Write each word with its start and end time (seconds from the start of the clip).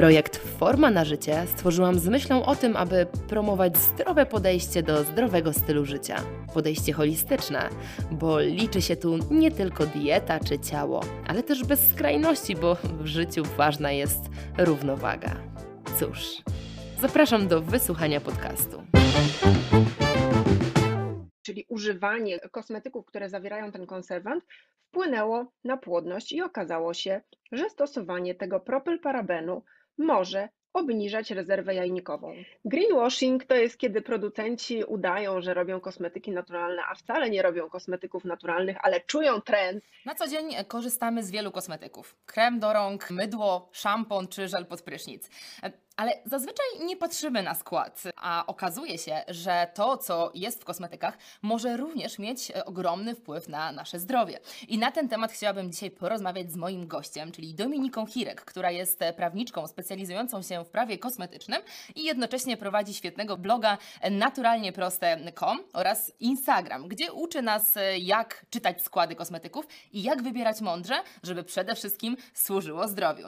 Projekt 0.00 0.36
Forma 0.36 0.90
na 0.90 1.04
życie 1.04 1.46
stworzyłam 1.46 1.98
z 1.98 2.08
myślą 2.08 2.44
o 2.44 2.56
tym, 2.56 2.76
aby 2.76 3.06
promować 3.28 3.76
zdrowe 3.76 4.26
podejście 4.26 4.82
do 4.82 5.04
zdrowego 5.04 5.52
stylu 5.52 5.84
życia. 5.84 6.16
Podejście 6.54 6.92
holistyczne, 6.92 7.68
bo 8.10 8.40
liczy 8.40 8.82
się 8.82 8.96
tu 8.96 9.18
nie 9.30 9.50
tylko 9.50 9.86
dieta 9.86 10.40
czy 10.40 10.58
ciało, 10.58 11.00
ale 11.26 11.42
też 11.42 11.64
bez 11.64 11.88
skrajności, 11.88 12.56
bo 12.56 12.74
w 12.74 13.06
życiu 13.06 13.42
ważna 13.56 13.92
jest 13.92 14.20
równowaga. 14.58 15.36
Cóż, 15.98 16.42
zapraszam 17.00 17.48
do 17.48 17.62
wysłuchania 17.62 18.20
podcastu. 18.20 18.82
Czyli 21.42 21.66
używanie 21.68 22.38
kosmetyków, 22.38 23.06
które 23.06 23.28
zawierają 23.28 23.72
ten 23.72 23.86
konserwant, 23.86 24.44
wpłynęło 24.88 25.52
na 25.64 25.76
płodność 25.76 26.32
i 26.32 26.42
okazało 26.42 26.94
się, 26.94 27.20
że 27.52 27.70
stosowanie 27.70 28.34
tego 28.34 28.60
propylparabenu 28.60 29.62
może 30.00 30.48
obniżać 30.72 31.30
rezerwę 31.30 31.74
jajnikową. 31.74 32.34
Greenwashing 32.64 33.44
to 33.44 33.54
jest, 33.54 33.78
kiedy 33.78 34.02
producenci 34.02 34.84
udają, 34.84 35.40
że 35.40 35.54
robią 35.54 35.80
kosmetyki 35.80 36.30
naturalne, 36.30 36.82
a 36.90 36.94
wcale 36.94 37.30
nie 37.30 37.42
robią 37.42 37.68
kosmetyków 37.68 38.24
naturalnych, 38.24 38.76
ale 38.82 39.00
czują 39.00 39.40
trend. 39.40 39.84
Na 40.06 40.14
co 40.14 40.28
dzień 40.28 40.50
korzystamy 40.68 41.22
z 41.22 41.30
wielu 41.30 41.52
kosmetyków. 41.52 42.16
Krem 42.26 42.60
do 42.60 42.72
rąk, 42.72 43.10
mydło, 43.10 43.68
szampon 43.72 44.28
czy 44.28 44.48
żel 44.48 44.66
pod 44.66 44.82
prysznic. 44.82 45.30
Ale 46.00 46.12
zazwyczaj 46.24 46.66
nie 46.80 46.96
patrzymy 46.96 47.42
na 47.42 47.54
skład, 47.54 48.02
a 48.16 48.44
okazuje 48.46 48.98
się, 48.98 49.22
że 49.28 49.66
to, 49.74 49.96
co 49.96 50.30
jest 50.34 50.62
w 50.62 50.64
kosmetykach, 50.64 51.18
może 51.42 51.76
również 51.76 52.18
mieć 52.18 52.50
e, 52.50 52.64
ogromny 52.64 53.14
wpływ 53.14 53.48
na 53.48 53.72
nasze 53.72 53.98
zdrowie. 53.98 54.40
I 54.68 54.78
na 54.78 54.92
ten 54.92 55.08
temat 55.08 55.32
chciałabym 55.32 55.72
dzisiaj 55.72 55.90
porozmawiać 55.90 56.52
z 56.52 56.56
moim 56.56 56.86
gościem, 56.86 57.32
czyli 57.32 57.54
Dominiką 57.54 58.06
Hirek, 58.06 58.44
która 58.44 58.70
jest 58.70 59.02
e, 59.02 59.12
prawniczką 59.12 59.66
specjalizującą 59.66 60.42
się 60.42 60.64
w 60.64 60.68
prawie 60.68 60.98
kosmetycznym 60.98 61.62
i 61.94 62.04
jednocześnie 62.04 62.56
prowadzi 62.56 62.94
świetnego 62.94 63.36
bloga 63.36 63.78
naturalnieproste.com 64.10 65.58
oraz 65.72 66.12
Instagram, 66.20 66.88
gdzie 66.88 67.12
uczy 67.12 67.42
nas, 67.42 67.76
e, 67.76 67.98
jak 67.98 68.46
czytać 68.50 68.82
składy 68.82 69.14
kosmetyków 69.14 69.66
i 69.92 70.02
jak 70.02 70.22
wybierać 70.22 70.60
mądrze, 70.60 70.94
żeby 71.22 71.44
przede 71.44 71.74
wszystkim 71.74 72.16
służyło 72.34 72.88
zdrowiu. 72.88 73.26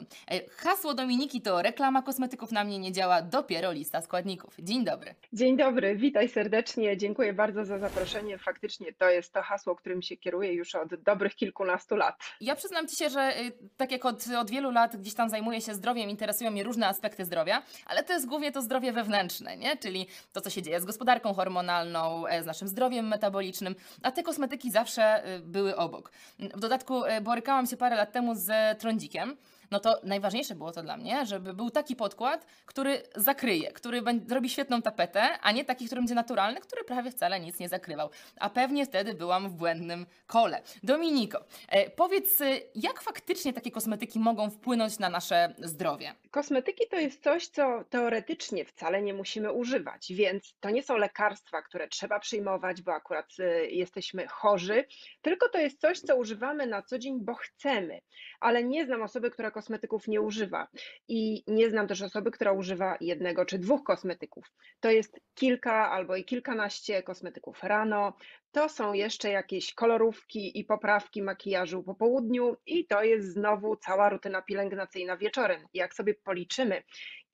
Hasło 0.57 0.93
Dominiki 0.93 1.41
to 1.41 1.61
reklama 1.61 2.01
kosmetyków 2.01 2.51
na 2.51 2.62
mnie 2.63 2.79
nie 2.79 2.91
działa 2.91 3.21
dopiero 3.21 3.71
lista 3.71 4.01
składników. 4.01 4.55
Dzień 4.59 4.85
dobry. 4.85 5.15
Dzień 5.33 5.57
dobry, 5.57 5.95
witaj 5.95 6.29
serdecznie. 6.29 6.97
Dziękuję 6.97 7.33
bardzo 7.33 7.65
za 7.65 7.77
zaproszenie. 7.77 8.37
Faktycznie 8.37 8.93
to 8.93 9.09
jest 9.09 9.33
to 9.33 9.41
hasło, 9.41 9.75
którym 9.75 10.01
się 10.01 10.17
kieruję 10.17 10.53
już 10.53 10.75
od 10.75 10.95
dobrych 10.95 11.35
kilkunastu 11.35 11.95
lat. 11.95 12.15
Ja 12.41 12.55
przyznam 12.55 12.87
Ci 12.87 12.95
się, 12.95 13.09
że 13.09 13.39
y, 13.41 13.51
tak 13.77 13.91
jak 13.91 14.05
od, 14.05 14.25
od 14.37 14.51
wielu 14.51 14.71
lat 14.71 14.97
gdzieś 14.97 15.13
tam 15.13 15.29
zajmuję 15.29 15.61
się 15.61 15.73
zdrowiem, 15.73 16.09
interesują 16.09 16.51
mnie 16.51 16.63
różne 16.63 16.87
aspekty 16.87 17.25
zdrowia, 17.25 17.63
ale 17.85 18.03
to 18.03 18.13
jest 18.13 18.27
głównie 18.27 18.51
to 18.51 18.61
zdrowie 18.61 18.91
wewnętrzne, 18.91 19.57
nie? 19.57 19.77
czyli 19.77 20.07
to, 20.33 20.41
co 20.41 20.49
się 20.49 20.61
dzieje 20.61 20.81
z 20.81 20.85
gospodarką 20.85 21.33
hormonalną, 21.33 22.27
e, 22.27 22.43
z 22.43 22.45
naszym 22.45 22.67
zdrowiem 22.67 23.07
metabolicznym, 23.07 23.75
a 24.03 24.11
te 24.11 24.23
kosmetyki 24.23 24.71
zawsze 24.71 25.35
y, 25.35 25.39
były 25.39 25.75
obok. 25.75 26.11
W 26.39 26.59
dodatku 26.59 27.05
y, 27.05 27.21
borykałam 27.21 27.67
się 27.67 27.77
parę 27.77 27.95
lat 27.95 28.11
temu 28.11 28.35
z 28.35 28.79
trądzikiem 28.79 29.37
no 29.73 29.79
to 29.79 29.99
najważniejsze 30.03 30.55
było 30.55 30.71
to 30.71 30.83
dla 30.83 30.97
mnie, 30.97 31.25
żeby 31.25 31.53
był 31.53 31.69
taki 31.69 31.95
podkład, 31.95 32.45
który 32.65 33.03
zakryje, 33.15 33.71
który 33.71 34.01
zrobi 34.27 34.49
świetną 34.49 34.81
tapetę, 34.81 35.39
a 35.41 35.51
nie 35.51 35.65
taki, 35.65 35.85
który 35.85 36.01
będzie 36.01 36.15
naturalny, 36.15 36.59
który 36.59 36.83
prawie 36.83 37.11
wcale 37.11 37.39
nic 37.39 37.59
nie 37.59 37.69
zakrywał. 37.69 38.09
A 38.39 38.49
pewnie 38.49 38.85
wtedy 38.85 39.13
byłam 39.13 39.49
w 39.49 39.53
błędnym 39.53 40.05
kole. 40.27 40.61
Dominiko, 40.83 41.45
e, 41.69 41.89
powiedz, 41.89 42.41
e, 42.41 42.59
jak 42.75 43.01
faktycznie 43.01 43.53
takie 43.53 43.71
kosmetyki 43.71 44.19
mogą 44.19 44.49
wpłynąć 44.49 44.99
na 44.99 45.09
nasze 45.09 45.55
zdrowie? 45.59 46.15
Kosmetyki 46.31 46.87
to 46.87 46.95
jest 46.95 47.23
coś, 47.23 47.47
co 47.47 47.83
teoretycznie 47.89 48.65
wcale 48.65 49.01
nie 49.01 49.13
musimy 49.13 49.51
używać, 49.51 50.13
więc 50.13 50.55
to 50.59 50.69
nie 50.69 50.83
są 50.83 50.97
lekarstwa, 50.97 51.61
które 51.61 51.87
trzeba 51.87 52.19
przyjmować, 52.19 52.81
bo 52.81 52.93
akurat 52.93 53.33
e, 53.39 53.65
jesteśmy 53.65 54.27
chorzy, 54.27 54.85
tylko 55.21 55.49
to 55.49 55.57
jest 55.57 55.81
coś, 55.81 55.99
co 55.99 56.15
używamy 56.15 56.67
na 56.67 56.81
co 56.81 56.99
dzień, 56.99 57.19
bo 57.21 57.33
chcemy. 57.33 58.01
Ale 58.39 58.63
nie 58.63 58.85
znam 58.85 59.01
osoby, 59.01 59.31
która 59.31 59.51
kosmetyków 59.63 60.07
nie 60.07 60.21
używa. 60.21 60.67
I 61.07 61.43
nie 61.47 61.69
znam 61.69 61.87
też 61.87 62.01
osoby, 62.01 62.31
która 62.31 62.51
używa 62.51 62.97
jednego 63.01 63.45
czy 63.45 63.59
dwóch 63.59 63.83
kosmetyków. 63.83 64.45
To 64.79 64.91
jest 64.91 65.19
kilka 65.33 65.91
albo 65.91 66.15
i 66.15 66.25
kilkanaście 66.25 67.03
kosmetyków 67.03 67.63
rano. 67.63 68.13
To 68.51 68.69
są 68.69 68.93
jeszcze 68.93 69.29
jakieś 69.29 69.73
kolorówki 69.73 70.59
i 70.59 70.65
poprawki 70.65 71.21
makijażu 71.21 71.83
po 71.83 71.95
południu, 71.95 72.55
i 72.65 72.87
to 72.87 73.03
jest 73.03 73.33
znowu 73.33 73.75
cała 73.75 74.09
rutyna 74.09 74.41
pielęgnacyjna 74.41 75.17
wieczorem. 75.17 75.67
Jak 75.73 75.93
sobie 75.93 76.13
policzymy, 76.13 76.83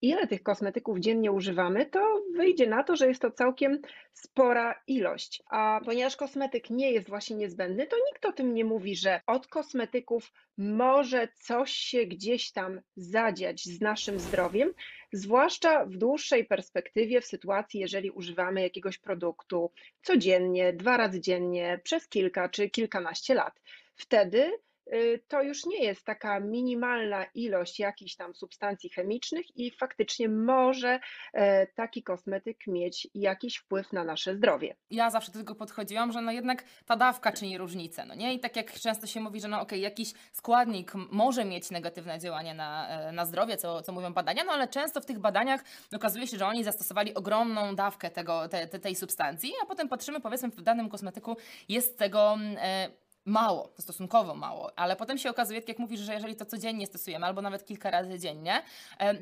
ile 0.02 0.28
tych 0.28 0.44
kosmetyków 0.44 1.00
dziennie 1.00 1.32
używamy, 1.32 1.86
to 1.86 2.22
wyjdzie 2.36 2.68
na 2.68 2.84
to, 2.84 2.96
że 2.96 3.08
jest 3.08 3.22
to 3.22 3.32
całkiem 3.32 3.80
spora 4.14 4.82
ilość. 4.88 5.44
A 5.50 5.82
ponieważ 5.86 6.16
kosmetyk 6.16 6.70
nie 6.70 6.92
jest 6.92 7.10
właśnie 7.10 7.36
niezbędny, 7.36 7.88
to 7.88 7.96
nikt 8.12 8.26
o 8.26 8.32
tym 8.32 8.54
nie 8.54 8.66
mówi, 8.66 8.96
że 8.96 9.22
od 9.28 9.48
kosmetyków 9.48 10.32
może 10.58 11.28
coś 11.36 11.72
się 11.72 12.06
gdzieś 12.06 12.52
tam 12.52 12.82
zadziać 12.96 13.66
z 13.66 13.82
naszym 13.82 14.20
zdrowiem, 14.20 14.74
zwłaszcza 15.12 15.86
w 15.86 15.98
dłuższej 15.98 16.46
perspektywie, 16.46 17.22
w 17.22 17.26
sytuacji, 17.26 17.80
jeżeli 17.80 18.12
używamy 18.12 18.62
jakiegoś 18.62 18.98
produktu 18.98 19.72
codziennie, 20.02 20.74
dwa 20.74 20.98
razy 20.98 21.22
dziennie, 21.22 21.80
przez 21.84 22.08
kilka 22.08 22.50
czy 22.50 22.70
kilkanaście 22.70 23.34
lat. 23.34 23.62
Wtedy 23.96 24.52
to 25.28 25.42
już 25.42 25.66
nie 25.66 25.84
jest 25.84 26.06
taka 26.06 26.40
minimalna 26.40 27.26
ilość 27.34 27.80
jakichś 27.80 28.16
tam 28.16 28.36
substancji 28.36 28.90
chemicznych 28.90 29.58
i 29.58 29.72
faktycznie 29.72 30.30
może 30.30 31.00
e, 31.34 31.68
taki 31.68 32.04
kosmetyk 32.04 32.58
mieć 32.68 33.08
jakiś 33.14 33.58
wpływ 33.58 33.94
na 33.94 34.04
nasze 34.04 34.36
zdrowie. 34.36 34.76
Ja 34.92 35.10
zawsze 35.10 35.32
do 35.32 35.40
tego 35.40 35.56
podchodziłam, 35.56 36.12
że 36.12 36.22
no 36.22 36.32
jednak 36.32 36.64
ta 36.86 36.96
dawka 36.96 37.32
czyni 37.32 37.58
różnicę, 37.58 38.06
no 38.06 38.16
nie? 38.16 38.34
I 38.34 38.40
tak 38.40 38.56
jak 38.56 38.74
często 38.74 39.08
się 39.08 39.22
mówi, 39.22 39.42
że 39.42 39.48
no 39.48 39.62
okej, 39.62 39.68
okay, 39.68 39.80
jakiś 39.80 40.14
składnik 40.32 40.92
może 40.96 41.46
mieć 41.46 41.72
negatywne 41.72 42.20
działanie 42.20 42.54
na, 42.54 42.88
e, 42.88 43.12
na 43.12 43.26
zdrowie, 43.26 43.58
co, 43.58 43.82
co 43.82 43.92
mówią 43.92 44.14
badania, 44.14 44.44
no 44.44 44.52
ale 44.52 44.68
często 44.68 45.02
w 45.02 45.06
tych 45.06 45.20
badaniach 45.20 45.64
okazuje 45.96 46.28
się, 46.28 46.38
że 46.38 46.46
oni 46.46 46.64
zastosowali 46.64 47.14
ogromną 47.14 47.76
dawkę 47.76 48.10
tego, 48.10 48.48
te, 48.48 48.68
te, 48.68 48.80
tej 48.80 48.96
substancji, 48.96 49.54
a 49.64 49.66
potem 49.66 49.90
patrzymy, 49.90 50.20
powiedzmy 50.20 50.50
w 50.50 50.62
danym 50.62 50.90
kosmetyku 50.90 51.38
jest 51.70 51.98
tego... 51.98 52.38
E, 52.58 53.09
mało, 53.26 53.74
stosunkowo 53.80 54.36
mało, 54.36 54.72
ale 54.76 54.96
potem 54.96 55.18
się 55.18 55.30
okazuje, 55.30 55.62
tak 55.62 55.70
jak 55.70 55.80
mówisz, 55.80 56.00
że 56.00 56.14
jeżeli 56.14 56.36
to 56.36 56.46
codziennie 56.46 56.88
stosujemy, 56.88 57.26
albo 57.26 57.42
nawet 57.42 57.66
kilka 57.66 57.92
razy 57.92 58.20
dziennie, 58.20 58.62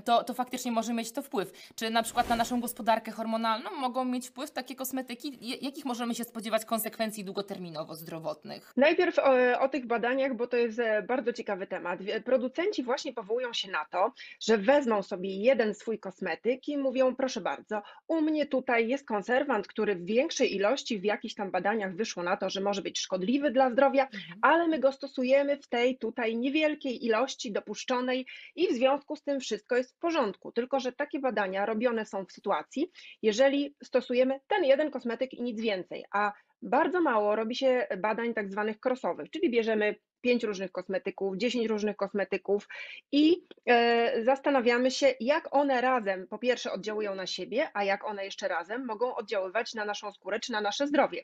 to, 0.05 0.23
to 0.23 0.33
faktycznie 0.33 0.71
może 0.71 0.93
mieć 0.93 1.11
to 1.11 1.21
wpływ. 1.21 1.71
Czy 1.75 1.89
na 1.89 2.03
przykład 2.03 2.29
na 2.29 2.35
naszą 2.35 2.61
gospodarkę 2.61 3.11
hormonalną 3.11 3.71
mogą 3.71 4.05
mieć 4.05 4.27
wpływ 4.27 4.51
takie 4.51 4.75
kosmetyki? 4.75 5.37
Jakich 5.61 5.85
możemy 5.85 6.15
się 6.15 6.23
spodziewać 6.23 6.65
konsekwencji 6.65 7.25
długoterminowo 7.25 7.95
zdrowotnych? 7.95 8.73
Najpierw 8.77 9.19
o, 9.19 9.59
o 9.59 9.69
tych 9.69 9.87
badaniach, 9.87 10.35
bo 10.35 10.47
to 10.47 10.57
jest 10.57 10.79
e, 10.79 11.01
bardzo 11.01 11.33
ciekawy 11.33 11.67
temat. 11.67 11.99
Producenci 12.25 12.83
właśnie 12.83 13.13
powołują 13.13 13.53
się 13.53 13.71
na 13.71 13.85
to, 13.85 14.13
że 14.39 14.57
wezmą 14.57 15.03
sobie 15.03 15.35
jeden 15.35 15.73
swój 15.73 15.99
kosmetyk 15.99 16.67
i 16.67 16.77
mówią, 16.77 17.15
proszę 17.15 17.41
bardzo, 17.41 17.81
u 18.07 18.21
mnie 18.21 18.45
tutaj 18.45 18.87
jest 18.87 19.07
konserwant, 19.07 19.67
który 19.67 19.95
w 19.95 20.05
większej 20.05 20.55
ilości 20.55 20.99
w 20.99 21.03
jakichś 21.03 21.33
tam 21.35 21.51
badaniach 21.51 21.95
wyszło 21.95 22.23
na 22.23 22.37
to, 22.37 22.49
że 22.49 22.61
może 22.61 22.81
być 22.81 22.99
szkodliwy 22.99 23.51
dla 23.51 23.69
zdrowia, 23.69 23.86
zdrowia, 23.87 24.03
mhm. 24.03 24.39
ale 24.41 24.67
my 24.67 24.79
go 24.79 24.91
stosujemy 24.91 25.57
w 25.57 25.67
tej 25.69 25.97
tutaj 25.97 26.37
niewielkiej 26.37 27.05
ilości 27.05 27.51
dopuszczonej 27.51 28.25
i 28.55 28.67
w 28.67 28.71
związku 28.71 29.15
z 29.15 29.23
tym 29.23 29.39
wszystko 29.39 29.77
jest 29.77 29.95
w 29.95 29.99
porządku. 29.99 30.51
Tylko, 30.51 30.79
że 30.79 30.91
takie 30.91 31.19
badania 31.19 31.65
robione 31.65 32.05
są 32.05 32.25
w 32.25 32.31
sytuacji, 32.31 32.91
jeżeli 33.21 33.75
stosujemy 33.83 34.39
ten 34.47 34.63
jeden 34.63 34.91
kosmetyk 34.91 35.33
i 35.33 35.41
nic 35.41 35.61
więcej, 35.61 36.05
a 36.11 36.33
bardzo 36.61 37.01
mało 37.01 37.35
robi 37.35 37.55
się 37.55 37.87
badań 37.97 38.33
tak 38.33 38.51
zwanych 38.51 38.77
crossowych, 38.85 39.29
czyli 39.29 39.51
bierzemy 39.51 39.95
pięć 40.21 40.43
różnych 40.43 40.71
kosmetyków, 40.71 41.37
10 41.37 41.67
różnych 41.67 41.95
kosmetyków 41.95 42.67
i 43.11 43.47
e, 43.65 44.23
zastanawiamy 44.23 44.91
się, 44.91 45.13
jak 45.19 45.55
one 45.55 45.81
razem 45.81 46.27
po 46.27 46.37
pierwsze 46.37 46.71
oddziałują 46.71 47.15
na 47.15 47.27
siebie, 47.27 47.69
a 47.73 47.83
jak 47.83 48.05
one 48.05 48.25
jeszcze 48.25 48.47
razem 48.47 48.85
mogą 48.85 49.15
oddziaływać 49.15 49.73
na 49.73 49.85
naszą 49.85 50.11
skórę 50.11 50.39
czy 50.39 50.51
na 50.51 50.61
nasze 50.61 50.87
zdrowie. 50.87 51.23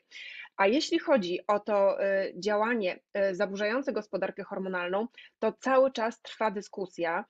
A 0.56 0.66
jeśli 0.66 0.98
chodzi 0.98 1.40
o 1.46 1.60
to 1.60 2.02
e, 2.02 2.32
działanie 2.36 3.00
e, 3.12 3.34
zaburzające 3.34 3.92
gospodarkę 3.92 4.42
hormonalną, 4.42 5.06
to 5.38 5.52
cały 5.52 5.92
czas 5.92 6.22
trwa 6.22 6.50
dyskusja 6.50 7.24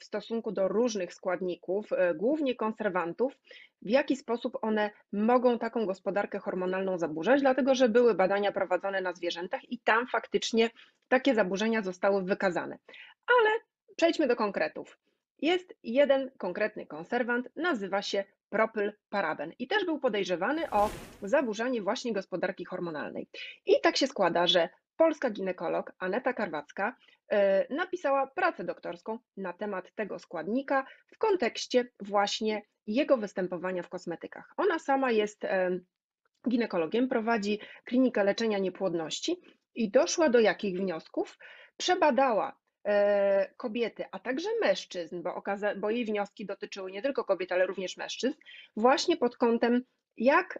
w 0.00 0.04
stosunku 0.04 0.52
do 0.52 0.68
różnych 0.68 1.14
składników, 1.14 1.92
e, 1.92 2.14
głównie 2.14 2.54
konserwantów, 2.54 3.38
w 3.82 3.90
jaki 3.90 4.16
sposób 4.16 4.58
one 4.62 4.90
mogą 5.12 5.58
taką 5.58 5.86
gospodarkę 5.86 6.38
hormonalną 6.38 6.98
zaburzać, 6.98 7.40
dlatego 7.40 7.74
że 7.74 7.88
były 7.88 8.14
badania 8.14 8.52
prowadzone 8.52 9.00
na 9.00 9.12
zwierzętach 9.12 9.72
i 9.72 9.78
tam 9.78 10.06
faktycznie 10.06 10.70
takie 11.08 11.34
zaburzenia 11.34 11.82
zostały 11.82 12.22
wykazane. 12.22 12.78
Ale 13.26 13.50
przejdźmy 13.96 14.26
do 14.26 14.36
konkretów. 14.36 14.98
Jest 15.38 15.74
jeden 15.82 16.30
konkretny 16.38 16.86
konserwant, 16.86 17.48
nazywa 17.56 18.02
się 18.02 18.24
propylparaben 18.50 19.52
i 19.58 19.66
też 19.66 19.84
był 19.84 19.98
podejrzewany 19.98 20.70
o 20.70 20.90
zaburzanie 21.22 21.82
właśnie 21.82 22.12
gospodarki 22.12 22.64
hormonalnej. 22.64 23.28
I 23.66 23.80
tak 23.82 23.96
się 23.96 24.06
składa, 24.06 24.46
że 24.46 24.68
polska 24.96 25.30
ginekolog 25.30 25.92
Aneta 25.98 26.32
Karwacka 26.32 26.88
e, 26.88 27.19
napisała 27.70 28.26
pracę 28.26 28.64
doktorską 28.64 29.18
na 29.36 29.52
temat 29.52 29.94
tego 29.94 30.18
składnika 30.18 30.86
w 31.06 31.18
kontekście 31.18 31.88
właśnie 32.00 32.62
jego 32.86 33.16
występowania 33.16 33.82
w 33.82 33.88
kosmetykach. 33.88 34.54
Ona 34.56 34.78
sama 34.78 35.10
jest 35.10 35.44
e, 35.44 35.80
ginekologiem, 36.48 37.08
prowadzi 37.08 37.60
klinikę 37.84 38.24
leczenia 38.24 38.58
niepłodności 38.58 39.40
i 39.74 39.90
doszła 39.90 40.28
do 40.28 40.40
jakich 40.40 40.78
wniosków? 40.78 41.38
Przebadała 41.76 42.58
e, 42.84 43.54
kobiety, 43.56 44.04
a 44.12 44.18
także 44.18 44.48
mężczyzn, 44.60 45.22
bo, 45.22 45.34
okaza- 45.34 45.76
bo 45.76 45.90
jej 45.90 46.04
wnioski 46.04 46.46
dotyczyły 46.46 46.90
nie 46.92 47.02
tylko 47.02 47.24
kobiet, 47.24 47.52
ale 47.52 47.66
również 47.66 47.96
mężczyzn, 47.96 48.34
właśnie 48.76 49.16
pod 49.16 49.36
kątem 49.36 49.82
jak 50.20 50.58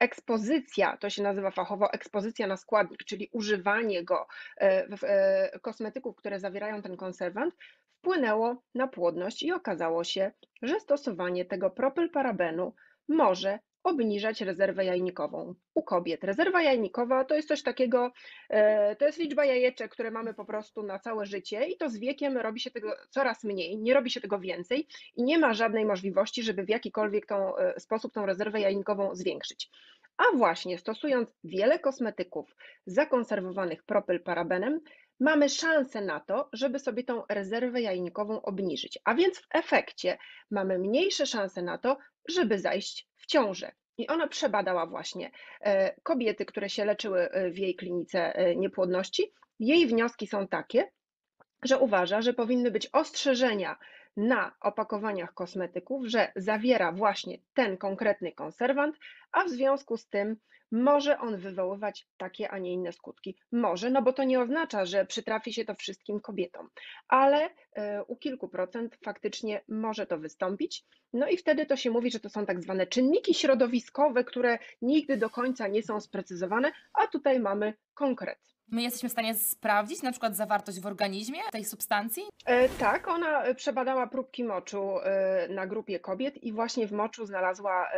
ekspozycja, 0.00 0.96
to 0.96 1.10
się 1.10 1.22
nazywa 1.22 1.50
fachowo 1.50 1.92
ekspozycja 1.92 2.46
na 2.46 2.56
składnik, 2.56 3.04
czyli 3.04 3.28
używanie 3.32 4.04
go 4.04 4.26
e, 4.56 4.96
w 4.96 5.04
e, 5.04 5.58
kosmetyków, 5.62 6.16
które 6.16 6.40
zawierają 6.40 6.82
ten 6.82 6.96
konserwant, 6.96 7.54
wpłynęło 7.98 8.62
na 8.74 8.88
płodność 8.88 9.42
i 9.42 9.52
okazało 9.52 10.04
się, 10.04 10.30
że 10.62 10.80
stosowanie 10.80 11.44
tego 11.44 11.70
propylparabenu 11.70 12.74
może 13.08 13.58
obniżać 13.82 14.40
rezerwę 14.40 14.84
jajnikową 14.84 15.54
u 15.74 15.82
kobiet. 15.82 16.24
Rezerwa 16.24 16.62
jajnikowa 16.62 17.24
to 17.24 17.34
jest 17.34 17.48
coś 17.48 17.62
takiego, 17.62 18.12
e, 18.48 18.96
to 18.96 19.06
jest 19.06 19.18
liczba 19.18 19.44
jajeczek, 19.44 19.92
które 19.92 20.10
mamy 20.10 20.34
po 20.34 20.44
prostu 20.44 20.82
na 20.82 20.98
całe 20.98 21.26
życie 21.26 21.64
i 21.64 21.76
to 21.76 21.88
z 21.88 21.98
wiekiem 21.98 22.38
robi 22.38 22.60
się 22.60 22.70
tego 22.70 22.96
coraz 23.10 23.44
mniej, 23.44 23.78
nie 23.78 23.94
robi 23.94 24.10
się 24.10 24.20
tego 24.20 24.38
więcej 24.38 24.86
i 25.16 25.22
nie 25.22 25.38
ma 25.38 25.54
żadnej 25.54 25.84
możliwości, 25.84 26.42
żeby 26.42 26.64
w 26.64 26.68
jakikolwiek 26.68 27.26
tą, 27.26 27.56
e, 27.56 27.80
sposób 27.80 28.12
tą 28.12 28.26
rezerwę 28.26 28.60
jajnikową 28.60 29.14
zwiększyć. 29.14 29.70
A 30.16 30.36
właśnie 30.36 30.78
stosując 30.78 31.34
wiele 31.44 31.78
kosmetyków 31.78 32.56
zakonserwowanych 32.86 33.82
propylparabenem, 33.82 34.80
mamy 35.20 35.48
szansę 35.48 36.00
na 36.00 36.20
to, 36.20 36.48
żeby 36.52 36.78
sobie 36.78 37.04
tą 37.04 37.22
rezerwę 37.28 37.80
jajnikową 37.80 38.42
obniżyć. 38.42 38.98
A 39.04 39.14
więc 39.14 39.38
w 39.38 39.46
efekcie 39.54 40.18
mamy 40.50 40.78
mniejsze 40.78 41.26
szanse 41.26 41.62
na 41.62 41.78
to, 41.78 41.96
żeby 42.28 42.58
zajść 42.58 43.08
w 43.16 43.26
ciążę. 43.26 43.72
I 43.98 44.08
ona 44.08 44.28
przebadała 44.28 44.86
właśnie 44.86 45.30
e, 45.60 46.00
kobiety, 46.02 46.46
które 46.46 46.70
się 46.70 46.84
leczyły 46.84 47.30
e, 47.30 47.50
w 47.50 47.58
jej 47.58 47.74
klinice 47.76 48.34
e, 48.34 48.56
niepłodności. 48.56 49.32
Jej 49.58 49.86
wnioski 49.86 50.26
są 50.26 50.48
takie, 50.48 50.90
że 51.62 51.78
uważa, 51.78 52.22
że 52.22 52.34
powinny 52.34 52.70
być 52.70 52.88
ostrzeżenia 52.92 53.78
na 54.16 54.54
opakowaniach 54.60 55.34
kosmetyków, 55.34 56.06
że 56.06 56.32
zawiera 56.36 56.92
właśnie 56.92 57.38
ten 57.54 57.76
konkretny 57.76 58.32
konserwant, 58.32 58.96
a 59.32 59.44
w 59.44 59.48
związku 59.48 59.96
z 59.96 60.08
tym 60.08 60.36
może 60.72 61.18
on 61.18 61.36
wywoływać 61.36 62.06
takie, 62.16 62.50
a 62.50 62.58
nie 62.58 62.72
inne 62.72 62.92
skutki. 62.92 63.36
Może, 63.52 63.90
no 63.90 64.02
bo 64.02 64.12
to 64.12 64.24
nie 64.24 64.40
oznacza, 64.40 64.84
że 64.84 65.06
przytrafi 65.06 65.52
się 65.52 65.64
to 65.64 65.74
wszystkim 65.74 66.20
kobietom, 66.20 66.68
ale 67.08 67.50
e, 67.72 68.04
u 68.04 68.16
kilku 68.16 68.48
procent 68.48 68.98
faktycznie 69.04 69.60
może 69.68 70.06
to 70.06 70.18
wystąpić. 70.18 70.84
No 71.12 71.28
i 71.28 71.36
wtedy 71.36 71.66
to 71.66 71.76
się 71.76 71.90
mówi, 71.90 72.10
że 72.10 72.20
to 72.20 72.28
są 72.28 72.46
tak 72.46 72.62
zwane 72.62 72.86
czynniki 72.86 73.34
środowiskowe, 73.34 74.24
które 74.24 74.58
nigdy 74.82 75.16
do 75.16 75.30
końca 75.30 75.68
nie 75.68 75.82
są 75.82 76.00
sprecyzowane, 76.00 76.72
a 76.92 77.06
tutaj 77.06 77.40
mamy 77.40 77.74
konkret. 77.94 78.38
My 78.68 78.82
jesteśmy 78.82 79.08
w 79.08 79.12
stanie 79.12 79.34
sprawdzić 79.34 80.02
na 80.02 80.10
przykład 80.10 80.36
zawartość 80.36 80.80
w 80.80 80.86
organizmie 80.86 81.40
tej 81.52 81.64
substancji? 81.64 82.22
E, 82.46 82.68
tak, 82.68 83.08
ona 83.08 83.54
przebadała 83.54 84.06
próbki 84.06 84.44
moczu 84.44 84.98
e, 84.98 85.48
na 85.48 85.66
grupie 85.66 86.00
kobiet 86.00 86.36
i 86.44 86.52
właśnie 86.52 86.86
w 86.86 86.92
moczu 86.92 87.26
znalazła 87.26 87.88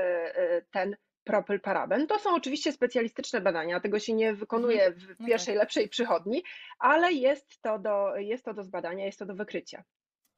ten 0.71 0.97
propylparaben. 1.25 2.07
To 2.07 2.19
są 2.19 2.35
oczywiście 2.35 2.73
specjalistyczne 2.73 3.41
badania, 3.41 3.81
tego 3.81 3.99
się 3.99 4.13
nie 4.13 4.35
wykonuje 4.35 4.85
mhm. 4.85 5.01
w 5.01 5.09
no 5.09 5.15
tak. 5.15 5.27
pierwszej, 5.27 5.57
lepszej 5.57 5.89
przychodni, 5.89 6.43
ale 6.79 7.13
jest 7.13 7.63
to, 7.63 7.79
do, 7.79 8.17
jest 8.17 8.45
to 8.45 8.55
do 8.55 8.63
zbadania, 8.63 9.07
jest 9.07 9.19
to 9.19 9.27
do 9.27 9.35
wykrycia. 9.35 9.85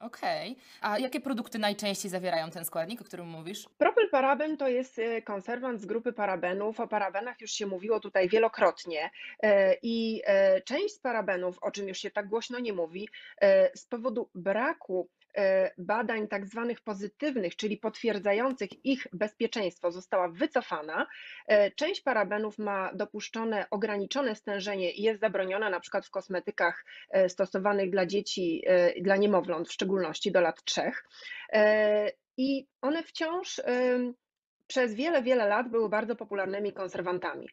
Okej. 0.00 0.52
Okay. 0.52 0.90
A 0.90 0.98
jakie 0.98 1.20
produkty 1.20 1.58
najczęściej 1.58 2.10
zawierają 2.10 2.50
ten 2.50 2.64
składnik, 2.64 3.00
o 3.00 3.04
którym 3.04 3.26
mówisz? 3.26 3.68
Propylparaben 3.78 4.56
to 4.56 4.68
jest 4.68 4.98
y, 4.98 5.22
konserwant 5.22 5.80
z 5.80 5.86
grupy 5.86 6.12
parabenów. 6.12 6.80
O 6.80 6.88
parabenach 6.88 7.40
już 7.40 7.50
się 7.50 7.66
mówiło 7.66 8.00
tutaj 8.00 8.28
wielokrotnie 8.28 9.10
e, 9.42 9.76
i 9.82 10.22
e, 10.24 10.60
część 10.60 10.94
z 10.94 10.98
parabenów, 10.98 11.58
o 11.60 11.70
czym 11.70 11.88
już 11.88 11.98
się 11.98 12.10
tak 12.10 12.28
głośno 12.28 12.58
nie 12.58 12.72
mówi, 12.72 13.08
e, 13.40 13.78
z 13.78 13.86
powodu 13.86 14.30
braku 14.34 15.08
E, 15.23 15.23
badań 15.78 16.28
tak 16.28 16.46
zwanych 16.46 16.80
pozytywnych, 16.80 17.56
czyli 17.56 17.76
potwierdzających 17.76 18.84
ich 18.84 19.06
bezpieczeństwo, 19.12 19.92
została 19.92 20.28
wycofana. 20.28 21.06
E, 21.46 21.70
część 21.70 22.00
parabenów 22.00 22.58
ma 22.58 22.90
dopuszczone 22.94 23.66
ograniczone 23.70 24.34
stężenie 24.34 24.92
i 24.92 25.02
jest 25.02 25.20
zabroniona 25.20 25.70
na 25.70 25.80
przykład 25.80 26.06
w 26.06 26.10
kosmetykach 26.10 26.84
e, 27.10 27.28
stosowanych 27.28 27.90
dla 27.90 28.06
dzieci, 28.06 28.64
dla 29.00 29.16
niemowląt, 29.16 29.68
w 29.68 29.72
szczególności 29.72 30.32
do 30.32 30.40
lat 30.40 30.64
trzech. 30.64 31.04
I 32.36 32.66
one 32.80 33.02
wciąż 33.02 33.60
przez 34.66 34.94
wiele, 34.94 35.22
wiele 35.22 35.48
lat 35.48 35.68
były 35.68 35.88
bardzo 35.88 36.16
popularnymi 36.16 36.72
konserwantami. 36.72 37.48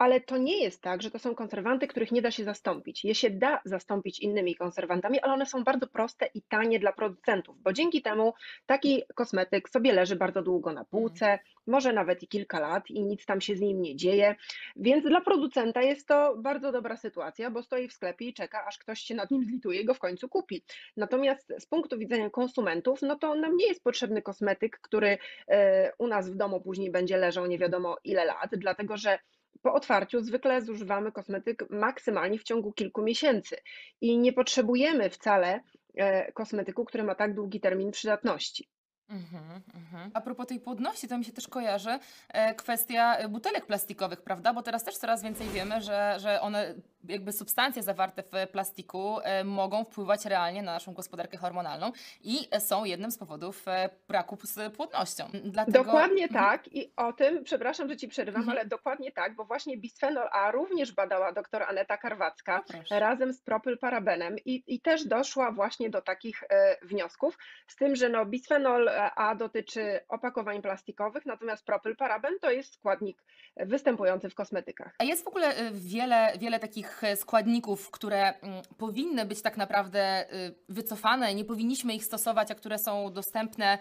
Ale 0.00 0.20
to 0.20 0.36
nie 0.36 0.62
jest 0.62 0.82
tak, 0.82 1.02
że 1.02 1.10
to 1.10 1.18
są 1.18 1.34
konserwanty, 1.34 1.86
których 1.86 2.12
nie 2.12 2.22
da 2.22 2.30
się 2.30 2.44
zastąpić. 2.44 3.04
Je 3.04 3.14
się 3.14 3.30
da 3.30 3.60
zastąpić 3.64 4.20
innymi 4.20 4.54
konserwantami, 4.54 5.20
ale 5.20 5.32
one 5.32 5.46
są 5.46 5.64
bardzo 5.64 5.86
proste 5.86 6.26
i 6.34 6.42
tanie 6.42 6.78
dla 6.78 6.92
producentów, 6.92 7.62
bo 7.62 7.72
dzięki 7.72 8.02
temu 8.02 8.34
taki 8.66 9.02
kosmetyk 9.14 9.68
sobie 9.68 9.92
leży 9.92 10.16
bardzo 10.16 10.42
długo 10.42 10.72
na 10.72 10.84
półce, 10.84 11.26
mhm. 11.26 11.40
może 11.66 11.92
nawet 11.92 12.22
i 12.22 12.28
kilka 12.28 12.60
lat 12.60 12.90
i 12.90 13.04
nic 13.04 13.26
tam 13.26 13.40
się 13.40 13.56
z 13.56 13.60
nim 13.60 13.82
nie 13.82 13.96
dzieje. 13.96 14.36
Więc 14.76 15.04
dla 15.04 15.20
producenta 15.20 15.82
jest 15.82 16.08
to 16.08 16.36
bardzo 16.36 16.72
dobra 16.72 16.96
sytuacja, 16.96 17.50
bo 17.50 17.62
stoi 17.62 17.88
w 17.88 17.92
sklepie 17.92 18.24
i 18.28 18.34
czeka, 18.34 18.66
aż 18.66 18.78
ktoś 18.78 19.00
się 19.00 19.14
nad 19.14 19.30
nim 19.30 19.44
zlituje 19.44 19.80
i 19.80 19.84
go 19.84 19.94
w 19.94 19.98
końcu 19.98 20.28
kupi. 20.28 20.64
Natomiast 20.96 21.52
z 21.58 21.66
punktu 21.66 21.98
widzenia 21.98 22.30
konsumentów, 22.30 23.02
no 23.02 23.16
to 23.16 23.34
nam 23.34 23.56
nie 23.56 23.66
jest 23.66 23.84
potrzebny 23.84 24.22
kosmetyk, 24.22 24.78
który 24.80 25.18
e, 25.48 25.92
u 25.98 26.06
nas 26.06 26.30
w 26.30 26.36
domu 26.36 26.60
później 26.60 26.90
będzie 26.90 27.16
leżał 27.16 27.46
nie 27.46 27.58
wiadomo 27.58 27.96
ile 28.04 28.24
lat, 28.24 28.50
dlatego 28.52 28.96
że 28.96 29.18
po 29.62 29.74
otwarciu 29.74 30.20
zwykle 30.20 30.62
zużywamy 30.62 31.12
kosmetyk 31.12 31.70
maksymalnie 31.70 32.38
w 32.38 32.42
ciągu 32.42 32.72
kilku 32.72 33.02
miesięcy 33.02 33.56
i 34.00 34.18
nie 34.18 34.32
potrzebujemy 34.32 35.10
wcale 35.10 35.60
e, 35.94 36.32
kosmetyku, 36.32 36.84
który 36.84 37.04
ma 37.04 37.14
tak 37.14 37.34
długi 37.34 37.60
termin 37.60 37.90
przydatności. 37.90 38.68
Mhm, 39.10 39.62
mhm. 39.74 40.10
A 40.14 40.20
propos 40.20 40.46
tej 40.46 40.60
płodności, 40.60 41.08
to 41.08 41.18
mi 41.18 41.24
się 41.24 41.32
też 41.32 41.48
kojarzy 41.48 41.98
e, 42.28 42.54
kwestia 42.54 43.28
butelek 43.28 43.66
plastikowych, 43.66 44.22
prawda? 44.22 44.54
Bo 44.54 44.62
teraz 44.62 44.84
też 44.84 44.96
coraz 44.96 45.22
więcej 45.22 45.48
wiemy, 45.48 45.80
że, 45.80 46.16
że 46.18 46.40
one, 46.40 46.74
jakby 47.08 47.32
substancje 47.32 47.82
zawarte 47.82 48.22
w 48.22 48.50
plastiku 48.52 49.20
e, 49.22 49.44
mogą 49.44 49.84
wpływać 49.84 50.24
realnie 50.24 50.62
na 50.62 50.72
naszą 50.72 50.94
gospodarkę 50.94 51.36
hormonalną 51.36 51.92
i 52.22 52.48
są 52.58 52.84
jednym 52.84 53.10
z 53.10 53.18
powodów 53.18 53.68
e, 53.68 53.90
braku 54.08 54.38
z 54.42 54.76
płodnością. 54.76 55.28
Dlatego... 55.44 55.84
Dokładnie 55.84 56.22
mhm. 56.24 56.44
tak 56.44 56.74
i 56.74 56.92
o 56.96 57.12
tym, 57.12 57.44
przepraszam, 57.44 57.88
że 57.88 57.96
Ci 57.96 58.08
przerywam, 58.08 58.42
mhm. 58.42 58.58
ale 58.58 58.68
dokładnie 58.68 59.12
tak, 59.12 59.34
bo 59.36 59.44
właśnie 59.44 59.76
bisfenol 59.76 60.28
A 60.32 60.50
również 60.50 60.92
badała 60.92 61.32
dr 61.32 61.62
Aneta 61.62 61.96
Karwacka 61.96 62.64
razem 62.90 63.32
z 63.32 63.42
propylparabenem 63.42 64.36
i, 64.44 64.62
i 64.66 64.80
też 64.80 65.04
doszła 65.04 65.52
właśnie 65.52 65.90
do 65.90 66.02
takich 66.02 66.44
e, 66.50 66.76
wniosków, 66.86 67.38
z 67.66 67.76
tym, 67.76 67.96
że 67.96 68.08
no 68.08 68.26
bisfenol 68.26 68.90
a 69.16 69.34
dotyczy 69.34 70.00
opakowań 70.08 70.62
plastikowych, 70.62 71.26
natomiast 71.26 71.64
propylparaben 71.64 72.34
to 72.40 72.50
jest 72.50 72.74
składnik 72.74 73.22
występujący 73.56 74.30
w 74.30 74.34
kosmetykach. 74.34 74.94
A 74.98 75.04
jest 75.04 75.24
w 75.24 75.28
ogóle 75.28 75.54
wiele, 75.72 76.32
wiele 76.38 76.58
takich 76.58 76.89
y, 77.02 77.16
składników, 77.16 77.90
które 77.90 78.34
mm, 78.40 78.62
powinny 78.78 79.24
być 79.24 79.42
tak 79.42 79.56
naprawdę 79.56 80.32
y, 80.34 80.54
wycofane, 80.68 81.34
nie 81.34 81.44
powinniśmy 81.44 81.94
ich 81.94 82.04
stosować, 82.04 82.50
a 82.50 82.54
które 82.54 82.78
są 82.78 83.12
dostępne 83.12 83.78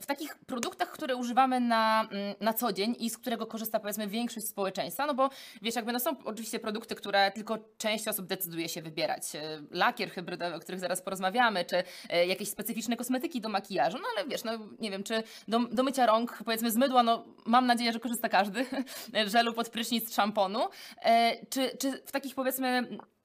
w 0.00 0.06
takich 0.06 0.36
produktach, 0.36 0.90
które 0.90 1.16
używamy 1.16 1.60
na, 1.60 2.08
mm, 2.10 2.34
na 2.40 2.52
co 2.52 2.72
dzień 2.72 2.96
i 2.98 3.10
z 3.10 3.18
którego 3.18 3.46
korzysta 3.46 3.80
powiedzmy 3.80 4.08
większość 4.08 4.46
społeczeństwa, 4.46 5.06
no 5.06 5.14
bo 5.14 5.30
wiesz, 5.62 5.74
jakby 5.74 5.92
no 5.92 6.00
są 6.00 6.16
oczywiście 6.24 6.58
produkty, 6.58 6.94
które 6.94 7.30
tylko 7.30 7.58
część 7.78 8.08
osób 8.08 8.26
decyduje 8.26 8.68
się 8.68 8.82
wybierać. 8.82 9.22
Lakier 9.70 10.10
hybrydowy, 10.10 10.56
o 10.56 10.60
których 10.60 10.80
zaraz 10.80 11.02
porozmawiamy, 11.02 11.64
czy 11.64 11.82
jakieś 12.26 12.48
specyficzne 12.48 12.96
kosmetyki 12.96 13.40
do 13.40 13.48
makijażu, 13.48 13.98
no 13.98 14.04
ale 14.16 14.28
wiesz, 14.28 14.44
no 14.44 14.52
nie 14.78 14.90
wiem, 14.90 15.02
czy 15.02 15.22
do, 15.48 15.58
do 15.58 15.82
mycia 15.82 16.06
rąk, 16.06 16.38
powiedzmy 16.44 16.70
z 16.70 16.76
mydła, 16.76 17.02
no 17.02 17.24
mam 17.44 17.66
nadzieję, 17.66 17.92
że 17.92 18.00
korzysta 18.00 18.28
każdy, 18.28 18.66
żelu 19.26 19.52
pod 19.52 19.68
prysznic, 19.68 20.14
szamponu. 20.14 20.68
E, 21.02 21.46
czy, 21.46 21.76
czy 21.78 22.02
w 22.06 22.12
takich 22.12 22.34
powiedzmy 22.34 22.47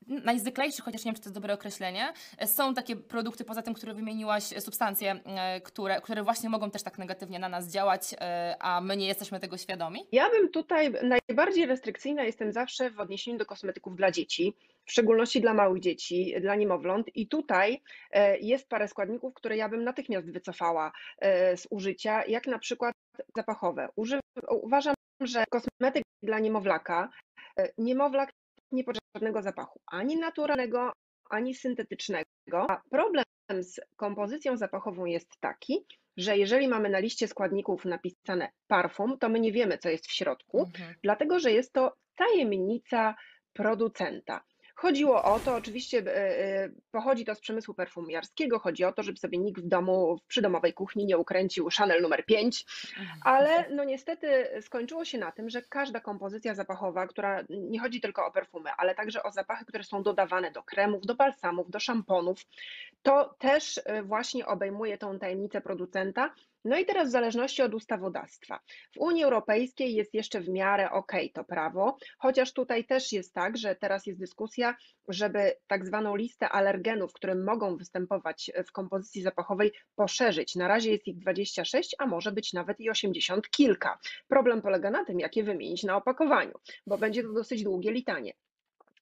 najzwyklejszy, 0.07 0.81
chociaż 0.81 1.05
nie 1.05 1.09
wiem, 1.09 1.15
czy 1.15 1.21
to 1.21 1.27
jest 1.29 1.35
dobre 1.35 1.53
określenie, 1.53 2.13
są 2.45 2.73
takie 2.73 2.95
produkty, 2.95 3.45
poza 3.45 3.61
tym, 3.61 3.73
które 3.73 3.93
wymieniłaś, 3.93 4.43
substancje, 4.43 5.19
które, 5.63 6.01
które 6.01 6.23
właśnie 6.23 6.49
mogą 6.49 6.71
też 6.71 6.83
tak 6.83 6.97
negatywnie 6.97 7.39
na 7.39 7.49
nas 7.49 7.71
działać, 7.71 8.15
a 8.59 8.81
my 8.81 8.97
nie 8.97 9.07
jesteśmy 9.07 9.39
tego 9.39 9.57
świadomi? 9.57 10.07
Ja 10.11 10.29
bym 10.29 10.49
tutaj 10.49 10.93
najbardziej 11.03 11.65
restrykcyjna 11.65 12.23
jestem 12.23 12.51
zawsze 12.51 12.91
w 12.91 12.99
odniesieniu 12.99 13.37
do 13.37 13.45
kosmetyków 13.45 13.95
dla 13.95 14.11
dzieci, 14.11 14.57
w 14.85 14.91
szczególności 14.91 15.41
dla 15.41 15.53
małych 15.53 15.81
dzieci, 15.81 16.35
dla 16.41 16.55
niemowląt. 16.55 17.07
I 17.15 17.27
tutaj 17.27 17.81
jest 18.41 18.69
parę 18.69 18.87
składników, 18.87 19.33
które 19.33 19.57
ja 19.57 19.69
bym 19.69 19.83
natychmiast 19.83 20.31
wycofała 20.31 20.91
z 21.55 21.67
użycia, 21.69 22.25
jak 22.25 22.47
na 22.47 22.59
przykład 22.59 22.93
zapachowe. 23.35 23.89
Uważam, 24.49 24.93
że 25.21 25.43
kosmetyk 25.49 26.03
dla 26.23 26.39
niemowlaka, 26.39 27.09
niemowlak 27.77 28.31
nie 28.73 28.83
potrzeba 28.83 29.07
żadnego 29.15 29.41
zapachu, 29.41 29.79
ani 29.87 30.17
naturalnego, 30.17 30.91
ani 31.29 31.55
syntetycznego. 31.55 32.25
A 32.69 32.81
problem 32.89 33.25
z 33.59 33.81
kompozycją 33.95 34.57
zapachową 34.57 35.05
jest 35.05 35.39
taki, 35.39 35.85
że 36.17 36.37
jeżeli 36.37 36.67
mamy 36.67 36.89
na 36.89 36.99
liście 36.99 37.27
składników 37.27 37.85
napisane 37.85 38.49
parfum, 38.67 39.17
to 39.19 39.29
my 39.29 39.39
nie 39.39 39.51
wiemy, 39.51 39.77
co 39.77 39.89
jest 39.89 40.07
w 40.07 40.11
środku, 40.11 40.59
mhm. 40.59 40.95
dlatego 41.03 41.39
że 41.39 41.51
jest 41.51 41.73
to 41.73 41.93
tajemnica 42.15 43.15
producenta. 43.53 44.43
Chodziło 44.75 45.23
o 45.23 45.39
to, 45.39 45.55
oczywiście 45.55 45.97
e, 45.97 46.39
e, 46.63 46.69
pochodzi 46.91 47.25
to 47.25 47.35
z 47.35 47.39
przemysłu 47.39 47.73
perfumiarskiego, 47.73 48.59
chodzi 48.59 48.83
o 48.83 48.93
to, 48.93 49.03
żeby 49.03 49.17
sobie 49.17 49.37
nikt 49.37 49.61
w 49.61 49.67
domu, 49.67 50.17
w 50.17 50.27
przydomowej 50.27 50.73
kuchni 50.73 51.05
nie 51.05 51.17
ukręcił 51.17 51.69
Chanel 51.77 52.01
numer 52.01 52.25
5, 52.25 52.65
ale 53.23 53.69
no 53.69 53.83
niestety 53.83 54.27
skończyło 54.61 55.05
się 55.05 55.17
na 55.17 55.31
tym, 55.31 55.49
że 55.49 55.61
każda 55.61 55.99
kompozycja 55.99 56.55
zapachowa, 56.55 57.07
która 57.07 57.43
nie 57.49 57.79
chodzi 57.79 58.01
tylko 58.01 58.25
o 58.25 58.31
perfumy, 58.31 58.69
ale 58.77 58.95
także 58.95 59.23
o 59.23 59.31
zapachy, 59.31 59.65
które 59.65 59.83
są 59.83 60.03
dodawane 60.03 60.51
do 60.51 60.63
kremów, 60.63 61.05
do 61.05 61.15
balsamów, 61.15 61.69
do 61.69 61.79
szamponów, 61.79 62.45
to 63.03 63.35
też 63.39 63.81
e, 63.85 64.03
właśnie 64.03 64.45
obejmuje 64.45 64.97
tą 64.97 65.19
tajemnicę 65.19 65.61
producenta, 65.61 66.33
no 66.65 66.77
i 66.77 66.85
teraz 66.85 67.07
w 67.07 67.11
zależności 67.11 67.61
od 67.61 67.73
ustawodawstwa. 67.73 68.59
W 68.93 68.97
Unii 68.97 69.23
Europejskiej 69.23 69.95
jest 69.95 70.13
jeszcze 70.13 70.41
w 70.41 70.49
miarę 70.49 70.91
ok 70.91 71.11
to 71.33 71.43
prawo, 71.43 71.97
chociaż 72.17 72.53
tutaj 72.53 72.85
też 72.85 73.11
jest 73.11 73.33
tak, 73.33 73.57
że 73.57 73.75
teraz 73.75 74.05
jest 74.05 74.19
dyskusja, 74.19 74.75
żeby 75.07 75.53
tak 75.67 75.85
zwaną 75.85 76.15
listę 76.15 76.49
alergenów, 76.49 77.13
które 77.13 77.35
mogą 77.35 77.77
występować 77.77 78.51
w 78.67 78.71
kompozycji 78.71 79.21
zapachowej, 79.21 79.71
poszerzyć. 79.95 80.55
Na 80.55 80.67
razie 80.67 80.91
jest 80.91 81.07
ich 81.07 81.17
26, 81.17 81.95
a 81.99 82.05
może 82.05 82.31
być 82.31 82.53
nawet 82.53 82.79
i 82.79 82.89
80 82.89 83.49
kilka. 83.49 83.99
Problem 84.27 84.61
polega 84.61 84.91
na 84.91 85.05
tym, 85.05 85.19
jak 85.19 85.35
je 85.35 85.43
wymienić 85.43 85.83
na 85.83 85.95
opakowaniu, 85.95 86.53
bo 86.87 86.97
będzie 86.97 87.23
to 87.23 87.33
dosyć 87.33 87.63
długie 87.63 87.91
litanie 87.91 88.33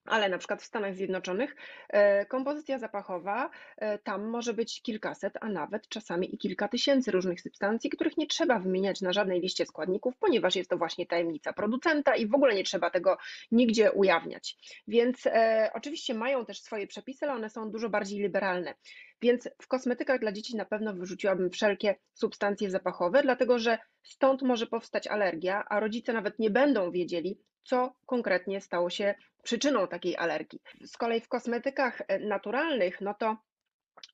ale 0.06 0.30
na 0.30 0.38
przykład 0.38 0.62
w 0.62 0.66
Stanach 0.66 0.96
Zjednoczonych 0.96 1.56
e, 1.90 2.26
kompozycja 2.26 2.78
zapachowa 2.78 3.50
e, 3.78 3.98
tam 4.00 4.30
może 4.30 4.54
być 4.54 4.82
kilkaset, 4.82 5.34
a 5.42 5.50
nawet 5.50 5.88
czasami 5.90 6.36
i 6.36 6.38
kilka 6.38 6.68
tysięcy 6.68 7.12
różnych 7.12 7.42
substancji, 7.42 7.90
których 7.90 8.18
nie 8.18 8.28
trzeba 8.28 8.60
wymieniać 8.60 9.02
na 9.02 9.14
żadnej 9.14 9.42
liście 9.42 9.66
składników, 9.66 10.18
ponieważ 10.18 10.56
jest 10.56 10.70
to 10.70 10.78
właśnie 10.78 11.06
tajemnica 11.06 11.54
producenta 11.54 12.16
i 12.16 12.28
w 12.28 12.36
ogóle 12.36 12.56
nie 12.56 12.64
trzeba 12.64 12.90
tego 12.90 13.18
nigdzie 13.52 13.92
ujawniać. 13.92 14.58
Więc 14.88 15.28
e, 15.28 15.72
oczywiście 15.74 16.14
mają 16.14 16.46
też 16.46 16.62
swoje 16.62 16.88
przepisy, 16.88 17.26
ale 17.26 17.34
one 17.34 17.50
są 17.50 17.72
dużo 17.72 17.90
bardziej 17.90 18.20
liberalne. 18.20 18.74
Więc 19.22 19.50
w 19.62 19.68
kosmetykach 19.68 20.20
dla 20.20 20.32
dzieci 20.32 20.56
na 20.56 20.66
pewno 20.66 20.94
wyrzuciłabym 20.94 21.50
wszelkie 21.50 21.96
substancje 22.14 22.70
zapachowe, 22.70 23.22
dlatego 23.22 23.60
że 23.60 23.78
stąd 24.04 24.42
może 24.42 24.68
powstać 24.68 25.08
alergia, 25.08 25.64
a 25.70 25.80
rodzice 25.80 26.14
nawet 26.14 26.40
nie 26.40 26.50
będą 26.50 26.92
wiedzieli, 26.92 27.40
co 27.64 27.94
konkretnie 28.06 28.62
stało 28.62 28.90
się 28.90 29.16
przyczyną 29.44 29.88
takiej 29.88 30.18
alergii. 30.18 30.62
Z 30.86 30.98
kolei 30.98 31.22
w 31.22 31.28
kosmetykach 31.28 32.02
e, 32.08 32.20
naturalnych, 32.20 33.02
no 33.02 33.14
to 33.14 33.38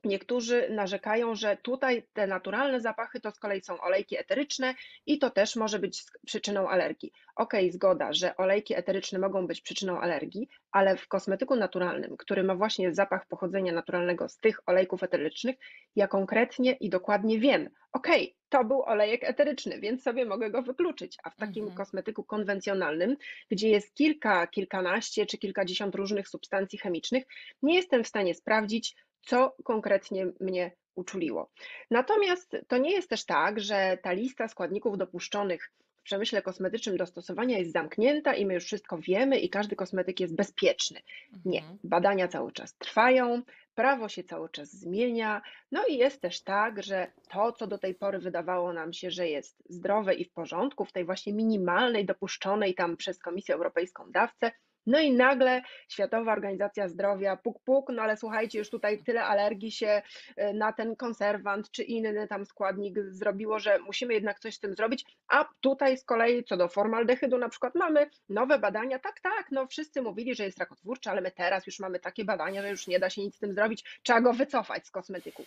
Niektórzy 0.03 0.67
narzekają, 0.69 1.35
że 1.35 1.57
tutaj 1.57 2.07
te 2.13 2.27
naturalne 2.27 2.81
zapachy 2.81 3.19
to 3.19 3.31
z 3.31 3.39
kolei 3.39 3.61
są 3.61 3.81
olejki 3.81 4.17
eteryczne 4.17 4.75
i 5.05 5.19
to 5.19 5.29
też 5.29 5.55
może 5.55 5.79
być 5.79 6.03
przyczyną 6.25 6.69
alergii. 6.69 7.11
Ok, 7.35 7.53
zgoda, 7.69 8.13
że 8.13 8.37
olejki 8.37 8.75
eteryczne 8.75 9.19
mogą 9.19 9.47
być 9.47 9.61
przyczyną 9.61 9.99
alergii, 9.99 10.47
ale 10.71 10.97
w 10.97 11.07
kosmetyku 11.07 11.55
naturalnym, 11.55 12.17
który 12.17 12.43
ma 12.43 12.55
właśnie 12.55 12.93
zapach 12.93 13.27
pochodzenia 13.27 13.73
naturalnego 13.73 14.29
z 14.29 14.37
tych 14.37 14.59
olejków 14.65 15.03
eterycznych, 15.03 15.55
ja 15.95 16.07
konkretnie 16.07 16.71
i 16.71 16.89
dokładnie 16.89 17.39
wiem, 17.39 17.69
ok, 17.91 18.07
to 18.49 18.63
był 18.63 18.83
olejek 18.83 19.23
eteryczny, 19.23 19.79
więc 19.79 20.03
sobie 20.03 20.25
mogę 20.25 20.51
go 20.51 20.61
wykluczyć. 20.61 21.17
A 21.23 21.29
w 21.29 21.35
takim 21.35 21.63
mhm. 21.63 21.77
kosmetyku 21.77 22.23
konwencjonalnym, 22.23 23.17
gdzie 23.51 23.69
jest 23.69 23.93
kilka, 23.93 24.47
kilkanaście 24.47 25.25
czy 25.25 25.37
kilkadziesiąt 25.37 25.95
różnych 25.95 26.29
substancji 26.29 26.79
chemicznych, 26.79 27.23
nie 27.61 27.75
jestem 27.75 28.03
w 28.03 28.07
stanie 28.07 28.35
sprawdzić, 28.35 28.95
co 29.27 29.55
konkretnie 29.63 30.27
mnie 30.39 30.71
uczuliło. 30.95 31.49
Natomiast 31.91 32.57
to 32.67 32.77
nie 32.77 32.91
jest 32.91 33.09
też 33.09 33.25
tak, 33.25 33.59
że 33.59 33.97
ta 34.01 34.11
lista 34.11 34.47
składników 34.47 34.97
dopuszczonych 34.97 35.71
w 35.95 36.01
przemyśle 36.01 36.41
kosmetycznym 36.41 36.97
do 36.97 37.05
stosowania 37.05 37.57
jest 37.57 37.71
zamknięta 37.71 38.35
i 38.35 38.45
my 38.45 38.53
już 38.53 38.65
wszystko 38.65 38.97
wiemy 38.97 39.39
i 39.39 39.49
każdy 39.49 39.75
kosmetyk 39.75 40.19
jest 40.19 40.35
bezpieczny. 40.35 40.99
Nie, 41.45 41.59
mhm. 41.59 41.79
badania 41.83 42.27
cały 42.27 42.51
czas 42.51 42.77
trwają, 42.77 43.41
prawo 43.75 44.09
się 44.09 44.23
cały 44.23 44.49
czas 44.49 44.69
zmienia, 44.69 45.41
no 45.71 45.85
i 45.85 45.97
jest 45.97 46.21
też 46.21 46.43
tak, 46.43 46.83
że 46.83 47.11
to, 47.29 47.51
co 47.51 47.67
do 47.67 47.77
tej 47.77 47.95
pory 47.95 48.19
wydawało 48.19 48.73
nam 48.73 48.93
się, 48.93 49.11
że 49.11 49.27
jest 49.27 49.63
zdrowe 49.69 50.13
i 50.13 50.25
w 50.25 50.31
porządku, 50.31 50.85
w 50.85 50.91
tej 50.91 51.05
właśnie 51.05 51.33
minimalnej, 51.33 52.05
dopuszczonej 52.05 52.75
tam 52.75 52.97
przez 52.97 53.19
Komisję 53.19 53.55
Europejską 53.55 54.11
dawce, 54.11 54.51
no 54.87 54.99
i 54.99 55.11
nagle 55.11 55.61
Światowa 55.89 56.31
Organizacja 56.31 56.87
Zdrowia, 56.87 57.37
puk, 57.37 57.59
puk, 57.63 57.89
no 57.93 58.01
ale 58.01 58.17
słuchajcie, 58.17 58.59
już 58.59 58.69
tutaj 58.69 59.03
tyle 59.03 59.23
alergii 59.23 59.71
się 59.71 60.01
e, 60.35 60.53
na 60.53 60.73
ten 60.73 60.95
konserwant 60.95 61.71
czy 61.71 61.83
inny 61.83 62.27
tam 62.27 62.45
składnik 62.45 62.99
zrobiło, 63.09 63.59
że 63.59 63.79
musimy 63.79 64.13
jednak 64.13 64.39
coś 64.39 64.55
z 64.55 64.59
tym 64.59 64.75
zrobić, 64.75 65.05
a 65.27 65.45
tutaj 65.61 65.97
z 65.97 66.03
kolei 66.03 66.43
co 66.43 66.57
do 66.57 66.67
formaldehydu 66.67 67.37
na 67.37 67.49
przykład 67.49 67.75
mamy 67.75 68.09
nowe 68.29 68.59
badania, 68.59 68.99
tak, 68.99 69.19
tak, 69.19 69.47
no 69.51 69.67
wszyscy 69.67 70.01
mówili, 70.01 70.35
że 70.35 70.43
jest 70.43 70.57
rakotwórczy, 70.57 71.09
ale 71.09 71.21
my 71.21 71.31
teraz 71.31 71.67
już 71.67 71.79
mamy 71.79 71.99
takie 71.99 72.25
badania, 72.25 72.61
że 72.61 72.69
już 72.69 72.87
nie 72.87 72.99
da 72.99 73.09
się 73.09 73.21
nic 73.21 73.35
z 73.35 73.39
tym 73.39 73.53
zrobić, 73.53 73.99
trzeba 74.03 74.21
go 74.21 74.33
wycofać 74.33 74.87
z 74.87 74.91
kosmetyków. 74.91 75.45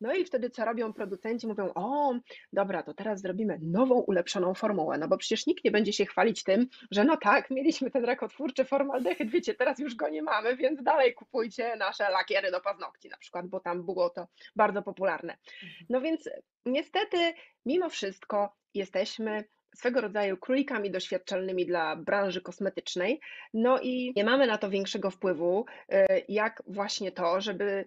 No 0.00 0.14
i 0.14 0.24
wtedy 0.24 0.50
co 0.50 0.64
robią 0.64 0.92
producenci? 0.92 1.46
Mówią, 1.46 1.72
o, 1.74 2.14
dobra, 2.52 2.82
to 2.82 2.94
teraz 2.94 3.20
zrobimy 3.20 3.58
nową, 3.62 3.94
ulepszoną 3.94 4.54
formułę, 4.54 4.98
no 4.98 5.08
bo 5.08 5.16
przecież 5.16 5.46
nikt 5.46 5.64
nie 5.64 5.70
będzie 5.70 5.92
się 5.92 6.06
chwalić 6.06 6.44
tym, 6.44 6.66
że 6.90 7.04
no 7.04 7.16
tak, 7.16 7.50
mieliśmy 7.50 7.90
ten 7.90 8.04
rakotwórczy 8.04 8.64
formułę, 8.64 8.81
formaldehyd, 8.82 9.30
wiecie, 9.30 9.54
teraz 9.54 9.78
już 9.78 9.94
go 9.94 10.08
nie 10.08 10.22
mamy, 10.22 10.56
więc 10.56 10.82
dalej 10.82 11.14
kupujcie 11.14 11.76
nasze 11.76 12.10
lakiery 12.10 12.50
do 12.50 12.60
paznokci 12.60 13.08
na 13.08 13.16
przykład, 13.16 13.46
bo 13.46 13.60
tam 13.60 13.84
było 13.84 14.10
to 14.10 14.26
bardzo 14.56 14.82
popularne. 14.82 15.36
Mhm. 15.62 15.86
No 15.90 16.00
więc 16.00 16.28
niestety, 16.66 17.32
mimo 17.66 17.88
wszystko 17.88 18.56
jesteśmy 18.74 19.44
swego 19.76 20.00
rodzaju 20.00 20.36
królikami 20.36 20.90
doświadczalnymi 20.90 21.66
dla 21.66 21.96
branży 21.96 22.40
kosmetycznej, 22.40 23.20
no 23.54 23.80
i 23.80 24.12
nie 24.16 24.24
mamy 24.24 24.46
na 24.46 24.58
to 24.58 24.70
większego 24.70 25.10
wpływu, 25.10 25.64
y, 25.92 26.24
jak 26.28 26.62
właśnie 26.66 27.12
to, 27.12 27.40
żeby 27.40 27.84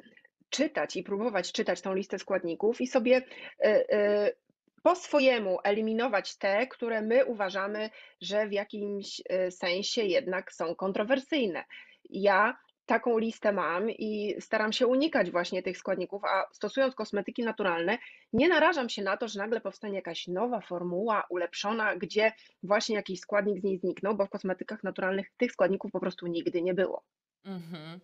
czytać 0.50 0.96
i 0.96 1.04
próbować 1.04 1.52
czytać 1.52 1.82
tą 1.82 1.94
listę 1.94 2.20
składników 2.20 2.82
i 2.82 2.88
sobie 2.88 3.18
y, 3.18 3.68
y, 3.68 4.36
po 4.86 4.96
swojemu 4.96 5.58
eliminować 5.64 6.38
te, 6.38 6.68
które 6.68 7.02
my 7.02 7.26
uważamy, 7.26 7.90
że 8.22 8.48
w 8.48 8.52
jakimś 8.52 9.22
e, 9.30 9.52
sensie 9.52 10.02
jednak 10.04 10.54
są 10.54 10.76
kontrowersyjne. 10.76 11.64
Ja 12.10 12.58
taką 12.86 13.18
listę 13.18 13.52
mam 13.52 13.90
i 13.90 14.36
staram 14.40 14.74
się 14.74 14.88
unikać 14.88 15.32
właśnie 15.32 15.64
tych 15.64 15.78
składników, 15.78 16.24
a 16.24 16.46
stosując 16.54 16.96
kosmetyki 16.96 17.44
naturalne, 17.44 17.98
nie 18.34 18.48
narażam 18.48 18.90
się 18.90 19.02
na 19.02 19.18
to, 19.18 19.28
że 19.28 19.40
nagle 19.40 19.62
powstanie 19.62 19.96
jakaś 19.96 20.28
nowa 20.28 20.62
formuła 20.62 21.24
ulepszona, 21.30 21.96
gdzie 21.96 22.32
właśnie 22.64 22.96
jakiś 22.96 23.20
składnik 23.20 23.60
z 23.60 23.64
niej 23.64 23.78
zniknął, 23.78 24.16
bo 24.16 24.26
w 24.26 24.30
kosmetykach 24.30 24.84
naturalnych 24.84 25.28
tych 25.38 25.52
składników 25.52 25.92
po 25.92 26.00
prostu 26.00 26.28
nigdy 26.28 26.62
nie 26.62 26.74
było. 26.74 27.04
Mhm. 27.46 28.00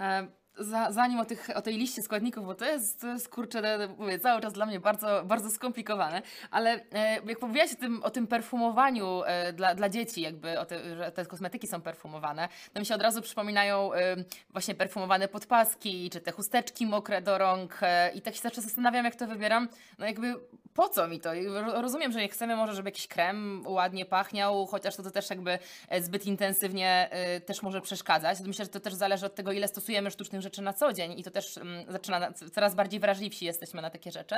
E, 0.00 0.28
za, 0.58 0.92
zanim 0.92 1.20
o, 1.20 1.24
tych, 1.24 1.50
o 1.54 1.62
tej 1.62 1.78
liście 1.78 2.02
składników, 2.02 2.46
bo 2.46 2.54
to 2.54 2.64
jest, 2.64 3.00
to 3.00 3.06
jest 3.06 3.28
kurczę, 3.28 3.88
mówię, 3.98 4.18
cały 4.18 4.40
czas 4.40 4.52
dla 4.52 4.66
mnie 4.66 4.80
bardzo, 4.80 5.24
bardzo 5.24 5.50
skomplikowane, 5.50 6.22
ale 6.50 6.80
e, 6.92 7.20
jak 7.26 7.38
powiedziałaś 7.38 7.72
o 7.72 7.76
tym, 7.76 8.02
o 8.02 8.10
tym 8.10 8.26
perfumowaniu 8.26 9.22
e, 9.26 9.52
dla, 9.52 9.74
dla 9.74 9.88
dzieci, 9.88 10.20
jakby 10.20 10.54
te, 10.68 10.96
że 10.96 11.12
te 11.12 11.26
kosmetyki 11.26 11.66
są 11.66 11.80
perfumowane, 11.80 12.48
to 12.72 12.80
mi 12.80 12.86
się 12.86 12.94
od 12.94 13.02
razu 13.02 13.22
przypominają 13.22 13.94
e, 13.94 14.16
właśnie 14.50 14.74
perfumowane 14.74 15.28
podpaski, 15.28 16.10
czy 16.10 16.20
te 16.20 16.32
chusteczki 16.32 16.86
mokre 16.86 17.22
do 17.22 17.38
rąk 17.38 17.78
e, 17.82 18.10
i 18.14 18.22
tak 18.22 18.34
się 18.34 18.40
zawsze 18.40 18.60
zastanawiam, 18.60 19.04
jak 19.04 19.16
to 19.16 19.26
wybieram, 19.26 19.68
no 19.98 20.06
jakby 20.06 20.34
po 20.74 20.88
co 20.88 21.08
mi 21.08 21.20
to? 21.20 21.30
Rozumiem, 21.72 22.12
że 22.12 22.20
nie 22.20 22.28
chcemy 22.28 22.56
może, 22.56 22.74
żeby 22.74 22.88
jakiś 22.88 23.06
krem 23.06 23.62
ładnie 23.66 24.06
pachniał, 24.06 24.66
chociaż 24.66 24.96
to, 24.96 25.02
to 25.02 25.10
też 25.10 25.30
jakby 25.30 25.58
e, 25.88 26.02
zbyt 26.02 26.26
intensywnie 26.26 27.08
e, 27.10 27.40
też 27.40 27.62
może 27.62 27.80
przeszkadzać. 27.80 28.40
Myślę, 28.40 28.64
że 28.64 28.70
to 28.70 28.80
też 28.80 28.94
zależy 28.94 29.26
od 29.26 29.34
tego, 29.34 29.52
ile 29.52 29.68
stosujemy 29.68 30.10
sztucznych 30.10 30.39
rzeczy 30.42 30.62
na 30.62 30.72
co 30.72 30.92
dzień 30.92 31.18
i 31.18 31.24
to 31.24 31.30
też 31.30 31.58
mm, 31.58 31.92
zaczyna, 31.92 32.32
coraz 32.54 32.74
bardziej 32.74 33.00
wrażliwsi 33.00 33.44
jesteśmy 33.44 33.82
na 33.82 33.90
takie 33.90 34.10
rzeczy. 34.10 34.34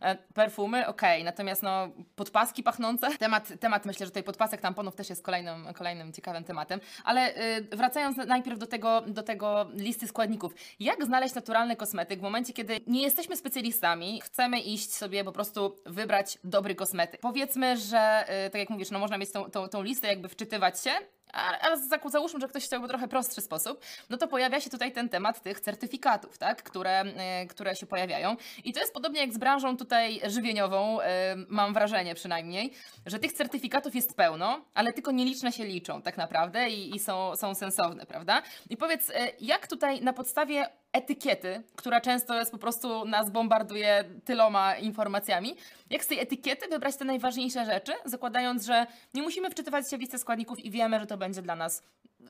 E, 0.00 0.16
perfumy, 0.34 0.86
okej, 0.86 1.16
okay. 1.20 1.24
natomiast 1.24 1.62
no, 1.62 1.88
podpaski 2.16 2.62
pachnące, 2.62 3.18
temat, 3.18 3.52
temat 3.60 3.86
myślę, 3.86 4.06
że 4.06 4.10
tutaj 4.10 4.22
podpasek 4.22 4.60
tamponów 4.60 4.94
też 4.94 5.10
jest 5.10 5.22
kolejnym, 5.22 5.74
kolejnym 5.74 6.12
ciekawym 6.12 6.44
tematem, 6.44 6.80
ale 7.04 7.36
y, 7.36 7.76
wracając 7.76 8.16
najpierw 8.16 8.58
do 8.58 8.66
tego, 8.66 9.00
do 9.00 9.22
tego 9.22 9.66
listy 9.74 10.08
składników, 10.08 10.54
jak 10.80 11.04
znaleźć 11.04 11.34
naturalny 11.34 11.76
kosmetyk 11.76 12.18
w 12.18 12.22
momencie, 12.22 12.52
kiedy 12.52 12.80
nie 12.86 13.02
jesteśmy 13.02 13.36
specjalistami, 13.36 14.20
chcemy 14.20 14.60
iść 14.60 14.94
sobie 14.94 15.24
po 15.24 15.32
prostu 15.32 15.76
wybrać 15.86 16.38
dobry 16.44 16.74
kosmetyk. 16.74 17.20
Powiedzmy, 17.20 17.76
że 17.76 18.24
y, 18.46 18.50
tak 18.50 18.60
jak 18.60 18.70
mówisz, 18.70 18.90
no 18.90 18.98
można 18.98 19.18
mieć 19.18 19.32
tą, 19.32 19.50
tą, 19.50 19.68
tą 19.68 19.82
listę, 19.82 20.08
jakby 20.08 20.28
wczytywać 20.28 20.82
się, 20.82 20.90
ale 21.32 21.76
załóżmy, 22.10 22.40
że 22.40 22.48
ktoś 22.48 22.64
chciałby 22.64 22.88
trochę 22.88 23.08
prostszy 23.08 23.40
sposób, 23.40 23.84
no 24.10 24.16
to 24.16 24.28
pojawia 24.28 24.60
się 24.60 24.70
tutaj 24.70 24.92
ten 24.92 25.08
temat 25.08 25.42
tych 25.42 25.60
certyfikatów, 25.60 26.38
tak, 26.38 26.62
które, 26.62 27.04
y, 27.42 27.46
które 27.46 27.76
się 27.76 27.86
pojawiają. 27.86 28.36
I 28.64 28.72
to 28.72 28.80
jest 28.80 28.94
podobnie 28.94 29.20
jak 29.20 29.32
z 29.32 29.38
branżą 29.38 29.76
tutaj 29.76 30.20
żywieniową, 30.26 31.00
y, 31.00 31.04
mam 31.48 31.74
wrażenie 31.74 32.14
przynajmniej, 32.14 32.72
że 33.06 33.18
tych 33.18 33.32
certyfikatów 33.32 33.94
jest 33.94 34.16
pełno, 34.16 34.60
ale 34.74 34.92
tylko 34.92 35.10
nieliczne 35.10 35.52
się 35.52 35.64
liczą 35.64 36.02
tak 36.02 36.16
naprawdę 36.16 36.68
i, 36.70 36.96
i 36.96 36.98
są, 36.98 37.36
są 37.36 37.54
sensowne, 37.54 38.06
prawda? 38.06 38.42
I 38.70 38.76
powiedz, 38.76 39.12
jak 39.40 39.66
tutaj 39.66 40.00
na 40.00 40.12
podstawie 40.12 40.66
etykiety, 40.92 41.62
która 41.76 42.00
często 42.00 42.34
jest 42.34 42.52
po 42.52 42.58
prostu 42.58 43.04
nas 43.04 43.30
bombarduje 43.30 44.04
tyloma 44.24 44.76
informacjami. 44.76 45.56
Jak 45.90 46.04
z 46.04 46.06
tej 46.06 46.20
etykiety 46.20 46.68
wybrać 46.68 46.96
te 46.96 47.04
najważniejsze 47.04 47.64
rzeczy, 47.64 47.92
zakładając, 48.04 48.66
że 48.66 48.86
nie 49.14 49.22
musimy 49.22 49.50
wczytywać 49.50 49.90
się 49.90 49.96
w 49.98 50.00
listę 50.00 50.18
składników 50.18 50.58
i 50.58 50.70
wiemy, 50.70 51.00
że 51.00 51.06
to 51.06 51.16
będzie 51.16 51.42
dla 51.42 51.56
nas 51.56 51.82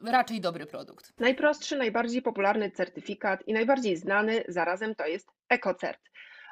raczej 0.04 0.40
dobry 0.40 0.66
produkt. 0.66 1.12
Najprostszy, 1.20 1.76
najbardziej 1.76 2.22
popularny 2.22 2.70
certyfikat 2.70 3.48
i 3.48 3.52
najbardziej 3.52 3.96
znany 3.96 4.44
zarazem 4.48 4.94
to 4.94 5.06
jest 5.06 5.28
EcoCert. 5.48 6.00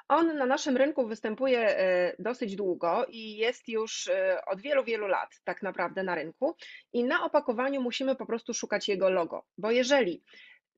On 0.09 0.37
na 0.37 0.47
naszym 0.47 0.77
rynku 0.77 1.07
występuje 1.07 1.79
e, 1.79 2.17
dosyć 2.19 2.57
długo 2.57 3.07
i 3.09 3.37
jest 3.37 3.69
już 3.69 4.09
e, 4.09 4.45
od 4.47 4.61
wielu, 4.61 4.85
wielu 4.85 5.07
lat 5.07 5.31
tak 5.45 5.63
naprawdę 5.63 6.03
na 6.03 6.15
rynku. 6.15 6.57
I 6.93 7.05
na 7.05 7.25
opakowaniu 7.25 7.83
musimy 7.83 8.17
po 8.17 8.27
prostu 8.27 8.55
szukać 8.55 8.89
jego 8.89 9.11
logo, 9.11 9.45
bo 9.59 9.71
jeżeli 9.71 10.23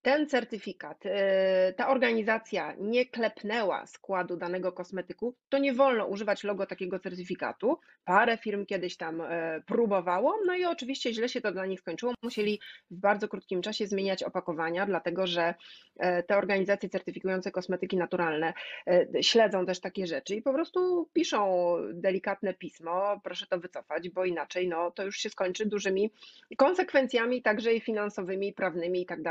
ten 0.02 0.26
certyfikat, 0.26 1.06
y, 1.06 1.10
ta 1.76 1.88
organizacja 1.88 2.74
nie 2.78 3.06
klepnęła 3.06 3.86
składu 3.86 4.36
danego 4.36 4.72
kosmetyku, 4.72 5.34
to 5.48 5.58
nie 5.58 5.72
wolno 5.72 6.06
używać 6.06 6.44
logo 6.44 6.66
takiego 6.66 6.98
certyfikatu. 6.98 7.78
Parę 8.04 8.38
firm 8.38 8.66
kiedyś 8.66 8.96
tam 8.96 9.20
e, 9.20 9.62
próbowało, 9.66 10.34
no 10.46 10.54
i 10.56 10.64
oczywiście 10.64 11.14
źle 11.14 11.28
się 11.28 11.40
to 11.40 11.52
dla 11.52 11.66
nich 11.66 11.80
skończyło. 11.80 12.12
Musieli 12.22 12.60
w 12.90 12.96
bardzo 13.00 13.28
krótkim 13.28 13.62
czasie 13.62 13.86
zmieniać 13.86 14.22
opakowania, 14.22 14.86
dlatego 14.86 15.26
że 15.26 15.54
e, 15.96 16.22
te 16.22 16.36
organizacje 16.36 16.88
certyfikujące 16.88 17.50
kosmetyki 17.50 17.96
naturalne 17.96 18.52
e, 18.86 19.22
śledzą 19.22 19.66
też 19.66 19.80
takie 19.80 20.06
rzeczy 20.06 20.34
i 20.34 20.42
po 20.42 20.52
prostu 20.52 21.08
piszą 21.12 21.74
delikatne 21.92 22.54
pismo, 22.54 23.20
proszę 23.24 23.46
to 23.46 23.58
wycofać, 23.58 24.08
bo 24.08 24.24
inaczej 24.24 24.68
no, 24.68 24.90
to 24.90 25.04
już 25.04 25.16
się 25.16 25.30
skończy 25.30 25.66
dużymi 25.66 26.12
konsekwencjami, 26.56 27.42
także 27.42 27.74
i 27.74 27.80
finansowymi, 27.80 28.52
prawnymi 28.52 29.02
i 29.02 29.06
tak 29.06 29.22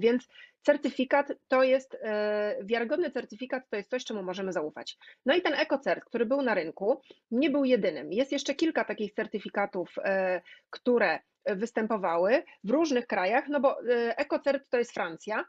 Więc 0.00 0.28
certyfikat 0.62 1.32
to 1.48 1.62
jest, 1.62 1.96
e, 2.02 2.56
wiarygodny 2.64 3.10
certyfikat 3.10 3.62
to 3.70 3.76
jest 3.76 3.90
coś, 3.90 4.04
czemu 4.04 4.22
możemy 4.22 4.52
zaufać. 4.52 4.98
No 5.26 5.34
i 5.34 5.42
ten 5.42 5.54
EcoCert, 5.54 6.04
który 6.04 6.26
był 6.26 6.42
na 6.42 6.54
rynku, 6.54 7.00
nie 7.30 7.50
był 7.50 7.64
jedynym. 7.64 8.12
Jest 8.12 8.32
jeszcze 8.32 8.54
kilka 8.54 8.84
takich 8.84 9.12
certyfikatów, 9.12 9.94
e, 10.04 10.40
które 10.70 11.18
występowały 11.46 12.42
w 12.64 12.70
różnych 12.70 13.06
krajach, 13.06 13.48
no 13.48 13.60
bo 13.60 13.80
e, 13.80 14.18
EcoCert 14.18 14.70
to 14.70 14.78
jest 14.78 14.92
Francja, 14.92 15.44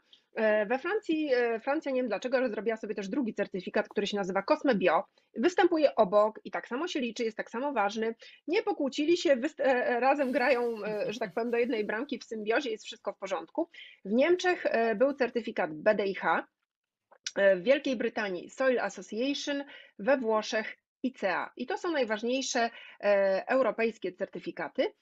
we 0.66 0.78
Francji, 0.78 1.34
e, 1.34 1.60
Francja 1.60 1.92
nie 1.92 2.00
wiem 2.00 2.08
dlaczego, 2.08 2.36
ale 2.36 2.48
zrobiła 2.48 2.76
sobie 2.76 2.94
też 2.94 3.08
drugi 3.08 3.34
certyfikat, 3.34 3.88
który 3.88 4.06
się 4.06 4.16
nazywa 4.16 4.42
Cosme 4.42 4.74
Bio. 4.74 5.04
Występuje 5.36 5.94
obok 5.94 6.40
i 6.44 6.50
tak 6.50 6.68
samo 6.68 6.88
się 6.88 7.00
liczy, 7.00 7.24
jest 7.24 7.36
tak 7.36 7.50
samo 7.50 7.72
ważny. 7.72 8.14
Nie 8.48 8.62
pokłócili 8.62 9.16
się, 9.16 9.36
e, 9.58 10.00
razem 10.00 10.32
grają, 10.32 10.74
że 11.08 11.18
tak 11.18 11.34
powiem, 11.34 11.50
do 11.50 11.58
jednej 11.58 11.84
bramki 11.84 12.18
w 12.18 12.24
symbiozie, 12.24 12.70
jest 12.70 12.84
wszystko 12.84 13.12
w 13.12 13.18
porządku. 13.18 13.68
W 14.04 14.12
Niemczech 14.12 14.64
był 14.96 15.14
certyfikat 15.14 15.74
BDIH, 15.74 16.22
w 17.36 17.62
Wielkiej 17.62 17.96
Brytanii 17.96 18.50
Soil 18.50 18.80
Association, 18.80 19.64
we 19.98 20.16
Włoszech 20.16 20.78
ICA. 21.02 21.52
I 21.56 21.66
to 21.66 21.78
są 21.78 21.90
najważniejsze 21.90 22.70
europejskie 23.46 24.12
certyfikaty. 24.12 24.92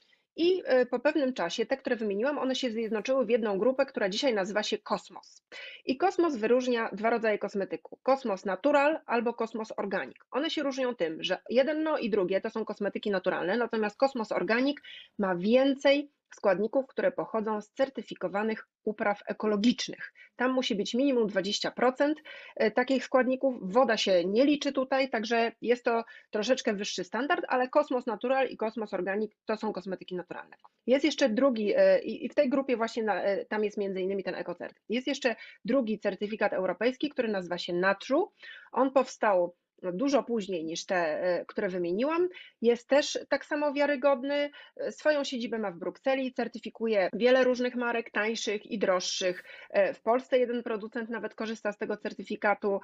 I 0.41 0.63
e, 0.65 0.87
po 0.87 0.99
pewnym 0.99 1.33
czasie 1.33 1.67
te, 1.67 1.77
które 1.77 1.97
wymieniłam, 1.97 2.39
one 2.39 2.55
się 2.55 2.71
zjednoczyły 2.71 3.27
w 3.27 3.31
jedną 3.31 3.59
grupę, 3.59 3.87
która 3.87 4.09
dzisiaj 4.09 4.35
nazywa 4.35 4.63
się 4.63 4.79
Kosmos. 4.79 5.43
I 5.85 5.97
Kosmos 5.97 6.37
wyróżnia 6.37 6.91
dwa 6.93 7.11
rodzaje 7.11 7.39
kosmetyku: 7.39 7.99
Kosmos 8.03 8.45
Natural 8.45 9.01
albo 9.07 9.35
Kosmos 9.35 9.73
Organic. 9.77 10.17
One 10.31 10.51
się 10.51 10.63
różnią 10.63 10.95
tym, 10.95 11.23
że 11.23 11.39
jedno 11.51 11.99
i 11.99 12.11
drugie 12.11 12.41
to 12.41 12.51
są 12.51 12.65
kosmetyki 12.65 13.11
naturalne, 13.11 13.57
natomiast 13.57 13.97
Kosmos 13.97 14.33
Organic 14.33 14.79
ma 15.19 15.37
więcej 15.37 16.11
składników, 16.37 16.87
które 16.87 17.13
pochodzą 17.13 17.61
z 17.61 17.71
certyfikowanych 17.71 18.69
upraw 18.85 19.23
ekologicznych. 19.27 20.13
Tam 20.37 20.53
musi 20.53 20.75
być 20.75 20.95
minimum 20.95 21.29
20% 21.29 22.15
e, 22.57 22.71
takich 22.71 23.05
składników. 23.05 23.55
Woda 23.63 23.97
się 23.97 24.25
nie 24.25 24.45
liczy 24.45 24.73
tutaj, 24.73 25.11
także 25.11 25.53
jest 25.61 25.85
to 25.85 26.05
troszeczkę 26.31 26.75
wyższy 26.75 27.05
standard, 27.05 27.45
ale 27.49 27.69
Kosmos 27.69 28.07
Natural 28.07 28.49
i 28.49 28.57
Kosmos 28.57 28.95
Organic 28.95 29.33
to 29.45 29.57
są 29.57 29.73
kosmetyki 29.73 30.17
naturalne. 30.17 30.57
Jest 30.87 31.05
jeszcze 31.05 31.29
drugi, 31.29 31.73
e, 31.77 31.99
i 31.99 32.29
w 32.29 32.35
tej 32.35 32.49
grupie 32.49 32.77
właśnie 32.77 33.13
e, 33.13 33.45
tam 33.45 33.65
jest 33.65 33.79
między 33.79 34.01
innymi 34.01 34.25
ten 34.25 34.35
EcoCert. 34.35 34.81
Jest 34.89 35.07
jeszcze 35.07 35.37
drugi 35.65 35.99
certyfikat 35.99 36.53
europejski, 36.53 37.09
który 37.09 37.29
nazywa 37.29 37.59
się 37.59 37.73
Natru. 37.73 38.33
On 38.73 38.93
powstał 38.93 39.55
dużo 39.83 40.23
później 40.23 40.65
niż 40.65 40.87
te, 40.87 40.97
e, 40.97 41.45
które 41.45 41.69
wymieniłam, 41.69 42.29
jest 42.63 42.89
też 42.89 43.19
tak 43.29 43.45
samo 43.45 43.73
wiarygodny. 43.73 44.51
E, 44.77 44.93
swoją 44.93 45.25
siedzibę 45.25 45.59
ma 45.59 45.71
w 45.71 45.77
Brukseli, 45.77 46.33
certyfikuje 46.33 47.09
wiele 47.13 47.45
różnych 47.45 47.75
marek, 47.75 48.11
tańszych 48.11 48.67
i 48.67 48.79
droższych. 48.79 49.45
E, 49.71 49.95
w 49.95 50.01
Polsce 50.01 50.39
jeden 50.39 50.63
producent 50.63 51.11
nawet 51.11 51.35
korzysta 51.35 51.73
z 51.73 51.79
tego 51.79 51.97
certyfikatu. 51.97 52.81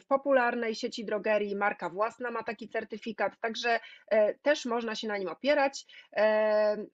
W 0.00 0.06
popularnej 0.06 0.74
sieci 0.74 1.04
drogerii 1.04 1.56
marka 1.56 1.90
własna 1.90 2.30
ma 2.30 2.42
taki 2.42 2.68
certyfikat, 2.68 3.40
także 3.40 3.80
też 4.42 4.64
można 4.64 4.94
się 4.94 5.08
na 5.08 5.18
nim 5.18 5.28
opierać. 5.28 5.86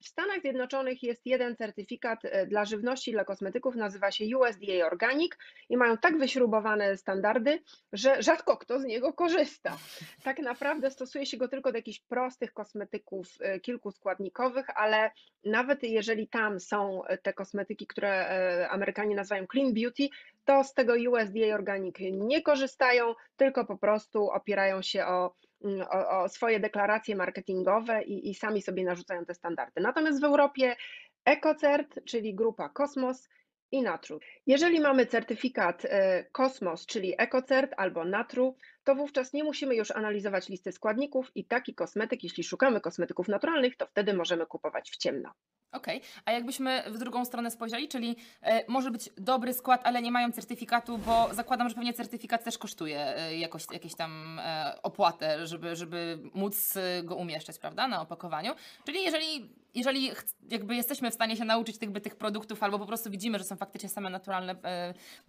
W 0.01 0.09
Stanach 0.09 0.41
Zjednoczonych 0.41 1.03
jest 1.03 1.27
jeden 1.27 1.57
certyfikat 1.57 2.23
dla 2.47 2.65
żywności, 2.65 3.13
dla 3.13 3.25
kosmetyków, 3.25 3.77
nazywa 3.77 4.11
się 4.11 4.39
USDA 4.39 4.87
Organic 4.87 5.33
i 5.69 5.77
mają 5.77 5.97
tak 5.97 6.19
wyśrubowane 6.19 6.97
standardy, 6.97 7.63
że 7.93 8.23
rzadko 8.23 8.57
kto 8.57 8.81
z 8.81 8.85
niego 8.85 9.13
korzysta 9.13 9.40
korzysta. 9.41 9.79
Tak 10.23 10.39
naprawdę 10.39 10.91
stosuje 10.91 11.27
się 11.27 11.37
go 11.37 11.49
tylko 11.49 11.73
do 11.73 11.79
jakichś 11.79 12.01
prostych 12.01 12.53
kosmetyków 12.53 13.29
e, 13.41 13.61
kilkuskładnikowych, 13.61 14.67
ale 14.75 15.11
nawet 15.45 15.83
jeżeli 15.83 16.29
tam 16.29 16.61
są 16.61 17.05
e, 17.05 17.19
te 17.19 17.33
kosmetyki, 17.33 17.87
które 17.87 18.09
e, 18.11 18.69
Amerykanie 18.71 19.17
nazywają 19.17 19.47
clean 19.53 19.75
beauty, 19.75 20.09
to 20.45 20.65
z 20.65 20.75
tego 20.75 20.95
USDA 20.95 21.55
Organic 21.55 21.97
nie 22.13 22.43
korzystają, 22.43 23.15
tylko 23.37 23.65
po 23.65 23.79
prostu 23.79 24.31
opierają 24.31 24.83
się 24.83 25.07
o 25.07 25.35
mm, 25.65 25.87
o, 25.91 26.23
o, 26.23 26.29
swoje 26.29 26.61
deklaracje 26.61 27.17
marketingowe 27.17 28.03
i, 28.03 28.31
i, 28.31 28.35
sami 28.35 28.63
sobie 28.63 28.85
narzucają 28.85 29.25
te 29.25 29.35
standardy. 29.35 29.81
Natomiast 29.81 30.21
w 30.21 30.25
Europie 30.25 30.77
EcoCert, 31.25 32.05
czyli 32.05 32.35
grupa 32.35 32.69
Kosmos, 32.69 33.29
i 33.73 33.83
Natru. 33.83 34.21
Jeżeli 34.47 34.81
mamy 34.81 35.07
certyfikat 35.07 35.87
Kosmos, 36.33 36.87
czyli 36.87 37.15
EcoCert 37.19 37.75
albo 37.77 38.05
Natru, 38.05 38.57
to 38.85 38.95
wówczas 38.95 39.33
nie 39.33 39.45
musimy 39.45 39.75
już 39.75 39.91
analizować 39.91 40.49
listy 40.49 40.73
składników 40.73 41.31
i 41.35 41.45
taki 41.45 41.75
kosmetyk, 41.75 42.25
jeśli 42.25 42.45
szukamy 42.45 42.81
kosmetyków 42.81 43.29
naturalnych, 43.29 43.77
to 43.77 43.87
wtedy 43.87 44.15
możemy 44.15 44.47
kupować 44.47 44.91
w 44.91 44.97
ciemno. 44.97 45.33
Okej, 45.73 45.99
okay. 45.99 46.11
a 46.25 46.33
jakbyśmy 46.33 46.83
w 46.87 46.99
drugą 46.99 47.25
stronę 47.25 47.51
spojrzeli, 47.51 47.89
czyli 47.89 48.17
e, 48.43 48.65
może 48.69 48.91
być 48.91 49.11
dobry 49.17 49.55
skład, 49.55 49.81
ale 49.85 50.03
nie 50.03 50.11
mają 50.11 50.33
certyfikatu, 50.33 50.99
bo 50.99 51.29
zakładam, 51.33 51.69
że 51.69 51.75
pewnie 51.75 51.93
certyfikat 51.93 52.45
też 52.45 52.59
kosztuje 52.59 53.17
e, 53.17 53.37
jakoś, 53.37 53.63
jakieś 53.73 53.95
tam 53.95 54.39
e, 54.39 54.75
opłatę, 54.83 55.47
żeby, 55.47 55.77
żeby 55.77 56.19
móc 56.35 56.75
go 57.03 57.17
umieszczać, 57.17 57.59
prawda, 57.59 57.89
na 57.89 58.03
opakowaniu. 58.03 58.53
Czyli 58.85 59.03
jeżeli, 59.03 59.51
jeżeli 59.75 60.11
jakby 60.49 60.77
jesteśmy 60.77 61.11
w 61.11 61.15
stanie 61.15 61.37
się 61.37 61.45
nauczyć 61.45 61.79
tych, 61.79 61.91
tych 62.03 62.17
produktów, 62.17 62.63
albo 62.63 62.79
po 62.79 62.87
prostu 62.87 63.11
widzimy, 63.11 63.39
że 63.39 63.45
są 63.45 63.57
faktycznie 63.57 63.89
same 63.89 64.11
naturalne 64.11 64.57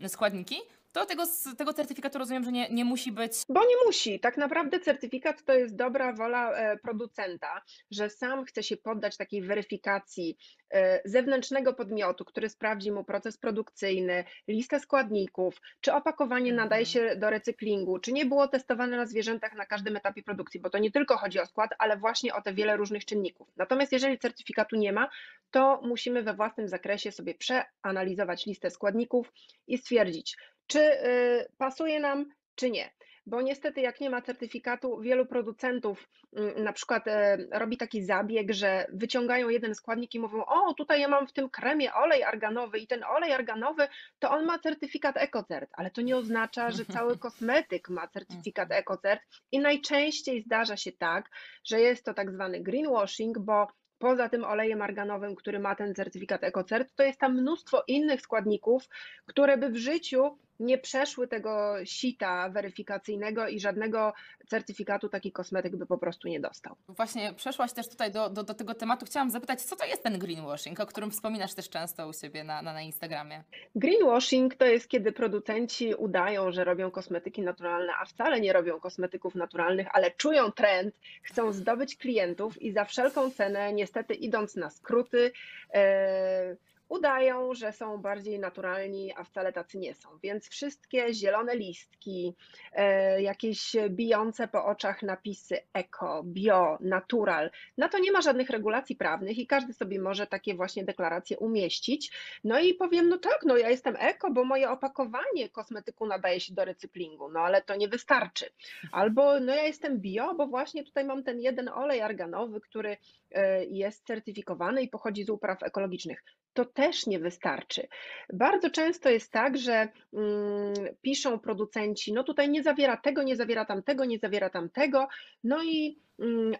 składniki, 0.08 0.56
to 0.92 1.06
tego, 1.06 1.24
tego 1.58 1.74
certyfikatu 1.74 2.20
rozumiem, 2.20 2.44
że 2.44 2.52
nie, 2.52 2.70
nie 2.70 2.86
musi 2.86 3.12
być. 3.12 3.34
Bo 3.50 3.60
nie 3.62 3.76
musi. 3.86 4.20
Tak 4.20 4.38
naprawdę 4.38 4.80
certyfikat 4.80 5.44
to 5.44 5.54
jest 5.54 5.76
dobra 5.76 6.14
wola 6.14 6.52
e, 6.52 6.78
producenta, 6.78 7.62
że 7.92 8.10
sam 8.10 8.46
chce 8.46 8.64
się 8.64 8.78
poddać 8.78 9.18
takiej 9.18 9.42
weryfikacji 9.42 10.38
e, 10.72 11.02
zewnętrznego 11.06 11.74
podmiotu, 11.74 12.26
który 12.26 12.50
sprawdzi 12.50 12.92
mu 12.92 13.04
proces 13.04 13.38
produkcyjny, 13.38 14.24
listę 14.48 14.80
składników, 14.80 15.62
czy 15.82 15.94
opakowanie 15.94 16.54
nadaje 16.54 16.82
Mhm. 16.82 16.86
się 16.86 17.16
do 17.16 17.30
recyklingu, 17.30 18.00
czy 18.00 18.12
nie 18.14 18.26
było 18.26 18.48
testowane 18.48 18.98
na 18.98 19.06
zwierzętach 19.06 19.54
na 19.56 19.66
każdym 19.66 19.96
etapie 19.98 20.24
produkcji, 20.24 20.60
bo 20.60 20.70
to 20.70 20.78
nie 20.78 20.92
tylko 20.92 21.18
chodzi 21.18 21.40
o 21.40 21.46
skład, 21.46 21.72
ale 21.80 21.98
właśnie 21.98 22.34
o 22.34 22.42
te 22.42 22.54
wiele 22.54 22.78
różnych 22.78 23.06
czynników. 23.06 23.48
Natomiast 23.58 23.92
jeżeli 23.92 24.20
certyfikatu 24.20 24.76
nie 24.76 24.94
ma, 24.94 25.10
to 25.52 25.82
musimy 25.84 26.24
we 26.24 26.34
własnym 26.34 26.68
zakresie 26.68 27.12
sobie 27.12 27.36
przeanalizować 27.36 28.46
listę 28.46 28.70
składników 28.70 29.34
i 29.68 29.78
stwierdzić, 29.78 30.38
czy 30.72 30.80
y, 30.80 31.48
pasuje 31.58 32.00
nam, 32.00 32.26
czy 32.56 32.70
nie. 32.70 32.90
Bo 33.26 33.42
niestety, 33.42 33.82
jak 33.82 34.00
nie 34.00 34.10
ma 34.10 34.22
certyfikatu, 34.22 35.00
wielu 35.00 35.26
producentów 35.26 36.10
mm, 36.34 36.64
na 36.64 36.74
przykład 36.74 37.08
e, 37.08 37.38
robi 37.52 37.78
taki 37.78 38.04
zabieg, 38.04 38.54
że 38.54 38.88
wyciągają 38.94 39.50
jeden 39.50 39.76
składnik 39.76 40.16
i 40.16 40.20
mówią: 40.20 40.46
O, 40.46 40.74
tutaj 40.74 41.02
ja 41.02 41.08
mam 41.08 41.28
w 41.28 41.34
tym 41.34 41.50
kremie 41.50 41.94
olej 41.94 42.24
arganowy, 42.24 42.80
i 42.80 42.88
ten 42.88 43.04
olej 43.04 43.34
arganowy 43.34 43.88
to 44.20 44.32
on 44.32 44.46
ma 44.46 44.60
certyfikat 44.60 45.18
EcoCert, 45.18 45.70
ale 45.74 45.92
to 45.92 46.02
nie 46.02 46.18
oznacza, 46.18 46.72
że 46.72 46.86
cały 46.86 47.18
kosmetyk 47.26 47.90
ma 47.90 48.08
certyfikat 48.08 48.72
EcoCert. 48.72 49.22
I 49.52 49.60
najczęściej 49.60 50.42
zdarza 50.42 50.78
się 50.78 50.92
tak, 50.92 51.30
że 51.64 51.80
jest 51.80 52.06
to 52.06 52.14
tak 52.14 52.32
zwany 52.32 52.62
greenwashing, 52.62 53.40
bo 53.40 53.68
poza 54.02 54.30
tym 54.30 54.44
olejem 54.44 54.82
arganowym, 54.82 55.36
który 55.36 55.60
ma 55.60 55.76
ten 55.76 55.96
certyfikat 55.96 56.44
EcoCert, 56.44 56.96
to 56.96 57.04
jest 57.04 57.20
tam 57.20 57.34
mnóstwo 57.34 57.84
innych 57.88 58.22
składników, 58.22 58.90
które 59.26 59.58
by 59.58 59.70
w 59.70 59.78
życiu 59.78 60.38
nie 60.62 60.78
przeszły 60.78 61.28
tego 61.28 61.76
sita 61.86 62.50
weryfikacyjnego 62.50 63.48
i 63.48 63.60
żadnego 63.60 64.14
certyfikatu 64.48 65.10
taki 65.10 65.32
kosmetyk 65.32 65.76
by 65.76 65.86
po 65.86 65.98
prostu 65.98 66.28
nie 66.28 66.40
dostał. 66.40 66.76
Właśnie 66.88 67.34
przeszłaś 67.34 67.74
też 67.74 67.90
tutaj 67.90 68.12
do, 68.12 68.30
do, 68.30 68.44
do 68.44 68.54
tego 68.54 68.74
tematu. 68.74 69.06
Chciałam 69.06 69.32
zapytać, 69.32 69.62
co 69.62 69.76
to 69.76 69.86
jest 69.86 70.04
ten 70.04 70.20
greenwashing, 70.20 70.80
o 70.80 70.86
którym 70.86 71.12
wspominasz 71.12 71.54
też 71.54 71.70
często 71.70 72.08
u 72.08 72.14
siebie 72.14 72.44
na, 72.44 72.62
na, 72.62 72.74
na 72.74 72.82
Instagramie? 72.82 73.44
Greenwashing 73.76 74.56
to 74.56 74.66
jest, 74.66 74.88
kiedy 74.88 75.12
producenci 75.12 75.96
udają, 75.96 76.52
że 76.52 76.64
robią 76.64 76.92
kosmetyki 76.92 77.42
naturalne, 77.42 77.94
a 78.02 78.06
wcale 78.06 78.42
nie 78.42 78.54
robią 78.54 78.80
kosmetyków 78.80 79.36
naturalnych, 79.36 79.88
ale 79.94 80.12
czują 80.12 80.52
trend, 80.52 80.96
chcą 81.24 81.54
zdobyć 81.54 81.96
klientów 81.96 82.62
i 82.62 82.72
za 82.72 82.86
wszelką 82.86 83.32
cenę, 83.32 83.74
niestety 83.74 84.14
idąc 84.14 84.56
na 84.56 84.70
skróty, 84.70 85.32
e, 85.74 86.56
udają, 86.92 87.54
że 87.54 87.72
są 87.72 87.98
bardziej 87.98 88.40
naturalni, 88.40 89.14
a 89.18 89.24
wcale 89.24 89.54
tacy 89.54 89.78
nie 89.78 89.94
są. 89.96 90.10
Więc 90.24 90.50
wszystkie 90.50 91.14
zielone 91.14 91.56
listki, 91.56 92.36
e, 92.74 93.22
jakieś 93.22 93.76
bijące 93.90 94.48
po 94.48 94.66
oczach 94.66 95.04
napisy 95.04 95.58
eko, 95.74 96.24
bio, 96.26 96.78
natural, 96.82 97.52
na 97.78 97.90
to 97.90 98.00
nie 98.00 98.12
ma 98.12 98.22
żadnych 98.22 98.50
regulacji 98.50 98.96
prawnych 98.96 99.38
i 99.38 99.48
każdy 99.48 99.74
sobie 99.74 100.02
może 100.02 100.28
takie 100.28 100.56
właśnie 100.56 100.84
deklaracje 100.86 101.38
umieścić. 101.38 102.12
No 102.44 102.60
i 102.60 102.74
powiem, 102.74 103.10
no 103.10 103.18
tak, 103.18 103.40
no 103.46 103.58
ja 103.58 103.70
jestem 103.70 103.96
eko, 104.00 104.32
bo 104.32 104.44
moje 104.44 104.70
opakowanie 104.70 105.50
kosmetyku 105.52 106.06
nadaje 106.06 106.40
się 106.40 106.54
do 106.54 106.66
recyklingu, 106.66 107.32
no 107.32 107.40
ale 107.40 107.62
to 107.62 107.76
nie 107.76 107.88
wystarczy. 107.88 108.46
Albo 108.92 109.40
no 109.40 109.56
ja 109.56 109.64
jestem 109.64 110.00
bio, 110.00 110.36
bo 110.36 110.48
właśnie 110.48 110.84
tutaj 110.84 111.06
mam 111.06 111.24
ten 111.24 111.40
jeden 111.40 111.70
olej 111.70 112.02
arganowy, 112.02 112.62
który 112.62 112.98
e, 113.32 113.66
jest 113.66 114.06
certyfikowany 114.06 114.82
i 114.82 114.88
pochodzi 114.88 115.24
z 115.24 115.30
upraw 115.30 115.64
ekologicznych. 115.64 116.24
To 116.54 116.66
też 116.66 117.08
nie 117.08 117.20
wystarczy. 117.20 117.88
Bardzo 118.34 118.70
często 118.70 119.10
jest 119.10 119.32
tak, 119.32 119.58
że 119.58 119.88
mm, 120.14 120.74
piszą 121.02 121.40
producenci, 121.40 122.14
no 122.14 122.24
tutaj 122.24 122.50
nie 122.50 122.64
zawiera 122.64 122.98
tego, 122.98 123.24
nie 123.24 123.36
zawiera 123.36 123.66
tamtego, 123.66 124.06
nie 124.06 124.20
zawiera 124.20 124.50
tamtego, 124.50 125.08
no 125.44 125.64
i 125.64 126.00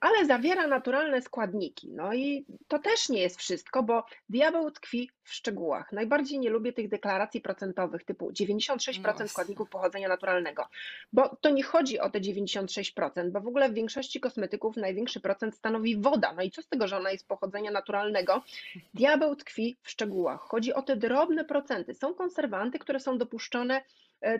ale 0.02 0.26
zawiera 0.26 0.68
naturalne 0.68 1.22
składniki. 1.22 1.90
No 1.92 2.14
i 2.14 2.46
to 2.68 2.80
też 2.80 3.10
nie 3.10 3.22
jest 3.22 3.40
wszystko, 3.40 3.84
bo 3.84 4.06
diabeł 4.30 4.72
tkwi 4.72 5.10
w 5.24 5.34
szczegółach. 5.34 5.92
Najbardziej 5.92 6.40
nie 6.40 6.50
lubię 6.50 6.74
tych 6.74 6.90
deklaracji 6.90 7.42
procentowych 7.42 8.04
typu 8.06 8.32
96% 8.32 9.20
No. 9.20 9.28
składników 9.28 9.70
pochodzenia 9.70 10.08
naturalnego, 10.10 10.68
bo 11.14 11.36
to 11.42 11.50
nie 11.50 11.64
chodzi 11.64 12.00
o 12.00 12.10
te 12.10 12.20
96%, 12.22 13.32
bo 13.32 13.42
w 13.42 13.48
ogóle 13.48 13.70
w 13.70 13.74
większości 13.74 14.20
kosmetyków 14.20 14.78
największy 14.78 15.20
procent 15.20 15.56
stanowi 15.56 15.98
woda. 15.98 16.34
No 16.34 16.42
i 16.44 16.52
co 16.52 16.62
z 16.62 16.68
tego, 16.68 16.88
że 16.88 16.98
ona 16.98 17.12
jest 17.12 17.28
pochodzenia 17.28 17.72
naturalnego? 17.72 18.44
Diabeł 18.94 19.36
tkwi 19.36 19.78
w 19.82 19.90
szczegółach. 19.90 20.42
Chodzi 20.42 20.74
o 20.74 20.82
te 20.82 20.96
drobne 20.96 21.46
procenty. 21.46 21.94
Są 21.94 22.14
konserwanty, 22.14 22.80
które 22.80 23.00
są 23.00 23.18
dopuszczone 23.18 23.82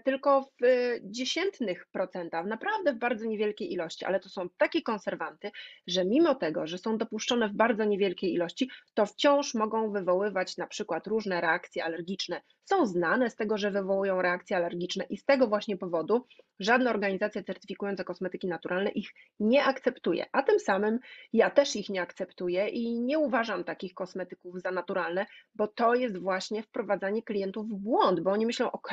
tylko 0.06 0.42
w 0.42 0.64
e, 0.64 1.00
dziesiętnych 1.04 1.88
procentach, 1.92 2.46
naprawdę 2.46 2.94
w 2.94 3.00
bardzo 3.00 3.26
niewielkiej 3.26 3.74
ilości, 3.74 4.06
ale 4.06 4.20
to 4.20 4.30
są 4.30 4.50
takie 4.58 4.82
konserwanty, 4.82 5.52
że 5.88 6.06
mimo 6.06 6.36
tego, 6.36 6.68
że 6.68 6.78
są 6.78 6.98
dopuszczone 6.98 7.50
w 7.50 7.54
bardzo 7.54 7.84
niewielkiej 7.84 8.34
ilości, 8.34 8.70
to 8.94 9.06
wciąż 9.06 9.54
mogą 9.54 9.92
wywoływać 9.92 10.58
na 10.58 10.68
przykład 10.68 11.08
różne 11.08 11.42
reakcje 11.42 11.84
alergiczne. 11.84 12.42
Są 12.72 12.86
znane 12.86 13.30
z 13.30 13.36
tego, 13.36 13.58
że 13.58 13.72
wywołują 13.72 14.22
reakcje 14.22 14.58
alergiczne 14.58 15.06
i 15.10 15.18
z 15.18 15.26
tego 15.26 15.48
właśnie 15.48 15.78
powodu 15.78 16.26
żadna 16.60 16.90
organizacja 16.90 17.44
certyfikująca 17.44 18.04
kosmetyki 18.04 18.48
naturalne 18.48 18.90
ich 18.90 19.10
nie 19.40 19.64
akceptuje, 19.64 20.26
a 20.32 20.44
tym 20.44 20.60
samym 20.60 21.00
ja 21.34 21.50
też 21.50 21.76
ich 21.76 21.90
nie 21.90 22.02
akceptuję 22.02 22.68
i 22.68 23.00
nie 23.00 23.20
uważam 23.20 23.64
takich 23.64 23.94
kosmetyków 23.94 24.62
za 24.62 24.72
naturalne, 24.72 25.26
bo 25.56 25.68
to 25.68 25.96
jest 25.96 26.18
właśnie 26.18 26.64
wprowadzanie 26.64 27.24
klientów 27.24 27.68
w 27.70 27.76
błąd, 27.76 28.20
bo 28.20 28.32
oni 28.32 28.46
myślą, 28.46 28.72
ok, 28.72 28.92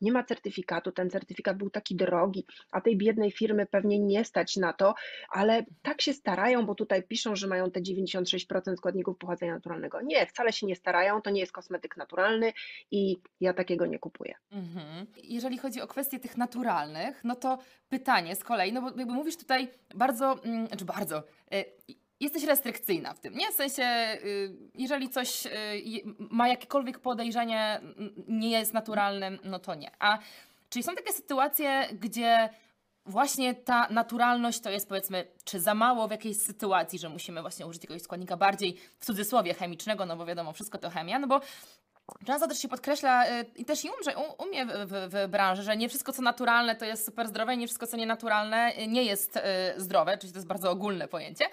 nie 0.00 0.12
ma 0.12 0.24
certyfikatu, 0.24 0.92
ten 0.92 1.10
certyfikat 1.10 1.56
był 1.56 1.70
taki 1.70 1.96
drogi, 1.96 2.46
a 2.72 2.80
tej 2.80 2.96
biednej 2.96 3.30
firmy 3.30 3.66
pewnie 3.66 3.98
nie 3.98 4.24
stać 4.24 4.56
na 4.56 4.72
to, 4.72 4.94
ale 5.30 5.64
tak 5.82 6.02
się 6.02 6.12
starają, 6.12 6.66
bo 6.66 6.74
tutaj 6.74 7.02
piszą, 7.02 7.36
że 7.36 7.46
mają 7.46 7.70
te 7.70 7.80
96% 7.80 8.76
składników 8.76 9.18
pochodzenia 9.18 9.54
naturalnego. 9.54 10.00
Nie, 10.00 10.26
wcale 10.26 10.52
się 10.52 10.66
nie 10.66 10.76
starają, 10.76 11.22
to 11.22 11.30
nie 11.30 11.40
jest 11.40 11.52
kosmetyk 11.52 11.96
naturalny 11.96 12.52
i 12.90 13.15
ja 13.40 13.52
takiego 13.52 13.86
nie 13.86 13.98
kupuję. 13.98 14.34
Mhm. 14.50 15.06
Jeżeli 15.22 15.58
chodzi 15.58 15.80
o 15.80 15.86
kwestie 15.86 16.20
tych 16.20 16.36
naturalnych, 16.36 17.24
no 17.24 17.34
to 17.34 17.58
pytanie 17.88 18.36
z 18.36 18.44
kolei, 18.44 18.72
no 18.72 18.82
bo 18.82 18.86
jakby 18.86 19.14
mówisz 19.14 19.36
tutaj 19.36 19.68
bardzo, 19.94 20.42
mm, 20.44 20.66
znaczy 20.66 20.84
bardzo, 20.84 21.22
y, 21.54 21.64
jesteś 22.20 22.44
restrykcyjna 22.44 23.14
w 23.14 23.20
tym, 23.20 23.34
nie? 23.34 23.52
W 23.52 23.54
sensie, 23.54 23.84
y, 24.24 24.56
jeżeli 24.74 25.08
coś 25.08 25.46
y, 25.46 25.50
ma 26.18 26.48
jakiekolwiek 26.48 26.98
podejrzenie, 26.98 27.80
nie 28.28 28.50
jest 28.50 28.74
naturalnym, 28.74 29.38
no 29.44 29.58
to 29.58 29.74
nie. 29.74 29.90
A 29.98 30.18
czyli 30.68 30.82
są 30.82 30.94
takie 30.94 31.12
sytuacje, 31.12 31.88
gdzie 31.92 32.48
właśnie 33.06 33.54
ta 33.54 33.88
naturalność 33.90 34.60
to 34.60 34.70
jest 34.70 34.88
powiedzmy, 34.88 35.26
czy 35.44 35.60
za 35.60 35.74
mało 35.74 36.08
w 36.08 36.10
jakiejś 36.10 36.36
sytuacji, 36.36 36.98
że 36.98 37.08
musimy 37.08 37.40
właśnie 37.40 37.66
użyć 37.66 37.82
jakiegoś 37.82 38.02
składnika 38.02 38.36
bardziej 38.36 38.76
w 38.98 39.04
cudzysłowie 39.04 39.54
chemicznego, 39.54 40.06
no 40.06 40.16
bo 40.16 40.26
wiadomo, 40.26 40.52
wszystko 40.52 40.78
to 40.78 40.90
chemia, 40.90 41.18
no 41.18 41.26
bo 41.26 41.40
Często 42.26 42.48
też 42.48 42.58
się 42.58 42.68
podkreśla 42.68 43.26
y, 43.26 43.44
i 43.56 43.64
też 43.64 43.84
i 43.84 43.88
u, 43.90 43.92
mnie- 44.02 44.16
u, 44.18 44.42
u 44.42 44.46
mnie 44.46 44.66
w, 44.66 44.70
w, 44.70 45.10
w 45.10 45.28
branży, 45.30 45.62
że 45.62 45.76
nie 45.76 45.88
wszystko 45.88 46.12
co 46.12 46.22
naturalne 46.22 46.76
to 46.76 46.84
jest 46.84 47.04
super 47.06 47.28
zdrowe, 47.28 47.54
i 47.54 47.58
nie 47.58 47.66
wszystko 47.66 47.86
co 47.86 47.96
nienaturalne 47.96 48.72
y, 48.78 48.86
nie 48.86 49.02
jest 49.02 49.36
y, 49.36 49.40
zdrowe, 49.76 50.12
oczywiście 50.12 50.32
to 50.32 50.38
jest 50.38 50.46
bardzo 50.48 50.70
ogólne 50.70 51.08
pojęcie, 51.08 51.44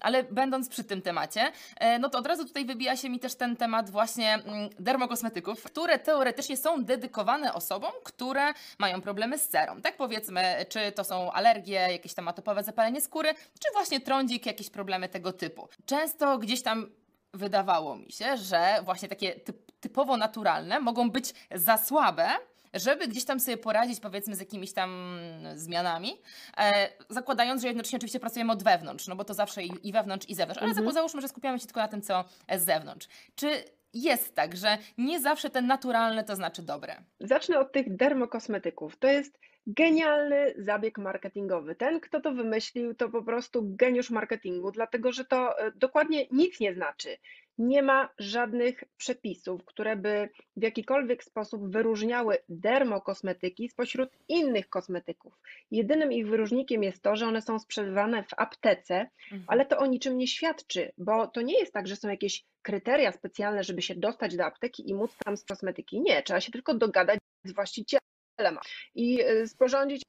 ale 0.00 0.22
będąc 0.22 0.68
przy 0.68 0.84
tym 0.84 1.02
temacie, 1.02 1.46
y, 1.46 1.98
no 1.98 2.10
to 2.10 2.18
od 2.18 2.26
razu 2.26 2.44
tutaj 2.44 2.64
wybija 2.64 2.96
się 2.96 3.10
mi 3.10 3.20
też 3.20 3.34
ten 3.34 3.56
temat 3.56 3.90
właśnie 3.90 4.34
mm, 4.34 4.70
dermokosmetyków, 4.78 5.62
które 5.62 5.98
teoretycznie 5.98 6.56
są 6.56 6.84
dedykowane 6.84 7.54
osobom, 7.54 7.92
które 8.04 8.52
mają 8.78 9.00
problemy 9.00 9.38
z 9.38 9.48
cerą. 9.48 9.80
Tak 9.80 9.96
powiedzmy, 9.96 10.66
czy 10.68 10.92
to 10.92 11.04
są 11.04 11.32
alergie, 11.32 11.72
jakieś 11.92 12.14
tam 12.14 12.28
atopowe 12.28 12.62
zapalenie 12.64 13.00
skóry, 13.00 13.34
czy 13.34 13.72
właśnie 13.72 14.00
trądzik, 14.00 14.46
jakieś 14.46 14.70
problemy 14.70 15.08
tego 15.08 15.32
typu. 15.32 15.68
Często 15.86 16.38
gdzieś 16.38 16.62
tam 16.62 16.90
wydawało 17.34 17.96
mi 17.96 18.12
się, 18.12 18.36
że 18.36 18.80
właśnie 18.84 19.08
takie 19.08 19.32
typ, 19.32 19.61
typowo 19.82 20.16
naturalne 20.16 20.80
mogą 20.80 21.10
być 21.10 21.34
za 21.54 21.78
słabe, 21.78 22.28
żeby 22.74 23.08
gdzieś 23.08 23.24
tam 23.24 23.40
sobie 23.40 23.56
poradzić 23.56 24.00
powiedzmy 24.00 24.36
z 24.36 24.40
jakimiś 24.40 24.72
tam 24.72 25.18
zmianami, 25.54 26.12
e, 26.58 26.88
zakładając, 27.08 27.62
że 27.62 27.68
jednocześnie 27.68 27.96
oczywiście 27.96 28.20
pracujemy 28.20 28.52
od 28.52 28.62
wewnątrz, 28.62 29.08
no 29.08 29.16
bo 29.16 29.24
to 29.24 29.34
zawsze 29.34 29.62
i, 29.62 29.88
i 29.88 29.92
wewnątrz 29.92 30.28
i 30.28 30.34
zewnątrz, 30.34 30.62
ale 30.62 30.70
Mhm. 30.70 30.92
załóżmy, 30.92 31.20
że 31.20 31.28
skupiamy 31.28 31.58
się 31.58 31.66
tylko 31.66 31.80
na 31.80 31.88
tym, 31.88 32.02
co 32.02 32.24
z 32.56 32.64
zewnątrz. 32.64 33.08
Czy 33.34 33.48
jest 33.94 34.34
tak, 34.34 34.56
że 34.56 34.78
nie 34.98 35.20
zawsze 35.20 35.50
ten 35.50 35.66
naturalny 35.66 36.24
to 36.24 36.36
znaczy 36.36 36.62
dobre? 36.62 36.96
Zacznę 37.20 37.58
od 37.58 37.72
tych 37.72 37.96
dermokosmetyków. 37.96 38.96
To 38.96 39.06
jest 39.08 39.38
genialny 39.66 40.54
zabieg 40.58 40.98
marketingowy. 40.98 41.74
Ten, 41.74 42.00
kto 42.00 42.20
to 42.20 42.32
wymyślił, 42.32 42.94
to 42.94 43.08
po 43.08 43.22
prostu 43.22 43.62
geniusz 43.64 44.10
marketingu, 44.10 44.70
dlatego 44.72 45.12
że 45.12 45.24
to 45.24 45.58
e, 45.58 45.72
dokładnie 45.72 46.26
nic 46.30 46.60
nie 46.60 46.74
znaczy. 46.74 47.16
Nie 47.58 47.82
ma 47.82 48.08
żadnych 48.18 48.84
przepisów, 48.96 49.64
które 49.64 49.96
by 49.96 50.28
w 50.56 50.62
jakikolwiek 50.62 51.24
sposób 51.24 51.72
wyróżniały 51.72 52.38
dermokosmetyki 52.48 53.68
spośród 53.68 54.10
innych 54.28 54.68
kosmetyków. 54.68 55.38
Jedynym 55.70 56.12
ich 56.12 56.28
wyróżnikiem 56.28 56.82
jest 56.82 57.02
to, 57.02 57.16
że 57.16 57.26
one 57.26 57.42
są 57.42 57.58
sprzedawane 57.58 58.22
w 58.22 58.34
aptece, 58.36 59.06
Mhm. 59.32 59.44
ale 59.46 59.66
to 59.66 59.78
o 59.78 59.86
niczym 59.86 60.18
nie 60.18 60.26
świadczy, 60.26 60.92
bo 60.98 61.26
to 61.26 61.42
nie 61.42 61.58
jest 61.58 61.72
tak, 61.72 61.88
że 61.88 61.96
są 61.96 62.08
jakieś 62.08 62.44
kryteria 62.62 63.12
specjalne, 63.12 63.64
żeby 63.64 63.82
się 63.82 63.94
dostać 63.94 64.36
do 64.36 64.44
apteki 64.44 64.90
i 64.90 64.94
móc 64.94 65.16
tam 65.24 65.36
z 65.36 65.44
kosmetyki. 65.44 66.00
Nie, 66.00 66.22
trzeba 66.22 66.40
się 66.40 66.52
tylko 66.52 66.74
dogadać 66.74 67.18
z 67.44 67.52
właścicielem 67.52 68.58
i 68.94 69.22
y, 69.22 69.48
sporządzić 69.48 70.02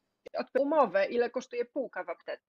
umowę, 0.60 1.06
ile 1.06 1.30
kosztuje 1.30 1.66
półka 1.66 2.04
w 2.04 2.10
aptece. 2.10 2.44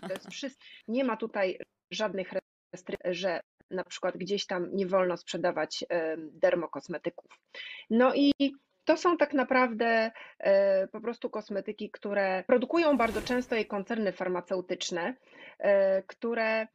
To 0.00 0.08
jest 0.12 0.30
wszystko. 0.30 0.64
Nie 0.88 1.04
ma 1.04 1.16
tutaj 1.16 1.58
żadnych 1.92 2.32
restrykcji, 2.72 3.14
że 3.14 3.40
na 3.70 3.84
przykład 3.84 4.16
gdzieś 4.16 4.46
tam 4.46 4.68
nie 4.72 4.86
wolno 4.86 5.16
sprzedawać 5.16 5.84
dermokosmetyków. 6.32 7.30
No 7.90 8.14
i 8.14 8.32
to 8.84 8.96
są 8.96 9.16
tak 9.16 9.34
naprawdę 9.34 10.10
e, 10.38 10.88
po 10.88 11.00
prostu 11.00 11.30
kosmetyki, 11.30 11.90
które 11.90 12.44
produkują 12.46 12.96
bardzo 12.96 13.22
często 13.22 13.54
je 13.54 13.64
koncerny 13.64 14.12
farmaceutyczne, 14.12 15.14
e, 15.58 16.02
które 16.02 16.66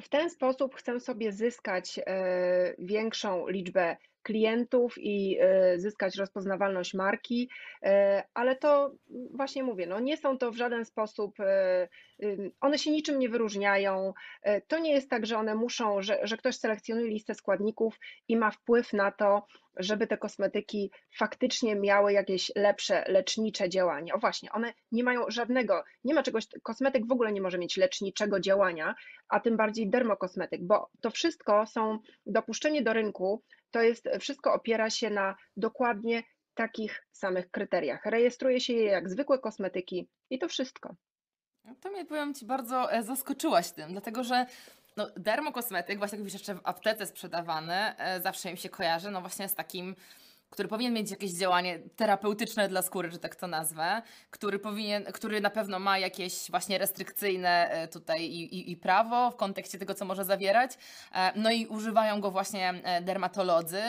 w 0.00 0.08
ten 0.08 0.30
sposób 0.30 0.74
chcę 0.74 1.00
sobie 1.00 1.32
zyskać 1.32 1.98
e, 1.98 2.74
większą 2.78 3.48
liczbę 3.48 3.96
klientów 4.22 4.94
i 4.98 5.38
e, 5.40 5.78
zyskać 5.78 6.16
rozpoznawalność 6.16 6.94
marki, 6.94 7.50
e, 7.82 8.22
ale 8.34 8.56
to 8.56 8.94
właśnie 9.34 9.62
mówię, 9.62 9.86
no 9.86 10.00
nie 10.00 10.16
są 10.16 10.38
to 10.38 10.50
w 10.50 10.56
żaden 10.56 10.84
sposób, 10.84 11.36
one 12.60 12.78
się 12.78 12.90
niczym 12.90 13.18
nie 13.18 13.28
wyróżniają. 13.28 14.12
To 14.68 14.78
nie 14.78 14.92
jest 14.92 15.10
tak, 15.10 15.26
że 15.26 15.38
one 15.38 15.54
muszą, 15.54 16.02
że, 16.02 16.18
że 16.22 16.36
ktoś 16.36 16.56
selekcjonuje 16.56 17.08
listę 17.08 17.34
składników 17.34 17.98
i 18.28 18.36
ma 18.36 18.50
wpływ 18.50 18.92
na 18.92 19.12
to, 19.12 19.46
żeby 19.76 20.06
te 20.06 20.18
kosmetyki 20.18 20.90
faktycznie 21.18 21.76
miały 21.76 22.12
jakieś 22.12 22.52
lepsze 22.56 23.04
lecznicze 23.08 23.68
działanie. 23.68 24.14
O 24.14 24.18
właśnie, 24.18 24.52
one 24.52 24.72
nie 24.92 25.04
mają 25.04 25.24
żadnego, 25.28 25.84
nie 26.04 26.14
ma 26.14 26.22
czegoś, 26.22 26.46
kosmetyk 26.62 27.06
w 27.06 27.12
ogóle 27.12 27.32
nie 27.32 27.40
może 27.40 27.58
mieć 27.58 27.76
leczniczego 27.76 28.40
działania, 28.40 28.94
a 29.28 29.40
tym 29.40 29.56
bardziej 29.56 29.90
dermokosmetyk, 29.90 30.60
bo 30.62 30.90
to 31.00 31.10
wszystko 31.10 31.66
są 31.66 31.98
dopuszczenie 32.26 32.82
do 32.82 32.92
rynku, 32.92 33.42
to 33.70 33.82
jest 33.82 34.08
wszystko 34.20 34.54
opiera 34.54 34.90
się 34.90 35.10
na 35.10 35.36
dokładnie 35.56 36.22
takich 36.54 37.06
samych 37.12 37.50
kryteriach. 37.50 38.04
Rejestruje 38.04 38.60
się 38.60 38.72
je 38.72 38.84
jak 38.84 39.10
zwykłe 39.10 39.38
kosmetyki 39.38 40.08
i 40.30 40.38
to 40.38 40.48
wszystko. 40.48 40.94
No 41.64 41.74
to 41.80 41.90
mnie 41.90 42.04
powiem 42.04 42.34
Ci 42.34 42.46
bardzo 42.46 42.92
e, 42.92 43.02
zaskoczyłaś 43.02 43.70
tym, 43.70 43.92
dlatego 43.92 44.24
że 44.24 44.46
no, 44.96 45.10
dermokosmetyk, 45.16 45.98
właśnie 45.98 46.16
jak 46.16 46.20
mówisz, 46.20 46.32
jeszcze 46.32 46.54
w 46.54 46.60
aptece 46.64 47.06
sprzedawany, 47.06 47.74
e, 47.74 48.20
zawsze 48.20 48.50
mi 48.52 48.58
się 48.58 48.68
kojarzy, 48.68 49.10
no 49.10 49.20
właśnie 49.20 49.48
z 49.48 49.54
takim 49.54 49.96
który 50.50 50.68
powinien 50.68 50.92
mieć 50.94 51.10
jakieś 51.10 51.30
działanie 51.30 51.78
terapeutyczne 51.96 52.68
dla 52.68 52.82
skóry, 52.82 53.10
że 53.10 53.18
tak 53.18 53.36
to 53.36 53.46
nazwę, 53.46 54.02
który 54.30 54.58
powinien, 54.58 55.04
który 55.04 55.40
na 55.40 55.50
pewno 55.50 55.78
ma 55.78 55.98
jakieś 55.98 56.50
właśnie 56.50 56.78
restrykcyjne 56.78 57.70
e, 57.70 57.88
tutaj 57.88 58.24
i, 58.24 58.54
i, 58.54 58.70
i 58.70 58.76
prawo 58.76 59.30
w 59.30 59.36
kontekście 59.36 59.78
tego, 59.78 59.94
co 59.94 60.04
może 60.04 60.24
zawierać. 60.24 60.78
E, 61.14 61.32
no 61.36 61.50
i 61.50 61.66
używają 61.66 62.20
go 62.20 62.30
właśnie 62.30 62.74
dermatolodzy 63.02 63.82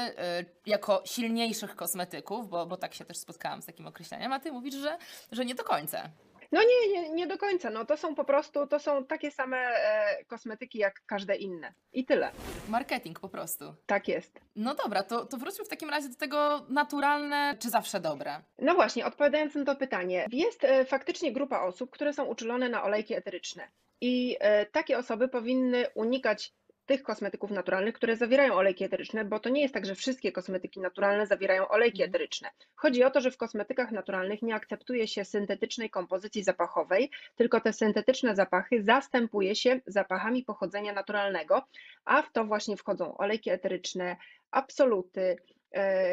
jako 0.66 1.04
silniejszych 1.06 1.76
kosmetyków, 1.76 2.50
bo, 2.50 2.66
bo 2.66 2.78
tak 2.78 2.94
się 2.94 3.06
też 3.06 3.18
spotkałam 3.18 3.62
z 3.62 3.66
takim 3.66 3.88
określeniem, 3.88 4.34
a 4.34 4.40
ty 4.40 4.52
mówisz, 4.52 4.76
że, 4.76 4.98
że 5.32 5.46
nie 5.46 5.56
do 5.56 5.64
końca. 5.64 6.10
No 6.52 6.62
nie, 6.64 6.94
nie, 6.94 7.10
nie 7.10 7.28
do 7.28 7.38
końca. 7.38 7.70
No 7.70 7.86
to 7.86 7.98
są 7.98 8.16
po 8.16 8.26
prostu, 8.26 8.68
to 8.68 8.80
są 8.80 9.06
takie 9.06 9.32
same 9.32 9.58
e, 9.58 10.26
kosmetyki 10.26 10.78
jak 10.78 11.02
każde 11.06 11.36
inne. 11.36 11.74
I 11.94 12.06
tyle. 12.06 12.32
Marketing 12.70 13.20
po 13.20 13.30
prostu. 13.30 13.76
Tak 13.86 14.08
jest. 14.08 14.40
No 14.56 14.76
dobra, 14.76 15.04
to, 15.04 15.26
to 15.26 15.38
wróćmy 15.38 15.66
w 15.66 15.70
takim 15.70 15.90
razie 15.90 16.10
do 16.10 16.16
tego 16.16 16.66
naturalne, 16.70 17.58
czy 17.60 17.70
zawsze 17.70 18.00
dobre? 18.00 18.42
No 18.60 18.76
właśnie, 18.76 19.06
odpowiadając 19.06 19.56
na 19.56 19.66
to 19.66 19.76
pytanie, 19.76 20.26
jest 20.32 20.64
e, 20.64 20.86
faktycznie 20.86 21.34
grupa 21.34 21.60
osób, 21.60 21.92
które 21.92 22.14
są 22.14 22.26
uczulone 22.26 22.70
na 22.70 22.84
olejki 22.84 23.14
eteryczne. 23.14 23.68
I 24.02 24.38
e, 24.40 24.66
takie 24.66 24.98
osoby 24.98 25.28
powinny 25.28 25.86
unikać 25.96 26.54
tych 26.86 27.04
kosmetyków 27.04 27.52
naturalnych, 27.52 27.96
które 27.96 28.18
zawierają 28.18 28.54
olejki 28.54 28.84
eteryczne, 28.84 29.26
bo 29.26 29.40
to 29.40 29.50
nie 29.50 29.62
jest 29.62 29.74
tak, 29.74 29.86
że 29.86 29.96
wszystkie 29.96 30.32
kosmetyki 30.32 30.80
naturalne 30.80 31.28
zawierają 31.28 31.68
olejki 31.68 32.04
mhm. 32.04 32.10
eteryczne. 32.10 32.50
Chodzi 32.76 33.04
o 33.04 33.12
to, 33.12 33.22
że 33.22 33.32
w 33.32 33.38
kosmetykach 33.38 33.92
naturalnych 33.92 34.42
nie 34.42 34.56
akceptuje 34.56 35.08
się 35.08 35.26
syntetycznej 35.26 35.90
kompozycji 35.90 36.44
zapachowej, 36.44 37.12
tylko 37.36 37.62
te 37.62 37.74
syntetyczne 37.74 38.36
zapachy 38.36 38.84
zastępuje 38.84 39.56
się 39.56 39.82
zapachami 39.88 40.44
pochodzenia 40.44 40.94
naturalnego, 40.94 41.64
a 42.06 42.22
w 42.22 42.32
to 42.32 42.46
właśnie 42.46 42.78
wchodzą 42.78 43.18
olejki 43.18 43.50
eteryczne, 43.50 44.18
absoluty, 44.52 45.38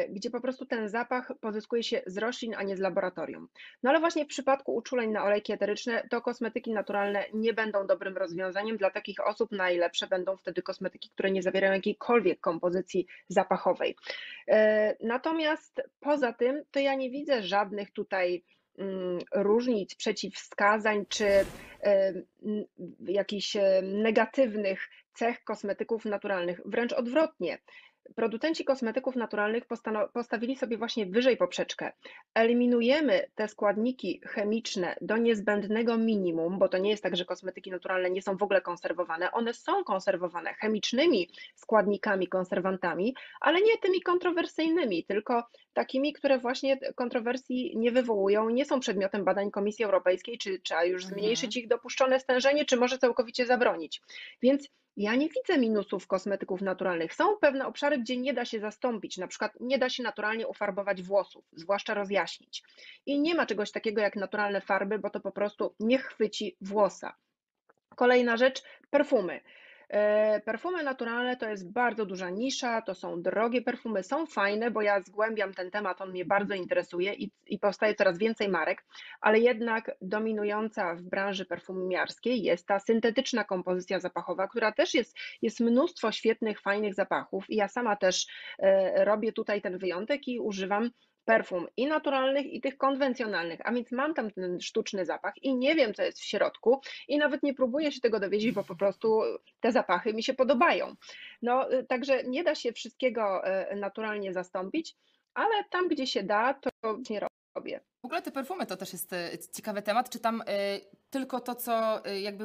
gdzie 0.09 0.29
po 0.29 0.41
prostu 0.41 0.65
ten 0.65 0.89
zapach 0.89 1.31
pozyskuje 1.41 1.83
się 1.83 2.01
z 2.05 2.17
roślin, 2.17 2.55
a 2.57 2.63
nie 2.63 2.77
z 2.77 2.79
laboratorium. 2.79 3.47
No 3.83 3.89
ale 3.89 3.99
właśnie 3.99 4.25
w 4.25 4.27
przypadku 4.27 4.75
uczuleń 4.75 5.11
na 5.11 5.23
olejki 5.23 5.53
eteryczne, 5.53 6.07
to 6.09 6.21
kosmetyki 6.21 6.71
naturalne 6.71 7.25
nie 7.33 7.53
będą 7.53 7.87
dobrym 7.87 8.17
rozwiązaniem. 8.17 8.77
Dla 8.77 8.89
takich 8.91 9.27
osób 9.27 9.51
najlepsze 9.51 10.07
będą 10.07 10.37
wtedy 10.37 10.61
kosmetyki, 10.61 11.09
które 11.09 11.31
nie 11.31 11.41
zawierają 11.41 11.73
jakiejkolwiek 11.73 12.39
kompozycji 12.39 13.07
zapachowej. 13.27 13.95
E, 14.47 14.95
natomiast 14.99 15.81
poza 15.99 16.33
tym, 16.33 16.63
to 16.71 16.79
ja 16.79 16.95
nie 16.95 17.09
widzę 17.09 17.43
żadnych 17.43 17.91
tutaj 17.91 18.43
mm, 18.77 19.19
różnic, 19.35 19.95
przeciwwskazań 19.95 21.05
czy 21.09 21.25
e, 21.25 22.13
jakichś 23.07 23.57
negatywnych 23.83 24.89
cech 25.13 25.43
kosmetyków 25.43 26.05
naturalnych. 26.05 26.61
Wręcz 26.65 26.93
odwrotnie. 26.93 27.57
Producenci 28.15 28.65
kosmetyków 28.65 29.15
naturalnych 29.15 29.63
postawili 30.13 30.55
sobie 30.55 30.77
właśnie 30.77 31.05
wyżej 31.05 31.37
poprzeczkę. 31.37 31.91
Eliminujemy 32.33 33.27
te 33.35 33.47
składniki 33.47 34.21
chemiczne 34.25 34.95
do 35.01 35.17
niezbędnego 35.17 35.97
minimum, 35.97 36.59
bo 36.59 36.69
to 36.69 36.77
nie 36.77 36.89
jest 36.89 37.03
tak, 37.03 37.15
że 37.15 37.25
kosmetyki 37.25 37.71
naturalne 37.71 38.09
nie 38.09 38.21
są 38.21 38.37
w 38.37 38.43
ogóle 38.43 38.61
konserwowane. 38.61 39.31
One 39.31 39.53
są 39.53 39.83
konserwowane 39.83 40.53
chemicznymi 40.53 41.29
składnikami, 41.55 42.27
konserwantami, 42.27 43.15
ale 43.41 43.61
nie 43.61 43.77
tymi 43.77 44.01
kontrowersyjnymi, 44.01 45.03
tylko 45.03 45.43
takimi, 45.73 46.13
które 46.13 46.39
właśnie 46.39 46.79
kontrowersji 46.95 47.73
nie 47.77 47.91
wywołują, 47.91 48.49
nie 48.49 48.65
są 48.65 48.79
przedmiotem 48.79 49.25
badań 49.25 49.51
Komisji 49.51 49.85
Europejskiej, 49.85 50.37
czy 50.37 50.59
trzeba 50.59 50.83
już 50.83 51.03
mhm. 51.03 51.19
zmniejszyć 51.19 51.57
ich 51.57 51.67
dopuszczone 51.67 52.19
stężenie, 52.19 52.65
czy 52.65 52.77
może 52.77 52.97
całkowicie 52.97 53.45
zabronić. 53.45 54.01
Więc 54.41 54.69
ja 54.99 55.15
nie 55.15 55.29
widzę 55.29 55.59
minusów 55.59 56.07
kosmetyków 56.07 56.61
naturalnych. 56.61 57.13
Są 57.13 57.37
pewne 57.37 57.67
obszary, 57.67 57.97
gdzie 57.97 58.17
nie 58.17 58.33
da 58.33 58.45
się 58.45 58.59
zastąpić, 58.59 59.17
na 59.17 59.27
przykład 59.27 59.53
nie 59.59 59.77
da 59.77 59.89
się 59.89 60.03
naturalnie 60.03 60.47
ufarbować 60.47 61.01
włosów, 61.01 61.45
zwłaszcza 61.51 61.93
rozjaśnić. 61.93 62.63
I 63.05 63.19
nie 63.19 63.35
ma 63.35 63.45
czegoś 63.45 63.71
takiego 63.71 64.01
jak 64.01 64.15
naturalne 64.15 64.61
farby, 64.61 64.99
bo 64.99 65.09
to 65.09 65.19
po 65.19 65.31
prostu 65.31 65.75
nie 65.79 65.97
chwyci 65.97 66.57
włosa. 66.61 67.15
Kolejna 67.95 68.37
rzecz, 68.37 68.63
perfumy. 68.89 69.41
E, 69.89 70.41
perfumy 70.45 70.83
naturalne 70.83 71.37
to 71.37 71.49
jest 71.49 71.71
bardzo 71.71 72.05
duża 72.05 72.29
nisza, 72.29 72.81
to 72.81 72.95
są 72.95 73.21
drogie 73.21 73.61
perfumy, 73.61 74.03
są 74.03 74.25
fajne, 74.25 74.71
bo 74.71 74.81
ja 74.81 75.01
zgłębiam 75.01 75.53
ten 75.53 75.71
temat, 75.71 76.01
on 76.01 76.09
mnie 76.09 76.25
bardzo 76.25 76.53
interesuje 76.53 77.13
i, 77.13 77.31
i 77.47 77.59
powstaje 77.59 77.95
coraz 77.95 78.17
więcej 78.17 78.49
marek, 78.49 78.85
ale 79.21 79.39
jednak 79.39 79.91
dominująca 80.01 80.95
w 80.95 81.01
branży 81.01 81.45
perfumiarskiej 81.45 82.43
jest 82.43 82.67
ta 82.67 82.79
syntetyczna 82.79 83.43
kompozycja 83.43 83.99
zapachowa, 83.99 84.47
która 84.47 84.71
też 84.71 84.93
jest, 84.93 85.17
jest 85.41 85.59
mnóstwo 85.59 86.11
świetnych, 86.11 86.61
fajnych 86.61 86.93
zapachów 86.93 87.49
i 87.49 87.55
ja 87.55 87.67
sama 87.67 87.95
też 87.95 88.27
e, 88.59 89.05
robię 89.05 89.33
tutaj 89.33 89.61
ten 89.61 89.77
wyjątek 89.77 90.27
i 90.27 90.39
używam 90.39 90.89
perfum 91.29 91.67
i 91.77 91.87
naturalnych, 91.87 92.45
i 92.53 92.61
tych 92.61 92.77
konwencjonalnych, 92.77 93.59
a 93.63 93.71
więc 93.71 93.91
mam 93.91 94.13
tam 94.13 94.31
ten 94.31 94.61
sztuczny 94.61 95.05
zapach 95.05 95.33
i 95.41 95.55
nie 95.55 95.75
wiem, 95.75 95.93
co 95.93 96.03
jest 96.03 96.19
w 96.19 96.25
środku 96.25 96.81
i 97.07 97.17
nawet 97.17 97.43
nie 97.43 97.53
próbuję 97.53 97.91
się 97.91 98.01
tego 98.01 98.19
dowiedzieć, 98.19 98.51
bo 98.51 98.63
po 98.63 98.75
prostu 98.75 99.21
te 99.59 99.71
zapachy 99.71 100.13
mi 100.13 100.23
się 100.23 100.33
podobają. 100.33 100.95
No, 101.41 101.73
y, 101.73 101.85
także 101.85 102.23
nie 102.23 102.43
da 102.43 102.55
się 102.55 102.73
wszystkiego 102.73 103.41
y, 103.71 103.75
naturalnie 103.75 104.33
zastąpić, 104.33 104.95
ale 105.33 105.63
tam, 105.71 105.87
gdzie 105.87 106.07
się 106.07 106.23
da, 106.23 106.53
to 106.53 106.69
nie 107.09 107.19
robię. 107.55 107.81
W 108.01 108.05
ogóle 108.05 108.21
te 108.21 108.31
perfumy 108.31 108.65
to 108.65 108.77
też 108.77 108.93
jest 108.93 109.13
y, 109.13 109.17
ciekawy 109.55 109.81
temat. 109.81 110.09
Czy 110.09 110.19
tam 110.19 110.43
tylko 111.09 111.39
to, 111.39 111.55
co 111.55 112.05
y, 112.07 112.19
jakby 112.19 112.43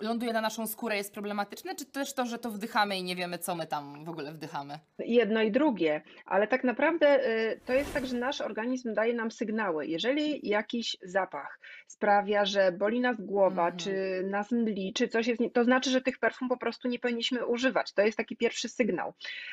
ląduje 0.00 0.32
na 0.32 0.40
naszą 0.40 0.66
skórę 0.66 0.96
jest 0.96 1.14
problematyczne, 1.14 1.74
czy 1.74 1.86
też 1.86 2.14
to, 2.14 2.26
że 2.26 2.38
to 2.38 2.50
wdychamy 2.50 2.98
i 2.98 3.02
nie 3.02 3.16
wiemy, 3.16 3.38
co 3.38 3.54
my 3.54 3.66
tam 3.66 4.04
w 4.04 4.08
ogóle 4.08 4.32
wdychamy? 4.32 4.78
Jedno 4.98 5.42
i 5.42 5.50
drugie, 5.50 6.02
ale 6.26 6.46
tak 6.46 6.64
naprawdę 6.64 7.20
to 7.64 7.72
jest 7.72 7.94
tak, 7.94 8.06
że 8.06 8.16
nasz 8.16 8.40
organizm 8.40 8.94
daje 8.94 9.14
nam 9.14 9.30
sygnały. 9.30 9.86
Jeżeli 9.86 10.48
jakiś 10.48 10.96
zapach 11.02 11.60
sprawia, 11.86 12.44
że 12.44 12.72
boli 12.72 13.00
nas 13.00 13.20
głowa, 13.20 13.64
mhm. 13.64 13.76
czy 13.76 14.22
nas 14.30 14.50
mdli, 14.52 14.92
czy 14.92 15.08
coś 15.08 15.26
jest, 15.26 15.40
to 15.52 15.64
znaczy, 15.64 15.90
że 15.90 16.00
tych 16.00 16.18
perfum 16.18 16.48
po 16.48 16.56
prostu 16.56 16.88
nie 16.88 16.98
powinniśmy 16.98 17.46
używać. 17.46 17.92
To 17.92 18.02
jest 18.02 18.16
taki 18.16 18.36
pierwszy 18.36 18.68
sygnał. 18.68 19.12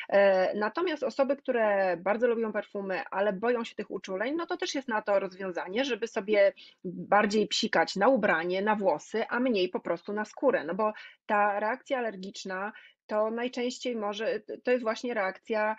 E, 0.10 0.58
natomiast 0.58 1.04
osoby, 1.04 1.36
które 1.36 1.98
bardzo 1.98 2.28
lubią 2.28 2.52
perfumy, 2.52 3.02
ale 3.12 3.34
boją 3.34 3.64
się 3.64 3.76
tych 3.76 3.92
uczuleń, 3.92 4.36
no 4.36 4.46
to 4.46 4.58
też 4.58 4.76
jest 4.76 4.88
na 4.88 5.02
to 5.02 5.20
rozwiązanie, 5.20 5.37
żeby 5.86 6.08
sobie 6.08 6.54
bardziej 6.84 7.48
psikać 7.48 7.96
na 7.96 8.08
ubranie, 8.08 8.62
na 8.62 8.76
włosy, 8.76 9.28
a 9.30 9.40
mniej 9.40 9.70
po 9.70 9.80
prostu 9.80 10.14
na 10.14 10.26
skórę. 10.26 10.64
No 10.64 10.76
bo 10.76 10.94
ta 11.26 11.60
reakcja 11.60 11.98
alergiczna 11.98 12.72
to 13.08 13.32
najczęściej 13.32 13.96
może, 13.96 14.40
to 14.64 14.72
jest 14.72 14.84
właśnie 14.84 15.14
reakcja 15.14 15.76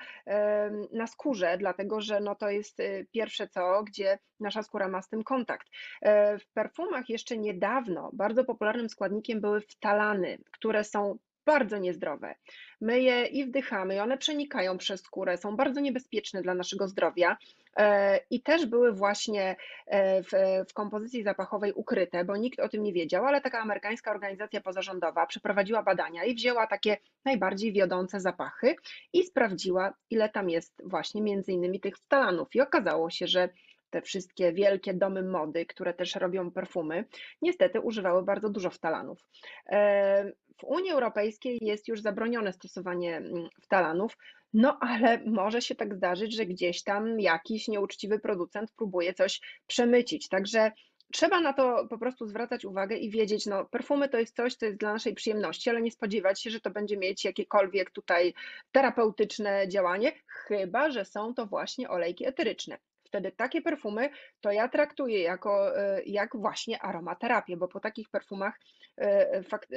na 0.93 1.07
skórze, 1.07 1.59
dlatego 1.59 2.01
że 2.01 2.21
no 2.21 2.35
to 2.35 2.51
jest 2.51 2.81
y, 2.81 3.07
pierwsze 3.13 3.49
co, 3.49 3.83
gdzie 3.85 4.19
nasza 4.41 4.63
skóra 4.63 4.89
ma 4.89 5.03
z 5.03 5.09
tym 5.09 5.25
kontakt. 5.25 5.69
E, 6.03 6.39
w 6.39 6.47
perfumach 6.53 7.09
jeszcze 7.09 7.39
niedawno 7.39 8.11
bardzo 8.13 8.45
popularnym 8.45 8.89
składnikiem 8.89 9.41
były 9.41 9.61
wtalany, 9.61 10.39
które 10.53 10.85
są 10.85 11.19
bardzo 11.49 11.79
niezdrowe. 11.79 12.35
My 12.81 13.01
je 13.01 13.27
i 13.27 13.45
wdychamy, 13.45 14.03
one 14.03 14.19
przenikają 14.19 14.79
przez 14.79 15.01
skórę, 15.01 15.37
są 15.37 15.57
bardzo 15.57 15.81
niebezpieczne 15.81 16.43
dla 16.43 16.55
naszego 16.55 16.89
zdrowia. 16.89 17.37
E, 17.77 18.21
I 18.31 18.43
też 18.43 18.67
były 18.67 18.93
właśnie 18.93 19.57
e, 19.87 20.23
w, 20.23 20.31
w 20.69 20.73
kompozycji 20.73 21.23
zapachowej 21.23 21.73
ukryte, 21.73 22.25
bo 22.25 22.37
nikt 22.37 22.61
o 22.61 22.69
tym 22.69 22.83
nie 22.83 22.93
wiedział, 22.93 23.27
ale 23.27 23.41
taka 23.41 23.59
amerykańska 23.61 24.11
organizacja 24.11 24.61
pozarządowa 24.61 25.27
przeprowadziła 25.27 25.83
badania 25.83 26.25
i 26.25 26.35
wzięła 26.35 26.67
takie 26.67 26.97
najbardziej 27.25 27.73
wiodące 27.73 28.21
zapachy 28.21 28.75
i 29.13 29.23
sprawdziła, 29.23 29.95
ile 30.11 30.29
tam 30.29 30.51
jest 30.51 30.83
właśnie 30.85 31.23
między 31.23 31.53
innymi 31.53 31.81
tych 31.81 31.97
stalanów. 31.97 32.49
I 32.55 32.61
okazało 32.61 33.11
się, 33.11 33.27
że 33.27 33.49
te 33.91 34.03
wszystkie 34.03 34.53
wielkie 34.53 34.95
domy 34.95 35.23
mody, 35.23 35.67
które 35.67 35.95
też 35.95 36.15
robią 36.15 36.51
perfumy, 36.51 37.05
niestety 37.43 37.81
używały 37.81 38.23
bardzo 38.23 38.51
dużo 38.51 38.71
wtalanów. 38.71 39.19
E, 39.67 40.33
w 40.59 40.65
Unii 40.65 40.91
Europejskiej 40.91 41.59
jest 41.61 41.89
już 41.89 42.01
zabronione 42.01 42.53
stosowanie 42.53 43.17
mm, 43.17 43.49
wtalanów, 43.63 44.17
no 44.53 44.79
ale 44.81 45.25
może 45.25 45.63
się 45.63 45.75
tak 45.75 45.95
zdarzyć, 45.95 46.35
że 46.35 46.47
gdzieś 46.47 46.83
tam 46.83 47.21
jakiś 47.21 47.69
nieuczciwy 47.69 48.19
producent 48.19 48.71
próbuje 48.77 49.15
coś 49.15 49.41
przemycić. 49.67 50.29
Także 50.29 50.73
trzeba 51.13 51.41
na 51.41 51.53
to 51.53 51.87
po 51.91 51.99
prostu 51.99 52.27
zwracać 52.27 52.65
uwagę 52.65 52.97
i 52.97 53.11
wiedzieć, 53.11 53.47
no 53.47 53.65
perfumy 53.65 54.09
to 54.09 54.19
jest 54.19 54.37
coś, 54.37 54.55
co 54.55 54.67
jest 54.67 54.79
dla 54.79 54.93
naszej 54.93 55.15
przyjemności, 55.15 55.71
ale 55.71 55.83
nie 55.83 55.91
spodziewać 55.91 56.43
się, 56.43 56.51
że 56.51 56.61
to 56.61 56.71
będzie 56.71 56.97
mieć 56.97 57.25
jakiekolwiek 57.25 57.91
tutaj 57.91 58.35
terapeutyczne 58.73 59.69
działanie, 59.69 60.13
chyba 60.27 60.91
że 60.91 61.05
są 61.05 61.35
to 61.35 61.47
właśnie 61.47 61.91
olejki 61.91 62.27
eteryczne. 62.27 62.79
Wtedy 63.09 63.33
takie 63.33 63.63
perfumy 63.63 64.11
to 64.41 64.53
ja 64.53 64.69
traktuję 64.69 65.23
jako 65.23 65.79
e, 65.79 66.03
jak 66.03 66.37
właśnie 66.37 66.83
aromaterapię, 66.83 67.57
bo 67.57 67.69
po 67.69 67.81
takich 67.81 68.11
perfumach 68.11 68.61
e, 68.97 69.43
fakt, 69.43 69.69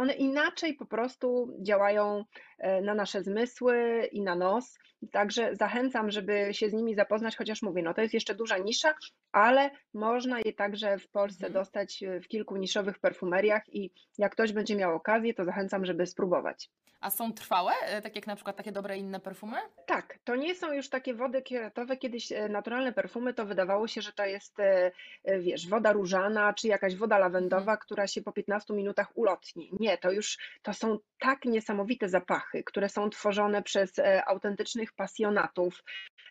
one 0.00 0.12
inaczej 0.12 0.74
po 0.74 0.86
prostu 0.86 1.48
działają 1.62 2.24
e, 2.58 2.80
na 2.82 2.94
nasze 2.94 3.22
zmysły 3.22 4.08
i 4.12 4.22
na 4.22 4.34
nos. 4.34 4.78
Także 5.12 5.56
zachęcam, 5.56 6.10
żeby 6.10 6.48
się 6.52 6.70
z 6.70 6.72
nimi 6.72 6.94
zapoznać, 6.94 7.36
chociaż 7.36 7.62
mówię, 7.62 7.82
no 7.82 7.94
to 7.94 8.00
jest 8.02 8.14
jeszcze 8.14 8.34
duża 8.34 8.58
nisza, 8.58 8.94
ale 9.32 9.70
można 9.94 10.38
je 10.44 10.52
także 10.52 10.98
w 10.98 11.08
Polsce 11.08 11.46
Mhm. 11.46 11.52
dostać 11.52 12.04
w 12.24 12.28
kilku 12.28 12.56
niszowych 12.56 12.98
perfumeriach 12.98 13.74
i 13.74 13.90
jak 14.18 14.32
ktoś 14.32 14.52
będzie 14.52 14.76
miał 14.76 14.94
okazję, 14.96 15.34
to 15.34 15.44
zachęcam, 15.44 15.84
żeby 15.84 16.06
spróbować. 16.06 16.70
A 17.00 17.10
są 17.10 17.32
trwałe, 17.32 17.72
e, 17.82 18.02
tak 18.02 18.16
jak 18.16 18.26
na 18.26 18.34
przykład 18.36 18.56
takie 18.56 18.72
dobre 18.72 18.96
inne 18.98 19.20
perfumy? 19.20 19.56
Tak, 19.86 20.18
to 20.24 20.36
nie 20.36 20.54
są 20.54 20.72
już 20.72 20.88
takie 20.88 21.14
wody 21.14 21.42
kwiatowe. 21.42 21.96
Kiedyś 21.96 22.32
e, 22.32 22.48
naturalne 22.48 22.92
perfumy 22.92 23.34
to 23.34 23.46
wydawało 23.46 23.88
się, 23.88 24.02
że 24.02 24.12
to 24.12 24.24
jest, 24.24 24.60
e, 24.60 24.92
e, 25.24 25.38
wiesz, 25.38 25.68
woda 25.68 25.92
różana 25.92 26.52
czy 26.54 26.68
jakaś 26.68 26.96
woda 26.96 27.16
Mhm. 27.16 27.32
lawendowa, 27.32 27.76
która 27.76 28.06
się 28.06 28.22
po 28.22 28.32
15 28.32 28.74
minutach 28.74 29.08
ulotni. 29.14 29.70
Nie, 29.80 29.89
to 29.98 30.10
już 30.10 30.38
to 30.62 30.74
są 30.74 30.98
tak 31.18 31.44
niesamowite 31.44 32.08
zapachy, 32.08 32.62
które 32.64 32.88
są 32.88 33.10
tworzone 33.10 33.62
przez 33.62 33.98
e, 33.98 34.24
autentycznych 34.24 34.92
pasjonatów. 34.92 35.84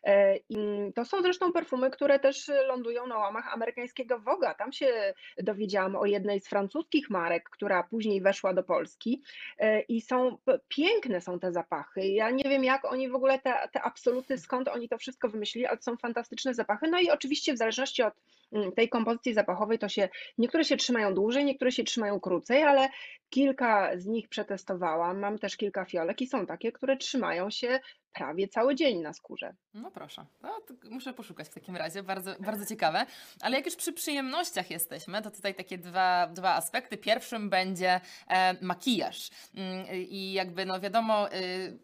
E, 0.03 0.37
I 0.37 0.57
to 0.95 1.05
są 1.05 1.21
zresztą 1.21 1.51
perfumy, 1.51 1.89
które 1.89 2.19
też 2.19 2.47
lądują 2.67 3.07
na 3.07 3.17
łamach 3.17 3.53
amerykańskiego 3.53 4.19
Vogue'a. 4.19 4.55
Tam 4.55 4.71
się 4.71 5.13
dowiedziałam 5.37 5.95
o 5.95 6.05
jednej 6.05 6.39
z 6.39 6.47
francuskich 6.47 7.09
marek, 7.09 7.49
która 7.49 7.83
później 7.83 8.21
weszła 8.21 8.53
do 8.53 8.63
Polski 8.63 9.21
E, 9.59 9.81
i 9.81 10.01
są 10.01 10.37
piękne 10.67 11.21
są 11.21 11.39
te 11.39 11.51
zapachy. 11.51 12.07
Ja 12.07 12.29
nie 12.31 12.43
wiem, 12.43 12.63
jak 12.63 12.85
oni 12.85 13.09
w 13.09 13.15
ogóle 13.15 13.39
te, 13.39 13.53
te 13.71 13.81
absoluty, 13.81 14.37
skąd 14.37 14.67
oni 14.67 14.89
to 14.89 14.97
wszystko 14.97 15.29
wymyślili, 15.29 15.65
ale 15.65 15.77
są 15.81 15.97
fantastyczne 15.97 16.53
zapachy. 16.53 16.87
No 16.87 16.99
i 16.99 17.09
oczywiście 17.09 17.53
w 17.53 17.57
zależności 17.57 18.03
od 18.03 18.13
mm, 18.51 18.71
tej 18.71 18.89
kompozycji 18.89 19.33
zapachowej, 19.33 19.79
to 19.79 19.89
się 19.89 20.09
niektóre 20.37 20.63
się 20.63 20.77
trzymają 20.77 21.13
dłużej, 21.13 21.45
niektóre 21.45 21.71
się 21.71 21.83
trzymają 21.83 22.19
krócej, 22.19 22.63
ale 22.63 22.89
kilka 23.29 23.48
z 23.97 24.05
nich 24.05 24.29
przetestowałam. 24.29 25.19
Mam 25.19 25.39
też 25.39 25.57
kilka 25.57 25.85
fiolek 25.85 26.21
i 26.21 26.27
są 26.27 26.45
takie, 26.45 26.71
które 26.71 26.97
trzymają 26.97 27.49
się 27.49 27.79
prawie 28.13 28.47
cały 28.47 28.75
dzień 28.75 29.01
na 29.01 29.13
skórze. 29.13 29.55
No 29.73 29.91
proszę, 29.91 30.25
no, 30.41 30.61
muszę 30.83 31.13
poszukać 31.13 31.47
w 31.47 31.53
takim 31.53 31.75
razie, 31.75 32.03
bardzo, 32.03 32.35
bardzo 32.39 32.65
ciekawe. 32.65 33.05
Ale 33.41 33.57
jak 33.57 33.65
już 33.65 33.75
przy 33.75 33.93
przyjemnościach 33.93 34.71
jesteśmy, 34.71 35.21
to 35.21 35.31
tutaj 35.31 35.55
takie 35.55 35.77
dwa, 35.77 36.27
dwa 36.27 36.55
aspekty. 36.55 36.97
Pierwszym 36.97 37.49
będzie 37.49 38.01
e, 38.27 38.65
makijaż. 38.65 39.29
Mm, 39.55 39.85
I 39.93 40.33
jakby, 40.33 40.65
no 40.65 40.79
wiadomo, 40.79 41.33
y, 41.33 41.79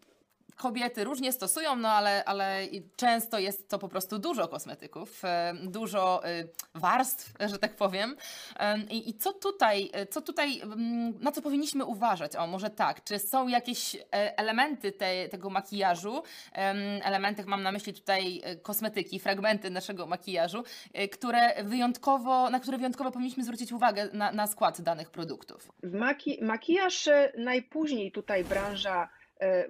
kobiety 0.56 1.04
różnie 1.04 1.32
stosują, 1.32 1.76
no 1.76 1.88
ale, 1.88 2.24
ale 2.24 2.66
często 2.96 3.38
jest 3.38 3.68
to 3.68 3.78
po 3.78 3.88
prostu 3.88 4.18
dużo 4.18 4.48
kosmetyków, 4.48 5.24
e, 5.24 5.54
dużo 5.62 6.28
y, 6.28 6.48
warstw, 6.74 7.32
że 7.50 7.58
tak 7.58 7.76
powiem. 7.76 8.16
Em, 8.58 8.90
I, 8.90 9.14
co 9.14 9.32
tutaj, 9.32 9.90
e, 9.92 10.06
co 10.06 10.20
tutaj, 10.20 10.60
mm, 10.60 11.14
na 11.20 11.32
co 11.32 11.42
powinniśmy 11.42 11.84
uważać? 11.84 12.36
O, 12.36 12.46
może 12.46 12.70
tak, 12.70 13.04
czy 13.04 13.18
są 13.18 13.48
jakieś 13.48 13.94
e, 13.94 13.98
elementy 14.38 14.92
te, 14.92 15.28
tego 15.28 15.50
makijażu, 15.50 16.22
em, 16.52 16.76
elementy, 17.02 17.44
mam 17.46 17.62
na 17.62 17.72
myśli 17.72 17.94
tutaj 17.94 18.40
e, 18.44 18.56
kosmetyki, 18.56 19.20
fragmenty 19.20 19.70
naszego 19.70 20.06
makijażu, 20.06 20.64
e, 20.92 21.08
które 21.08 21.64
wyjątkowo, 21.64 22.50
na 22.50 22.60
które 22.60 22.78
wyjątkowo 22.78 23.10
powinniśmy 23.10 23.44
zwrócić 23.44 23.72
uwagę 23.72 24.08
na, 24.12 24.32
na 24.32 24.46
skład 24.46 24.80
danych 24.80 25.10
produktów? 25.10 25.72
Maki 25.82 26.38
makijaż 26.42 27.08
e, 27.08 27.32
najpóźniej 27.38 28.12
tutaj 28.12 28.44
branża 28.44 29.02
e, 29.02 29.08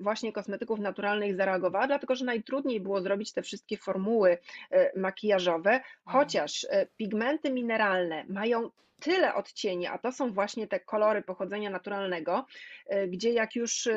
właśnie 0.00 0.32
kosmetyków 0.32 0.78
naturalnych 0.78 1.36
zareagowała, 1.36 1.86
dlatego 1.86 2.14
że 2.14 2.24
najtrudniej 2.24 2.80
było 2.80 3.00
zrobić 3.00 3.32
te 3.32 3.42
wszystkie 3.42 3.76
formuły 3.76 4.38
e, 4.70 5.00
makijażowe, 5.00 5.80
chociaż 6.04 6.66
e, 6.70 6.86
pigmenty 6.96 7.50
mineralne 7.50 8.24
mają 8.28 8.70
tyle 9.00 9.34
odcieni, 9.34 9.86
a 9.86 9.98
to 9.98 10.12
są 10.12 10.32
właśnie 10.32 10.66
te 10.66 10.80
kolory 10.80 11.22
pochodzenia 11.22 11.70
naturalnego, 11.70 12.46
e, 12.86 13.08
gdzie 13.08 13.32
jak 13.32 13.56
już 13.56 13.88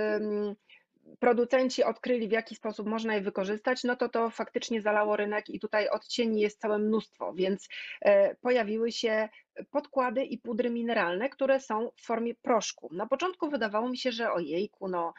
producenci 1.19 1.83
odkryli, 1.83 2.27
w 2.27 2.31
jaki 2.31 2.55
sposób 2.55 2.87
można 2.87 3.15
je 3.15 3.21
wykorzystać, 3.21 3.83
no 3.83 3.95
to 3.95 4.09
to 4.09 4.29
faktycznie 4.29 4.81
zalało 4.81 5.15
rynek 5.15 5.49
i 5.49 5.59
tutaj 5.59 5.89
odcieni 5.89 6.41
jest 6.41 6.61
całe 6.61 6.79
mnóstwo, 6.79 7.33
więc 7.33 7.69
e, 8.01 8.35
pojawiły 8.35 8.91
się 8.91 9.29
podkłady 9.71 10.23
i 10.23 10.37
pudry 10.37 10.69
mineralne, 10.69 11.29
które 11.29 11.59
są 11.59 11.91
w 11.95 12.01
formie 12.05 12.35
proszku. 12.35 12.89
Na 12.91 13.07
początku 13.07 13.49
wydawało 13.49 13.89
mi 13.89 13.97
się, 13.97 14.11
że 14.11 14.31
ojejku, 14.31 14.87
no 14.87 15.13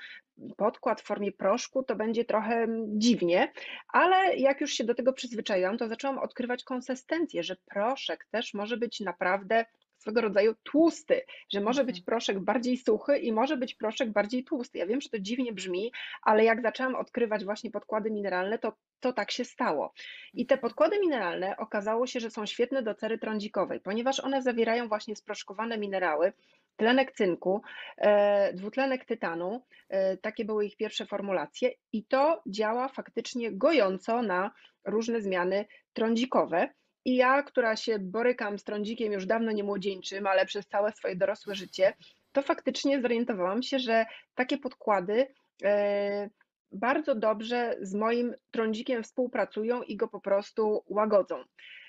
podkład 0.56 1.00
w 1.00 1.04
formie 1.04 1.32
proszku 1.32 1.82
to 1.82 1.96
będzie 1.96 2.24
trochę 2.24 2.66
dziwnie, 2.88 3.52
ale 3.88 4.36
jak 4.36 4.60
już 4.60 4.72
się 4.72 4.84
do 4.84 4.94
tego 4.94 5.12
przyzwyczaiłam, 5.12 5.78
to 5.78 5.88
zaczęłam 5.88 6.18
odkrywać 6.18 6.64
konsystencję, 6.64 7.42
że 7.42 7.56
proszek 7.66 8.26
też 8.30 8.54
może 8.54 8.76
być 8.76 9.00
naprawdę 9.00 9.64
swego 10.00 10.20
rodzaju 10.20 10.54
tłusty, 10.62 11.22
że 11.52 11.60
może 11.60 11.84
być 11.84 11.96
Mhm. 11.96 12.04
proszek 12.04 12.38
bardziej 12.40 12.76
suchy 12.76 13.18
i 13.18 13.32
może 13.32 13.56
być 13.56 13.74
proszek 13.74 14.12
bardziej 14.12 14.44
tłusty. 14.44 14.78
Ja 14.78 14.86
wiem, 14.86 15.00
że 15.00 15.08
to 15.08 15.18
dziwnie 15.18 15.52
brzmi, 15.52 15.92
ale 16.22 16.44
jak 16.44 16.62
zaczęłam 16.62 16.94
odkrywać 16.94 17.44
właśnie 17.44 17.70
podkłady 17.70 18.10
mineralne, 18.10 18.58
to, 18.58 18.72
to 19.00 19.12
tak 19.12 19.30
się 19.30 19.44
stało. 19.44 19.92
I 20.34 20.46
te 20.46 20.58
podkłady 20.58 21.00
mineralne 21.00 21.56
okazało 21.56 22.06
się, 22.06 22.20
że 22.20 22.30
są 22.30 22.46
świetne 22.46 22.82
do 22.82 22.94
cery 22.94 23.18
trądzikowej, 23.18 23.80
ponieważ 23.80 24.20
one 24.20 24.42
zawierają 24.42 24.88
właśnie 24.88 25.16
sproszkowane 25.16 25.78
minerały, 25.78 26.32
tlenek 26.76 27.12
cynku, 27.12 27.62
e, 27.98 28.52
dwutlenek 28.52 29.04
tytanu, 29.04 29.62
e, 29.88 30.16
takie 30.16 30.44
były 30.44 30.66
ich 30.66 30.76
pierwsze 30.76 31.06
formulacje 31.06 31.70
i 31.92 32.04
to 32.04 32.42
działa 32.46 32.88
faktycznie 32.88 33.52
gojąco 33.52 34.22
na 34.22 34.50
różne 34.84 35.20
zmiany 35.20 35.64
trądzikowe. 35.92 36.68
I 37.04 37.16
ja, 37.16 37.42
która 37.42 37.76
się 37.76 37.98
borykam 37.98 38.58
z 38.58 38.64
trądzikiem 38.64 39.12
już 39.12 39.26
dawno 39.26 39.52
nie 39.52 39.64
młodzieńczym, 39.64 40.26
ale 40.26 40.46
przez 40.46 40.66
całe 40.66 40.92
swoje 40.92 41.16
dorosłe 41.16 41.54
życie, 41.54 41.92
to 42.32 42.42
faktycznie 42.42 43.00
zorientowałam 43.00 43.62
się, 43.62 43.78
że 43.78 44.06
takie 44.34 44.58
podkłady 44.58 45.26
e, 45.64 46.30
bardzo 46.72 47.14
dobrze 47.14 47.76
z 47.80 47.94
moim 47.94 48.34
trądzikiem 48.50 49.02
współpracują 49.02 49.82
i 49.82 49.96
go 49.96 50.08
po 50.08 50.20
prostu 50.20 50.84
łagodzą. 50.86 51.44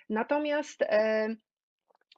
Natomiast 0.10 0.82
e, 0.82 1.28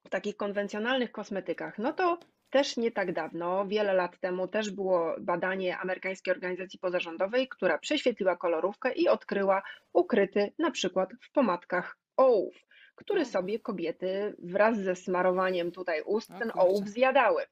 w 0.06 0.10
takich 0.10 0.38
konwencjonalnych 0.38 1.12
kosmetykach, 1.12 1.78
no 1.78 1.94
to 1.94 2.20
też 2.50 2.78
nie 2.78 2.92
tak 2.92 3.14
dawno, 3.14 3.68
wiele 3.68 3.94
lat 3.94 4.20
temu, 4.20 4.48
też 4.48 4.72
było 4.72 5.16
badanie 5.20 5.78
amerykańskiej 5.78 6.34
organizacji 6.34 6.80
pozarządowej, 6.80 7.48
która 7.48 7.78
prześwietliła 7.78 8.36
kolorówkę 8.36 8.92
i 8.92 9.08
odkryła 9.08 9.64
ukryty 9.94 10.54
na 10.60 10.72
przykład 10.72 11.10
w 11.22 11.32
pomadkach 11.32 11.98
ołów, 12.18 12.56
który 12.96 13.22
O. 13.22 13.26
sobie 13.26 13.60
kobiety 13.60 14.36
wraz 14.40 14.78
ze 14.78 14.96
smarowaniem 14.96 15.72
tutaj 15.72 16.02
ust 16.02 16.30
ten 16.40 16.52
ołów 16.56 16.90
zjadały. 16.90 17.44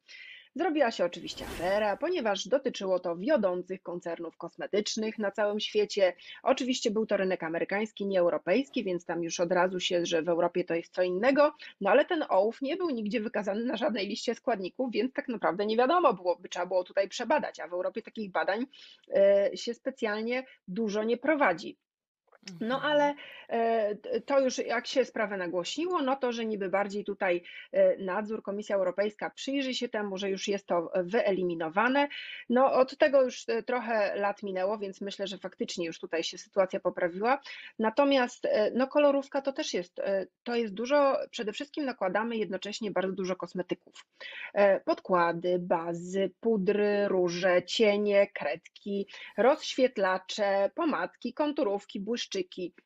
Zrobiła 0.56 0.92
się 0.92 1.06
oczywiście 1.06 1.46
afera, 1.46 1.98
ponieważ 1.98 2.48
dotyczyło 2.48 3.00
to 3.00 3.18
wiodących 3.18 3.82
koncernów 3.82 4.38
kosmetycznych 4.38 5.20
na 5.20 5.32
całym 5.32 5.60
świecie. 5.60 6.14
Oczywiście 6.44 6.92
był 6.92 7.06
to 7.06 7.18
rynek 7.18 7.44
amerykański, 7.44 8.06
nie 8.06 8.20
europejski, 8.20 8.84
więc 8.84 9.06
tam 9.06 9.24
już 9.24 9.40
od 9.40 9.52
razu 9.52 9.80
się, 9.80 10.06
że 10.06 10.22
w 10.22 10.30
Europie 10.30 10.64
to 10.64 10.76
jest 10.76 10.94
co 10.94 11.04
innego. 11.04 11.54
No 11.82 11.90
ale 11.90 12.06
ten 12.06 12.26
ołów 12.30 12.62
nie 12.62 12.78
był 12.78 12.90
nigdzie 12.90 13.22
wykazany 13.22 13.66
na 13.66 13.78
żadnej 13.78 14.08
liście 14.08 14.36
składników, 14.36 14.92
więc 14.92 15.14
tak 15.14 15.28
naprawdę 15.28 15.66
nie 15.66 15.78
wiadomo 15.78 16.14
było, 16.14 16.36
by 16.36 16.50
trzeba 16.50 16.66
było 16.66 16.84
tutaj 16.84 17.10
przebadać, 17.10 17.60
a 17.60 17.68
w 17.68 17.74
Europie 17.74 18.02
takich 18.02 18.32
badań 18.32 18.66
e, 19.16 19.50
się 19.58 19.74
specjalnie 19.74 20.44
dużo 20.68 21.04
nie 21.04 21.18
prowadzi. 21.18 21.78
No 22.62 22.76
Mhm. 22.76 22.92
ale 22.92 23.16
e, 23.50 24.22
to 24.22 24.40
już 24.40 24.58
jak 24.58 24.88
się 24.88 25.06
sprawę 25.06 25.38
nagłośniło, 25.38 26.02
no 26.02 26.16
to, 26.16 26.32
że 26.32 26.46
niby 26.46 26.70
bardziej 26.70 27.04
tutaj 27.04 27.44
e, 27.72 27.98
nadzór, 27.98 28.44
Komisja 28.44 28.76
Europejska 28.76 29.30
przyjrzy 29.30 29.74
się 29.74 29.90
temu, 29.90 30.18
że 30.18 30.30
już 30.30 30.48
jest 30.48 30.68
to 30.68 30.92
wyeliminowane. 31.04 32.08
No 32.50 32.74
od 32.74 32.98
tego 32.98 33.24
już 33.24 33.50
e, 33.50 33.64
trochę 33.64 34.16
lat 34.16 34.44
minęło, 34.44 34.78
więc 34.78 35.02
myślę, 35.02 35.28
że 35.28 35.38
faktycznie 35.38 35.86
już 35.86 36.00
tutaj 36.00 36.24
się 36.24 36.38
sytuacja 36.38 36.80
poprawiła. 36.80 37.40
Natomiast 37.80 38.48
no 38.74 38.88
kolorówka 38.88 39.42
to 39.42 39.54
też 39.54 39.74
jest, 39.74 40.02
to 40.44 40.56
jest 40.56 40.74
dużo, 40.74 41.18
przede 41.32 41.54
wszystkim 41.54 41.86
nakładamy 41.86 42.38
jednocześnie 42.38 42.92
bardzo 42.92 43.14
dużo 43.14 43.36
kosmetyków. 43.36 44.06
Podkłady, 44.86 45.60
bazy, 45.60 46.32
pudry, 46.40 47.08
róże, 47.08 47.64
cienie, 47.64 48.28
kredki, 48.34 49.08
rozświetlacze, 49.38 50.72
pomadki, 50.76 51.34
konturówki, 51.34 52.00
błyszczyki. 52.00 52.31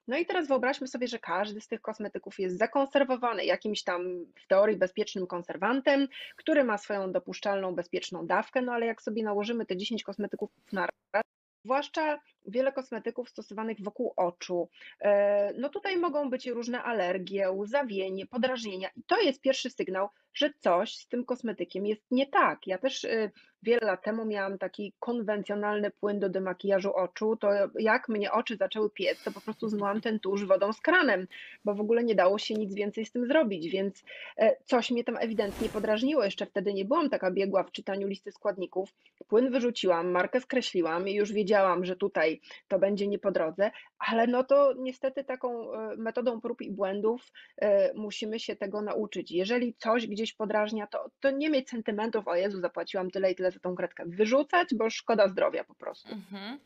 No 0.08 0.18
i 0.18 0.26
teraz 0.26 0.48
wyobraźmy 0.48 0.88
sobie, 0.88 1.08
że 1.08 1.20
każdy 1.20 1.62
z 1.62 1.68
tych 1.68 1.82
kosmetyków 1.82 2.40
jest 2.40 2.58
zakonserwowany 2.58 3.46
jakimś 3.46 3.84
tam 3.84 4.26
w 4.44 4.48
teorii 4.48 4.78
bezpiecznym 4.78 5.28
konserwantem, 5.28 6.08
który 6.36 6.64
ma 6.64 6.78
swoją 6.78 7.12
dopuszczalną 7.12 7.76
bezpieczną 7.76 8.28
dawkę, 8.28 8.62
no 8.62 8.74
ale 8.74 8.86
jak 8.86 9.02
sobie 9.02 9.24
nałożymy 9.24 9.66
te 9.66 9.78
10 9.78 10.04
kosmetyków 10.04 10.50
na 10.72 10.88
raz, 11.14 11.24
zwłaszcza 11.66 12.20
wiele 12.48 12.72
kosmetyków 12.72 13.30
stosowanych 13.30 13.82
wokół 13.82 14.14
oczu, 14.16 14.70
e, 15.02 15.54
no 15.58 15.70
tutaj 15.70 15.98
mogą 15.98 16.30
być 16.30 16.48
różne 16.48 16.84
alergie, 16.84 17.52
łzawienie, 17.52 18.26
podrażnienia 18.26 18.90
i 18.96 19.04
to 19.04 19.22
jest 19.22 19.42
pierwszy 19.42 19.70
sygnał, 19.70 20.10
że 20.34 20.54
coś 20.60 20.96
z 20.96 21.08
tym 21.08 21.26
kosmetykiem 21.26 21.86
jest 21.86 22.04
nie 22.12 22.28
tak. 22.28 22.68
Ja 22.68 22.78
też 22.78 23.06
e, 23.06 23.32
wiele 23.64 23.80
lat 23.82 24.04
temu 24.04 24.26
miałam 24.26 24.58
taki 24.58 24.94
konwencjonalny 25.00 25.92
płyn 25.92 26.20
do 26.20 26.30
demakijażu 26.30 26.94
oczu, 26.96 27.36
to 27.36 27.50
jak 27.80 28.10
mnie 28.10 28.32
oczy 28.32 28.58
zaczęły 28.58 28.90
piec, 28.90 29.24
to 29.24 29.32
po 29.32 29.42
prostu 29.42 29.70
zmyłam 29.70 30.02
ten 30.02 30.20
tusz 30.20 30.46
wodą 30.46 30.74
z 30.74 30.82
kranem, 30.82 31.28
bo 31.66 31.76
w 31.76 31.82
ogóle 31.82 32.04
nie 32.04 32.16
dało 32.16 32.38
się 32.38 32.54
nic 32.54 32.74
więcej 32.74 33.06
z 33.06 33.12
tym 33.12 33.28
zrobić, 33.28 33.70
więc 33.70 34.04
e, 34.38 34.56
coś 34.66 34.92
mnie 34.92 35.04
tam 35.04 35.18
ewidentnie 35.18 35.70
podrażniło. 35.70 36.24
Jeszcze 36.24 36.46
wtedy 36.46 36.74
nie 36.74 36.86
byłam 36.86 37.10
taka 37.10 37.32
biegła 37.32 37.64
w 37.64 37.72
czytaniu 37.72 38.08
listy 38.08 38.32
składników. 38.32 38.94
Płyn 39.28 39.52
wyrzuciłam, 39.52 40.12
markę 40.12 40.42
skreśliłam 40.42 41.08
i 41.08 41.14
już 41.14 41.32
wiedziałam, 41.34 41.86
że 41.86 41.96
tutaj 41.96 42.35
to 42.68 42.80
będzie 42.80 43.08
nie 43.08 43.20
po 43.20 43.32
drodze, 43.32 43.72
ale 44.00 44.28
no 44.28 44.44
to 44.44 44.74
niestety 44.78 45.24
taką 45.24 45.74
e, 45.74 45.96
metodą 45.98 46.42
prób 46.42 46.62
i 46.62 46.72
błędów 46.72 47.32
e, 47.58 47.94
musimy 47.94 48.40
się 48.40 48.56
tego 48.56 48.82
nauczyć. 48.82 49.32
Jeżeli 49.32 49.74
coś 49.74 50.08
gdzieś 50.08 50.34
podrażnia, 50.34 50.88
to, 50.88 51.10
to 51.20 51.32
nie 51.32 51.50
mieć 51.50 51.70
sentymentów, 51.70 52.28
o 52.28 52.36
Jezu, 52.36 52.60
zapłaciłam 52.60 53.12
tyle 53.12 53.32
i 53.32 53.36
tyle 53.36 53.52
za 53.52 53.60
tą 53.60 53.76
kredkę. 53.76 54.04
Wyrzucać, 54.08 54.70
bo 54.76 54.90
szkoda 54.90 55.28
zdrowia 55.28 55.64
po 55.64 55.76
prostu. 55.76 56.10
Mhm. 56.14 56.60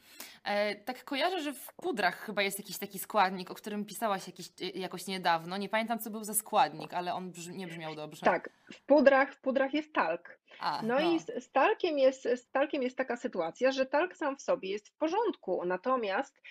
E, 0.43 0.75
tak 0.75 1.03
kojarzę, 1.03 1.41
że 1.41 1.53
w 1.53 1.73
pudrach 1.73 2.15
chyba 2.25 2.41
jest 2.41 2.59
jakiś 2.59 2.77
taki 2.77 2.99
składnik, 2.99 3.51
o 3.51 3.55
którym 3.55 3.85
pisałaś 3.85 4.27
jakiś, 4.27 4.47
e, 4.61 4.65
jakoś 4.65 5.07
niedawno. 5.07 5.57
Nie 5.57 5.69
pamiętam, 5.69 5.99
co 5.99 6.09
był 6.09 6.23
za 6.23 6.33
składnik, 6.33 6.93
ale 6.93 7.13
on 7.13 7.31
brz- 7.31 7.55
nie 7.55 7.67
brzmiał 7.67 7.95
dobrze. 7.95 8.25
Tak, 8.25 8.49
w 8.73 8.81
pudrach, 8.81 9.33
w 9.33 9.41
pudrach 9.41 9.73
jest 9.73 9.93
talk. 9.93 10.38
A, 10.59 10.81
No 10.83 10.99
i 10.99 11.19
z, 11.19 11.43
z 11.43 11.51
talkiem 11.51 11.99
jest, 11.99 12.23
z 12.23 12.51
talkiem 12.51 12.83
jest 12.83 12.97
taka 12.97 13.17
sytuacja, 13.17 13.71
że 13.71 13.85
talk 13.85 14.15
sam 14.15 14.37
w 14.37 14.41
sobie 14.41 14.69
jest 14.69 14.89
w 14.89 14.97
porządku, 14.97 15.65
natomiast 15.65 16.41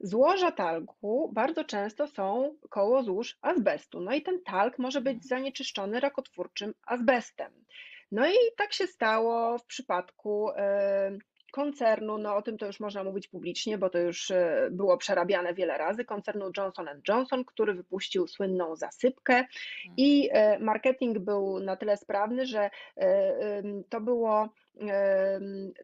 złoża 0.00 0.52
talku 0.52 1.30
bardzo 1.32 1.64
często 1.64 2.06
są 2.06 2.56
koło 2.70 3.02
złóż 3.02 3.38
azbestu. 3.40 4.00
No 4.00 4.14
i 4.14 4.22
ten 4.22 4.42
talk 4.42 4.78
może 4.78 5.00
być 5.00 5.28
zanieczyszczony 5.28 6.00
rakotwórczym 6.00 6.74
azbestem. 6.86 7.64
No 8.12 8.28
i 8.28 8.34
tak 8.56 8.72
się 8.72 8.86
stało 8.86 9.58
w 9.58 9.64
przypadku 9.64 10.50
koncernu, 11.54 12.18
no 12.18 12.36
o 12.36 12.42
tym 12.42 12.58
to 12.58 12.66
już 12.66 12.80
można 12.80 13.04
mówić 13.04 13.28
publicznie, 13.28 13.78
bo 13.78 13.90
to 13.90 13.98
już 13.98 14.30
e, 14.30 14.68
było 14.70 14.96
przerabiane 14.96 15.54
wiele 15.54 15.78
razy, 15.78 16.04
koncernu 16.04 16.50
Johnson 16.56 16.88
Johnson, 17.08 17.44
który 17.44 17.74
wypuścił 17.74 18.26
słynną 18.26 18.76
zasypkę 18.76 19.44
i 19.96 20.28
e, 20.32 20.58
marketing 20.58 21.18
był 21.18 21.60
na 21.60 21.76
tyle 21.76 21.96
sprawny, 21.96 22.46
że 22.46 22.70
e, 22.96 23.62
to 23.88 24.00
było, 24.00 24.48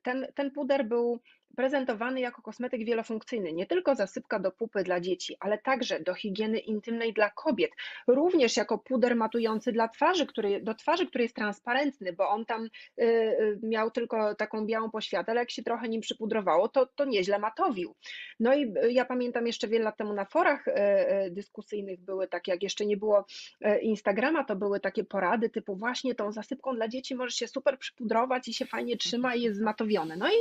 ten, 0.02 0.26
ten 0.34 0.50
puder 0.50 0.84
był 0.84 1.20
prezentowany 1.56 2.20
jako 2.20 2.42
kosmetyk 2.42 2.84
wielofunkcyjny, 2.84 3.52
nie 3.52 3.66
tylko 3.66 3.94
zasypka 3.94 4.38
do 4.38 4.52
pupy 4.52 4.82
dla 4.82 5.00
dzieci, 5.00 5.36
ale 5.40 5.58
także 5.58 6.00
do 6.00 6.14
higieny 6.14 6.58
intymnej 6.58 7.12
dla 7.12 7.30
kobiet, 7.30 7.70
również 8.06 8.56
jako 8.56 8.78
puder 8.78 9.16
matujący 9.16 9.72
dla 9.72 9.88
twarzy, 9.88 10.26
który, 10.26 10.60
do 10.60 10.74
twarzy, 10.74 11.06
który 11.06 11.24
jest 11.24 11.36
transparentny, 11.36 12.12
bo 12.12 12.28
on 12.28 12.44
tam 12.44 12.64
y, 12.64 13.02
y, 13.02 13.58
miał 13.62 13.90
tylko 13.90 14.34
taką 14.34 14.66
białą 14.66 14.90
poświatę, 14.90 15.32
ale 15.32 15.40
jak 15.40 15.50
się 15.50 15.62
trochę 15.62 15.88
nim 15.88 16.00
przypudrowało, 16.00 16.68
to, 16.68 16.86
to 16.86 17.04
nieźle 17.04 17.38
matowił. 17.38 17.94
No 18.40 18.54
i 18.54 18.64
y, 18.84 18.92
ja 18.92 19.04
pamiętam 19.04 19.46
jeszcze 19.46 19.68
wiele 19.68 19.84
lat 19.84 19.96
temu 19.96 20.12
na 20.12 20.24
forach 20.24 20.68
y, 20.68 20.72
y, 21.26 21.30
dyskusyjnych 21.30 22.00
były 22.00 22.28
takie, 22.28 22.52
jak 22.52 22.62
jeszcze 22.62 22.86
nie 22.86 22.96
było 22.96 23.26
e, 23.60 23.80
Instagrama, 23.80 24.44
to 24.44 24.56
były 24.56 24.80
takie 24.80 25.04
porady 25.04 25.50
typu 25.50 25.76
właśnie 25.76 26.14
tą 26.14 26.32
zasypką 26.32 26.74
dla 26.74 26.88
dzieci 26.88 27.14
możesz 27.14 27.34
się 27.34 27.48
super 27.48 27.78
przypudrować 27.78 28.48
i 28.48 28.54
się 28.54 28.66
fajnie 28.66 28.96
trzyma 28.96 29.34
i 29.34 29.42
jest 29.42 29.58
zmatowione. 29.58 30.16
No 30.16 30.28
i 30.28 30.36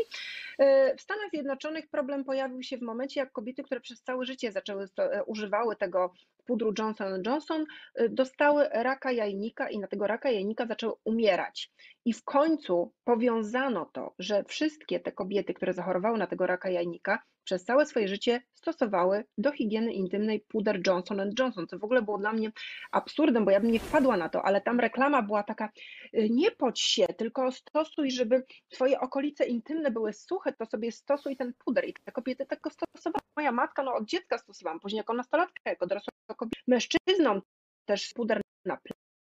w 1.00 1.02
Stanach 1.02 1.30
Zjednoczonych 1.30 1.90
problem 1.90 2.24
pojawił 2.24 2.64
się 2.64 2.78
w 2.78 2.82
momencie, 2.82 3.20
jak 3.20 3.32
kobiety, 3.32 3.64
które 3.64 3.82
przez 3.82 4.04
całe 4.04 4.26
życie 4.26 4.52
zaczęły 4.52 4.86
e, 5.00 5.24
używały 5.24 5.76
tego 5.76 6.14
pudru 6.46 6.74
Johnson 6.80 7.24
Johnson, 7.26 7.66
e, 7.96 8.10
dostały 8.10 8.70
raka 8.72 9.12
jajnika 9.12 9.70
i 9.70 9.80
na 9.80 9.88
tego 9.88 10.08
raka 10.08 10.32
jajnika 10.32 10.66
zaczęły 10.66 10.94
umierać. 11.04 11.72
I 12.06 12.14
w 12.14 12.24
końcu 12.24 12.94
powiązano 13.04 13.86
to, 13.86 14.14
że 14.20 14.44
wszystkie 14.44 15.00
te 15.00 15.12
kobiety, 15.12 15.54
które 15.54 15.74
zachorowały 15.74 16.18
na 16.18 16.28
tego 16.28 16.48
raka 16.48 16.70
jajnika, 16.70 17.24
przez 17.44 17.64
całe 17.64 17.86
swoje 17.86 18.08
życie 18.08 18.42
stosowały 18.56 19.24
do 19.38 19.52
higieny 19.52 19.94
intymnej 19.94 20.40
puder 20.40 20.82
Johnson 20.88 21.32
Johnson, 21.40 21.68
co 21.68 21.80
w 21.80 21.84
ogóle 21.84 22.02
było 22.02 22.18
dla 22.18 22.34
mnie 22.34 22.52
absurdem, 22.92 23.46
bo 23.46 23.52
ja 23.52 23.60
bym 23.60 23.72
nie 23.72 23.80
wpadła 23.80 24.18
na 24.18 24.30
to, 24.30 24.46
ale 24.46 24.62
tam 24.62 24.80
reklama 24.80 25.22
była 25.22 25.44
taka, 25.44 25.70
y, 26.14 26.30
nie 26.30 26.52
podź 26.52 26.82
się, 26.82 27.08
tylko 27.08 27.52
stosuj, 27.52 28.12
żeby 28.12 28.44
twoje 28.70 29.00
okolice 29.00 29.46
intymne 29.46 29.92
były 29.92 30.14
suche, 30.14 30.54
to 30.54 30.66
sobie 30.66 30.92
stosuj 30.92 31.38
ten 31.38 31.54
puder. 31.66 31.86
I 31.88 31.94
te 31.94 32.12
kobiety 32.12 32.46
tego 32.46 32.70
stosowały. 32.70 33.20
Moja 33.38 33.52
matka, 33.52 33.84
no 33.84 33.94
od 33.94 34.06
dziecka 34.06 34.38
stosowałam, 34.38 34.80
później 34.80 34.98
jako 34.98 35.14
nastolatka, 35.14 35.70
jako 35.70 35.88
dorosła 35.88 36.14
kobieta. 36.36 36.62
Mężczyznom 36.68 37.42
też 37.86 38.14
puder 38.14 38.42
na 38.66 38.78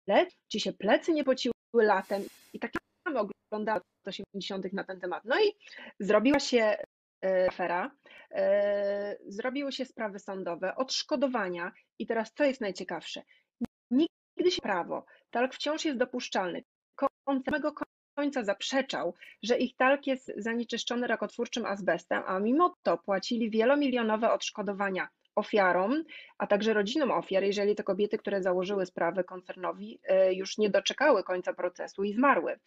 plec, 0.06 0.36
ci 0.50 0.60
się 0.60 0.74
plecy 0.74 1.14
nie 1.14 1.24
pociły 1.24 1.54
latem 1.74 2.24
i 2.54 2.60
takie 2.60 2.80
mamy 3.06 3.20
oglądałam 3.20 3.82
w 4.04 4.08
80 4.08 4.74
na 4.74 4.84
ten 4.84 5.00
temat. 5.00 5.24
No 5.26 5.36
i 5.42 5.54
zrobiła 6.00 6.40
się 6.40 6.78
afera, 7.50 7.92
e, 8.32 9.18
zrobiły 9.28 9.72
się 9.72 9.86
sprawy 9.86 10.20
sądowe, 10.20 10.76
odszkodowania 10.76 11.72
i 12.00 12.08
teraz 12.08 12.34
co 12.34 12.44
jest 12.44 12.62
najciekawsze? 12.62 13.22
Nigdy 13.92 14.52
się 14.52 14.62
prawo, 14.62 15.06
talk 15.30 15.54
wciąż 15.54 15.86
jest 15.86 15.98
dopuszczalny. 15.98 16.64
On 17.26 17.44
samego 17.44 17.74
końca 18.16 18.44
zaprzeczał, 18.44 19.14
że 19.44 19.58
ich 19.58 19.76
talk 19.76 20.08
jest 20.08 20.32
zanieczyszczony 20.38 21.08
rakotwórczym 21.08 21.66
azbestem, 21.66 22.24
a 22.26 22.40
mimo 22.40 22.76
to 22.84 22.98
płacili 22.98 23.50
wielomilionowe 23.50 24.32
odszkodowania 24.32 25.08
ofiarom, 25.36 26.04
a 26.38 26.48
także 26.48 26.74
rodzinom 26.74 27.12
ofiar, 27.12 27.44
jeżeli 27.44 27.76
te 27.76 27.84
kobiety, 27.84 28.18
które 28.18 28.42
założyły 28.42 28.86
sprawę 28.86 29.24
koncernowi, 29.24 30.00
e, 30.04 30.34
już 30.34 30.58
nie 30.58 30.70
doczekały 30.70 31.24
końca 31.24 31.54
procesu 31.54 32.04
i 32.04 32.14
zmarły. 32.14 32.60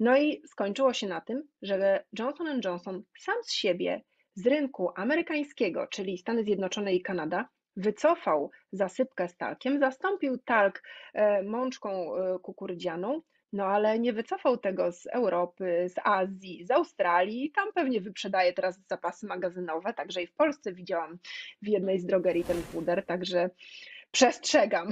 No 0.00 0.18
i 0.18 0.42
skończyło 0.46 0.92
się 0.92 1.06
na 1.06 1.20
tym, 1.20 1.42
że 1.62 2.04
Johnson 2.18 2.60
Johnson 2.64 3.02
sam 3.18 3.34
z 3.42 3.52
siebie 3.52 4.02
z 4.34 4.46
rynku 4.46 4.90
amerykańskiego, 4.96 5.86
czyli 5.86 6.18
Stany 6.18 6.44
Zjednoczone 6.44 6.94
i 6.94 7.02
Kanada, 7.02 7.48
wycofał 7.76 8.50
zasypkę 8.72 9.28
z 9.28 9.36
talkiem, 9.36 9.78
zastąpił 9.78 10.38
talk 10.38 10.82
e, 11.14 11.42
mączką 11.42 12.16
e, 12.16 12.38
kukurydzianą, 12.38 13.22
no 13.52 13.64
ale 13.64 13.98
nie 13.98 14.12
wycofał 14.12 14.56
tego 14.56 14.92
z 14.92 15.06
Europy, 15.06 15.86
z 15.88 15.94
Azji, 16.04 16.64
z 16.64 16.70
Australii. 16.70 17.50
Tam 17.50 17.72
pewnie 17.72 18.00
wyprzedaje 18.00 18.52
teraz 18.52 18.78
zapasy 18.88 19.26
magazynowe, 19.26 19.94
także 19.94 20.22
i 20.22 20.26
w 20.26 20.32
Polsce 20.34 20.72
widziałam 20.72 21.18
w 21.62 21.68
jednej 21.68 21.98
z 21.98 22.06
drogerii 22.06 22.44
ten 22.44 22.62
puder, 22.62 23.06
także 23.06 23.50
przestrzegam. 24.10 24.90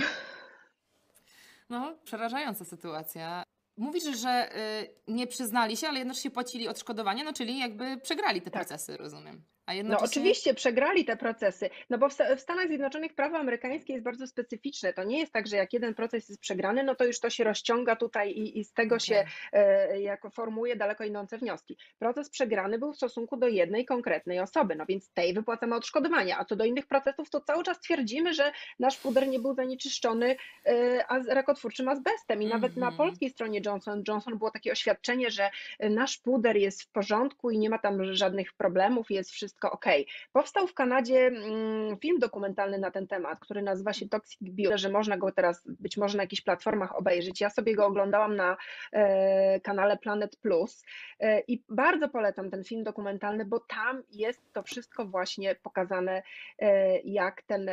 No, 1.71 1.99
przerażająca 2.05 2.65
sytuacja. 2.65 3.43
Mówisz, 3.77 4.05
że 4.05 4.51
y, 4.83 5.13
nie 5.13 5.27
przyznali 5.27 5.77
się, 5.77 5.89
ale 5.89 5.99
jednocześnie 5.99 6.31
płacili 6.31 6.69
odszkodowanie, 6.69 7.25
no 7.25 7.33
czyli 7.33 7.59
jakby 7.59 7.97
przegrali 7.97 8.43
te 8.43 8.51
Tak. 8.51 8.67
procesy, 8.67 8.97
rozumiem. 8.97 9.43
A 9.69 9.71
No 9.71 9.77
jednocześnie... 9.77 10.07
oczywiście 10.07 10.55
przegrali 10.55 11.05
te 11.05 11.17
procesy, 11.17 11.71
no 11.91 11.99
bo 11.99 12.09
w, 12.09 12.13
Sta- 12.13 12.37
w 12.37 12.41
Stanach 12.41 12.67
Zjednoczonych 12.69 13.15
prawo 13.15 13.39
amerykańskie 13.39 13.93
jest 13.93 14.05
bardzo 14.05 14.27
specyficzne. 14.27 14.93
To 14.93 15.05
nie 15.05 15.19
jest 15.19 15.33
tak, 15.33 15.47
że 15.47 15.57
jak 15.57 15.73
jeden 15.73 15.95
proces 15.95 16.29
jest 16.29 16.41
przegrany, 16.41 16.85
no 16.85 16.95
to 16.95 17.05
już 17.05 17.21
to 17.21 17.31
się 17.31 17.45
rozciąga 17.45 17.97
tutaj 17.97 18.31
i, 18.31 18.59
i 18.59 18.65
z 18.65 18.73
tego 18.73 18.99
się 18.99 19.25
Okej. 19.53 19.63
e, 19.63 20.01
jako 20.01 20.31
formuje 20.31 20.77
daleko 20.77 21.05
idące 21.05 21.39
wnioski. 21.39 21.77
Proces 21.99 22.31
przegrany 22.31 22.79
był 22.79 22.93
w 22.93 22.97
stosunku 22.97 23.37
do 23.37 23.49
jednej 23.49 23.85
konkretnej 23.85 24.41
osoby, 24.41 24.75
no 24.77 24.87
więc 24.87 25.11
tej 25.13 25.35
wypłacamy 25.35 25.75
odszkodowania, 25.75 26.39
a 26.39 26.45
co 26.45 26.57
do 26.57 26.65
innych 26.65 26.87
procesów, 26.87 27.31
to 27.31 27.41
cały 27.41 27.65
czas 27.65 27.81
twierdzimy, 27.81 28.35
że 28.35 28.53
nasz 28.79 28.97
puder 28.99 29.29
nie 29.29 29.39
był 29.39 29.55
zanieczyszczony 29.55 30.37
e, 30.67 31.05
az, 31.09 31.29
rakotwórczym 31.29 31.89
azbestem 31.89 32.43
i 32.43 32.47
nawet 32.47 32.77
na 32.77 32.89
Mhm. 32.89 32.97
polskiej 32.97 33.31
stronie 33.31 33.61
Johnson 33.67 34.03
Johnson 34.09 34.39
było 34.39 34.51
takie 34.51 34.73
oświadczenie, 34.73 35.31
że 35.31 35.51
nasz 35.81 36.19
puder 36.19 36.57
jest 36.57 36.83
w 36.83 36.91
porządku 36.93 37.51
i 37.51 37.59
nie 37.59 37.71
ma 37.71 37.79
tam 37.79 38.15
żadnych 38.15 38.53
problemów, 38.53 39.11
jest 39.11 39.31
wszystko 39.31 39.58
wszystko 39.59 39.71
ok. 39.71 39.87
Powstał 40.33 40.67
w 40.67 40.75
Kanadzie 40.75 41.27
mm, 41.27 41.97
film 41.99 42.19
dokumentalny 42.19 42.79
na 42.79 42.91
ten 42.91 43.07
temat, 43.07 43.41
który 43.41 43.63
nazywa 43.63 43.93
się 43.93 44.09
Toxic 44.09 44.43
Bio, 44.43 44.79
że 44.79 44.89
można 44.89 45.17
go 45.17 45.33
teraz 45.33 45.63
być 45.67 45.97
może 45.97 46.17
na 46.17 46.23
jakichś 46.23 46.43
platformach 46.43 46.97
obejrzeć. 46.97 47.41
Ja 47.41 47.51
sobie 47.51 47.75
go 47.75 47.87
oglądałam 47.87 48.37
na 48.37 48.57
e, 48.93 49.61
kanale 49.61 49.97
Planet 49.97 50.37
Plus 50.37 50.85
e, 51.21 51.41
i 51.41 51.63
bardzo 51.69 52.09
polecam 52.09 52.51
ten 52.51 52.65
film 52.65 52.85
dokumentalny, 52.85 53.45
bo 53.45 53.61
tam 53.61 54.03
jest 54.11 54.53
to 54.53 54.63
wszystko 54.63 55.07
właśnie 55.07 55.55
pokazane, 55.55 56.23
e, 56.59 56.99
jak 57.01 57.43
ten 57.43 57.71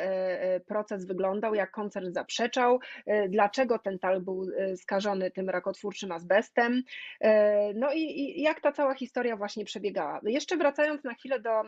proces 0.68 1.06
wyglądał, 1.06 1.56
jak 1.56 1.72
koncern 1.72 2.14
zaprzeczał, 2.14 2.80
dlaczego 3.30 3.80
ten 3.80 4.00
talk 4.00 4.24
był 4.24 4.48
skażony 4.76 5.32
tym 5.32 5.50
rakotwórczym 5.50 6.12
azbestem, 6.12 6.84
no 7.76 7.94
i, 7.94 8.42
jak 8.42 8.62
ta 8.62 8.72
cała 8.72 8.94
historia 8.94 9.38
właśnie 9.38 9.66
przebiegała. 9.66 10.20
Jeszcze 10.24 10.58
wracając 10.58 11.04
na 11.04 11.14
chwilę 11.14 11.40
do 11.40 11.64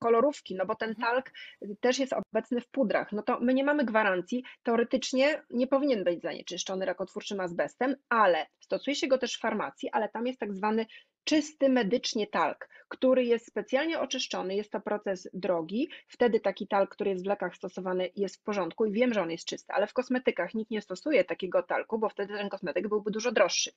kolorówki, 0.00 0.54
no 0.54 0.66
bo 0.66 0.74
ten 0.74 0.88
mhm. 0.88 1.14
talk 1.14 1.32
też 1.80 1.98
jest 1.98 2.12
obecny 2.12 2.60
w 2.60 2.68
pudrach, 2.68 3.12
no 3.12 3.22
to 3.22 3.40
my 3.40 3.54
nie 3.54 3.64
mamy 3.64 3.84
gwarancji, 3.84 4.44
teoretycznie 4.62 5.42
nie 5.50 5.66
powinien 5.66 6.04
być 6.04 6.22
zanieczyszczony 6.22 6.86
rakotwórczym 6.86 7.40
azbestem, 7.40 7.96
ale 8.08 8.46
stosuje 8.60 8.96
się 8.96 9.06
go 9.08 9.18
też 9.18 9.36
w 9.36 9.40
farmacji, 9.40 9.90
ale 9.92 10.08
tam 10.08 10.26
jest 10.26 10.40
tak 10.40 10.54
zwany 10.54 10.86
czysty 11.28 11.68
medycznie 11.68 12.26
talk, 12.26 12.68
który 12.88 13.24
jest 13.24 13.46
specjalnie 13.46 14.00
oczyszczony. 14.00 14.54
Jest 14.54 14.72
to 14.72 14.80
proces 14.80 15.28
drogi. 15.34 15.88
Wtedy 16.06 16.40
taki 16.40 16.66
talk, 16.66 16.90
który 16.90 17.10
jest 17.10 17.24
w 17.24 17.26
lekach 17.26 17.56
stosowany, 17.56 18.10
jest 18.16 18.36
w 18.36 18.42
porządku 18.42 18.86
i 18.86 18.92
wiem, 18.92 19.14
że 19.14 19.22
on 19.22 19.30
jest 19.30 19.44
czysty, 19.44 19.72
ale 19.72 19.86
w 19.86 19.92
kosmetykach 19.92 20.54
nikt 20.54 20.70
nie 20.70 20.82
stosuje 20.82 21.24
takiego 21.24 21.62
talku, 21.62 21.98
bo 21.98 22.08
wtedy 22.08 22.34
ten 22.34 22.48
kosmetyk 22.48 22.88
byłby 22.88 23.10
dużo 23.10 23.32
droższy. 23.32 23.72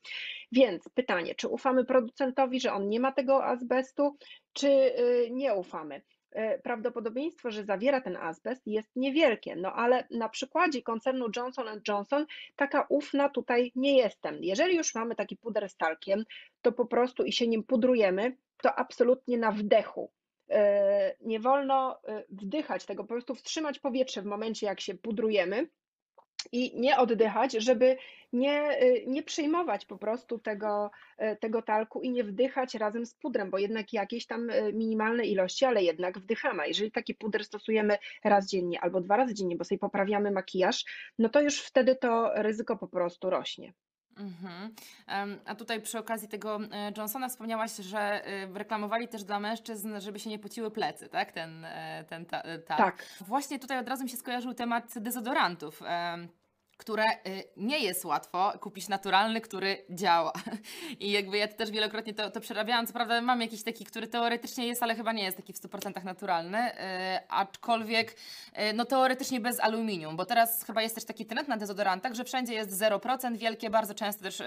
Więc 0.52 0.89
pytanie, 0.89 1.36
czy 1.36 1.47
ufamy 1.47 1.86
producentowi, 1.86 2.60
że 2.60 2.74
on 2.74 2.89
nie 2.89 2.99
ma 2.99 3.12
tego 3.12 3.45
azbestu, 3.45 4.18
czy 4.54 4.68
y, 4.68 5.28
nie 5.32 5.54
ufamy? 5.54 6.02
E, 6.32 6.59
prawdopodobieństwo, 6.59 7.51
że 7.51 7.63
zawiera 7.63 8.01
ten 8.01 8.17
azbest 8.17 8.67
jest 8.67 8.95
niewielkie, 8.95 9.55
no 9.55 9.73
ale 9.73 10.07
na 10.11 10.29
przykładzie 10.29 10.82
koncernu 10.82 11.25
Johnson 11.36 11.82
Johnson 11.88 12.25
taka 12.55 12.86
ufna 12.89 13.29
tutaj 13.29 13.71
nie 13.75 13.97
jestem. 13.97 14.43
Jeżeli 14.43 14.77
już 14.77 14.95
mamy 14.95 15.15
taki 15.15 15.38
puder 15.38 15.69
z 15.69 15.75
talkiem, 15.77 16.25
to 16.61 16.71
po 16.71 16.86
prostu 16.86 17.23
i 17.23 17.32
się 17.32 17.47
nim 17.47 17.63
pudrujemy, 17.63 18.38
to 18.61 18.75
absolutnie 18.75 19.38
na 19.38 19.51
wdechu. 19.51 20.11
E, 20.49 21.15
nie 21.21 21.39
wolno 21.39 21.99
e, 22.07 22.23
wdychać 22.29 22.86
tego, 22.86 23.03
po 23.03 23.07
prostu 23.07 23.36
wstrzymać 23.36 23.79
powietrze 23.79 24.21
w 24.21 24.25
momencie, 24.25 24.65
jak 24.65 24.82
się 24.82 24.93
pudrujemy 24.93 25.67
i 26.52 26.80
nie 26.80 26.98
oddychać, 26.98 27.52
żeby 27.52 27.98
nie, 28.34 28.82
y, 28.84 29.04
nie 29.08 29.24
przyjmować 29.24 29.86
po 29.86 29.98
prostu 29.98 30.39
tego, 30.39 30.92
y, 31.22 31.36
tego 31.36 31.62
talku 31.62 32.02
i 32.02 32.12
nie 32.12 32.24
wdychać 32.24 32.76
razem 32.76 33.06
z 33.06 33.14
pudrem, 33.14 33.50
bo 33.50 33.58
jednak 33.58 33.94
jakieś 33.94 34.26
tam 34.26 34.50
y, 34.50 34.74
minimalne 34.74 35.26
ilości, 35.26 35.66
ale 35.66 35.84
jednak 35.84 36.20
wdychamy. 36.20 36.68
Jeżeli 36.68 36.92
taki 36.92 37.16
puder 37.16 37.46
stosujemy 37.46 37.98
raz 38.24 38.48
dziennie 38.48 38.82
albo 38.82 39.02
dwa 39.02 39.18
razy 39.18 39.34
dziennie, 39.34 39.56
bo 39.56 39.64
sobie 39.64 39.80
poprawiamy 39.80 40.32
makijaż, 40.32 40.86
no 41.20 41.30
to 41.30 41.42
już 41.42 41.62
wtedy 41.62 41.96
to 41.96 42.32
ryzyko 42.36 42.78
po 42.78 42.88
prostu 42.88 43.30
rośnie. 43.30 43.74
Mhm. 44.18 44.76
A 45.45 45.55
tutaj 45.55 45.82
przy 45.82 45.99
okazji 45.99 46.28
tego 46.28 46.59
e, 46.72 46.91
Johnsona 46.97 47.30
wspomniałaś, 47.30 47.76
że 47.76 48.22
reklamowali 48.53 49.07
też 49.07 49.24
dla 49.24 49.39
mężczyzn, 49.39 49.99
żeby 49.99 50.20
się 50.20 50.30
nie 50.30 50.39
pociły 50.39 50.72
plecy, 50.72 51.09
tak? 51.09 51.32
Ten, 51.32 51.66
e, 51.66 52.05
ten 52.09 52.26
ta, 52.26 52.41
e, 52.41 52.59
tak. 52.59 53.05
Właśnie 53.22 53.59
tutaj 53.59 53.80
od 53.80 53.88
razu 53.88 54.03
mi 54.03 54.09
się 54.09 54.18
skojarzył 54.18 54.53
temat 54.53 54.99
dezodorantów 54.99 55.82
które 56.82 57.03
y, 57.03 57.43
nie 57.57 57.79
jest 57.79 58.05
łatwo 58.05 58.53
kupić 58.59 58.89
naturalny, 58.89 59.41
który 59.41 59.77
działa. 59.89 60.34
I 60.99 61.11
jakby 61.11 61.38
ja 61.38 61.47
też 61.47 61.71
wielokrotnie 61.71 62.13
to, 62.13 62.32
to 62.32 62.41
przerabiałam. 62.41 62.88
Co 62.88 62.93
prawda 62.93 63.21
mam 63.21 63.41
jakiś 63.41 63.63
taki, 63.63 63.86
który 63.86 64.07
teoretycznie 64.07 64.67
jest, 64.67 64.84
ale 64.84 64.95
chyba 64.95 65.13
nie 65.13 65.23
jest 65.23 65.38
taki 65.38 65.53
w 65.53 65.55
100% 65.55 66.03
naturalny, 66.03 66.57
y, 66.57 66.77
aczkolwiek 67.29 68.11
y, 68.11 68.73
no 68.73 68.86
teoretycznie 68.86 69.39
bez 69.39 69.59
aluminium, 69.59 70.15
bo 70.15 70.25
teraz 70.25 70.63
chyba 70.63 70.82
jest 70.82 70.95
też 70.95 71.05
taki 71.05 71.25
trend 71.25 71.47
na 71.47 71.57
dezodorantach, 71.57 72.13
że 72.13 72.23
wszędzie 72.23 72.53
jest 72.53 72.71
0%, 72.82 73.38
wielkie, 73.38 73.69
bardzo 73.69 73.93
często 73.93 74.23
też, 74.23 74.43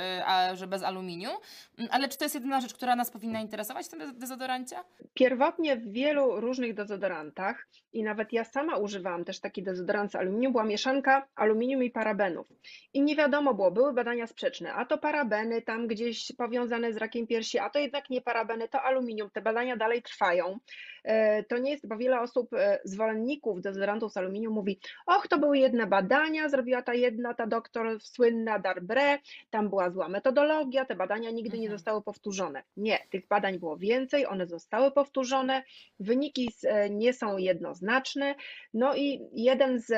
że 0.55 0.66
bez 0.66 0.82
aluminium. 0.82 1.32
Mm, 1.78 1.91
ale 1.93 2.09
czy 2.09 2.18
to 2.18 2.24
jest 2.24 2.35
jedyna 2.35 2.61
rzecz, 2.61 2.74
która 2.74 2.97
nas 2.97 3.11
powinna 3.11 3.41
interesować 3.41 3.87
w 3.87 3.91
tym 3.91 4.18
dezodorancie? 4.18 4.76
Pierwotnie 5.14 5.76
w 5.76 5.93
wielu 5.93 6.41
różnych 6.41 6.74
dezodorantach 6.74 7.66
i 7.93 8.03
nawet 8.03 8.32
ja 8.32 8.45
sama 8.45 8.76
używałam 8.76 9.24
też 9.24 9.41
taki 9.41 9.62
dezodorant 9.62 10.12
z 10.12 10.14
aluminium, 10.14 10.53
była 10.53 10.64
mieszanka 10.64 11.26
aluminium 11.35 11.82
i 11.82 11.91
parabenów 11.91 12.24
parabenów. 12.25 12.47
I 12.95 13.03
nie 13.03 13.16
wiadomo 13.16 13.55
było, 13.55 13.70
były 13.70 13.93
badania 13.93 14.27
sprzeczne, 14.27 14.72
a 14.72 14.85
to 14.85 14.99
parabeny 14.99 15.62
tam 15.62 15.87
gdzieś 15.87 16.33
powiązane 16.39 16.93
z 16.93 16.97
rakiem 16.97 17.27
piersi, 17.27 17.59
a 17.59 17.70
to 17.70 17.79
jednak 17.79 18.11
nie 18.11 18.20
parabeny, 18.20 18.68
to 18.68 18.83
aluminium. 18.83 19.31
Te 19.31 19.43
badania 19.43 19.77
dalej 19.77 20.03
trwają. 20.03 20.59
E, 21.05 21.43
to 21.45 21.59
nie 21.59 21.71
jest, 21.71 21.89
bo 21.89 21.97
wiele 21.97 22.21
osób, 22.21 22.55
e, 22.55 22.81
zwolenników 22.85 23.61
dezodorantów 23.61 24.13
z 24.13 24.17
aluminium 24.17 24.55
mówi, 24.55 24.79
och, 25.07 25.29
to 25.29 25.39
były 25.39 25.59
jedne 25.59 25.87
badania, 25.87 26.49
zrobiła 26.49 26.83
ta 26.83 26.95
jedna, 26.95 27.35
ta 27.35 27.47
doktor 27.47 28.01
słynna 28.01 28.59
Darbre, 28.59 29.19
tam 29.51 29.69
była 29.69 29.91
zła 29.91 30.09
metodologia, 30.09 30.85
te 30.85 30.95
badania 30.95 31.31
nigdy 31.31 31.59
nie 31.59 31.67
mhm. 31.67 31.79
zostały 31.79 32.03
powtórzone. 32.03 32.63
Nie, 32.77 32.99
tych 33.11 33.27
badań 33.27 33.59
było 33.59 33.77
więcej, 33.77 34.27
one 34.27 34.47
zostały 34.47 34.91
powtórzone, 34.91 35.63
wyniki 36.01 36.51
e, 36.63 36.91
nie 36.91 37.13
są 37.13 37.37
jednoznaczne, 37.37 38.35
no 38.75 38.97
i 38.97 39.21
jeden 39.33 39.81
z, 39.81 39.93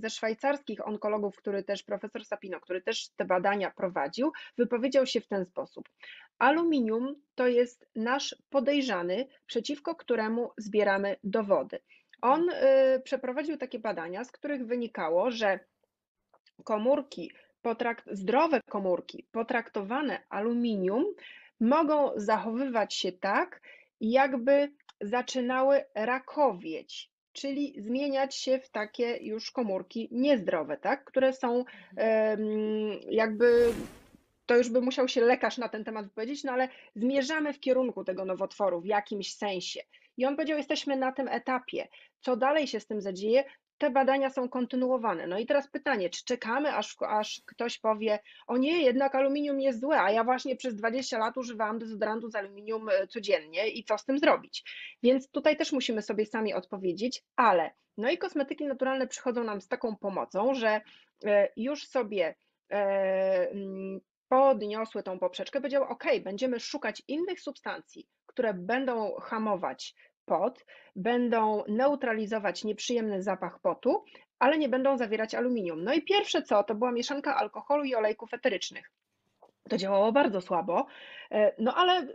ze 0.00 0.10
szwajcarskich 0.10 0.86
onkologów, 0.86 1.36
który 1.36 1.62
też, 1.62 1.82
profesor 1.82 2.24
Sapino, 2.24 2.60
który 2.60 2.82
też 2.82 3.08
te 3.16 3.24
badania 3.24 3.70
prowadził, 3.70 4.32
wypowiedział 4.58 5.06
się 5.06 5.20
w 5.20 5.26
ten 5.28 5.46
sposób. 5.46 5.88
Aluminium 6.38 7.14
to 7.34 7.46
jest 7.46 7.86
nasz 7.96 8.36
podejrzany, 8.50 9.28
przeciwko 9.46 9.94
któremu 9.94 10.50
zbieramy 10.58 11.16
dowody. 11.24 11.78
On 12.22 12.50
y, 12.50 12.54
przeprowadził 13.04 13.56
takie 13.56 13.78
badania, 13.78 14.24
z 14.24 14.32
których 14.32 14.66
wynikało, 14.66 15.30
że 15.30 15.60
komórki, 16.64 17.32
potrakt, 17.62 18.04
zdrowe 18.10 18.60
komórki 18.70 19.26
potraktowane 19.32 20.22
aluminium 20.28 21.04
mogą 21.60 22.10
zachowywać 22.16 22.94
się 22.94 23.12
tak, 23.12 23.60
jakby 24.00 24.72
zaczynały 25.00 25.84
rakowieć 25.94 27.12
czyli 27.32 27.74
zmieniać 27.78 28.36
się 28.36 28.58
w 28.58 28.70
takie 28.70 29.16
już 29.16 29.50
komórki 29.50 30.08
niezdrowe, 30.10 30.76
tak? 30.76 31.04
które 31.04 31.32
są 31.32 31.64
jakby 33.10 33.72
to 34.46 34.56
już 34.56 34.70
by 34.70 34.80
musiał 34.80 35.08
się 35.08 35.20
lekarz 35.20 35.58
na 35.58 35.68
ten 35.68 35.84
temat 35.84 36.06
powiedzieć, 36.14 36.44
no 36.44 36.52
ale 36.52 36.68
zmierzamy 36.94 37.52
w 37.52 37.60
kierunku 37.60 38.04
tego 38.04 38.24
nowotworu 38.24 38.80
w 38.80 38.86
jakimś 38.86 39.34
sensie. 39.34 39.80
I 40.16 40.26
on 40.26 40.36
powiedział, 40.36 40.58
jesteśmy 40.58 40.96
na 40.96 41.12
tym 41.12 41.28
etapie. 41.28 41.88
Co 42.20 42.36
dalej 42.36 42.66
się 42.66 42.80
z 42.80 42.86
tym 42.86 43.00
zadzieje? 43.00 43.44
te 43.82 43.90
badania 43.90 44.30
są 44.30 44.48
kontynuowane. 44.48 45.26
No 45.26 45.38
i 45.38 45.46
teraz 45.46 45.70
pytanie, 45.70 46.10
czy 46.10 46.24
czekamy, 46.24 46.76
aż, 46.76 46.96
aż 47.00 47.42
ktoś 47.46 47.78
powie, 47.78 48.18
o 48.46 48.56
nie, 48.56 48.82
jednak 48.82 49.14
aluminium 49.14 49.60
jest 49.60 49.80
złe, 49.80 50.00
a 50.00 50.10
ja 50.10 50.24
właśnie 50.24 50.56
przez 50.56 50.74
20 50.74 51.18
lat 51.18 51.36
używałam 51.36 51.78
dezodorantu 51.78 52.30
z 52.30 52.34
aluminium 52.34 52.88
e, 52.88 53.06
codziennie 53.06 53.68
i 53.68 53.84
co 53.84 53.98
z 53.98 54.04
tym 54.04 54.18
zrobić? 54.18 54.64
Więc 55.02 55.30
tutaj 55.30 55.56
też 55.56 55.72
musimy 55.72 56.02
sobie 56.02 56.26
sami 56.26 56.54
odpowiedzieć, 56.54 57.22
ale 57.36 57.70
no 57.96 58.10
i 58.10 58.18
kosmetyki 58.18 58.66
naturalne 58.66 59.06
przychodzą 59.06 59.44
nam 59.44 59.60
z 59.60 59.68
taką 59.68 59.96
pomocą, 59.96 60.54
że 60.54 60.80
e, 61.24 61.48
już 61.56 61.86
sobie 61.86 62.34
e, 62.70 63.50
mm, 63.50 64.00
podniosły 64.32 65.02
tą 65.02 65.18
poprzeczkę, 65.18 65.60
powiedział, 65.60 65.84
ok, 65.84 66.04
będziemy 66.24 66.60
szukać 66.60 67.02
innych 67.08 67.40
substancji, 67.40 68.08
które 68.26 68.54
będą 68.54 69.14
hamować 69.20 69.94
pot, 70.24 70.64
będą 70.96 71.64
neutralizować 71.68 72.64
nieprzyjemny 72.64 73.22
zapach 73.22 73.60
potu, 73.60 74.04
ale 74.38 74.58
nie 74.58 74.68
będą 74.68 74.96
zawierać 74.96 75.34
aluminium. 75.34 75.84
No 75.84 75.94
i 75.94 76.02
pierwsze 76.02 76.42
co, 76.42 76.64
to 76.64 76.74
była 76.74 76.92
mieszanka 76.92 77.36
alkoholu 77.36 77.84
i 77.84 77.94
olejków 77.94 78.34
eterycznych. 78.34 78.90
To 79.68 79.76
działało 79.76 80.12
bardzo 80.12 80.40
słabo, 80.40 80.86
e, 81.30 81.54
no 81.58 81.74
ale 81.74 82.08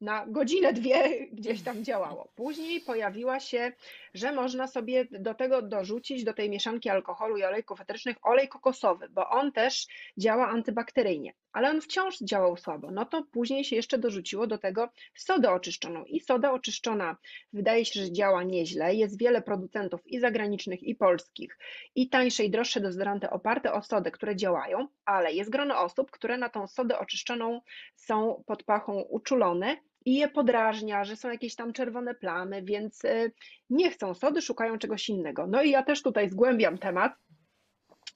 na 0.00 0.26
godzinę, 0.26 0.72
dwie 0.72 1.26
gdzieś 1.32 1.62
tam 1.62 1.84
działało. 1.88 2.28
Później 2.34 2.80
pojawiła 2.80 3.40
się, 3.40 3.72
że 4.14 4.32
można 4.32 4.66
sobie 4.66 5.04
do 5.10 5.34
tego 5.34 5.62
dorzucić, 5.62 6.24
do 6.24 6.32
tej 6.32 6.50
mieszanki 6.50 6.88
alkoholu 6.88 7.36
i 7.36 7.44
olejków 7.44 7.80
eterycznych, 7.80 8.16
olej 8.22 8.48
kokosowy, 8.48 9.08
bo 9.08 9.30
on 9.30 9.52
też 9.52 9.86
działa 10.18 10.48
antybakteryjnie, 10.48 11.34
ale 11.52 11.70
on 11.70 11.80
wciąż 11.80 12.18
działał 12.18 12.56
słabo. 12.56 12.90
No 12.90 13.04
to 13.04 13.22
później 13.32 13.64
się 13.64 13.76
jeszcze 13.76 13.98
dorzuciło 13.98 14.46
do 14.46 14.58
tego 14.58 14.88
sodę 15.14 15.52
oczyszczoną. 15.52 16.04
I 16.04 16.20
soda 16.20 16.52
oczyszczona 16.52 17.16
wydaje 17.52 17.84
się, 17.84 18.00
że 18.00 18.12
działa 18.12 18.42
nieźle. 18.42 18.94
Jest 18.94 19.18
wiele 19.18 19.42
producentów 19.42 20.06
i 20.06 20.20
zagranicznych, 20.20 20.82
i 20.82 20.94
polskich, 20.94 21.58
i 21.94 22.08
tańsze, 22.08 22.44
i 22.44 22.50
droższe 22.50 22.80
dezodoranty 22.80 23.30
oparte 23.30 23.72
o 23.72 23.82
sodę, 23.82 24.10
które 24.10 24.36
działają, 24.36 24.88
ale 25.04 25.32
jest 25.32 25.50
grono 25.50 25.80
osób, 25.80 26.10
które 26.10 26.38
na 26.38 26.48
tą 26.48 26.66
sodę 26.66 26.98
oczyszczoną 26.98 27.60
są 27.94 28.42
pod 28.46 28.62
pachą 28.62 29.00
uczulone 29.00 29.76
i 30.06 30.14
je 30.14 30.28
podrażnia, 30.28 31.04
że 31.04 31.16
są 31.16 31.30
jakieś 31.30 31.54
tam 31.54 31.72
czerwone 31.72 32.14
plamy, 32.14 32.62
więc 32.62 33.04
y, 33.04 33.32
nie 33.70 33.90
chcą 33.90 34.14
sody, 34.14 34.42
szukają 34.42 34.78
czegoś 34.78 35.08
innego. 35.08 35.46
No 35.46 35.62
i 35.62 35.70
ja 35.70 35.82
też 35.82 36.02
tutaj 36.02 36.28
zgłębiam 36.28 36.78
temat 36.78 37.12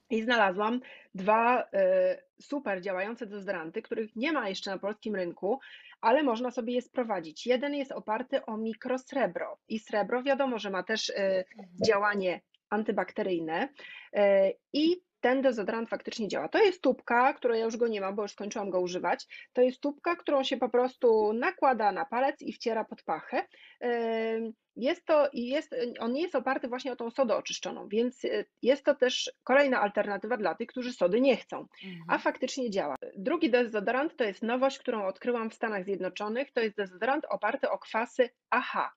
i 0.09 0.21
znalazłam 0.21 0.81
dwa 1.15 1.63
y, 1.63 1.67
super 2.41 2.81
działające 2.81 3.25
dezodoranty, 3.25 3.81
których 3.81 4.15
nie 4.15 4.31
ma 4.31 4.49
jeszcze 4.49 4.71
na 4.71 4.79
polskim 4.79 5.15
rynku, 5.15 5.59
ale 6.01 6.23
można 6.23 6.51
sobie 6.51 6.73
je 6.73 6.81
sprowadzić. 6.81 7.47
Jeden 7.47 7.75
jest 7.75 7.91
oparty 7.91 8.45
o 8.45 8.57
mikrosrebro 8.57 9.57
i 9.67 9.79
srebro 9.79 10.23
wiadomo, 10.23 10.59
że 10.59 10.69
ma 10.69 10.83
też 10.83 11.09
e, 11.09 11.43
działanie 11.87 12.41
antybakteryjne 12.69 13.69
i 14.73 15.01
ten 15.21 15.41
dezodorant 15.41 15.89
faktycznie 15.89 16.27
działa. 16.27 16.47
To 16.49 16.59
jest 16.63 16.81
tubka, 16.81 17.33
której 17.33 17.59
ja 17.59 17.65
już 17.65 17.77
go 17.77 17.87
nie 17.87 18.01
mam, 18.01 18.15
bo 18.15 18.21
już 18.21 18.31
skończyłam 18.31 18.69
go 18.69 18.81
używać. 18.81 19.27
To 19.53 19.61
jest 19.61 19.79
tubka, 19.81 20.15
którą 20.15 20.43
się 20.43 20.57
po 20.57 20.69
prostu 20.69 21.33
nakłada 21.33 21.91
na 21.91 22.05
palec 22.05 22.41
i 22.41 22.53
wciera 22.53 22.85
pod 22.85 23.03
pachę. 23.03 23.47
Jest 24.75 25.05
to, 25.05 25.29
jest, 25.33 25.75
on 25.99 26.13
nie 26.13 26.21
jest 26.21 26.35
oparty 26.35 26.67
właśnie 26.67 26.91
o 26.91 26.95
tą 26.95 27.11
sodę 27.11 27.35
oczyszczoną, 27.35 27.87
więc 27.87 28.23
y, 28.25 28.45
jest 28.61 28.85
to 28.85 28.95
też 28.95 29.31
kolejna 29.43 29.81
alternatywa 29.81 30.37
dla 30.37 30.55
tych, 30.55 30.67
którzy 30.67 30.93
sody 30.93 31.21
nie 31.21 31.37
chcą, 31.37 31.67
a 31.83 31.87
Mhm. 32.01 32.19
faktycznie 32.19 32.69
działa. 32.69 32.95
Drugi 33.17 33.49
dezodorant 33.49 34.15
to 34.15 34.23
jest 34.23 34.41
nowość, 34.43 34.79
którą 34.79 35.05
odkryłam 35.05 35.49
w 35.49 35.53
Stanach 35.53 35.83
Zjednoczonych. 35.85 36.51
To 36.51 36.61
jest 36.61 36.75
dezodorant 36.77 37.25
oparty 37.29 37.69
o 37.69 37.77
kwasy 37.79 38.29
AHA. 38.49 38.91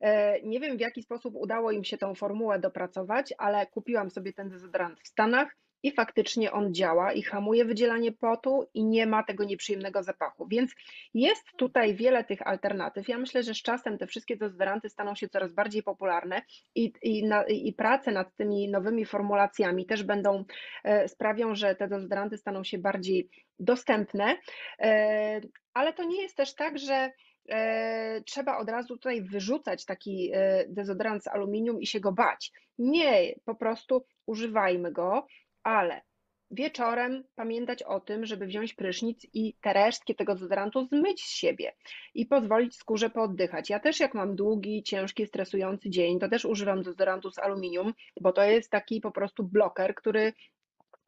E, 0.00 0.42
Nie 0.42 0.60
wiem, 0.60 0.76
w 0.76 0.80
jaki 0.80 1.02
sposób 1.02 1.34
udało 1.36 1.70
im 1.70 1.84
się 1.84 1.98
tą 1.98 2.14
formułę 2.14 2.58
dopracować, 2.58 3.34
ale 3.38 3.66
kupiłam 3.66 4.10
sobie 4.10 4.32
ten 4.32 4.48
dezodorant 4.48 5.00
w 5.00 5.08
Stanach 5.08 5.56
i 5.86 5.92
faktycznie 5.92 6.52
on 6.52 6.74
działa 6.74 7.12
i 7.12 7.22
hamuje 7.22 7.64
wydzielanie 7.64 8.12
potu 8.12 8.66
i 8.74 8.84
nie 8.84 9.06
ma 9.06 9.22
tego 9.22 9.44
nieprzyjemnego 9.44 10.02
zapachu. 10.02 10.46
Więc 10.48 10.74
jest 11.14 11.44
tutaj 11.56 11.94
wiele 11.94 12.24
tych 12.24 12.46
alternatyw. 12.46 13.08
Ja 13.08 13.18
myślę, 13.18 13.42
że 13.42 13.54
z 13.54 13.62
czasem 13.62 13.98
te 13.98 14.06
wszystkie 14.06 14.36
dezodoranty 14.36 14.88
staną 14.88 15.14
się 15.14 15.28
coraz 15.28 15.52
bardziej 15.52 15.82
popularne 15.82 16.42
i, 16.74 16.92
i, 17.02 17.24
na, 17.24 17.44
i 17.44 17.72
prace 17.72 18.12
nad 18.12 18.36
tymi 18.36 18.68
nowymi 18.68 19.04
formulacjami 19.04 19.86
też 19.86 20.02
będą 20.02 20.44
e, 20.84 21.08
sprawią, 21.08 21.54
że 21.54 21.74
te 21.74 21.88
dezodoranty 21.88 22.36
staną 22.36 22.64
się 22.64 22.78
bardziej 22.78 23.28
dostępne. 23.58 24.36
E, 24.80 25.40
Ale 25.74 25.92
to 25.92 26.04
nie 26.04 26.22
jest 26.22 26.36
też 26.36 26.54
tak, 26.54 26.78
że 26.78 27.10
e, 27.48 28.22
trzeba 28.26 28.58
od 28.58 28.68
razu 28.70 28.88
tutaj 28.96 29.22
wyrzucać 29.22 29.84
taki 29.84 30.32
dezodorant 30.68 31.24
z 31.24 31.28
aluminium 31.28 31.80
i 31.80 31.86
się 31.86 32.00
go 32.00 32.12
bać. 32.12 32.50
Nie, 32.78 33.34
po 33.44 33.54
prostu 33.54 34.04
używajmy 34.26 34.92
go, 34.92 35.26
ale 35.66 36.02
wieczorem 36.50 37.24
pamiętać 37.34 37.82
o 37.82 38.00
tym, 38.00 38.26
żeby 38.26 38.46
wziąć 38.46 38.74
prysznic 38.74 39.26
i 39.32 39.54
te 39.60 39.72
resztki 39.72 40.14
tego 40.14 40.34
dezodorantu 40.34 40.84
zmyć 40.84 41.24
z 41.24 41.30
siebie 41.30 41.72
i 42.14 42.26
pozwolić 42.26 42.76
skórze 42.76 43.10
pooddychać. 43.10 43.70
Ja 43.70 43.80
też 43.80 44.00
jak 44.00 44.14
mam 44.14 44.36
długi, 44.36 44.82
ciężki, 44.82 45.26
stresujący 45.26 45.90
dzień, 45.90 46.18
to 46.18 46.28
też 46.28 46.44
używam 46.44 46.82
dezodorantu 46.82 47.30
z 47.30 47.38
aluminium, 47.38 47.94
bo 48.20 48.32
to 48.32 48.42
jest 48.42 48.70
taki 48.70 49.00
po 49.00 49.10
prostu 49.10 49.44
bloker, 49.44 49.94
który 49.94 50.32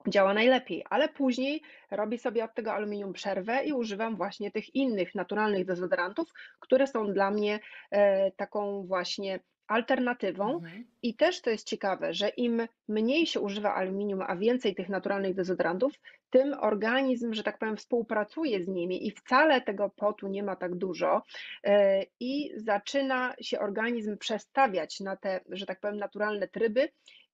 działa 0.09 0.35
najlepiej, 0.35 0.85
ale 0.91 1.09
później 1.09 1.63
robię 1.91 2.19
sobie 2.19 2.45
od 2.45 2.55
tego 2.55 2.73
aluminium 2.73 3.13
przerwę 3.13 3.65
i 3.65 3.73
używam 3.73 4.17
właśnie 4.17 4.51
tych 4.51 4.75
innych 4.75 5.15
naturalnych 5.15 5.65
dezodorantów, 5.65 6.33
które 6.61 6.87
są 6.87 7.13
dla 7.13 7.31
mnie 7.31 7.61
e, 7.91 8.31
taką 8.31 8.87
właśnie 8.87 9.41
alternatywą. 9.69 10.55
Mhm. 10.55 10.85
I 11.03 11.15
też 11.15 11.41
to 11.41 11.51
jest 11.51 11.67
ciekawe, 11.67 12.15
że 12.15 12.29
im 12.29 12.67
mniej 12.89 13.27
się 13.27 13.41
używa 13.41 13.75
aluminium, 13.75 14.23
a 14.23 14.37
więcej 14.37 14.75
tych 14.75 14.89
naturalnych 14.89 15.35
dezodorantów, 15.35 15.93
tym 16.31 16.55
organizm, 16.61 17.35
że 17.35 17.43
tak 17.43 17.59
powiem, 17.59 17.77
współpracuje 17.77 18.65
z 18.65 18.69
nimi 18.69 19.07
i 19.07 19.11
wcale 19.11 19.61
tego 19.61 19.91
potu 19.91 20.29
nie 20.29 20.43
ma 20.43 20.57
tak 20.57 20.75
dużo 20.75 21.23
e, 21.65 22.03
i 22.21 22.53
zaczyna 22.57 23.35
się 23.41 23.59
organizm 23.59 24.19
przestawiać 24.19 25.01
na 25.01 25.17
te, 25.17 25.41
że 25.49 25.67
tak 25.67 25.81
powiem, 25.81 25.99
naturalne 25.99 26.49
tryby 26.49 26.89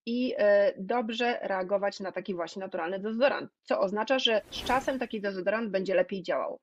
i 0.07 0.35
e, 0.39 0.73
dobrze 0.79 1.39
reagować 1.43 2.01
na 2.01 2.13
taki 2.13 2.35
właśnie 2.35 2.61
naturalny 2.61 2.99
dezodorant, 2.99 3.51
co 3.63 3.81
oznacza, 3.81 4.19
że 4.19 4.43
z 4.51 4.65
czasem 4.65 4.99
taki 4.99 5.21
dezodorant 5.21 5.71
będzie 5.71 5.95
lepiej 5.95 6.23
działał. 6.23 6.61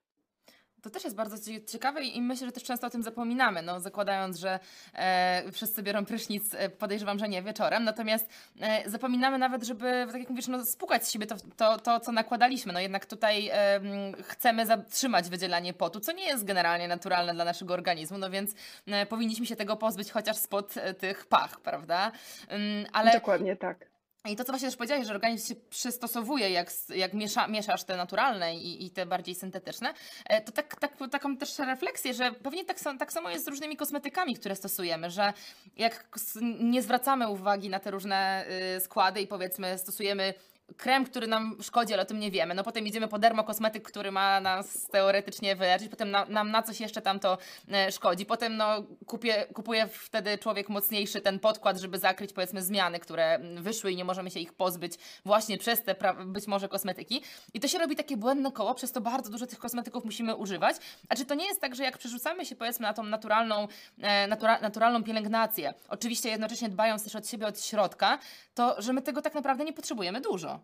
To 0.82 0.90
też 0.90 1.04
jest 1.04 1.16
bardzo 1.16 1.38
cie- 1.38 1.64
ciekawe 1.64 2.02
i 2.02 2.22
myślę, 2.22 2.46
że 2.46 2.52
też 2.52 2.62
często 2.62 2.86
o 2.86 2.90
tym 2.90 3.02
zapominamy, 3.02 3.62
no, 3.62 3.80
zakładając, 3.80 4.38
że 4.38 4.58
e, 4.94 5.42
wszyscy 5.52 5.82
biorą 5.82 6.04
prysznic, 6.04 6.54
e, 6.54 6.68
podejrzewam, 6.68 7.18
że 7.18 7.28
nie 7.28 7.42
wieczorem, 7.42 7.84
natomiast 7.84 8.28
e, 8.60 8.90
zapominamy 8.90 9.38
nawet, 9.38 9.62
żeby, 9.62 10.06
tak 10.12 10.20
jak 10.20 10.30
mówisz, 10.30 10.48
no, 10.48 10.64
spłukać 10.64 11.06
z 11.06 11.10
siebie 11.10 11.26
to, 11.26 11.36
to, 11.56 11.78
to, 11.78 12.00
co 12.00 12.12
nakładaliśmy. 12.12 12.72
No 12.72 12.80
jednak 12.80 13.06
tutaj 13.06 13.48
e, 13.52 13.80
chcemy 14.22 14.66
zatrzymać 14.66 15.28
wydzielanie 15.28 15.72
potu, 15.74 16.00
co 16.00 16.12
nie 16.12 16.24
jest 16.24 16.44
generalnie 16.44 16.88
naturalne 16.88 17.34
dla 17.34 17.44
naszego 17.44 17.74
organizmu, 17.74 18.18
no 18.18 18.30
więc 18.30 18.54
e, 18.86 19.06
powinniśmy 19.06 19.46
się 19.46 19.56
tego 19.56 19.76
pozbyć 19.76 20.10
chociaż 20.12 20.36
spod 20.36 20.76
e, 20.76 20.94
tych 20.94 21.26
pach, 21.26 21.60
prawda? 21.60 22.12
Ym, 22.52 22.86
ale 22.92 23.12
Dokładnie 23.12 23.56
tak. 23.56 23.91
I 24.28 24.36
to, 24.36 24.44
co 24.44 24.52
właśnie 24.52 24.68
też 24.68 24.76
powiedziałeś, 24.76 25.06
że 25.06 25.14
organizm 25.14 25.48
się 25.48 25.54
przystosowuje, 25.70 26.50
jak, 26.50 26.70
jak 26.88 27.14
miesza, 27.14 27.48
mieszasz 27.48 27.84
te 27.84 27.96
naturalne 27.96 28.56
i, 28.56 28.86
i 28.86 28.90
te 28.90 29.06
bardziej 29.06 29.34
syntetyczne, 29.34 29.94
e, 30.26 30.40
to 30.40 30.52
tak, 30.52 30.76
tak, 30.76 30.92
taką 31.10 31.36
też 31.36 31.58
refleksję, 31.58 32.14
że 32.14 32.32
pewnie 32.32 32.64
tak, 32.64 32.80
tak 32.98 33.12
samo 33.12 33.30
jest 33.30 33.44
z 33.44 33.48
różnymi 33.48 33.76
kosmetykami, 33.76 34.34
które 34.34 34.56
stosujemy, 34.56 35.10
że 35.10 35.32
jak 35.76 36.18
nie 36.60 36.82
zwracamy 36.82 37.28
uwagi 37.28 37.68
na 37.68 37.80
te 37.80 37.90
różne 37.90 38.44
y, 38.76 38.80
składy 38.80 39.20
i 39.20 39.26
powiedzmy 39.26 39.78
stosujemy 39.78 40.34
krem, 40.76 41.04
który 41.04 41.26
nam 41.26 41.56
szkodzi, 41.62 41.92
ale 41.92 42.02
o 42.02 42.06
tym 42.06 42.18
nie 42.18 42.30
wiemy. 42.30 42.54
No 42.54 42.64
potem 42.64 42.86
idziemy 42.86 43.08
po 43.08 43.18
dermokosmetyk, 43.18 43.82
który 43.82 44.12
ma 44.12 44.40
nas 44.40 44.86
teoretycznie 44.86 45.56
wyleczyć, 45.56 45.88
potem 45.88 46.10
na, 46.10 46.24
nam 46.24 46.50
na 46.50 46.62
coś 46.62 46.80
jeszcze 46.80 47.02
tam 47.02 47.20
to 47.20 47.38
e, 47.72 47.92
szkodzi. 47.92 48.26
Potem 48.26 48.56
no, 48.56 48.82
kupię, 49.06 49.46
kupuje 49.54 49.88
wtedy 49.88 50.38
człowiek 50.38 50.68
mocniejszy 50.68 51.20
ten 51.20 51.38
podkład, 51.38 51.78
żeby 51.78 51.98
zakryć 51.98 52.32
powiedzmy 52.32 52.62
zmiany, 52.62 53.00
które 53.00 53.38
wyszły 53.56 53.92
i 53.92 53.96
nie 53.96 54.04
możemy 54.04 54.30
się 54.30 54.40
ich 54.40 54.52
pozbyć 54.52 54.92
właśnie 55.24 55.58
przez 55.58 55.82
te 55.82 55.94
być 56.26 56.46
może 56.46 56.68
kosmetyki. 56.68 57.22
I 57.54 57.60
to 57.60 57.68
się 57.68 57.78
robi 57.78 57.96
takie 57.96 58.16
błędne 58.16 58.52
koło, 58.52 58.74
przez 58.74 58.92
to 58.92 59.00
bardzo 59.00 59.30
dużo 59.30 59.46
tych 59.46 59.58
kosmetyków 59.58 60.04
musimy 60.04 60.36
używać. 60.36 60.76
A 61.08 61.16
czy 61.16 61.24
to 61.24 61.34
nie 61.34 61.46
jest 61.46 61.60
tak, 61.60 61.74
że 61.74 61.82
jak 61.82 61.98
przerzucamy 61.98 62.46
się 62.46 62.56
powiedzmy 62.56 62.86
na 62.86 62.92
tą 62.92 63.02
naturalną, 63.02 63.68
e, 64.00 64.26
natura, 64.26 64.60
naturalną 64.60 65.04
pielęgnację, 65.04 65.74
oczywiście 65.88 66.28
jednocześnie 66.28 66.68
dbając 66.68 67.04
też 67.04 67.16
od 67.16 67.28
siebie 67.28 67.46
od 67.46 67.60
środka, 67.60 68.18
to 68.54 68.82
że 68.82 68.92
my 68.92 69.02
tego 69.02 69.22
tak 69.22 69.34
naprawdę 69.34 69.64
nie 69.64 69.72
potrzebujemy 69.72 70.20
dużo. 70.20 70.60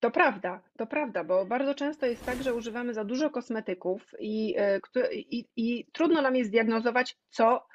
To 0.00 0.10
prawda, 0.10 0.60
to 0.78 0.86
prawda, 0.86 1.24
bo 1.24 1.46
bardzo 1.46 1.74
często 1.74 2.06
jest 2.06 2.24
tak, 2.24 2.42
że 2.42 2.54
używamy 2.54 2.94
za 2.94 3.04
dużo 3.04 3.30
kosmetyków 3.30 4.14
i, 4.18 4.54
e, 4.58 4.80
i, 5.12 5.44
i 5.56 5.86
trudno 5.92 6.22
nam 6.22 6.36
jest 6.36 6.50
zdiagnozować, 6.50 7.16
co 7.30 7.66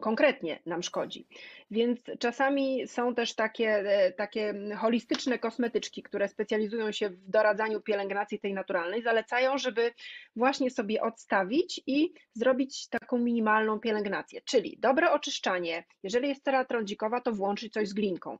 konkretnie 0.00 0.60
nam 0.66 0.82
szkodzi. 0.82 1.26
Więc 1.70 2.00
czasami 2.18 2.88
są 2.88 3.14
też 3.14 3.34
takie, 3.34 3.68
e, 3.68 4.12
takie 4.12 4.54
holistyczne 4.76 5.38
kosmetyczki, 5.38 6.02
które 6.02 6.28
specjalizują 6.28 6.92
się 6.92 7.10
w 7.10 7.30
doradzaniu 7.30 7.80
pielęgnacji 7.80 8.38
tej 8.38 8.54
naturalnej, 8.54 9.02
zalecają, 9.02 9.58
żeby 9.58 9.92
właśnie 10.36 10.70
sobie 10.70 11.02
odstawić 11.02 11.80
i 11.86 12.12
zrobić 12.34 12.88
taką 12.88 13.18
minimalną 13.18 13.80
pielęgnację, 13.80 14.40
czyli 14.44 14.76
dobre 14.80 15.12
oczyszczanie. 15.12 15.84
Jeżeli 16.02 16.28
jest 16.28 16.44
cera 16.44 16.64
trądzikowa, 16.64 17.20
to 17.20 17.32
włączyć 17.32 17.72
coś 17.72 17.88
z 17.88 17.94
glinką. 17.94 18.38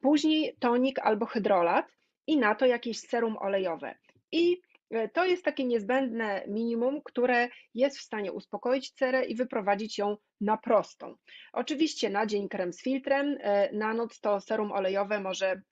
Później 0.00 0.56
tonik 0.58 0.98
albo 0.98 1.26
hydrolat 1.26 1.97
i 2.28 2.36
na 2.36 2.54
to 2.54 2.66
jakieś 2.66 3.00
serum 3.00 3.36
olejowe. 3.36 3.94
I 4.32 4.60
e, 4.90 5.08
to 5.08 5.24
jest 5.24 5.44
takie 5.44 5.64
niezbędne 5.64 6.44
minimum, 6.48 7.00
które 7.04 7.48
jest 7.74 7.98
w 7.98 8.02
stanie 8.02 8.32
uspokoić 8.32 8.90
cerę 8.90 9.24
i 9.24 9.34
wyprowadzić 9.34 9.98
ją 9.98 10.16
na 10.40 10.56
prostą. 10.56 11.14
Oczywiście 11.52 12.10
na 12.10 12.26
dzień 12.26 12.48
krem 12.48 12.72
z 12.72 12.82
filtrem, 12.82 13.38
e, 13.40 13.72
na 13.72 13.94
noc 13.94 14.20
to 14.20 14.40
serum 14.40 14.72
olejowe 14.72 15.20
może 15.20 15.62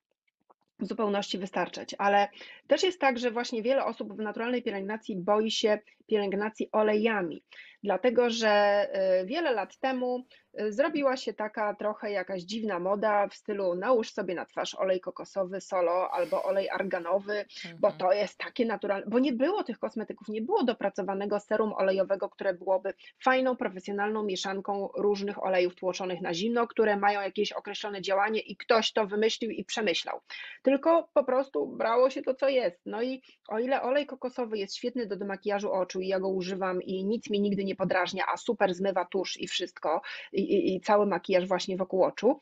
w 0.79 0.87
zupełności 0.87 1.39
wystarczać, 1.39 1.95
ale 1.99 2.29
też 2.67 2.83
jest 2.83 3.01
tak, 3.01 3.19
że 3.19 3.31
właśnie 3.31 3.63
wiele 3.63 3.85
osób 3.85 4.17
w 4.17 4.19
naturalnej 4.19 4.63
pielęgnacji 4.63 5.17
boi 5.17 5.51
się 5.51 5.79
pielęgnacji 6.07 6.69
olejami, 6.73 7.43
dlatego 7.87 8.30
że 8.30 8.49
e, 8.49 9.24
wiele 9.26 9.53
lat 9.53 9.78
temu 9.78 10.24
e, 10.55 10.72
zrobiła 10.72 11.16
się 11.16 11.34
taka 11.34 11.74
trochę 11.74 12.11
jakaś 12.11 12.43
dziwna 12.43 12.78
moda 12.78 13.28
w 13.28 13.34
stylu 13.34 13.74
nałóż 13.74 14.12
sobie 14.12 14.34
na 14.34 14.45
twarz 14.47 14.74
olej 14.74 15.01
kokosowy 15.01 15.61
solo 15.61 16.11
albo 16.12 16.43
olej 16.43 16.70
arganowy, 16.70 17.45
bo 17.78 17.89
Mhm. 17.89 17.99
to 17.99 18.12
jest 18.12 18.39
takie 18.39 18.64
naturalne, 18.64 19.07
bo 19.11 19.18
nie 19.18 19.32
było 19.32 19.62
tych 19.64 19.78
kosmetyków, 19.78 20.28
nie 20.28 20.43
było 20.43 20.64
dopracowanego 20.64 21.41
serum 21.41 21.72
olejowego, 21.72 22.28
które 22.28 22.55
byłoby 22.55 22.95
fajną, 23.24 23.57
profesjonalną 23.57 24.22
mieszanką 24.24 24.89
różnych 24.97 25.45
olejów 25.45 25.74
tłoczonych 25.74 26.20
na 26.20 26.34
zimno, 26.34 26.66
które 26.66 26.97
mają 26.97 27.20
jakieś 27.20 27.53
określone 27.53 28.03
działanie 28.03 28.41
i 28.41 28.57
ktoś 28.57 28.93
to 28.93 29.07
wymyślił 29.07 29.51
i 29.51 29.64
przemyślał. 29.64 30.20
Tylko 30.62 31.09
po 31.14 31.24
prostu 31.24 31.66
brało 31.66 32.11
się 32.11 32.22
to, 32.22 32.34
co 32.34 32.49
jest. 32.49 32.80
No 32.87 33.03
i 33.03 33.22
o 33.49 33.59
ile 33.59 33.82
olej 33.82 34.07
kokosowy 34.07 34.59
jest 34.59 34.76
świetny 34.76 35.07
do 35.07 35.16
demakijażu 35.16 35.72
oczu 35.72 36.01
i 36.01 36.09
ja 36.09 36.20
go 36.20 36.28
używam 36.28 36.82
i 36.82 37.05
nic 37.05 37.30
mi 37.30 37.41
nigdy 37.41 37.64
nie 37.64 37.76
podrażnia, 37.77 38.24
a 38.33 38.37
super 38.37 38.74
zmywa 38.74 39.05
tusz 39.05 39.41
i 39.41 39.49
wszystko 39.49 40.01
i, 40.33 40.41
i, 40.41 40.74
i 40.74 40.81
cały 40.81 41.07
makijaż 41.07 41.47
właśnie 41.47 41.77
wokół 41.77 42.05
oczu, 42.05 42.39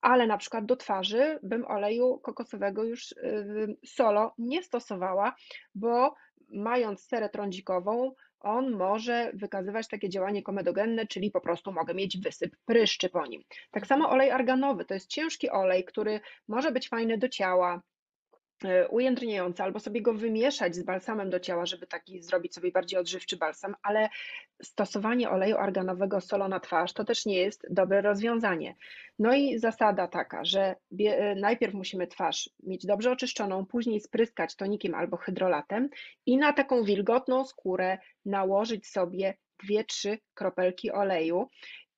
ale 0.00 0.26
na 0.26 0.38
przykład 0.38 0.66
do 0.66 0.76
twarzy 0.76 1.38
bym 1.42 1.66
oleju 1.66 2.18
kokosowego 2.18 2.84
już 2.84 3.12
y, 3.12 3.76
solo 3.86 4.34
nie 4.38 4.62
stosowała, 4.62 5.34
bo 5.74 6.14
mając 6.48 7.06
serę 7.06 7.28
trądzikową, 7.28 8.14
on 8.40 8.70
może 8.70 9.30
wykazywać 9.34 9.88
takie 9.88 10.08
działanie 10.08 10.42
komedogenne, 10.42 11.06
czyli 11.06 11.30
po 11.30 11.40
prostu 11.40 11.72
mogę 11.72 11.94
mieć 11.94 12.18
wysyp 12.18 12.56
pryszczy 12.66 13.08
po 13.08 13.26
nim. 13.26 13.42
Tak 13.70 13.86
samo 13.86 14.10
olej 14.10 14.30
arganowy 14.30 14.84
to 14.84 14.94
jest 14.94 15.10
ciężki 15.10 15.50
olej, 15.50 15.84
który 15.84 16.20
może 16.48 16.72
być 16.72 16.88
fajny 16.88 17.18
do 17.18 17.28
ciała, 17.28 17.82
ujędrniający, 18.90 19.62
albo 19.62 19.80
sobie 19.80 20.02
go 20.02 20.14
wymieszać 20.14 20.76
z 20.76 20.82
balsamem 20.82 21.30
do 21.30 21.40
ciała, 21.40 21.66
żeby 21.66 21.86
taki 21.86 22.22
zrobić 22.22 22.54
sobie 22.54 22.72
bardziej 22.72 23.00
odżywczy 23.00 23.36
balsam, 23.36 23.74
ale 23.82 24.08
stosowanie 24.62 25.30
oleju 25.30 25.56
arganowego 25.56 26.20
solo 26.20 26.48
na 26.48 26.60
twarz 26.60 26.92
to 26.92 27.04
też 27.04 27.26
nie 27.26 27.38
jest 27.38 27.66
dobre 27.70 28.00
rozwiązanie. 28.00 28.74
No 29.18 29.34
i 29.34 29.58
zasada 29.58 30.08
taka, 30.08 30.44
że 30.44 30.74
bie- 30.92 31.34
najpierw 31.36 31.74
musimy 31.74 32.06
twarz 32.06 32.50
mieć 32.62 32.86
dobrze 32.86 33.10
oczyszczoną, 33.10 33.66
później 33.66 34.00
spryskać 34.00 34.56
tonikiem 34.56 34.94
albo 34.94 35.16
hydrolatem 35.16 35.88
i 36.26 36.36
na 36.36 36.52
taką 36.52 36.84
wilgotną 36.84 37.44
skórę 37.44 37.98
nałożyć 38.24 38.86
sobie 38.86 39.34
dwie, 39.64 39.84
trzy 39.84 40.18
kropelki 40.34 40.92
oleju 40.92 41.48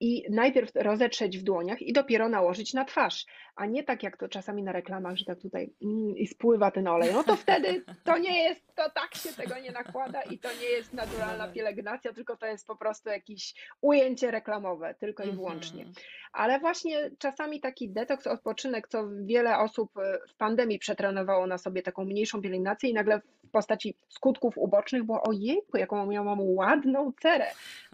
i 0.01 0.25
najpierw 0.31 0.71
rozetrzeć 0.75 1.39
w 1.39 1.43
dłoniach 1.43 1.83
i 1.83 1.93
dopiero 1.93 2.29
nałożyć 2.29 2.75
na 2.75 2.85
twarz, 2.85 3.27
a 3.61 3.67
nie 3.67 3.85
tak 3.85 4.03
jak 4.03 4.17
to 4.17 4.29
czasami 4.29 4.63
na 4.63 4.73
reklamach, 4.73 5.17
że 5.17 5.25
tak 5.25 5.39
tutaj 5.39 5.73
mm, 5.83 6.17
i 6.17 6.27
spływa 6.27 6.71
ten 6.71 6.89
olej. 6.89 7.13
No 7.13 7.25
to 7.25 7.37
wtedy 7.37 7.85
to 8.05 8.19
nie 8.19 8.43
jest, 8.43 8.75
to 8.75 8.91
tak 8.91 9.15
się 9.15 9.33
tego 9.33 9.59
nie 9.59 9.71
nakłada 9.71 10.23
i 10.23 10.39
to 10.39 10.49
nie 10.61 10.67
jest 10.67 10.93
naturalna 10.93 11.49
pielęgnacja, 11.49 12.13
tylko 12.13 12.37
to 12.37 12.47
jest 12.47 12.67
po 12.67 12.77
prostu 12.77 13.09
jakieś 13.09 13.55
ujęcie 13.81 14.31
reklamowe, 14.31 14.95
tylko 14.95 15.25
i 15.25 15.31
wyłącznie. 15.31 15.83
Mhm. 15.83 16.07
Ale 16.33 16.61
właśnie 16.61 17.11
czasami 17.19 17.61
taki 17.61 17.89
detoks, 17.89 18.27
odpoczynek, 18.27 18.89
co 18.89 19.09
wiele 19.25 19.59
osób 19.59 19.99
e, 19.99 20.19
w 20.29 20.35
pandemii 20.35 20.79
przetrenowało 20.79 21.47
na 21.47 21.59
sobie 21.59 21.83
taką 21.83 22.05
mniejszą 22.05 22.43
pielęgnację 22.43 22.91
i 22.91 22.95
nagle 22.95 23.21
w 23.21 23.51
postaci 23.51 23.97
skutków 24.09 24.59
ubocznych, 24.59 25.05
bo 25.05 25.23
ojejku, 25.23 25.77
jaką 25.79 26.07
miałam 26.07 26.41
ładną 26.41 27.13
cerę, 27.21 27.47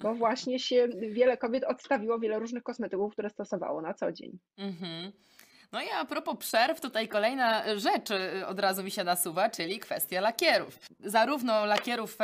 bo 0.03 0.15
właśnie 0.15 0.59
się 0.59 0.89
wiele 0.89 1.37
kobiet 1.37 1.65
odstawiło 1.65 2.19
wiele 2.19 2.39
różnych 2.39 2.63
kosmetyków, 2.63 3.13
które 3.13 3.31
stosowało 3.31 3.83
na 3.83 3.95
co 3.95 4.13
dzień. 4.13 4.39
Mhm. 4.59 5.13
No 5.73 5.83
i 5.83 5.91
a 5.91 6.05
propos 6.05 6.37
przerw, 6.39 6.81
tutaj 6.81 7.09
kolejna 7.09 7.79
rzecz 7.79 8.11
y, 8.11 8.47
od 8.47 8.61
razu 8.61 8.83
mi 8.83 8.91
się 8.91 9.05
nasuwa, 9.05 9.51
czyli 9.51 9.79
kwestia 9.79 10.21
lakierów. 10.21 10.79
Zarówno 11.01 11.67
lakierów 11.67 12.19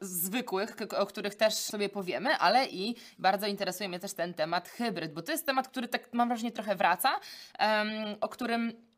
zwykłych, 0.00 0.76
o 0.98 1.06
których 1.06 1.34
też 1.34 1.54
sobie 1.54 1.88
powiemy, 1.88 2.36
ale 2.36 2.66
i 2.66 2.96
bardzo 3.18 3.46
interesuje 3.46 3.88
mnie 3.88 4.00
też 4.00 4.14
ten 4.14 4.34
temat 4.34 4.68
hybryd, 4.68 5.12
bo 5.12 5.22
to 5.22 5.32
jest 5.32 5.46
temat, 5.46 5.68
który 5.68 5.88
tak 5.88 6.12
mam 6.12 6.28
wrażenie 6.28 6.52
trochę 6.52 6.76
wraca, 6.76 7.20
o 8.20 8.28
którym 8.28 8.91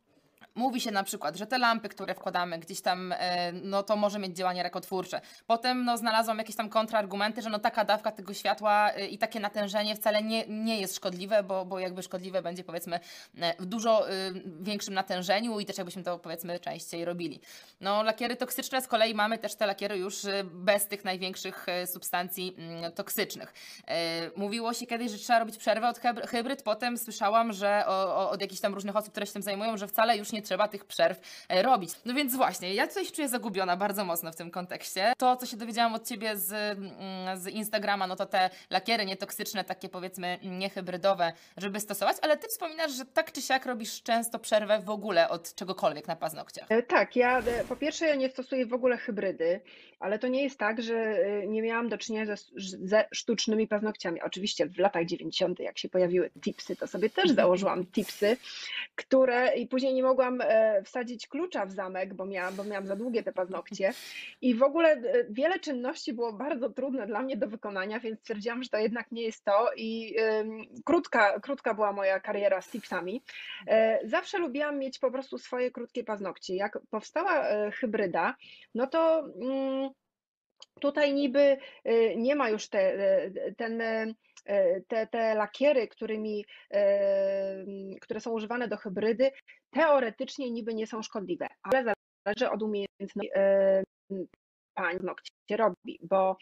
Mówi 0.56 0.80
się 0.80 0.90
na 0.90 1.04
przykład, 1.04 1.36
że 1.36 1.46
te 1.46 1.58
lampy, 1.58 1.88
które 1.88 2.14
wkładamy 2.14 2.58
gdzieś 2.58 2.80
tam, 2.80 3.12
e, 3.12 3.52
no 3.52 3.82
to 3.82 3.96
może 3.96 4.18
mieć 4.18 4.36
działanie 4.36 4.62
rakotwórcze. 4.62 5.20
Potem 5.46 5.84
no, 5.84 5.96
znalazłam 5.96 6.38
jakieś 6.38 6.56
tam 6.56 6.68
kontrargumenty, 6.68 7.42
że 7.42 7.50
no 7.50 7.58
taka 7.58 7.84
dawka 7.84 8.12
tego 8.12 8.34
światła 8.34 8.92
e, 8.92 9.06
i 9.06 9.18
takie 9.18 9.40
natężenie 9.40 9.96
wcale 9.96 10.22
nie, 10.22 10.46
nie 10.46 10.80
jest 10.80 10.96
szkodliwe, 10.96 11.42
bo, 11.42 11.64
bo 11.64 11.78
jakby 11.78 12.02
szkodliwe 12.02 12.42
będzie 12.42 12.64
powiedzmy 12.64 13.00
e, 13.40 13.62
w 13.62 13.66
dużo 13.66 14.06
większym 14.60 14.94
natężeniu 14.94 15.60
i 15.60 15.66
też 15.66 15.78
jakbyśmy 15.78 16.02
to 16.02 16.18
powiedzmy 16.18 16.60
częściej 16.60 17.04
robili. 17.04 17.40
No 17.80 18.02
lakiery 18.02 18.36
toksyczne 18.36 18.82
z 18.82 18.88
kolei 18.88 19.14
mamy 19.14 19.38
też 19.38 19.54
te 19.54 19.66
lakiery 19.66 19.96
już 19.96 20.22
bez 20.44 20.86
tych 20.86 21.04
największych 21.04 21.66
substancji 21.86 22.54
mm, 22.58 22.92
toksycznych. 22.92 23.54
Mówiło 24.36 24.74
się 24.74 24.86
kiedyś, 24.86 25.12
że 25.12 25.18
trzeba 25.18 25.38
robić 25.38 25.56
przerwę 25.56 25.88
od 25.88 26.00
hybryd, 26.28 26.62
potem 26.62 26.98
słyszałam, 26.98 27.52
że 27.52 27.84
o, 27.86 28.16
o, 28.16 28.30
od 28.30 28.40
jakichś 28.40 28.60
tam 28.60 28.74
różnych 28.74 28.96
osób, 28.96 29.10
które 29.10 29.26
się 29.26 29.32
tym 29.32 29.42
zajmują, 29.42 29.76
że 29.76 29.88
wcale 29.88 30.16
już 30.16 30.32
nie 30.32 30.42
trzeba 30.44 30.68
tych 30.68 30.84
przerw 30.84 31.20
e, 31.48 31.62
robić. 31.62 31.90
No 32.04 32.14
więc 32.14 32.36
właśnie, 32.36 32.74
ja 32.74 32.90
się 32.90 33.10
czuję 33.12 33.28
zagubiona 33.28 33.76
bardzo 33.76 34.04
mocno 34.04 34.32
w 34.32 34.36
tym 34.36 34.50
kontekście. 34.50 35.12
To, 35.18 35.36
co 35.36 35.46
się 35.46 35.56
dowiedziałam 35.56 35.94
od 35.94 36.08
Ciebie 36.08 36.36
z, 36.36 36.52
mm, 36.52 37.38
z 37.40 37.46
Instagrama, 37.46 38.06
no 38.06 38.16
to 38.16 38.26
te 38.26 38.50
lakiery 38.70 39.06
nietoksyczne, 39.06 39.64
takie 39.64 39.88
powiedzmy 39.88 40.38
niehybrydowe, 40.42 41.32
żeby 41.56 41.80
stosować, 41.80 42.16
ale 42.22 42.36
Ty 42.36 42.48
wspominasz, 42.48 42.92
że 42.92 43.04
tak 43.04 43.32
czy 43.32 43.42
siak 43.42 43.66
robisz 43.66 44.02
często 44.02 44.38
przerwę 44.38 44.80
w 44.80 44.90
ogóle 44.90 45.28
od 45.28 45.54
czegokolwiek 45.54 46.08
na 46.08 46.16
paznokciach. 46.16 46.66
E, 46.70 46.82
Tak, 46.82 47.16
ja 47.16 47.38
e, 47.38 47.64
po 47.64 47.76
pierwsze 47.76 48.06
ja 48.06 48.14
nie 48.14 48.28
stosuję 48.28 48.66
w 48.66 48.74
ogóle 48.74 48.96
hybrydy, 48.96 49.60
ale 50.04 50.18
to 50.18 50.28
nie 50.28 50.42
jest 50.42 50.58
tak, 50.58 50.82
że 50.82 50.94
e, 50.94 51.46
nie 51.46 51.62
miałam 51.62 51.88
do 51.88 51.98
czynienia 51.98 52.26
ze, 52.26 52.34
ze 52.86 53.04
sztucznymi 53.12 53.68
paznokciami. 53.68 54.22
Oczywiście 54.22 54.66
w 54.66 54.78
latach 54.78 55.06
90., 55.06 55.60
jak 55.60 55.78
się 55.78 55.88
pojawiły 55.88 56.30
tipsy, 56.42 56.76
to 56.76 56.86
sobie 56.86 57.10
też 57.10 57.30
założyłam 57.30 57.86
tipsy, 57.86 58.36
które 58.94 59.56
i 59.56 59.66
później 59.66 59.94
nie 59.94 60.02
mogłam 60.02 60.40
e, 60.40 60.82
wsadzić 60.82 61.26
klucza 61.26 61.66
w 61.66 61.72
zamek, 61.72 62.14
bo 62.14 62.26
miałam, 62.26 62.54
bo 62.54 62.64
miałam 62.64 62.86
za 62.86 62.96
długie 62.96 63.22
te 63.22 63.32
paznokcie. 63.32 63.92
I 64.42 64.54
w 64.54 64.62
ogóle 64.62 64.92
e, 64.92 65.02
wiele 65.30 65.58
czynności 65.58 66.12
było 66.12 66.32
bardzo 66.32 66.70
trudne 66.70 67.06
dla 67.06 67.22
mnie 67.22 67.36
do 67.36 67.48
wykonania, 67.48 68.00
więc 68.00 68.20
stwierdziłam, 68.20 68.62
że 68.62 68.68
to 68.68 68.78
jednak 68.78 69.12
nie 69.12 69.22
jest 69.22 69.44
to. 69.44 69.70
I 69.76 70.16
krótka, 70.84 71.40
krótka 71.40 71.74
była 71.74 71.92
moja 71.92 72.20
kariera 72.20 72.60
z 72.60 72.70
tipsami. 72.70 73.22
E, 73.66 73.98
Zawsze 74.08 74.38
lubiłam 74.38 74.78
mieć 74.78 74.98
po 74.98 75.10
prostu 75.10 75.38
swoje 75.38 75.70
krótkie 75.70 76.04
paznokcie. 76.04 76.56
Jak 76.56 76.78
powstała 76.90 77.46
hybryda, 77.70 78.34
no 78.74 78.86
to 78.86 79.18
mm, 79.40 79.93
tutaj 80.80 81.14
niby 81.14 81.56
e, 81.84 82.16
nie 82.16 82.36
ma 82.36 82.48
już 82.48 82.68
te, 82.68 82.78
e, 82.78 83.30
ten, 83.52 83.80
e, 83.80 84.14
te, 84.88 85.06
te 85.06 85.34
lakiery, 85.34 85.88
którymi, 85.88 86.44
mm, 86.70 87.66
które 88.00 88.20
są 88.20 88.30
używane 88.30 88.68
do 88.68 88.76
hybrydy, 88.76 89.30
teoretycznie 89.70 90.50
niby 90.50 90.74
nie 90.74 90.86
są 90.86 91.02
szkodliwe, 91.02 91.46
ale 91.62 91.94
zależy 92.24 92.50
od 92.50 92.62
umiejętności 92.62 93.30
pań 94.74 94.98
nokcie 95.02 95.56
robi, 95.56 95.98
bo 96.02 96.36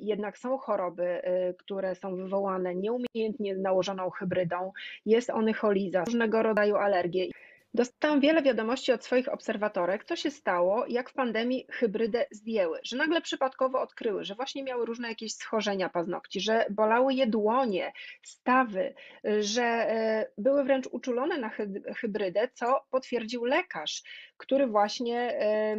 jednak 0.00 0.38
są 0.38 0.58
choroby, 0.58 1.22
które 1.58 1.94
są 1.94 2.16
wywołane 2.16 2.74
nieumiejętnie 2.74 3.56
nałożoną 3.56 4.10
hybrydą, 4.10 4.72
jest 5.06 5.30
onycholiza, 5.30 6.04
różnego 6.04 6.42
rodzaju 6.42 6.76
alergie. 6.76 7.26
Dostałam 7.74 8.20
wiele 8.20 8.42
wiadomości 8.42 8.92
od 8.92 9.04
swoich 9.04 9.28
obserwatorek, 9.28 10.04
co 10.04 10.16
się 10.16 10.30
stało, 10.30 10.86
jak 10.88 11.10
w 11.10 11.14
pandemii 11.14 11.66
hybrydę 11.70 12.26
zdjęły, 12.30 12.80
że 12.84 12.96
nagle 12.96 13.20
przypadkowo 13.20 13.80
odkryły, 13.80 14.24
że 14.24 14.34
właśnie 14.34 14.64
miały 14.64 14.86
różne 14.86 15.08
jakieś 15.08 15.34
schorzenia 15.34 15.88
paznokci, 15.88 16.40
że 16.40 16.66
bolały 16.70 17.14
je 17.14 17.26
dłonie, 17.26 17.92
stawy, 18.22 18.94
że 19.40 19.62
e, 19.62 20.26
były 20.38 20.64
wręcz 20.64 20.86
uczulone 20.86 21.38
na 21.38 21.48
hy- 21.48 21.82
hybrydę, 21.96 22.48
co 22.54 22.84
potwierdził 22.90 23.44
lekarz, 23.44 24.02
który 24.36 24.66
właśnie 24.66 25.18
e, 25.18 25.76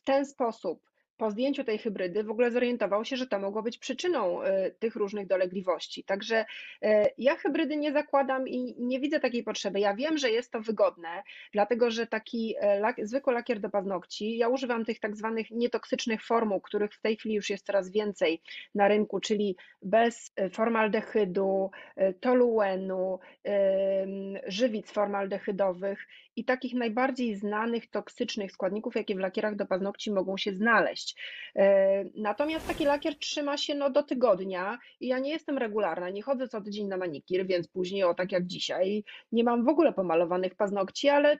w 0.00 0.04
ten 0.04 0.26
sposób 0.26 0.93
po 1.16 1.30
zdjęciu 1.30 1.64
tej 1.64 1.78
hybrydy 1.78 2.24
w 2.24 2.30
ogóle 2.30 2.50
zorientował 2.50 3.04
się, 3.04 3.16
że 3.16 3.26
to 3.26 3.38
mogło 3.38 3.62
być 3.62 3.78
przyczyną 3.78 4.42
e, 4.42 4.70
tych 4.70 4.96
różnych 4.96 5.26
dolegliwości. 5.26 6.04
Także 6.04 6.44
e, 6.82 7.10
ja 7.18 7.36
hybrydy 7.36 7.76
nie 7.76 7.92
zakładam 7.92 8.48
i 8.48 8.74
nie 8.78 9.00
widzę 9.00 9.20
takiej 9.20 9.42
potrzeby. 9.42 9.80
Ja 9.80 9.94
wiem, 9.94 10.18
że 10.18 10.30
jest 10.30 10.52
to 10.52 10.60
wygodne, 10.60 11.22
dlatego 11.52 11.90
że 11.90 12.06
taki 12.06 12.54
e, 12.60 12.80
lak, 12.80 12.96
zwykły 13.02 13.32
lakier 13.32 13.60
do 13.60 13.70
paznokci, 13.70 14.36
ja 14.36 14.48
używam 14.48 14.84
tych 14.84 15.00
tak 15.00 15.16
zwanych 15.16 15.50
nietoksycznych 15.50 16.24
formuł, 16.24 16.60
których 16.60 16.94
w 16.94 17.00
tej 17.00 17.16
chwili 17.16 17.34
już 17.34 17.50
jest 17.50 17.66
coraz 17.66 17.90
więcej 17.90 18.40
na 18.74 18.88
rynku, 18.88 19.20
czyli 19.20 19.56
bez 19.82 20.32
formaldehydu, 20.52 21.70
toluenu, 22.20 23.18
żywic 24.46 24.90
formaldehydowych 24.90 26.06
i 26.36 26.44
takich 26.44 26.74
najbardziej 26.74 27.36
znanych 27.36 27.90
toksycznych 27.90 28.52
składników, 28.52 28.94
jakie 28.94 29.14
w 29.14 29.18
lakierach 29.18 29.56
do 29.56 29.66
paznokci 29.66 30.12
mogą 30.12 30.36
się 30.36 30.52
znaleźć. 30.52 31.03
E, 31.56 32.04
Natomiast 32.14 32.66
taki 32.66 32.84
lakier 32.84 33.18
trzyma 33.18 33.56
się 33.56 33.74
no, 33.74 33.90
do 33.90 34.02
tygodnia 34.02 34.78
i 35.00 35.06
ja 35.06 35.18
nie 35.18 35.30
jestem 35.30 35.58
regularna, 35.58 36.10
nie 36.10 36.22
chodzę 36.22 36.48
co 36.48 36.60
tydzień 36.60 36.86
na 36.86 36.96
manikir, 36.96 37.46
więc 37.46 37.68
później, 37.68 38.04
o 38.04 38.14
tak 38.14 38.32
jak 38.32 38.46
dzisiaj, 38.46 39.04
nie 39.32 39.44
mam 39.44 39.64
w 39.64 39.68
ogóle 39.68 39.92
pomalowanych 39.92 40.54
paznokci, 40.54 41.08
ale 41.08 41.38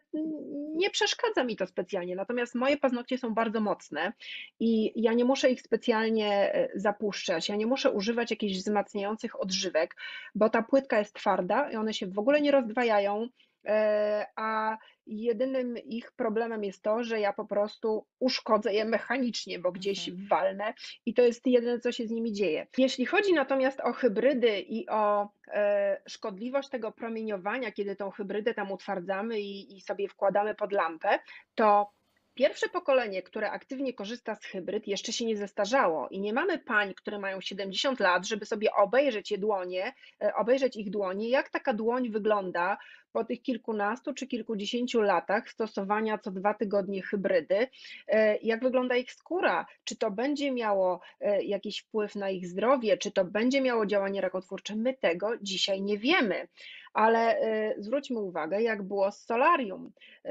nie 0.77 0.91
przeszkadza 0.91 1.45
mi 1.45 1.57
to 1.57 1.67
specjalnie. 1.67 2.17
Natomiast 2.17 2.55
moje 2.55 2.77
paznokcie 2.77 3.19
są 3.19 3.35
bardzo 3.35 3.61
mocne 3.61 4.12
i 4.61 5.03
ja 5.03 5.12
nie 5.12 5.25
muszę 5.25 5.51
ich 5.51 5.61
specjalnie 5.61 6.55
e, 6.55 6.69
zapuszczać, 6.75 7.49
ja 7.49 7.57
nie 7.57 7.67
muszę 7.67 7.91
używać 7.91 8.31
jakichś 8.31 8.55
wzmacniających 8.55 9.41
odżywek, 9.41 9.97
bo 10.35 10.49
ta 10.51 10.62
płytka 10.62 10.99
jest 10.99 11.15
twarda 11.15 11.71
i 11.71 11.77
one 11.77 11.95
się 11.95 12.07
w 12.07 12.19
ogóle 12.19 12.41
nie 12.41 12.51
rozdwajają. 12.51 13.29
E, 13.67 14.27
a 14.37 14.79
jedynym 15.07 15.79
ich 15.79 16.12
problemem 16.12 16.65
jest 16.65 16.83
to, 16.83 17.05
że 17.05 17.21
ja 17.21 17.33
po 17.33 17.45
prostu 17.45 18.07
uszkodzę 18.19 18.73
je 18.73 18.85
mechanicznie, 18.85 19.59
bo 19.59 19.73
gdzieś 19.73 20.09
Mhm. 20.09 20.29
walnę 20.29 20.75
i 21.07 21.15
to 21.15 21.23
jest 21.23 21.47
jedyne, 21.47 21.81
co 21.81 21.93
się 21.93 22.07
z 22.07 22.11
nimi 22.11 22.33
dzieje. 22.33 22.67
Jeśli 22.79 23.07
chodzi 23.07 23.33
natomiast 23.35 23.81
o 23.81 23.93
hybrydy 23.93 24.61
i 24.61 24.89
o 24.89 25.29
e, 25.49 26.01
szkodliwość 26.09 26.69
tego 26.69 26.93
promieniowania, 26.93 27.73
kiedy 27.73 27.97
tą 27.97 28.11
hybrydę 28.11 28.55
tam 28.55 28.73
utwardzamy 28.73 29.41
i, 29.41 29.77
i 29.77 29.81
sobie 29.81 30.09
wkładamy 30.09 30.55
pod 30.55 30.73
lampę, 30.73 31.19
to 31.55 31.91
Pierwsze 32.35 32.68
pokolenie, 32.68 33.22
które 33.22 33.51
aktywnie 33.51 33.95
korzysta 33.95 34.35
z 34.35 34.45
hybryd, 34.45 34.89
jeszcze 34.89 35.12
się 35.12 35.24
nie 35.24 35.37
zestarzało 35.37 36.09
i 36.09 36.20
nie 36.20 36.32
mamy 36.32 36.59
pań, 36.59 36.95
które 36.95 37.18
mają 37.18 37.41
70 37.41 38.01
lat, 38.01 38.26
żeby 38.26 38.47
sobie 38.47 38.72
obejrzeć 38.72 39.30
je 39.30 39.39
dłonie, 39.39 39.93
e, 40.22 40.35
obejrzeć 40.35 40.76
ich 40.76 40.91
dłonie, 40.91 41.28
jak 41.28 41.51
taka 41.51 41.74
dłoń 41.74 42.11
wygląda 42.11 42.78
po 43.12 43.24
tych 43.24 43.43
kilkunastu 43.43 44.14
czy 44.14 44.26
kilkudziesięciu 44.26 45.01
latach 45.01 45.51
stosowania 45.51 46.18
co 46.18 46.30
dwa 46.30 46.55
tygodnie 46.55 47.03
hybrydy, 47.03 47.68
e, 48.09 48.37
jak 48.37 48.62
wygląda 48.62 48.97
ich 48.97 49.12
skóra, 49.12 49.66
czy 49.85 49.97
to 49.97 50.11
będzie 50.11 50.53
miało 50.53 51.01
e, 51.20 51.43
jakiś 51.43 51.78
wpływ 51.78 52.14
na 52.14 52.30
ich 52.30 52.47
zdrowie, 52.47 52.97
czy 52.99 53.12
to 53.12 53.24
będzie 53.24 53.61
miało 53.61 53.87
działanie 53.87 54.20
rakotwórcze, 54.20 54.76
my 54.76 54.95
tego 54.95 55.30
dzisiaj 55.43 55.82
nie 55.82 55.99
wiemy. 55.99 56.49
Ale 56.95 57.42
y, 57.76 57.82
zwróćmy 57.82 58.20
uwagę, 58.20 58.62
jak 58.62 58.82
było 58.82 59.11
z 59.12 59.18
solarium. 59.26 59.92
Y, 60.26 60.30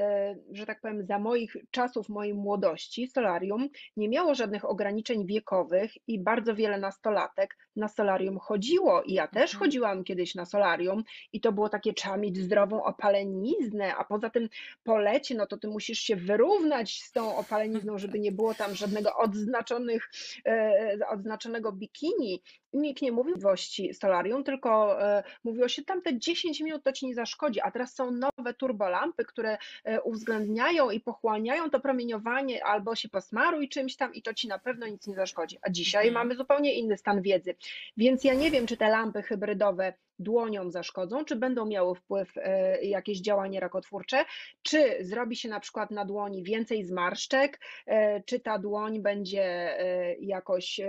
że 0.52 0.66
tak 0.66 0.80
powiem, 0.80 1.06
za 1.06 1.18
moich 1.18 1.56
czasów, 1.70 2.08
mojej 2.08 2.34
młodości, 2.34 3.08
solarium 3.08 3.68
nie 3.96 4.08
miało 4.08 4.34
żadnych 4.34 4.64
ograniczeń 4.64 5.26
wiekowych 5.26 5.92
i 6.08 6.18
bardzo 6.18 6.54
wiele 6.54 6.78
nastolatek 6.78 7.56
na 7.76 7.88
solarium 7.88 8.38
chodziło. 8.38 9.02
I 9.02 9.12
ja 9.14 9.28
też 9.28 9.54
Mhm. 9.54 9.58
chodziłam 9.58 10.04
kiedyś 10.04 10.34
na 10.34 10.44
solarium 10.46 11.04
i 11.32 11.40
to 11.40 11.52
było 11.52 11.68
takie, 11.68 11.92
trzeba 11.94 12.16
mieć 12.16 12.36
zdrową 12.38 12.84
opaleniznę, 12.84 13.94
a 13.96 14.04
poza 14.04 14.30
tym 14.30 14.48
po 14.84 14.98
lecie, 14.98 15.34
no 15.34 15.46
to 15.46 15.56
ty 15.56 15.68
musisz 15.68 15.98
się 15.98 16.16
wyrównać 16.16 17.02
z 17.02 17.12
tą 17.12 17.36
opalenizną, 17.36 17.98
żeby 17.98 18.20
nie 18.20 18.32
było 18.32 18.54
tam 18.54 18.74
żadnego 18.74 19.16
odznaczonych, 19.16 20.10
e, 20.46 20.98
odznaczonego 21.10 21.72
bikini. 21.72 22.42
Nikt 22.74 23.02
nie 23.02 23.12
mówił 23.12 23.34
o 23.48 23.54
solarium, 23.92 24.44
tylko 24.44 25.02
e, 25.02 25.22
mówiło 25.44 25.68
się 25.68 25.84
tam 25.84 26.02
te 26.02 26.18
10 26.18 26.60
minut 26.60 26.82
to 26.82 26.92
ci 26.92 27.06
nie 27.06 27.14
zaszkodzi, 27.14 27.60
a 27.60 27.70
teraz 27.70 27.94
są 27.94 28.10
nowe 28.10 28.54
turbolampy, 28.54 29.24
które 29.24 29.58
e, 29.84 30.02
uwzględniają 30.02 30.90
i 30.90 31.00
pochłaniają 31.00 31.70
to 31.70 31.80
promieniowanie, 31.80 32.64
albo 32.64 32.94
się 32.94 33.08
posmaruj 33.08 33.68
czymś 33.68 33.96
tam 33.96 34.14
i 34.14 34.22
to 34.22 34.34
ci 34.34 34.48
na 34.48 34.58
pewno 34.58 34.86
nic 34.86 35.06
nie 35.06 35.14
zaszkodzi. 35.14 35.58
A 35.62 35.70
dzisiaj 35.70 36.08
Mhm. 36.08 36.26
mamy 36.26 36.36
zupełnie 36.36 36.74
inny 36.74 36.96
stan 36.96 37.22
wiedzy. 37.22 37.54
Więc 37.96 38.24
ja 38.24 38.34
nie 38.34 38.50
wiem, 38.50 38.66
czy 38.66 38.76
te 38.76 38.88
lampy 38.88 39.22
hybrydowe 39.22 39.92
dłonią 40.18 40.70
zaszkodzą, 40.70 41.24
czy 41.24 41.36
będą 41.36 41.66
miały 41.66 41.94
wpływ 41.94 42.32
e, 42.36 42.84
jakieś 42.84 43.20
działanie 43.20 43.60
rakotwórcze, 43.60 44.24
czy 44.62 44.96
zrobi 45.00 45.36
się 45.36 45.48
na 45.48 45.60
przykład 45.60 45.90
na 45.90 46.04
dłoni 46.04 46.42
więcej 46.42 46.84
zmarszczek, 46.84 47.60
czy 48.26 48.40
ta 48.40 48.58
dłoń 48.58 49.00
będzie 49.00 49.76
jakoś 50.20 50.80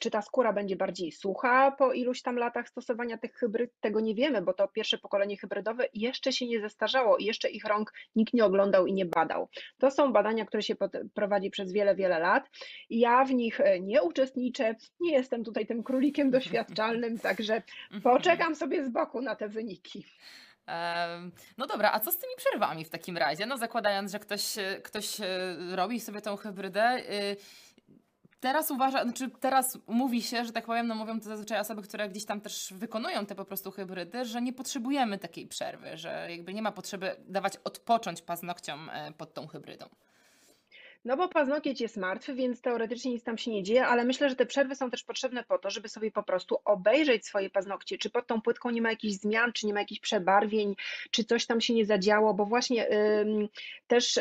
czy 0.00 0.10
ta 0.10 0.22
skóra 0.22 0.52
będzie 0.52 0.76
bardziej 0.76 1.12
sucha 1.12 1.70
po 1.70 1.92
iluś 1.92 2.22
tam 2.22 2.36
latach 2.36 2.68
stosowania 2.68 3.18
tych 3.18 3.32
hybryd, 3.34 3.70
tego 3.80 4.00
nie 4.00 4.14
wiemy, 4.14 4.42
bo 4.42 4.52
to 4.52 4.68
pierwsze 4.68 4.98
pokolenie 4.98 5.36
hybrydowe 5.36 5.84
jeszcze 5.94 6.32
się 6.32 6.46
nie 6.46 6.60
zestarzało 6.60 7.16
i 7.16 7.24
jeszcze 7.24 7.48
ich 7.50 7.64
rąk 7.64 7.92
nikt 8.16 8.34
nie 8.34 8.44
oglądał 8.44 8.86
i 8.86 8.92
nie 8.92 9.06
badał. 9.06 9.48
To 9.78 9.90
są 9.90 10.12
badania, 10.12 10.44
które 10.44 10.62
się 10.62 10.74
prowadzi 11.14 11.50
przez 11.50 11.72
wiele, 11.72 11.94
wiele 11.94 12.18
lat. 12.18 12.50
Ja 12.90 13.24
w 13.24 13.34
nich 13.34 13.60
e, 13.60 13.80
nie 13.80 14.02
uczestniczę, 14.02 14.74
nie 15.00 15.12
jestem 15.12 15.44
tutaj 15.44 15.66
tym 15.66 15.82
królikiem 15.82 16.30
doświadczalnym, 16.30 17.18
także 17.28 17.62
Mhm. 17.90 18.02
poczekam 18.02 18.54
sobie 18.54 18.84
z 18.84 18.88
boku 18.88 19.20
na 19.20 19.36
te 19.36 19.48
wyniki. 19.48 20.06
No 21.58 21.66
dobra, 21.66 21.90
a 21.92 22.00
co 22.00 22.12
z 22.12 22.18
tymi 22.18 22.32
przerwami 22.36 22.84
w 22.84 22.90
takim 22.90 23.16
razie? 23.16 23.46
No 23.46 23.56
zakładając, 23.58 24.12
że 24.12 24.18
ktoś, 24.18 24.58
e, 24.58 24.80
ktoś 24.82 25.20
e, 25.20 25.26
robi 25.76 26.00
sobie 26.00 26.20
tą 26.20 26.36
hybrydę, 26.36 26.96
y, 26.98 27.36
teraz 28.40 28.70
uważa, 28.70 29.04
znaczy 29.04 29.30
teraz 29.40 29.78
mówi 29.86 30.22
się, 30.22 30.44
że 30.44 30.52
tak 30.52 30.66
powiem, 30.66 30.86
no 30.86 30.94
mówią 30.94 31.20
to 31.20 31.28
zazwyczaj 31.28 31.60
osoby, 31.60 31.82
które 31.82 32.08
gdzieś 32.08 32.24
tam 32.24 32.40
też 32.40 32.72
wykonują 32.76 33.26
te 33.26 33.34
po 33.34 33.44
prostu 33.44 33.70
hybrydy, 33.70 34.24
że 34.24 34.42
nie 34.42 34.52
potrzebujemy 34.52 35.18
takiej 35.18 35.46
przerwy, 35.46 35.96
że 35.96 36.26
jakby 36.30 36.54
nie 36.54 36.62
ma 36.62 36.72
potrzeby 36.72 37.16
dawać 37.28 37.56
odpocząć 37.64 38.22
paznokciom 38.22 38.90
e, 38.90 39.12
pod 39.12 39.34
tą 39.34 39.46
hybrydą. 39.46 39.88
No 41.04 41.16
bo 41.16 41.28
paznokieć 41.28 41.80
jest 41.80 41.96
martwy, 41.96 42.34
więc 42.34 42.60
teoretycznie 42.60 43.12
nic 43.12 43.24
tam 43.24 43.38
się 43.38 43.50
nie 43.50 43.62
dzieje, 43.62 43.86
ale 43.86 44.04
myślę, 44.04 44.30
że 44.30 44.36
te 44.36 44.46
przerwy 44.46 44.74
są 44.74 44.90
też 44.90 45.04
potrzebne 45.04 45.44
po 45.44 45.58
to, 45.58 45.70
żeby 45.70 45.88
sobie 45.88 46.10
po 46.10 46.22
prostu 46.22 46.58
obejrzeć 46.64 47.26
swoje 47.26 47.50
paznokcie, 47.50 47.98
czy 47.98 48.10
pod 48.10 48.26
tą 48.26 48.42
płytką 48.42 48.70
nie 48.70 48.82
ma 48.82 48.90
jakichś 48.90 49.14
zmian, 49.14 49.52
czy 49.52 49.66
nie 49.66 49.74
ma 49.74 49.80
jakichś 49.80 50.00
przebarwień, 50.00 50.76
czy 51.10 51.24
coś 51.24 51.46
tam 51.46 51.60
się 51.60 51.74
nie 51.74 51.86
zadziało, 51.86 52.34
bo 52.34 52.44
właśnie 52.46 52.88
ym, 53.20 53.48
też 53.86 54.12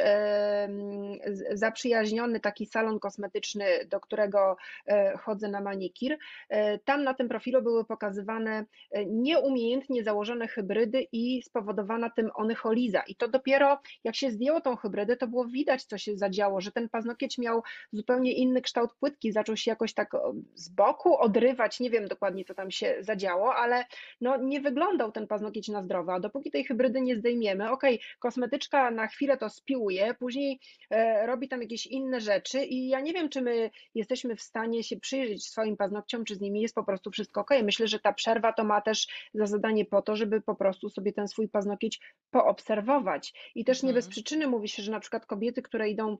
z- 1.27 1.59
zaprzyjaźniony 1.59 2.39
taki 2.39 2.65
salon 2.65 2.99
kosmetyczny, 2.99 3.65
do 3.85 3.99
którego 3.99 4.57
e, 4.87 5.17
chodzę 5.17 5.47
na 5.49 5.61
manikir, 5.61 6.17
e, 6.49 6.79
tam 6.79 7.03
na 7.03 7.13
tym 7.13 7.29
profilu 7.29 7.61
były 7.61 7.85
pokazywane 7.85 8.65
e, 8.91 9.05
nieumiejętnie 9.05 10.03
założone 10.03 10.47
hybrydy 10.47 11.07
i 11.11 11.41
spowodowana 11.43 12.09
tym 12.09 12.29
onycholiza. 12.35 13.01
I 13.07 13.15
to 13.15 13.27
dopiero 13.27 13.79
jak 14.03 14.15
się 14.15 14.31
zdjęło 14.31 14.61
tą 14.61 14.75
hybrydę, 14.75 15.17
to 15.17 15.27
było 15.27 15.45
widać, 15.45 15.83
co 15.83 15.97
się 15.97 16.17
zadziało, 16.17 16.61
że 16.67 16.71
ten 16.71 16.89
paznokieć 16.89 17.37
miał 17.37 17.63
zupełnie 17.91 18.33
inny 18.33 18.61
kształt 18.61 18.93
płytki, 18.99 19.31
zaczął 19.31 19.57
się 19.57 19.71
jakoś 19.71 19.93
tak 19.93 20.11
z 20.55 20.69
boku 20.69 21.17
odrywać, 21.17 21.79
nie 21.79 21.89
wiem 21.89 22.07
dokładnie, 22.07 22.45
co 22.45 22.53
tam 22.53 22.71
się 22.71 22.97
zadziało, 22.99 23.55
ale 23.55 23.85
no 24.21 24.37
nie 24.37 24.61
wyglądał 24.61 25.11
ten 25.11 25.27
paznokieć 25.27 25.67
na 25.67 25.83
zdrowo, 25.83 26.13
a 26.13 26.19
dopóki 26.19 26.51
tej 26.51 26.63
hybrydy 26.63 27.01
nie 27.01 27.15
zdejmiemy, 27.15 27.71
okej, 27.71 27.99
kosmetyczka 28.19 28.91
na 28.91 29.07
chwilę 29.07 29.37
to 29.37 29.49
spiłuje, 29.49 30.13
później 30.13 30.59
e, 30.89 31.27
robi 31.27 31.47
tam 31.47 31.61
jakieś 31.61 31.87
inne 31.87 32.21
rzeczy 32.21 32.65
i 32.65 32.87
ja 32.87 32.99
nie 32.99 33.13
wiem, 33.13 33.29
czy 33.29 33.41
my 33.41 33.69
jesteśmy 33.95 34.35
w 34.35 34.41
stanie 34.41 34.83
się 34.83 34.99
przyjrzeć 34.99 35.45
swoim 35.45 35.77
paznokciom, 35.77 36.25
czy 36.25 36.35
z 36.35 36.41
nimi 36.41 36.61
jest 36.61 36.75
po 36.75 36.83
prostu 36.83 37.11
wszystko 37.11 37.41
ok. 37.41 37.49
Myślę, 37.63 37.87
że 37.87 37.99
ta 37.99 38.13
przerwa 38.13 38.53
to 38.53 38.63
ma 38.63 38.81
też 38.81 39.07
za 39.33 39.45
zadanie 39.45 39.85
po 39.85 40.01
to, 40.01 40.15
żeby 40.15 40.41
po 40.41 40.55
prostu 40.55 40.89
sobie 40.89 41.13
ten 41.13 41.27
swój 41.27 41.49
paznokieć 41.49 41.99
poobserwować. 42.31 43.51
I 43.55 43.65
też 43.65 43.83
nie 43.83 43.93
bez 43.93 44.05
Mhm. 44.05 44.11
przyczyny 44.11 44.47
mówi 44.47 44.67
się, 44.67 44.83
że 44.83 44.91
na 44.91 44.99
przykład 44.99 45.25
kobiety, 45.25 45.61
które 45.61 45.89
idą 45.89 46.17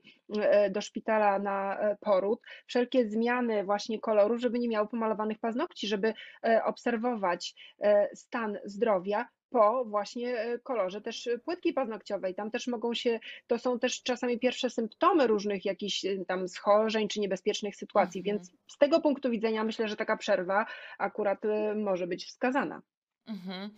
do 0.70 0.80
szpitala 0.80 1.38
na 1.38 1.78
e, 1.80 1.96
poród, 2.00 2.40
wszelkie 2.66 3.08
zmiany 3.08 3.64
właśnie 3.64 4.00
koloru, 4.00 4.38
żeby 4.38 4.58
nie 4.58 4.68
miały 4.68 4.88
pomalowanych 4.88 5.38
paznokci, 5.38 5.88
żeby 5.88 6.14
e, 6.44 6.64
obserwować 6.64 7.54
e, 7.80 8.08
stan 8.16 8.58
zdrowia 8.64 9.28
po 9.50 9.84
właśnie 9.84 10.38
e, 10.40 10.58
kolorze 10.58 11.00
też 11.00 11.28
płytki 11.44 11.72
paznokciowej. 11.72 12.34
Tam 12.34 12.50
też 12.50 12.66
mogą 12.66 12.94
się, 12.94 13.20
to 13.46 13.58
są 13.58 13.78
też 13.78 14.02
czasami 14.02 14.38
pierwsze 14.38 14.70
symptomy 14.70 15.26
różnych 15.26 15.64
jakichś 15.64 16.04
e, 16.04 16.24
tam 16.24 16.48
schorzeń 16.48 17.08
czy 17.08 17.20
niebezpiecznych 17.20 17.76
sytuacji, 17.76 18.20
Mhm. 18.20 18.36
więc 18.36 18.52
z 18.66 18.78
tego 18.78 19.00
punktu 19.00 19.30
widzenia 19.30 19.64
myślę, 19.64 19.88
że 19.88 19.96
taka 19.96 20.16
przerwa 20.16 20.66
akurat 20.98 21.44
e, 21.44 21.74
może 21.74 22.06
być 22.06 22.24
wskazana. 22.24 22.82
Mhm. 23.26 23.70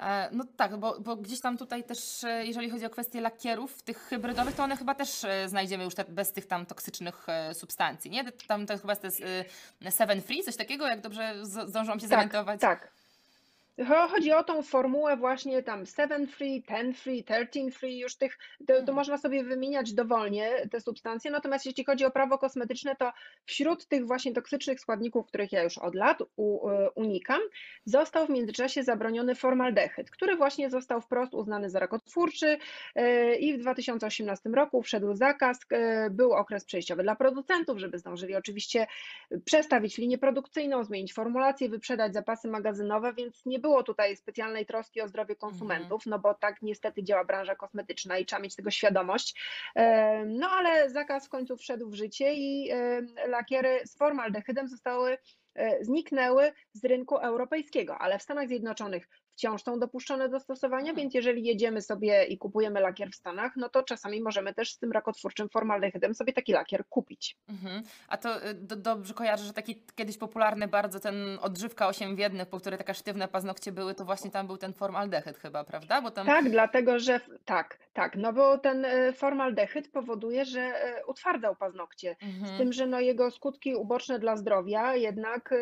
E, 0.00 0.28
No 0.32 0.44
tak, 0.56 0.76
bo, 0.76 1.00
bo 1.00 1.16
gdzieś 1.16 1.40
tam 1.40 1.58
tutaj 1.58 1.84
też, 1.84 2.24
e, 2.24 2.46
jeżeli 2.46 2.70
chodzi 2.70 2.86
o 2.86 2.90
kwestie 2.90 3.20
lakierów, 3.20 3.82
tych 3.82 3.98
hybrydowych, 3.98 4.54
to 4.54 4.62
one 4.64 4.76
chyba 4.76 4.94
też 4.94 5.24
e, 5.24 5.48
znajdziemy 5.48 5.84
już 5.84 5.94
te, 5.94 6.04
bez 6.04 6.32
tych 6.32 6.46
tam 6.46 6.66
toksycznych 6.66 7.26
substancji, 7.52 8.10
nie? 8.10 8.32
Tam 8.32 8.66
to 8.66 8.78
chyba 8.78 8.92
jest 9.04 9.22
Seven 9.90 10.22
Free, 10.22 10.42
coś 10.42 10.56
takiego, 10.56 10.86
jak 10.86 11.00
dobrze 11.00 11.34
zdążyłam 11.42 12.00
się 12.00 12.08
Tak, 12.08 12.16
zorientować. 12.18 12.60
tak. 12.60 12.97
Cho- 13.78 14.08
Chodzi 14.08 14.32
o 14.32 14.44
tą 14.44 14.62
formułę 14.62 15.16
właśnie 15.16 15.62
tam 15.62 15.86
7 15.86 16.26
free, 16.26 16.62
10 16.68 16.98
free, 16.98 17.24
13 17.24 17.70
free, 17.70 17.98
już 17.98 18.16
tych, 18.16 18.38
to, 18.58 18.66
to 18.66 18.78
Mhm. 18.78 18.94
można 18.96 19.18
sobie 19.18 19.44
wymieniać 19.44 19.92
dowolnie 19.94 20.68
te 20.70 20.80
substancje, 20.80 21.30
natomiast 21.30 21.66
jeśli 21.66 21.84
chodzi 21.84 22.04
o 22.04 22.10
prawo 22.10 22.38
kosmetyczne, 22.38 22.96
to 22.96 23.12
wśród 23.46 23.86
tych 23.86 24.06
właśnie 24.06 24.32
toksycznych 24.32 24.80
składników, 24.80 25.26
których 25.26 25.52
ja 25.52 25.62
już 25.62 25.78
od 25.78 25.94
lat 25.94 26.18
u, 26.36 26.68
unikam, 26.94 27.40
został 27.84 28.26
w 28.26 28.30
międzyczasie 28.30 28.82
zabroniony 28.82 29.34
formaldehyd, 29.34 30.10
który 30.10 30.36
właśnie 30.36 30.70
został 30.70 31.00
wprost 31.00 31.34
uznany 31.34 31.70
za 31.70 31.78
rakotwórczy 31.78 32.58
e, 32.94 33.34
i 33.34 33.54
w 33.54 33.60
2018 33.60 34.50
roku 34.50 34.82
wszedł 34.82 35.14
zakaz, 35.14 35.58
e, 35.70 36.10
był 36.10 36.32
okres 36.32 36.64
przejściowy 36.64 37.02
dla 37.02 37.16
producentów, 37.16 37.78
żeby 37.78 37.98
zdążyli 37.98 38.34
oczywiście 38.36 38.86
przestawić 39.44 39.98
linię 39.98 40.18
produkcyjną, 40.18 40.84
zmienić 40.84 41.14
formulację, 41.14 41.68
wyprzedać 41.68 42.14
zapasy 42.14 42.48
magazynowe, 42.48 43.12
więc 43.14 43.46
nie 43.46 43.58
było 43.58 43.67
tutaj 43.82 44.16
specjalnej 44.16 44.66
troski 44.66 45.00
o 45.00 45.08
zdrowie 45.08 45.36
konsumentów, 45.36 46.06
no 46.06 46.18
bo 46.18 46.34
tak 46.34 46.62
niestety 46.62 47.02
działa 47.02 47.24
branża 47.24 47.56
kosmetyczna 47.56 48.18
i 48.18 48.26
trzeba 48.26 48.42
mieć 48.42 48.56
tego 48.56 48.70
świadomość. 48.70 49.40
E, 49.74 50.24
No 50.26 50.50
ale 50.50 50.90
zakaz 50.90 51.26
w 51.26 51.30
końcu 51.30 51.56
wszedł 51.56 51.90
w 51.90 51.94
życie 51.94 52.34
i 52.34 52.70
e, 52.70 53.02
lakiery 53.26 53.80
z 53.84 53.96
formaldehydem 53.96 54.68
zostały 54.68 55.18
e, 55.54 55.84
zniknęły 55.84 56.52
z 56.72 56.84
rynku 56.84 57.16
europejskiego, 57.16 57.98
ale 57.98 58.18
w 58.18 58.22
Stanach 58.22 58.48
Zjednoczonych 58.48 59.08
wciąż 59.38 59.62
są 59.62 59.78
dopuszczone 59.78 60.28
do 60.28 60.40
stosowania, 60.40 60.90
Mhm. 60.90 60.96
więc 60.96 61.14
jeżeli 61.14 61.44
jedziemy 61.44 61.82
sobie 61.82 62.24
i 62.24 62.38
kupujemy 62.38 62.80
lakier 62.80 63.10
w 63.10 63.14
Stanach, 63.14 63.52
no 63.56 63.68
to 63.68 63.82
czasami 63.82 64.20
możemy 64.22 64.54
też 64.54 64.72
z 64.72 64.78
tym 64.78 64.92
rakotwórczym 64.92 65.48
formaldehydem 65.48 66.14
sobie 66.14 66.32
taki 66.32 66.52
lakier 66.52 66.84
kupić. 66.88 67.36
Mhm. 67.48 67.82
A 68.08 68.16
to 68.16 68.46
y, 68.46 68.54
do, 68.54 68.76
dobrze 68.76 69.14
kojarzę, 69.14 69.44
że 69.44 69.52
taki 69.52 69.82
kiedyś 69.94 70.18
popularny 70.18 70.68
bardzo 70.68 71.00
ten 71.00 71.38
odżywka 71.42 71.88
8 71.88 72.16
w 72.16 72.46
po 72.50 72.60
której 72.60 72.78
takie 72.78 72.94
sztywne 72.94 73.28
paznokcie 73.28 73.72
były, 73.72 73.94
to 73.94 74.04
właśnie 74.04 74.30
tam 74.30 74.46
był 74.46 74.56
ten 74.56 74.72
formaldehyd 74.72 75.38
chyba, 75.38 75.64
prawda? 75.64 76.02
Bo 76.02 76.10
tam... 76.10 76.26
Tak, 76.26 76.50
dlatego 76.50 76.98
że 76.98 77.20
tak, 77.44 77.78
tak, 77.92 78.16
no 78.16 78.32
bo 78.32 78.58
ten 78.58 78.84
e, 78.84 79.12
formaldehyd 79.12 79.88
powoduje, 79.88 80.44
że 80.44 80.60
e, 80.60 81.06
utwardzał 81.06 81.56
paznokcie. 81.56 82.16
Z 82.20 82.24
Mhm. 82.24 82.58
tym, 82.58 82.72
że 82.72 82.86
no 82.86 83.00
jego 83.00 83.30
skutki 83.30 83.74
uboczne 83.74 84.18
dla 84.18 84.36
zdrowia, 84.36 84.94
jednak 84.94 85.54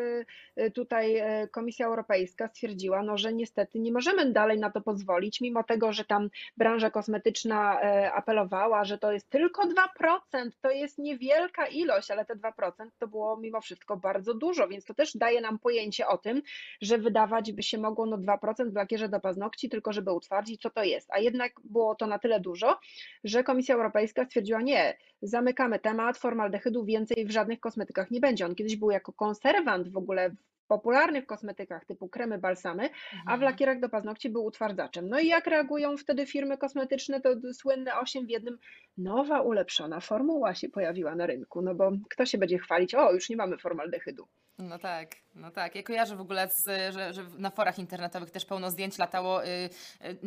tutaj 0.75 1.23
Komisja 1.51 1.87
Europejska 1.87 2.49
stwierdziła, 2.49 3.03
no, 3.03 3.19
że 3.19 3.33
niestety 3.33 3.66
nie 3.75 3.93
możemy 3.93 4.33
dalej 4.33 4.59
na 4.59 4.71
to 4.71 4.81
pozwolić, 4.81 5.41
mimo 5.41 5.65
tego, 5.65 5.93
że 5.93 6.05
tam 6.05 6.31
branża 6.57 6.91
kosmetyczna 6.91 7.81
e, 7.81 8.13
apelowała, 8.13 8.85
że 8.85 8.99
to 8.99 9.13
jest 9.13 9.31
tylko 9.31 9.63
2%, 9.63 10.51
to 10.61 10.71
jest 10.71 10.99
niewielka 10.99 11.67
ilość, 11.67 12.11
ale 12.11 12.25
te 12.25 12.35
2% 12.37 12.51
to 12.99 13.09
było 13.09 13.37
mimo 13.37 13.61
wszystko 13.61 13.97
bardzo 13.97 14.35
dużo, 14.35 14.69
więc 14.69 14.85
to 14.85 14.95
też 14.95 15.17
daje 15.17 15.41
nam 15.41 15.59
pojęcie 15.59 16.09
o 16.09 16.19
tym, 16.19 16.43
że 16.81 16.99
wydawać 16.99 17.53
by 17.53 17.63
się 17.63 17.79
mogło 17.79 18.07
no 18.07 18.19
2% 18.19 18.71
w 18.71 18.75
lakierze 18.75 19.09
do 19.09 19.21
paznokci, 19.21 19.69
tylko 19.69 19.93
żeby 19.93 20.13
utwardzić, 20.13 20.63
co 20.63 20.71
to 20.71 20.85
jest. 20.85 21.11
A 21.13 21.19
jednak 21.19 21.53
było 21.65 21.95
to 21.95 22.07
na 22.07 22.19
tyle 22.19 22.41
dużo, 22.41 22.79
że 23.25 23.45
Komisja 23.45 23.75
Europejska 23.75 24.25
stwierdziła, 24.25 24.63
nie, 24.63 24.97
zamykamy 25.23 25.79
temat, 25.79 26.19
formaldehydu 26.19 26.85
więcej 26.85 27.27
w 27.27 27.31
żadnych 27.31 27.61
kosmetykach 27.61 28.11
nie 28.11 28.21
będzie. 28.21 28.47
On 28.47 28.55
kiedyś 28.55 28.77
był 28.77 28.91
jako 28.91 29.13
konserwant 29.13 29.89
w 29.89 29.97
ogóle 29.97 30.31
popularnych 30.69 31.27
kosmetykach 31.27 31.85
typu 31.85 32.09
kremy, 32.09 32.39
balsamy, 32.39 32.91
a 33.13 33.17
w 33.17 33.19
Mhm. 33.21 33.41
lakierach 33.43 33.81
do 33.81 33.89
paznokci 33.89 34.31
był 34.31 34.45
utwardzaczem. 34.45 35.09
No 35.09 35.19
i 35.21 35.27
jak 35.27 35.47
reagują 35.47 35.97
wtedy 35.97 36.27
firmy 36.27 36.59
kosmetyczne, 36.59 37.21
to 37.21 37.29
słynne 37.53 37.99
8 37.99 38.27
w 38.27 38.31
jednym, 38.31 38.59
nowa 38.99 39.41
ulepszona 39.41 40.01
formuła 40.01 40.55
się 40.55 40.69
pojawiła 40.69 41.15
na 41.15 41.27
rynku, 41.27 41.63
no 41.63 41.75
bo 41.75 41.93
kto 42.11 42.27
się 42.27 42.39
będzie 42.39 42.59
chwalić, 42.59 42.95
o 42.95 43.13
już 43.13 43.31
nie 43.31 43.37
mamy 43.37 43.59
formaldehydu. 43.59 44.29
No 44.59 44.79
tak, 44.79 45.17
no 45.35 45.51
tak. 45.51 45.75
Ja 45.75 45.83
kojarzę 45.83 46.17
w 46.17 46.21
ogóle, 46.21 46.49
z, 46.49 46.65
że, 46.95 47.13
że 47.13 47.25
na 47.39 47.51
forach 47.51 47.79
internetowych 47.79 48.31
też 48.31 48.45
pełno 48.45 48.71
zdjęć 48.71 48.99
latało 48.99 49.45
y, 49.45 49.49
y, 49.49 49.71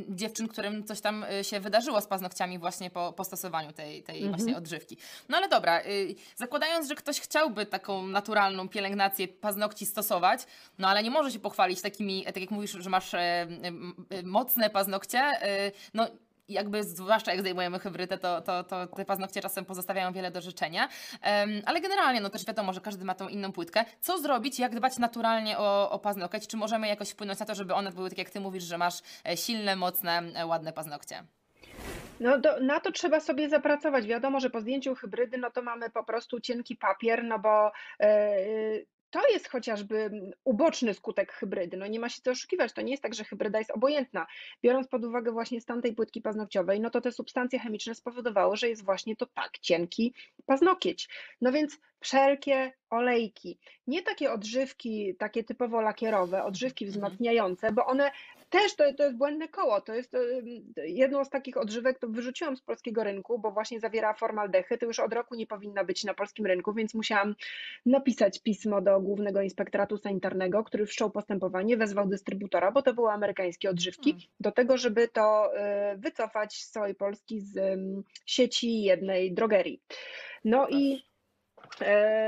dziewczyn, 0.09 0.47
którym 0.47 0.83
coś 0.83 1.01
tam 1.01 1.23
y, 1.23 1.43
się 1.43 1.59
wydarzyło 1.59 2.01
z 2.01 2.07
paznokciami 2.07 2.59
właśnie 2.59 2.89
po, 2.89 3.13
po 3.13 3.23
stosowaniu 3.23 3.73
tej, 3.73 4.03
tej 4.03 4.17
Mhm. 4.23 4.35
właśnie 4.37 4.57
odżywki. 4.57 4.97
No 5.29 5.37
ale 5.37 5.49
dobra, 5.49 5.81
y, 5.81 6.15
zakładając, 6.35 6.87
że 6.87 6.95
ktoś 6.95 7.19
chciałby 7.19 7.65
taką 7.65 8.07
naturalną 8.07 8.69
pielęgnację 8.69 9.27
paznokci 9.27 9.85
stosować, 9.85 10.41
no 10.77 10.87
ale 10.87 11.03
nie 11.03 11.11
może 11.11 11.31
się 11.31 11.39
pochwalić 11.39 11.81
takimi, 11.81 12.25
tak 12.25 12.37
jak 12.37 12.51
mówisz, 12.51 12.71
że 12.71 12.89
masz 12.89 13.13
e, 13.13 13.47
mocne 14.23 14.69
paznokcie, 14.69 15.19
y, 15.67 15.71
no 15.93 16.07
jakby 16.49 16.83
zwłaszcza 16.83 17.31
jak 17.31 17.41
zdejmujemy 17.41 17.79
hybrydę, 17.79 18.17
to, 18.17 18.41
to, 18.41 18.63
to 18.63 18.87
te 18.87 19.05
paznokcie 19.05 19.41
czasem 19.41 19.65
pozostawiają 19.65 20.13
wiele 20.13 20.31
do 20.31 20.41
życzenia. 20.41 20.89
Em, 21.21 21.61
ale 21.65 21.81
generalnie, 21.81 22.21
no 22.21 22.29
też 22.29 22.45
wiadomo, 22.45 22.73
że 22.73 22.81
każdy 22.81 23.05
ma 23.05 23.15
tą 23.15 23.27
inną 23.27 23.51
płytkę. 23.51 23.85
Co 23.99 24.17
zrobić, 24.17 24.59
jak 24.59 24.75
dbać 24.75 24.97
naturalnie 24.97 25.57
o, 25.57 25.91
o 25.91 25.99
paznokieć? 25.99 26.47
Czy 26.47 26.57
możemy 26.57 26.87
jakoś 26.87 27.09
wpłynąć 27.09 27.39
na 27.39 27.45
to, 27.45 27.55
żeby 27.55 27.73
one 27.73 27.91
były 27.91 28.09
tak 28.09 28.17
jak 28.17 28.29
ty 28.29 28.39
mówisz, 28.39 28.63
że 28.63 28.77
masz 28.77 29.01
e, 29.25 29.37
silne, 29.37 29.75
mocne, 29.75 30.21
e, 30.35 30.45
ładne 30.45 30.73
paznokcie? 30.73 31.23
No 32.19 32.39
do, 32.39 32.59
na 32.59 32.79
to 32.79 32.91
trzeba 32.91 33.19
sobie 33.19 33.49
zapracować. 33.49 34.07
Wiadomo, 34.07 34.39
że 34.39 34.49
po 34.49 34.61
zdjęciu 34.61 34.95
hybrydy, 34.95 35.37
no 35.37 35.51
to 35.51 35.61
mamy 35.61 35.89
po 35.89 36.03
prostu 36.03 36.39
cienki 36.39 36.75
papier, 36.75 37.23
no 37.23 37.39
bo 37.39 37.71
e, 37.99 38.35
to 39.09 39.27
jest 39.33 39.47
chociażby 39.49 40.11
uboczny 40.43 40.93
skutek 40.93 41.33
hybrydy. 41.33 41.77
No 41.77 41.87
nie 41.87 41.99
ma 41.99 42.09
się 42.09 42.21
co 42.21 42.31
oszukiwać. 42.31 42.73
To 42.73 42.81
nie 42.81 42.91
jest 42.91 43.03
tak, 43.03 43.13
że 43.13 43.23
hybryda 43.23 43.59
jest 43.59 43.71
obojętna. 43.71 44.27
Biorąc 44.63 44.87
pod 44.87 45.05
uwagę 45.05 45.31
właśnie 45.31 45.61
stan 45.61 45.81
tej 45.81 45.93
płytki 45.93 46.21
paznokciowej, 46.21 46.79
no 46.79 46.89
to 46.89 47.01
te 47.01 47.11
substancje 47.11 47.59
chemiczne 47.59 47.95
spowodowały, 47.95 48.57
że 48.57 48.69
jest 48.69 48.85
właśnie 48.85 49.15
to 49.15 49.25
tak 49.25 49.59
cienki 49.59 50.13
paznokieć. 50.45 51.09
No 51.41 51.51
więc 51.51 51.77
wszelkie 51.99 52.73
olejki, 52.89 53.59
nie 53.87 54.01
takie 54.01 54.31
odżywki, 54.31 55.15
takie 55.15 55.43
typowo 55.43 55.81
lakierowe, 55.81 56.43
odżywki 56.43 56.85
Mhm. 56.85 56.93
wzmacniające, 56.93 57.71
bo 57.71 57.85
one 57.85 58.11
też 58.49 58.75
to, 58.75 58.93
to 58.93 59.03
jest 59.03 59.17
błędne 59.17 59.47
koło. 59.47 59.81
To 59.81 59.93
jest 59.93 60.13
jedną 60.83 61.25
z 61.25 61.29
takich 61.29 61.57
odżywek, 61.57 61.99
to 61.99 62.07
wyrzuciłam 62.07 62.57
z 62.57 62.61
polskiego 62.61 63.03
rynku, 63.03 63.39
bo 63.39 63.51
właśnie 63.51 63.79
zawiera 63.79 64.13
formaldehyd. 64.13 64.79
To 64.79 64.85
już 64.85 64.99
od 64.99 65.13
roku 65.13 65.35
nie 65.35 65.47
powinna 65.47 65.83
być 65.83 66.03
na 66.03 66.13
polskim 66.13 66.45
rynku, 66.45 66.73
więc 66.73 66.93
musiałam 66.93 67.35
napisać 67.85 68.39
pismo 68.39 68.81
do 68.81 69.01
Głównego 69.01 69.41
Inspektoratu 69.41 69.97
Sanitarnego, 69.97 70.63
który 70.63 70.85
wszczął 70.85 71.11
postępowanie, 71.11 71.77
wezwał 71.77 72.07
dystrybutora, 72.07 72.71
bo 72.71 72.81
to 72.81 72.93
były 72.93 73.11
amerykańskie 73.11 73.69
odżywki, 73.69 74.11
Hmm. 74.11 74.27
do 74.39 74.51
tego, 74.51 74.77
żeby 74.77 75.07
to 75.07 75.55
e, 75.55 75.97
wycofać 75.97 76.53
z 76.53 76.69
całej 76.69 76.95
Polski 76.95 77.41
z 77.41 77.79
sieci 78.25 78.81
jednej 78.81 79.33
drogerii. 79.33 79.81
No 80.45 80.67
i 80.69 81.08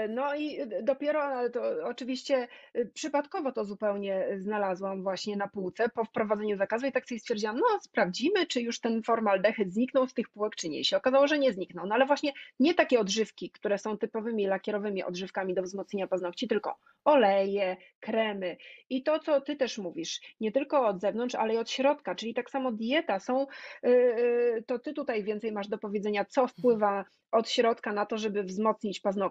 No 0.10 0.36
i 0.36 0.60
dopiero, 0.84 1.50
to 1.50 1.62
oczywiście 1.84 2.48
y, 2.76 2.92
przypadkowo 2.94 3.52
to 3.52 3.66
zupełnie 3.66 4.28
znalazłam 4.38 5.04
właśnie 5.04 5.38
na 5.38 5.48
półce 5.48 5.90
po 5.90 6.06
wprowadzeniu 6.06 6.58
zakazu 6.58 6.88
i 6.88 6.92
tak 6.92 7.06
sobie 7.06 7.20
stwierdziłam, 7.20 7.56
no 7.58 7.80
sprawdzimy, 7.82 8.48
czy 8.48 8.62
już 8.62 8.80
ten 8.80 9.04
formaldehyd 9.04 9.74
zniknął 9.74 10.08
z 10.08 10.14
tych 10.14 10.30
półek, 10.30 10.56
czy 10.56 10.70
nie. 10.70 10.80
I 10.80 10.86
się 10.86 10.98
okazało, 10.98 11.28
że 11.28 11.40
nie 11.40 11.54
zniknął. 11.54 11.88
No 11.88 11.96
ale 11.96 12.06
właśnie 12.06 12.32
nie 12.60 12.74
takie 12.74 13.00
odżywki, 13.00 13.50
które 13.50 13.78
są 13.78 13.98
typowymi 13.98 14.48
lakierowymi 14.48 15.04
odżywkami 15.04 15.54
do 15.54 15.62
wzmocnienia 15.62 16.08
paznokci, 16.08 16.48
tylko 16.48 16.78
oleje, 17.06 17.78
kremy 18.00 18.58
i 18.90 19.04
to, 19.04 19.20
co 19.20 19.42
ty 19.42 19.56
też 19.56 19.78
mówisz, 19.78 20.22
nie 20.40 20.52
tylko 20.52 20.88
od 20.88 21.02
zewnątrz, 21.02 21.36
ale 21.36 21.54
i 21.54 21.58
od 21.58 21.70
środka, 21.70 22.16
czyli 22.16 22.34
tak 22.34 22.50
samo 22.50 22.72
dieta 22.72 23.20
są, 23.20 23.48
y, 23.86 24.64
to 24.68 24.80
ty 24.80 24.94
tutaj 24.94 25.24
więcej 25.24 25.52
masz 25.52 25.68
do 25.68 25.78
powiedzenia, 25.78 26.26
co 26.26 26.48
wpływa 26.48 27.06
od 27.32 27.50
środka 27.50 27.94
na 27.94 28.06
to, 28.06 28.18
żeby 28.18 28.44
wzmocnić 28.44 29.00
paznokcie. 29.00 29.31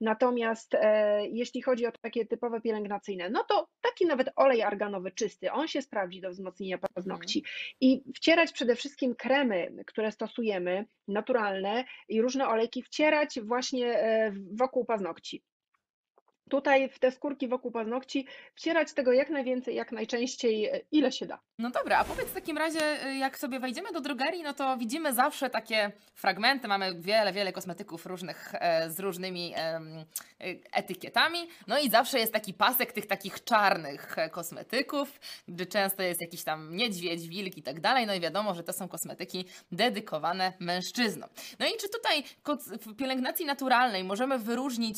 Natomiast 0.00 0.74
e, 0.74 1.26
jeśli 1.26 1.62
chodzi 1.62 1.86
o 1.86 1.92
takie 2.02 2.26
typowe 2.26 2.60
pielęgnacyjne, 2.60 3.30
no 3.30 3.44
to 3.44 3.68
taki 3.80 4.06
nawet 4.06 4.30
olej 4.36 4.62
arganowy 4.62 5.10
czysty, 5.10 5.52
on 5.52 5.68
się 5.68 5.82
sprawdzi 5.82 6.20
do 6.20 6.30
wzmocnienia 6.30 6.78
paznokci. 6.78 7.44
I 7.80 8.02
wcierać 8.16 8.52
przede 8.52 8.76
wszystkim 8.76 9.14
kremy, 9.14 9.74
które 9.86 10.12
stosujemy, 10.12 10.84
naturalne 11.08 11.84
i 12.08 12.22
różne 12.22 12.48
olejki, 12.48 12.82
wcierać 12.82 13.40
właśnie 13.40 13.98
e, 13.98 14.32
wokół 14.52 14.84
paznokci. 14.84 15.42
Tutaj 16.50 16.88
w 16.88 16.98
te 16.98 17.10
skórki 17.10 17.48
wokół 17.48 17.70
paznokci 17.70 18.26
wcierać 18.54 18.92
tego 18.92 19.12
jak 19.12 19.30
najwięcej, 19.30 19.74
jak 19.74 19.92
najczęściej, 19.92 20.66
e, 20.66 20.80
ile 20.92 21.12
się 21.12 21.26
da. 21.26 21.38
No 21.58 21.70
dobra, 21.70 21.98
a 21.98 22.04
powiedz 22.04 22.28
w 22.28 22.34
takim 22.34 22.58
razie, 22.58 23.06
y, 23.06 23.16
jak 23.16 23.38
sobie 23.38 23.60
wejdziemy 23.60 23.92
do 23.92 24.00
drogerii, 24.00 24.42
no 24.42 24.54
to 24.54 24.76
widzimy 24.76 25.12
zawsze 25.12 25.50
takie 25.50 25.92
fragmenty, 26.14 26.68
mamy 26.68 27.00
wiele, 27.00 27.32
wiele 27.32 27.52
kosmetyków 27.52 28.06
różnych, 28.06 28.54
e, 28.54 28.90
z 28.90 29.00
różnymi 29.00 29.54
etykietami, 30.72 31.38
no 31.66 31.78
i 31.78 31.90
zawsze 31.90 32.18
jest 32.18 32.32
taki 32.32 32.54
pasek 32.54 32.92
tych 32.92 33.06
takich 33.06 33.44
czarnych 33.44 34.18
e, 34.18 34.30
kosmetyków, 34.30 35.20
gdzie 35.48 35.66
często 35.66 36.02
jest 36.02 36.20
jakiś 36.20 36.44
tam 36.44 36.76
niedźwiedź, 36.76 37.28
wilk 37.28 37.56
i 37.56 37.62
tak 37.62 37.80
dalej, 37.80 38.06
no 38.06 38.14
i 38.14 38.20
wiadomo, 38.20 38.54
że 38.54 38.62
to 38.62 38.72
są 38.72 38.88
kosmetyki 38.88 39.44
dedykowane 39.72 40.52
mężczyznom. 40.58 41.28
No 41.58 41.66
i 41.66 41.70
czy 41.80 41.88
tutaj 41.88 42.22
w 42.80 42.96
pielęgnacji 42.96 43.46
naturalnej 43.46 44.04
możemy 44.04 44.38
wyróżnić 44.38 44.96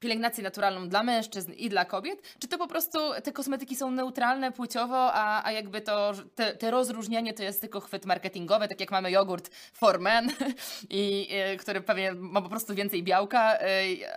pielęgnację 0.00 0.44
naturalną 0.44 0.88
dla 0.88 1.02
mężczyzn 1.02 1.52
i 1.52 1.68
dla 1.68 1.84
kobiet? 1.84 2.22
Czy 2.38 2.48
to 2.48 2.58
po 2.58 2.66
prostu 2.66 2.98
te 3.24 3.32
kosmetyki 3.32 3.76
są 3.76 3.90
neutralne 3.90 4.52
płciowo, 4.52 5.12
a, 5.12 5.44
a 5.46 5.52
jakby 5.52 5.80
to, 5.80 6.12
te, 6.34 6.56
te 6.56 6.70
rozróżnienie 6.70 7.34
to 7.34 7.42
jest 7.42 7.60
tylko 7.60 7.80
chwyt 7.80 8.06
marketingowy, 8.06 8.68
tak 8.68 8.80
jak 8.80 8.90
mamy 8.90 9.10
jogurt 9.10 9.50
for 9.72 10.00
men, 10.00 10.30
i, 10.90 11.28
y, 11.54 11.56
który 11.56 11.80
pewnie 11.80 12.12
ma 12.12 12.42
po 12.42 12.48
prostu 12.48 12.74
więcej 12.74 13.02
białka, 13.02 13.56
y, 13.56 13.60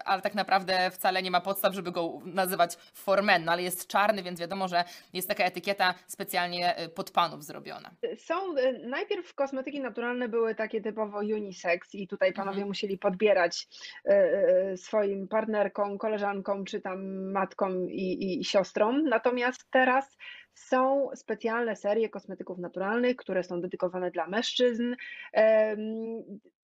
ale 0.05 0.21
tak 0.21 0.35
naprawdę 0.35 0.91
wcale 0.91 1.21
nie 1.23 1.31
ma 1.31 1.41
podstaw, 1.41 1.73
żeby 1.73 1.91
go 1.91 2.19
nazywać 2.25 2.75
for 2.93 3.23
men, 3.23 3.45
no 3.45 3.51
ale 3.51 3.63
jest 3.63 3.87
czarny, 3.87 4.23
więc 4.23 4.39
wiadomo, 4.39 4.67
że 4.67 4.83
jest 5.13 5.27
taka 5.27 5.43
etykieta 5.43 5.93
specjalnie 6.07 6.83
y, 6.83 6.89
pod 6.89 7.11
panów 7.11 7.43
zrobiona. 7.43 7.91
Są, 8.17 8.57
e, 8.57 8.71
najpierw 8.73 9.33
kosmetyki 9.33 9.79
naturalne 9.79 10.29
były 10.29 10.55
takie 10.55 10.81
typowo 10.81 11.17
unisex 11.19 11.95
i 11.95 12.07
tutaj 12.07 12.33
panowie 12.33 12.53
Mhm. 12.53 12.67
musieli 12.67 12.97
podbierać 12.97 13.67
e, 14.05 14.09
e, 14.09 14.77
swoim 14.77 15.27
partnerkom, 15.27 15.72
koleżankom 15.99 16.65
czy 16.65 16.81
tam 16.81 17.31
matkom 17.31 17.89
i, 17.91 18.39
i, 18.39 18.45
siostrom. 18.45 19.03
Natomiast 19.03 19.71
teraz 19.71 20.17
są 20.53 21.09
specjalne 21.15 21.75
serie 21.75 22.09
kosmetyków 22.09 22.57
naturalnych, 22.57 23.15
które 23.15 23.43
są 23.43 23.61
dedykowane 23.61 24.11
dla 24.11 24.27
mężczyzn. 24.27 24.95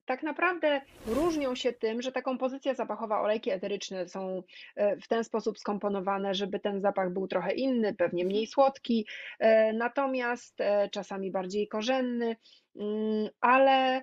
Tak 0.10 0.24
naprawdę 0.24 0.82
różnią 1.06 1.56
się 1.56 1.74
tym, 1.74 2.02
że 2.02 2.12
ta 2.12 2.22
kompozycja 2.22 2.74
zapachowa, 2.74 3.22
olejki 3.22 3.52
eteryczne 3.52 4.08
są 4.08 4.44
e, 4.76 4.98
w 4.98 5.08
ten 5.08 5.24
sposób 5.24 5.60
skomponowane, 5.60 6.34
żeby 6.34 6.60
ten 6.60 6.82
zapach 6.82 7.14
był 7.14 7.28
trochę 7.28 7.54
inny, 7.54 7.94
pewnie 7.94 8.26
mniej 8.26 8.48
słodki, 8.48 9.08
e, 9.40 9.74
natomiast 9.74 10.62
e, 10.62 10.90
czasami 10.90 11.32
bardziej 11.32 11.68
korzenny, 11.68 12.36
mm, 12.76 13.30
ale 13.42 14.02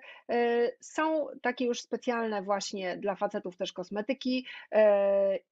są 0.80 1.26
takie 1.42 1.64
już 1.64 1.80
specjalne 1.80 2.42
właśnie 2.42 2.96
dla 2.96 3.14
facetów 3.14 3.56
też 3.56 3.72
kosmetyki 3.72 4.46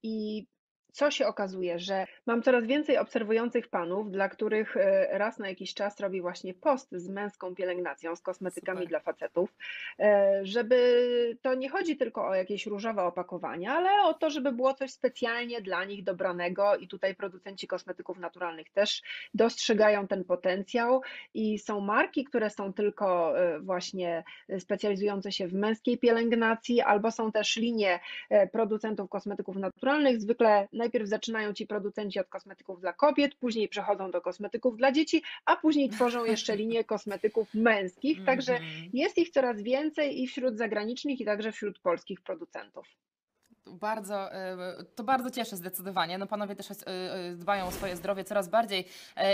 i 0.02 0.46
co 0.94 1.10
się 1.10 1.26
okazuje, 1.26 1.78
że 1.78 2.06
mam 2.26 2.42
coraz 2.42 2.66
więcej 2.66 2.98
obserwujących 2.98 3.68
panów, 3.68 4.10
dla 4.10 4.28
których 4.28 4.76
e, 4.76 5.08
raz 5.18 5.38
na 5.38 5.48
jakiś 5.48 5.74
czas 5.74 6.00
robię 6.00 6.22
właśnie 6.22 6.54
post 6.54 6.92
z 6.92 7.08
męską 7.08 7.54
pielęgnacją, 7.54 8.16
z 8.16 8.20
kosmetykami 8.20 8.78
Super. 8.78 8.88
dla 8.88 9.00
facetów, 9.00 9.56
e, 9.98 10.40
żeby 10.42 11.38
to 11.42 11.54
nie 11.54 11.68
chodzi 11.68 11.96
tylko 11.96 12.28
o 12.28 12.34
jakieś 12.34 12.66
różowe 12.66 13.02
opakowania, 13.02 13.72
ale 13.72 14.02
o 14.02 14.14
to, 14.14 14.30
żeby 14.30 14.52
było 14.52 14.74
coś 14.74 14.90
specjalnie 14.90 15.60
dla 15.60 15.84
nich 15.84 16.04
dobranego 16.04 16.76
i 16.76 16.88
tutaj 16.88 17.14
producenci 17.14 17.66
kosmetyków 17.66 18.18
naturalnych 18.18 18.70
też 18.70 19.02
dostrzegają 19.34 20.06
ten 20.06 20.24
potencjał 20.24 21.02
i 21.34 21.58
są 21.58 21.80
marki, 21.80 22.24
które 22.24 22.50
są 22.50 22.72
tylko 22.72 23.38
e, 23.40 23.60
właśnie 23.60 24.24
specjalizujące 24.58 25.32
się 25.32 25.48
w 25.48 25.54
męskiej 25.54 25.98
pielęgnacji, 25.98 26.80
albo 26.80 27.10
są 27.10 27.32
też 27.32 27.56
linie 27.56 28.00
producentów 28.52 29.10
kosmetyków 29.10 29.56
naturalnych. 29.56 30.20
Zwykle 30.20 30.68
najpierw 30.84 31.08
zaczynają 31.08 31.52
ci 31.52 31.66
producenci 31.66 32.18
od 32.20 32.28
kosmetyków 32.28 32.80
dla 32.80 32.92
kobiet, 32.92 33.34
później 33.34 33.68
przechodzą 33.68 34.10
do 34.10 34.20
kosmetyków 34.20 34.76
dla 34.76 34.92
dzieci, 34.92 35.22
a 35.44 35.56
później 35.56 35.88
tworzą 35.88 36.24
jeszcze 36.24 36.56
linię 36.62 36.84
kosmetyków 36.84 37.54
męskich. 37.54 38.24
Także 38.24 38.52
Mhm. 38.52 38.90
jest 38.92 39.18
ich 39.18 39.30
coraz 39.30 39.62
więcej 39.62 40.22
i 40.22 40.26
wśród 40.26 40.58
zagranicznych, 40.58 41.20
i 41.20 41.24
także 41.24 41.52
wśród 41.52 41.78
polskich 41.78 42.20
producentów. 42.20 42.86
Bardzo, 43.66 44.32
e, 44.32 44.56
to 44.94 45.04
bardzo 45.04 45.30
cieszy 45.30 45.56
zdecydowanie. 45.56 46.18
No 46.18 46.26
panowie 46.26 46.56
też 46.56 46.70
e, 46.70 46.74
e, 46.74 47.34
dbają 47.36 47.66
o 47.66 47.70
swoje 47.70 47.96
zdrowie 47.96 48.24
coraz 48.24 48.48
bardziej. 48.48 48.88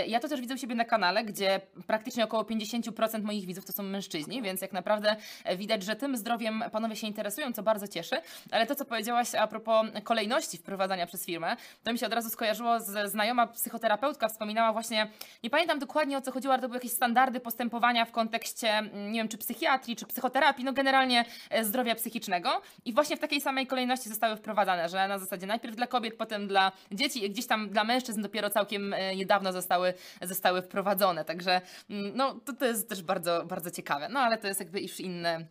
Ja 0.07 0.19
to 0.19 0.27
też 0.27 0.41
widzę 0.41 0.53
u 0.53 0.57
siebie 0.57 0.75
na 0.75 0.85
kanale, 0.85 1.23
gdzie 1.23 1.61
praktycznie 1.87 2.23
około 2.23 2.43
50% 2.43 3.23
moich 3.23 3.45
widzów 3.45 3.65
to 3.65 3.73
są 3.73 3.83
mężczyźni, 3.83 4.41
więc 4.41 4.61
jak 4.61 4.73
naprawdę 4.73 5.15
widać, 5.57 5.83
że 5.83 5.95
tym 5.95 6.17
zdrowiem 6.17 6.63
panowie 6.71 6.95
się 6.95 7.07
interesują, 7.07 7.53
co 7.53 7.63
bardzo 7.63 7.87
cieszy. 7.87 8.15
Ale 8.51 8.67
to, 8.67 8.75
co 8.75 8.85
powiedziałaś 8.85 9.35
a 9.35 9.47
propos 9.47 9.85
kolejności 10.03 10.57
wprowadzania 10.57 11.07
przez 11.07 11.25
firmę, 11.25 11.55
to 11.83 11.93
mi 11.93 11.99
się 11.99 12.05
od 12.05 12.13
razu 12.13 12.29
skojarzyło 12.29 12.79
z 12.79 13.11
znajoma 13.11 13.47
psychoterapeutka, 13.47 14.29
wspominała 14.29 14.73
właśnie, 14.73 15.07
nie 15.43 15.49
pamiętam 15.49 15.79
dokładnie 15.79 16.17
o 16.17 16.21
co 16.21 16.31
chodziło, 16.31 16.53
ale 16.53 16.61
to 16.61 16.67
były 16.67 16.77
jakieś 16.77 16.91
standardy 16.91 17.39
postępowania 17.39 18.05
w 18.05 18.11
kontekście, 18.11 18.69
mm, 18.69 19.11
nie 19.11 19.19
wiem, 19.19 19.27
czy 19.27 19.37
psychiatrii, 19.37 19.95
czy 19.95 20.05
psychoterapii, 20.05 20.65
no 20.65 20.73
generalnie 20.73 21.25
zdrowia 21.61 21.95
psychicznego. 21.95 22.61
I 22.85 22.93
właśnie 22.93 23.17
w 23.17 23.19
takiej 23.19 23.41
samej 23.41 23.67
kolejności 23.67 24.09
zostały 24.21 24.37
wprowadzane, 24.37 24.89
że 24.89 25.07
na 25.07 25.19
zasadzie 25.19 25.47
najpierw 25.47 25.75
dla 25.75 25.87
kobiet, 25.87 26.17
potem 26.17 26.47
dla 26.47 26.71
dzieci, 26.91 27.29
gdzieś 27.29 27.47
tam 27.47 27.69
dla 27.69 27.83
mężczyzn 27.83 28.21
dopiero 28.21 28.49
całkiem 28.49 28.93
e, 28.93 29.15
niedawno 29.15 29.53
zostały, 29.53 29.93
zostały 30.21 30.61
wprowadzone. 30.61 31.25
Także 31.25 31.61
mm, 31.89 32.11
no, 32.15 32.35
to, 32.45 32.53
to 32.53 32.65
jest 32.65 32.89
też 32.89 33.03
bardzo, 33.03 33.45
bardzo 33.45 33.71
ciekawe. 33.71 34.09
No 34.09 34.19
ale 34.19 34.37
to 34.37 34.47
jest 34.47 34.59
jakby 34.59 34.81
już 34.81 34.99
inny. 34.99 35.47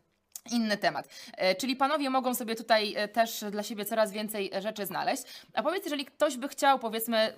Inny 0.51 0.77
temat. 0.77 1.09
E, 1.37 1.55
czyli 1.55 1.77
panowie 1.77 2.11
mogą 2.11 2.35
sobie 2.35 2.57
tutaj 2.57 2.95
e, 2.97 3.09
też 3.09 3.45
dla 3.51 3.63
siebie 3.63 3.85
coraz 3.85 4.13
więcej 4.13 4.51
rzeczy 4.61 4.87
znaleźć. 4.87 5.23
A 5.55 5.63
powiedz, 5.63 5.85
jeżeli 5.85 6.05
ktoś 6.05 6.37
by 6.37 6.49
chciał, 6.49 6.79
powiedzmy, 6.79 7.33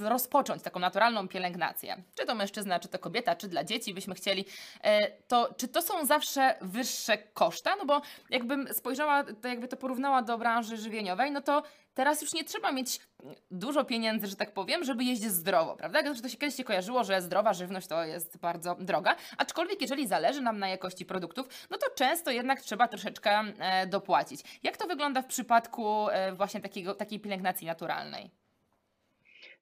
rozpocząć 0.00 0.62
taką 0.62 0.80
naturalną 0.80 1.28
pielęgnację, 1.28 2.02
czy 2.14 2.26
to 2.26 2.34
mężczyzna, 2.34 2.80
czy 2.80 2.88
to 2.88 2.98
kobieta, 2.98 3.36
czy 3.36 3.48
dla 3.48 3.64
dzieci 3.64 3.94
byśmy 3.94 4.14
chcieli, 4.14 4.44
e, 4.82 5.10
to 5.10 5.54
czy 5.56 5.68
to 5.68 5.82
są 5.82 6.06
zawsze 6.06 6.54
wyższe 6.60 7.18
koszta? 7.18 7.76
No 7.76 7.86
bo 7.86 8.02
jakbym 8.30 8.74
spojrzała, 8.74 9.24
to 9.24 9.48
jakby 9.48 9.68
to 9.68 9.76
porównała 9.76 10.22
do 10.22 10.38
branży 10.38 10.76
żywieniowej, 10.76 11.30
no 11.30 11.40
to 11.40 11.62
teraz 11.94 12.22
już 12.22 12.32
nie 12.32 12.44
trzeba 12.44 12.72
mieć 12.72 13.00
dużo 13.50 13.84
pieniędzy, 13.84 14.26
że 14.26 14.36
tak 14.36 14.52
powiem, 14.52 14.84
żeby 14.84 15.04
jeść 15.04 15.22
zdrowo, 15.22 15.76
prawda? 15.76 16.02
Znaczy 16.02 16.22
to 16.22 16.28
się 16.28 16.36
kiedyś 16.36 16.56
się 16.56 16.64
kojarzyło, 16.64 17.04
że 17.04 17.22
zdrowa 17.22 17.52
żywność 17.52 17.86
to 17.86 18.04
jest 18.04 18.38
bardzo 18.38 18.74
droga, 18.74 19.16
aczkolwiek 19.38 19.80
jeżeli 19.80 20.06
zależy 20.06 20.40
nam 20.40 20.58
na 20.58 20.68
jakości 20.68 21.06
produktów, 21.06 21.48
no 21.70 21.78
to 21.78 21.86
często 21.94 22.30
jednak 22.30 22.60
trzeba 22.60 22.88
troszeczkę 22.88 23.30
e, 23.58 23.86
dopłacić. 23.86 24.40
Jak 24.62 24.76
to 24.76 24.86
wygląda 24.86 25.22
w 25.22 25.26
przypadku 25.26 26.08
e, 26.08 26.32
właśnie 26.32 26.60
takiego, 26.60 26.94
takiej 26.94 27.20
pielęgnacji 27.20 27.66
naturalnej? 27.66 28.43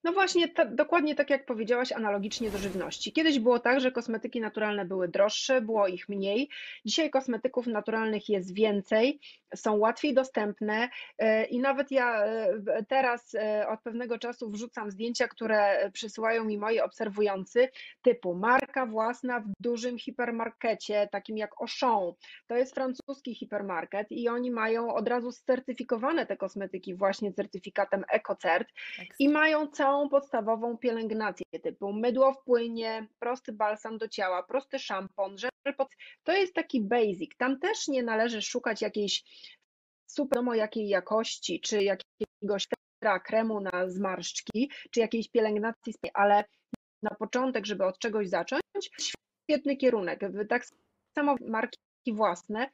No 0.04 0.12
właśnie, 0.12 0.48
ta, 0.48 0.64
dokładnie 0.64 1.14
tak 1.14 1.30
jak 1.30 1.46
powiedziałaś, 1.46 1.92
analogicznie 1.92 2.50
do 2.50 2.58
żywności. 2.58 3.12
Kiedyś 3.12 3.38
było 3.38 3.58
tak, 3.58 3.80
że 3.80 3.92
kosmetyki 3.92 4.40
naturalne 4.40 4.84
były 4.84 5.08
droższe, 5.08 5.60
było 5.60 5.86
ich 5.86 6.08
mniej. 6.08 6.48
Dzisiaj 6.84 7.10
kosmetyków 7.10 7.66
naturalnych 7.66 8.28
jest 8.28 8.54
więcej, 8.54 9.20
są 9.54 9.76
łatwiej 9.76 10.14
dostępne 10.14 10.88
e, 11.18 11.44
i 11.44 11.58
nawet 11.58 11.90
ja 11.90 12.24
e, 12.24 12.84
teraz 12.88 13.34
e, 13.34 13.68
od 13.68 13.82
pewnego 13.82 14.18
czasu 14.18 14.50
wrzucam 14.50 14.90
zdjęcia, 14.90 15.28
które 15.28 15.90
przysyłają 15.92 16.44
mi 16.44 16.58
moi 16.58 16.80
obserwujący, 16.80 17.68
typu 18.02 18.34
marka 18.34 18.86
własna 18.86 19.40
w 19.40 19.44
dużym 19.60 19.98
hipermarkecie, 19.98 21.08
takim 21.12 21.36
jak 21.36 21.50
Auchan. 21.60 22.12
To 22.46 22.56
jest 22.56 22.74
francuski 22.74 23.34
hipermarket 23.34 24.06
i 24.10 24.28
oni 24.28 24.50
mają 24.50 24.94
od 24.94 25.08
razu 25.08 25.32
certyfikowane 25.32 26.26
te 26.26 26.36
kosmetyki 26.36 26.94
właśnie 26.94 27.32
certyfikatem 27.32 28.04
EcoCert 28.08 28.68
i 29.18 29.28
mają 29.28 29.66
całą 29.66 29.91
całą 29.92 30.08
podstawową 30.08 30.78
pielęgnację 30.78 31.60
typu 31.62 31.92
mydło 31.92 32.32
w 32.32 32.44
płynie, 32.44 33.06
prosty 33.18 33.52
balsam 33.52 33.98
do 33.98 34.08
ciała, 34.08 34.42
prosty 34.42 34.78
szampon, 34.78 35.38
żel 35.38 35.50
pod... 35.76 35.88
To 36.22 36.32
jest 36.32 36.54
taki 36.54 36.80
basic. 36.80 37.36
Tam 37.38 37.58
też 37.58 37.88
nie 37.88 38.02
należy 38.02 38.42
szukać 38.42 38.82
jakiejś 38.82 39.24
super 40.06 40.42
jakiej 40.54 40.88
jakości, 40.88 41.60
czy 41.60 41.82
jakiegoś 41.82 42.68
kremu 43.24 43.60
na 43.60 43.88
zmarszczki, 43.88 44.70
czy 44.90 45.00
jakiejś 45.00 45.28
pielęgnacji, 45.28 45.94
ale 46.14 46.44
na 47.02 47.10
początek, 47.10 47.66
żeby 47.66 47.84
od 47.84 47.98
czegoś 47.98 48.28
zacząć, 48.28 48.90
świetny 49.46 49.76
kierunek. 49.76 50.20
Tak 50.48 50.66
samo 51.14 51.36
marki 51.48 51.78
własne 52.12 52.70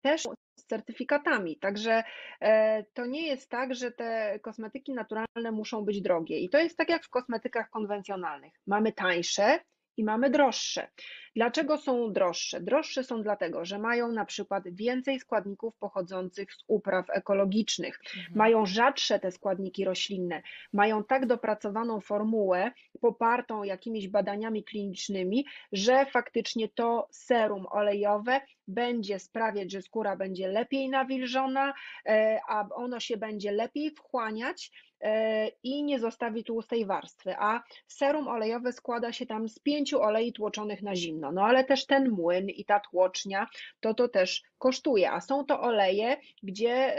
też 0.00 0.28
certyfikatami. 0.68 1.56
Także 1.56 2.02
e, 2.40 2.84
to 2.94 3.06
nie 3.06 3.26
jest 3.26 3.50
tak, 3.50 3.74
że 3.74 3.90
te 3.90 4.38
kosmetyki 4.42 4.92
naturalne 4.94 5.52
muszą 5.52 5.84
być 5.84 6.02
drogie. 6.02 6.38
I 6.38 6.50
to 6.50 6.58
jest 6.58 6.76
tak 6.76 6.88
jak 6.88 7.04
w 7.04 7.10
kosmetykach 7.10 7.70
konwencjonalnych. 7.70 8.52
Mamy 8.66 8.92
tańsze 8.92 9.58
i 9.98 10.04
mamy 10.04 10.30
droższe. 10.30 10.88
Dlaczego 11.36 11.78
są 11.78 12.12
droższe? 12.12 12.60
Droższe 12.60 13.04
są 13.04 13.22
dlatego, 13.22 13.64
że 13.64 13.78
mają 13.78 14.12
na 14.12 14.24
przykład 14.24 14.64
więcej 14.66 15.20
składników 15.20 15.76
pochodzących 15.76 16.54
z 16.54 16.64
upraw 16.66 17.10
ekologicznych, 17.10 18.00
mhm. 18.16 18.36
mają 18.36 18.66
rzadsze 18.66 19.18
te 19.18 19.30
składniki 19.30 19.84
roślinne, 19.84 20.42
mają 20.72 21.04
tak 21.04 21.26
dopracowaną 21.26 22.00
formułę 22.00 22.70
popartą 23.00 23.62
jakimiś 23.62 24.08
badaniami 24.08 24.64
klinicznymi, 24.64 25.46
że 25.72 26.06
faktycznie 26.06 26.68
to 26.68 27.08
serum 27.10 27.66
olejowe 27.70 28.40
będzie 28.68 29.18
sprawiać, 29.18 29.72
że 29.72 29.82
skóra 29.82 30.16
będzie 30.16 30.48
lepiej 30.48 30.88
nawilżona, 30.88 31.74
e, 32.06 32.40
a 32.48 32.68
ono 32.74 33.00
się 33.00 33.16
będzie 33.16 33.52
lepiej 33.52 33.90
wchłaniać 33.90 34.70
e, 35.00 35.48
i 35.62 35.84
nie 35.84 35.98
zostawi 35.98 36.44
tłustej 36.44 36.86
warstwy. 36.86 37.34
A 37.38 37.62
serum 37.86 38.28
olejowe 38.28 38.72
składa 38.72 39.12
się 39.12 39.26
tam 39.26 39.48
z 39.48 39.58
pięciu 39.58 40.02
olei 40.02 40.32
tłoczonych 40.32 40.82
na 40.82 40.96
zimno. 40.96 41.32
No 41.32 41.42
ale 41.42 41.64
też 41.64 41.86
ten 41.86 42.10
młyn 42.10 42.48
i 42.48 42.64
ta 42.64 42.80
tłocznia, 42.80 43.46
to 43.80 43.94
to 43.94 44.08
też 44.08 44.42
kosztuje, 44.58 45.12
a 45.12 45.20
są 45.20 45.44
to 45.44 45.60
oleje, 45.60 46.16
gdzie, 46.42 46.96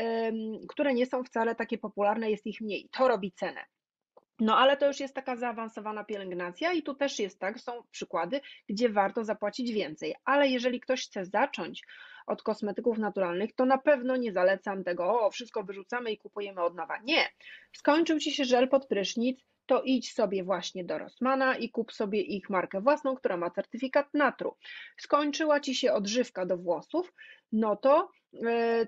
które 0.69 0.93
nie 0.93 1.05
są 1.05 1.23
wcale 1.23 1.55
takie 1.55 1.77
popularne, 1.77 2.31
jest 2.31 2.47
ich 2.47 2.61
mniej. 2.61 2.89
To 2.91 3.07
robi 3.07 3.31
cenę. 3.31 3.65
No 4.39 4.57
ale 4.57 4.77
to 4.77 4.87
już 4.87 4.99
jest 4.99 5.15
taka 5.15 5.35
zaawansowana 5.35 6.03
pielęgnacja 6.03 6.73
i 6.73 6.83
tu 6.83 6.95
też 6.95 7.19
jest 7.19 7.39
tak, 7.39 7.59
są 7.59 7.83
przykłady, 7.91 8.41
gdzie 8.69 8.89
warto 8.89 9.23
zapłacić 9.23 9.71
więcej. 9.71 10.15
Ale 10.25 10.47
jeżeli 10.47 10.79
ktoś 10.79 11.05
chce 11.05 11.25
zacząć 11.25 11.83
od 12.27 12.43
kosmetyków 12.43 12.97
naturalnych, 12.97 13.55
to 13.55 13.65
na 13.65 13.77
pewno 13.77 14.17
nie 14.17 14.31
zalecam 14.31 14.83
tego, 14.83 15.21
o 15.21 15.31
wszystko 15.31 15.63
wyrzucamy 15.63 16.11
i 16.11 16.17
kupujemy 16.17 16.61
od 16.61 16.75
nowa. 16.75 16.97
Nie. 16.97 17.29
Skończył 17.73 18.19
Ci 18.19 18.31
się 18.31 18.45
żel 18.45 18.69
pod 18.69 18.87
prysznic, 18.87 19.39
to 19.65 19.81
idź 19.81 20.13
sobie 20.13 20.43
właśnie 20.43 20.83
do 20.83 20.97
Rossmana 20.97 21.57
i 21.57 21.69
kup 21.69 21.93
sobie 21.93 22.21
ich 22.21 22.49
markę 22.49 22.81
własną, 22.81 23.15
która 23.15 23.37
ma 23.37 23.49
certyfikat 23.49 24.13
natru. 24.13 24.55
Skończyła 24.97 25.59
Ci 25.59 25.75
się 25.75 25.93
odżywka 25.93 26.45
do 26.45 26.57
włosów, 26.57 27.13
no 27.51 27.75
to 27.75 28.11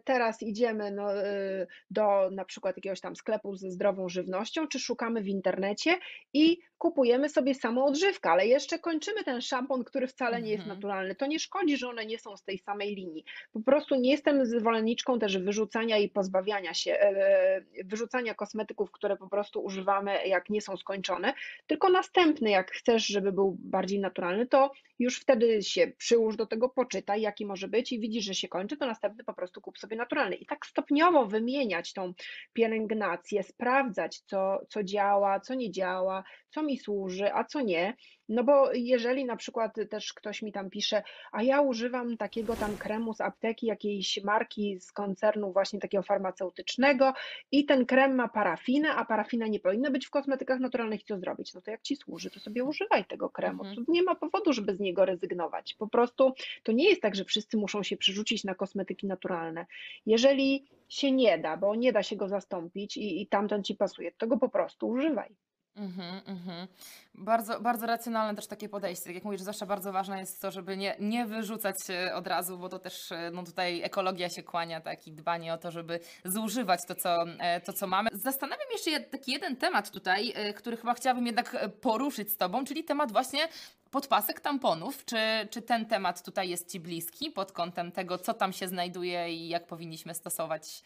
teraz 0.04 0.42
idziemy 0.42 0.92
no, 0.92 1.14
e, 1.14 1.68
do 1.90 2.30
na 2.32 2.46
przykład 2.46 2.78
jakiegoś 2.78 3.02
tam 3.02 3.16
sklepu 3.16 3.56
ze 3.56 3.72
zdrową 3.72 4.10
żywnością, 4.10 4.68
czy 4.68 4.80
szukamy 4.80 5.22
w 5.22 5.28
internecie 5.28 5.98
i 6.34 6.58
kupujemy 6.82 7.30
sobie 7.30 7.56
samą 7.56 7.86
odżywkę, 7.86 8.30
ale 8.30 8.48
jeszcze 8.48 8.80
kończymy 8.80 9.24
ten 9.24 9.42
szampon, 9.42 9.84
który 9.84 10.08
wcale 10.08 10.42
nie 10.42 10.52
jest 10.52 10.62
mhm. 10.62 10.78
naturalny. 10.78 11.16
To 11.16 11.26
nie 11.26 11.40
szkodzi, 11.40 11.78
że 11.78 11.90
one 11.90 12.06
nie 12.06 12.20
są 12.20 12.38
z 12.38 12.44
tej 12.44 12.58
samej 12.58 12.96
linii. 12.96 13.26
Po 13.54 13.60
prostu 13.60 13.96
nie 13.96 14.12
jestem 14.12 14.46
zwolenniczką 14.46 15.20
też 15.20 15.38
wyrzucania 15.38 15.98
i 15.98 16.10
pozbawiania 16.10 16.74
się, 16.74 16.92
e, 16.94 17.62
wyrzucania 17.86 18.34
kosmetyków, 18.34 18.92
które 18.92 19.18
po 19.18 19.30
prostu 19.30 19.64
używamy, 19.64 20.28
jak 20.28 20.50
nie 20.50 20.62
są 20.62 20.78
skończone, 20.78 21.34
tylko 21.68 21.90
następny, 21.90 22.50
jak 22.50 22.72
chcesz, 22.72 23.06
żeby 23.06 23.32
był 23.32 23.58
bardziej 23.60 24.00
naturalny, 24.00 24.48
to 24.48 24.72
już 25.00 25.20
wtedy 25.20 25.64
się 25.64 25.92
przyłóż 25.98 26.36
do 26.36 26.46
tego, 26.46 26.70
poczytaj, 26.70 27.22
jaki 27.22 27.46
może 27.46 27.68
być 27.68 27.92
i 27.92 28.00
widzisz, 28.00 28.26
że 28.26 28.34
się 28.34 28.48
kończy, 28.48 28.78
to 28.78 28.86
następny 28.86 29.24
po 29.24 29.34
prostu 29.34 29.62
kup 29.62 29.78
sobie 29.78 29.96
naturalny. 29.96 30.36
I 30.36 30.46
tak 30.46 30.66
stopniowo 30.66 31.26
wymieniać 31.26 31.94
tą 31.94 32.14
pielęgnację, 32.54 33.44
sprawdzać, 33.44 34.20
co, 34.20 34.62
co 34.70 34.84
działa, 34.84 35.40
co 35.40 35.54
nie 35.54 35.72
działa, 35.72 36.24
co 36.50 36.64
mi 36.64 36.71
służy, 36.78 37.34
a 37.34 37.44
co 37.44 37.62
nie. 37.62 37.94
No 38.30 38.44
bo 38.44 38.74
jeżeli 38.74 39.26
na 39.26 39.36
przykład 39.36 39.76
też 39.90 40.14
ktoś 40.14 40.42
mi 40.42 40.52
tam 40.52 40.70
pisze, 40.70 41.04
a 41.32 41.44
ja 41.44 41.62
używam 41.62 42.18
takiego 42.18 42.56
tam 42.56 42.78
kremu 42.78 43.14
z 43.14 43.22
apteki, 43.22 43.66
jakiejś 43.66 44.24
marki 44.24 44.80
z 44.80 44.92
koncernu 44.92 45.54
właśnie 45.54 45.80
takiego 45.80 46.04
farmaceutycznego 46.04 47.14
i 47.52 47.66
ten 47.66 47.86
krem 47.86 48.16
ma 48.16 48.28
parafinę, 48.28 48.96
a 48.96 49.06
parafina 49.06 49.48
nie 49.48 49.60
powinna 49.60 49.92
być 49.92 50.06
w 50.06 50.10
kosmetykach 50.10 50.60
naturalnych, 50.60 51.04
co 51.04 51.20
zrobić? 51.20 51.54
No 51.54 51.62
to 51.62 51.72
jak 51.72 51.82
ci 51.82 51.96
służy, 51.96 52.30
to 52.30 52.40
sobie 52.40 52.64
używaj 52.64 53.06
tego 53.06 53.30
kremu. 53.30 53.64
Mhm. 53.64 53.86
Nie 53.88 54.04
ma 54.04 54.16
powodu, 54.16 54.54
żeby 54.54 54.76
z 54.76 54.80
niego 54.80 55.06
rezygnować. 55.06 55.74
Po 55.74 55.88
prostu 55.88 56.34
to 56.64 56.72
nie 56.72 56.90
jest 56.90 57.02
tak, 57.02 57.16
że 57.16 57.26
wszyscy 57.26 57.58
muszą 57.58 57.84
się 57.84 57.98
przerzucić 57.98 58.44
na 58.44 58.56
kosmetyki 58.56 59.08
naturalne. 59.08 59.66
Jeżeli 60.06 60.66
się 60.90 61.12
nie 61.12 61.38
da, 61.38 61.58
bo 61.58 61.76
nie 61.76 61.94
da 61.94 62.04
się 62.04 62.16
go 62.16 62.28
zastąpić 62.28 62.98
i, 62.98 63.22
i 63.22 63.28
tamten 63.28 63.64
ci 63.64 63.76
pasuje, 63.76 64.12
to 64.12 64.28
go 64.28 64.38
po 64.38 64.50
prostu 64.50 64.88
używaj. 64.88 65.36
Mhm, 65.76 66.22
mhm. 66.28 66.68
Bardzo, 67.16 67.60
bardzo 67.60 67.88
racjonalne 67.88 68.36
też 68.36 68.48
takie 68.48 68.70
podejście. 68.70 69.06
Tak 69.06 69.16
jak 69.16 69.24
mówisz, 69.24 69.42
zawsze 69.42 69.66
bardzo 69.66 69.92
ważne 69.92 70.20
jest 70.20 70.42
to, 70.42 70.52
żeby 70.52 70.78
nie, 70.78 70.96
nie 71.00 71.26
wyrzucać 71.26 71.76
się 71.88 72.12
od 72.16 72.28
razu, 72.28 72.58
bo 72.58 72.70
to 72.70 72.80
też 72.80 73.12
e, 73.12 73.32
no 73.34 73.44
tutaj 73.44 73.82
ekologia 73.82 74.30
się 74.30 74.44
kłania, 74.44 74.82
tak, 74.82 75.08
i 75.08 75.12
dbanie 75.12 75.54
o 75.54 75.58
to, 75.58 75.72
żeby 75.72 76.00
zużywać 76.26 76.80
to, 76.88 76.96
co, 76.96 77.24
e, 77.40 77.62
to, 77.62 77.74
co 77.74 77.88
mamy. 77.88 78.10
Zastanawiam 78.14 78.68
jeszcze 78.72 79.00
taki 79.00 79.32
jeden 79.32 79.56
temat 79.56 79.92
tutaj, 79.92 80.34
e, 80.36 80.54
który 80.54 80.78
chyba 80.78 80.94
chciałabym 80.94 81.26
jednak 81.26 81.70
poruszyć 81.82 82.32
z 82.32 82.38
Tobą, 82.38 82.66
czyli 82.66 82.84
temat 82.84 83.12
właśnie 83.12 83.48
podpasek 83.92 84.40
tamponów. 84.40 85.06
Czy, 85.06 85.18
czy 85.50 85.62
ten 85.62 85.86
temat 85.86 86.24
tutaj 86.24 86.50
jest 86.50 86.72
Ci 86.72 86.80
bliski 86.80 87.32
pod 87.32 87.52
kątem 87.52 87.92
tego, 87.92 88.18
co 88.18 88.34
tam 88.34 88.54
się 88.54 88.68
znajduje 88.68 89.34
i 89.34 89.50
jak 89.50 89.68
powinniśmy 89.68 90.14
stosować 90.14 90.84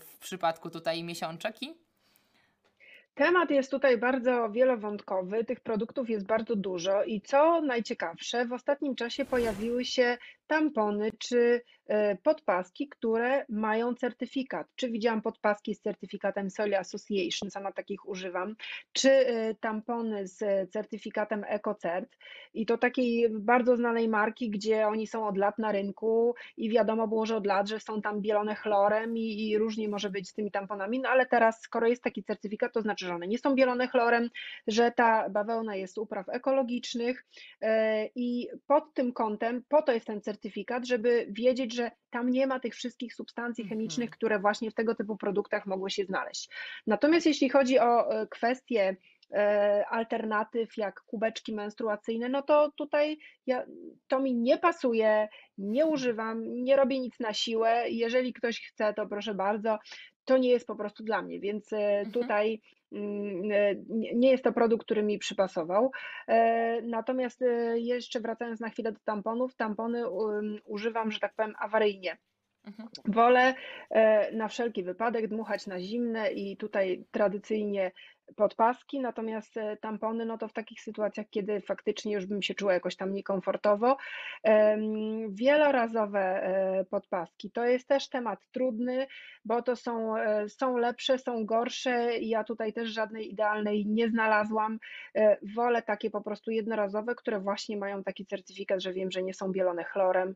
w 0.00 0.18
przypadku 0.20 0.70
tutaj 0.70 1.04
miesiączeki? 1.04 1.87
Temat 3.18 3.50
jest 3.50 3.70
tutaj 3.70 3.98
bardzo 3.98 4.50
wielowątkowy, 4.50 5.44
tych 5.44 5.60
produktów 5.60 6.10
jest 6.10 6.26
bardzo 6.26 6.56
dużo 6.56 7.04
i 7.04 7.20
co 7.20 7.60
najciekawsze, 7.60 8.46
w 8.46 8.52
ostatnim 8.52 8.94
czasie 8.94 9.24
pojawiły 9.24 9.84
się 9.84 10.18
tampony 10.48 11.10
czy 11.18 11.62
e, 11.86 12.16
podpaski, 12.16 12.88
które 12.88 13.44
mają 13.48 13.94
certyfikat. 13.94 14.66
Czy 14.76 14.90
widziałam 14.90 15.22
podpaski 15.22 15.74
z 15.74 15.80
certyfikatem 15.80 16.50
Soil 16.50 16.74
Association, 16.74 17.50
sama 17.50 17.72
takich 17.72 18.08
używam, 18.08 18.56
czy 18.92 19.10
e, 19.10 19.54
tampony 19.54 20.26
z 20.26 20.70
certyfikatem 20.72 21.44
EcoCert 21.48 22.16
i 22.54 22.66
to 22.66 22.78
takiej 22.78 23.30
bardzo 23.30 23.76
znanej 23.76 24.08
marki, 24.08 24.50
gdzie 24.50 24.86
oni 24.86 25.06
są 25.06 25.26
od 25.26 25.36
lat 25.36 25.58
na 25.58 25.72
rynku 25.72 26.34
i 26.56 26.70
wiadomo 26.70 27.08
było, 27.08 27.26
że 27.26 27.36
od 27.36 27.46
lat, 27.46 27.68
że 27.68 27.80
są 27.80 28.02
tam 28.02 28.20
bielone 28.20 28.54
chlorem 28.54 29.16
i, 29.16 29.48
i 29.48 29.58
różnie 29.58 29.88
może 29.88 30.10
być 30.10 30.28
z 30.28 30.34
tymi 30.34 30.50
tamponami, 30.50 31.00
no 31.00 31.08
ale 31.08 31.26
teraz 31.26 31.60
skoro 31.60 31.86
jest 31.86 32.02
taki 32.02 32.24
certyfikat, 32.24 32.72
to 32.72 32.82
znaczy, 32.82 33.06
że 33.06 33.14
one 33.14 33.26
nie 33.26 33.38
są 33.38 33.54
bielone 33.54 33.88
chlorem, 33.88 34.30
że 34.66 34.90
ta 34.90 35.30
bawełna 35.30 35.76
jest 35.76 35.98
upraw 35.98 36.28
ekologicznych 36.28 37.24
e, 37.60 38.06
i 38.14 38.48
pod 38.66 38.94
tym 38.94 39.12
kątem, 39.12 39.62
po 39.68 39.82
to 39.82 39.92
jest 39.92 40.06
ten 40.06 40.20
certyfikat, 40.20 40.37
certyfikat, 40.38 40.86
żeby 40.86 41.26
wiedzieć, 41.30 41.74
że 41.74 41.90
tam 42.10 42.30
nie 42.30 42.46
ma 42.46 42.60
tych 42.60 42.74
wszystkich 42.74 43.14
substancji 43.14 43.62
mhm. 43.62 43.78
chemicznych, 43.78 44.10
które 44.10 44.38
właśnie 44.38 44.70
w 44.70 44.74
tego 44.74 44.94
typu 44.94 45.16
produktach 45.16 45.66
mogły 45.66 45.90
się 45.90 46.04
znaleźć. 46.04 46.48
Natomiast 46.86 47.26
jeśli 47.26 47.48
chodzi 47.48 47.78
o 47.78 48.10
e, 48.10 48.26
kwestie 48.26 48.96
e, 49.32 49.84
alternatyw 49.88 50.76
jak 50.76 51.00
kubeczki 51.00 51.54
menstruacyjne, 51.54 52.28
no 52.28 52.42
to 52.42 52.72
tutaj 52.76 53.18
ja, 53.46 53.66
to 54.08 54.20
mi 54.20 54.34
nie 54.34 54.58
pasuje, 54.58 55.28
nie 55.58 55.86
używam, 55.86 56.42
nie 56.64 56.76
robię 56.76 57.00
nic 57.00 57.20
na 57.20 57.32
siłę. 57.32 57.84
Jeżeli 57.90 58.32
ktoś 58.32 58.60
chce, 58.60 58.94
to 58.94 59.06
proszę 59.06 59.34
bardzo, 59.34 59.78
to 60.24 60.38
nie 60.38 60.50
jest 60.50 60.66
po 60.66 60.76
prostu 60.76 61.04
dla 61.04 61.22
mnie, 61.22 61.40
więc 61.40 61.72
e, 61.72 61.76
mhm. 61.76 62.12
tutaj 62.12 62.60
nie 64.14 64.30
jest 64.30 64.44
to 64.44 64.52
produkt, 64.52 64.84
który 64.84 65.02
mi 65.02 65.18
przypasował. 65.18 65.90
E, 66.28 66.82
natomiast 66.82 67.42
e, 67.42 67.78
jeszcze 67.78 68.20
wracając 68.20 68.60
na 68.60 68.70
chwilę 68.70 68.92
do 68.92 68.98
tamponów, 69.04 69.56
tampony 69.56 70.08
um, 70.08 70.58
używam, 70.64 71.10
że 71.10 71.20
tak 71.20 71.34
powiem, 71.34 71.54
awaryjnie. 71.58 72.16
Mhm. 72.66 72.88
Wolę 73.04 73.54
na 74.32 74.48
wszelki 74.48 74.82
wypadek 74.84 75.28
dmuchać 75.28 75.66
na 75.66 75.80
zimne 75.80 76.32
i 76.32 76.56
tutaj 76.56 77.04
tradycyjnie 77.10 77.92
podpaski, 78.36 79.00
natomiast 79.00 79.56
e, 79.56 79.76
tampony, 79.76 80.24
no 80.24 80.38
to 80.38 80.48
w 80.48 80.52
takich 80.52 80.80
sytuacjach, 80.80 81.26
kiedy 81.30 81.60
faktycznie 81.60 82.12
już 82.14 82.26
bym 82.26 82.42
się 82.42 82.54
czuła 82.54 82.72
jakoś 82.72 82.96
tam 82.96 83.12
niekomfortowo. 83.12 83.96
Wielorazowe 85.28 86.20
e, 86.20 86.84
podpaski 86.84 87.50
to 87.50 87.64
jest 87.64 87.88
też 87.88 88.08
temat 88.08 88.46
trudny, 88.52 89.06
bo 89.44 89.62
to 89.62 89.76
są, 89.76 90.16
e, 90.16 90.48
są 90.48 90.76
lepsze, 90.76 91.18
są 91.18 91.46
gorsze. 91.46 92.18
Ja 92.18 92.44
tutaj 92.44 92.72
też 92.72 92.88
żadnej 92.88 93.32
idealnej 93.32 93.86
nie 93.86 94.08
znalazłam. 94.08 94.78
Wolę 95.54 95.82
takie 95.82 96.10
po 96.10 96.20
prostu 96.20 96.50
jednorazowe, 96.50 97.14
które 97.14 97.40
właśnie 97.40 97.76
mają 97.76 98.04
taki 98.04 98.26
certyfikat, 98.26 98.82
że 98.82 98.92
wiem, 98.92 99.10
że 99.10 99.22
nie 99.22 99.34
są 99.34 99.52
bielone 99.52 99.84
chlorem, 99.84 100.34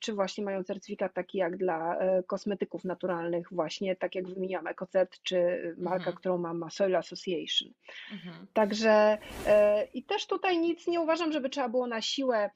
czy 0.00 0.12
właśnie 0.12 0.44
mają 0.44 0.64
certyfikat 0.64 1.14
taki 1.14 1.38
jak 1.38 1.56
dla 1.56 1.98
kosmetyków 2.26 2.84
naturalnych, 2.84 3.48
właśnie 3.52 3.96
tak 3.96 4.14
jak 4.14 4.28
wymieniłam 4.28 4.66
EcoCert, 4.66 5.22
czy 5.22 5.36
marka, 5.78 5.96
mhm. 5.96 6.16
którą 6.16 6.38
mam 6.38 6.58
ma 6.58 6.70
Soil 6.86 6.96
Association. 6.96 7.72
Mhm. 8.12 8.46
Także 8.52 9.18
e, 9.46 9.84
i 9.94 10.04
też 10.04 10.26
tutaj 10.26 10.58
nic 10.58 10.86
nie 10.86 11.00
uważam, 11.00 11.32
żeby 11.32 11.50
trzeba 11.50 11.68
było 11.68 11.86
na 11.86 12.02
siłę 12.02 12.50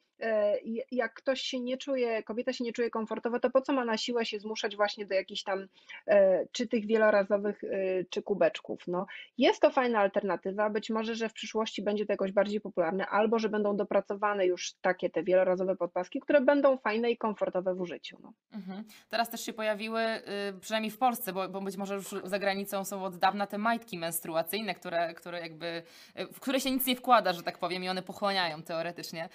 jak 0.91 1.15
ktoś 1.15 1.41
się 1.41 1.61
nie 1.61 1.79
czuje, 1.79 2.23
kobieta 2.23 2.53
się 2.53 2.65
nie 2.65 2.73
czuje 2.73 2.91
komfortowo, 2.91 3.41
to 3.41 3.51
po 3.51 3.61
co 3.61 3.73
ma 3.73 3.85
na 3.85 3.97
siłę 3.97 4.27
się 4.27 4.39
zmuszać 4.39 4.77
właśnie 4.77 5.07
do 5.07 5.15
jakichś 5.15 5.43
tam 5.43 5.67
e, 6.07 6.47
czy 6.53 6.69
tych 6.69 6.87
wielorazowych, 6.87 7.65
e, 7.65 7.69
czy 8.11 8.23
kubeczków. 8.23 8.83
No, 8.87 9.07
jest 9.39 9.61
to 9.61 9.71
fajna 9.71 10.01
alternatywa, 10.01 10.71
być 10.71 10.91
może, 10.91 11.15
że 11.15 11.29
w 11.29 11.33
przyszłości 11.33 11.83
będzie 11.83 12.07
to 12.07 12.13
jakoś 12.13 12.33
bardziej 12.33 12.61
popularne, 12.61 13.07
albo 13.07 13.39
że 13.39 13.49
będą 13.49 13.77
dopracowane 13.77 14.47
już 14.47 14.73
takie 14.81 15.11
te 15.11 15.23
wielorazowe 15.23 15.77
podpaski, 15.77 16.21
które 16.21 16.41
będą 16.41 16.79
fajne 16.79 17.11
i 17.11 17.17
komfortowe 17.17 17.75
w 17.75 17.81
użyciu. 17.81 18.19
No. 18.23 18.33
Mhm. 18.53 18.85
Teraz 19.09 19.31
też 19.31 19.41
się 19.41 19.53
pojawiły, 19.53 20.03
y, 20.03 20.61
przynajmniej 20.61 20.91
w 20.91 20.99
Polsce, 20.99 21.33
bo, 21.33 21.49
bo 21.49 21.61
być 21.61 21.77
może 21.77 21.95
już 21.95 22.15
za 22.25 22.39
granicą 22.39 22.85
są 22.85 23.05
od 23.05 23.17
dawna 23.17 23.47
te 23.47 23.59
majtki 23.59 23.99
menstruacyjne, 23.99 24.75
które, 24.75 25.15
które 25.15 25.41
jakby, 25.41 25.83
y, 26.19 26.27
w 26.27 26.41
które 26.41 26.61
się 26.61 26.71
nic 26.71 26.87
nie 26.87 26.97
wkłada, 26.97 27.33
że 27.33 27.43
tak 27.43 27.59
powiem, 27.59 27.85
i 27.85 27.89
one 27.89 28.03
pochłaniają 28.03 28.63
teoretycznie 28.63 29.29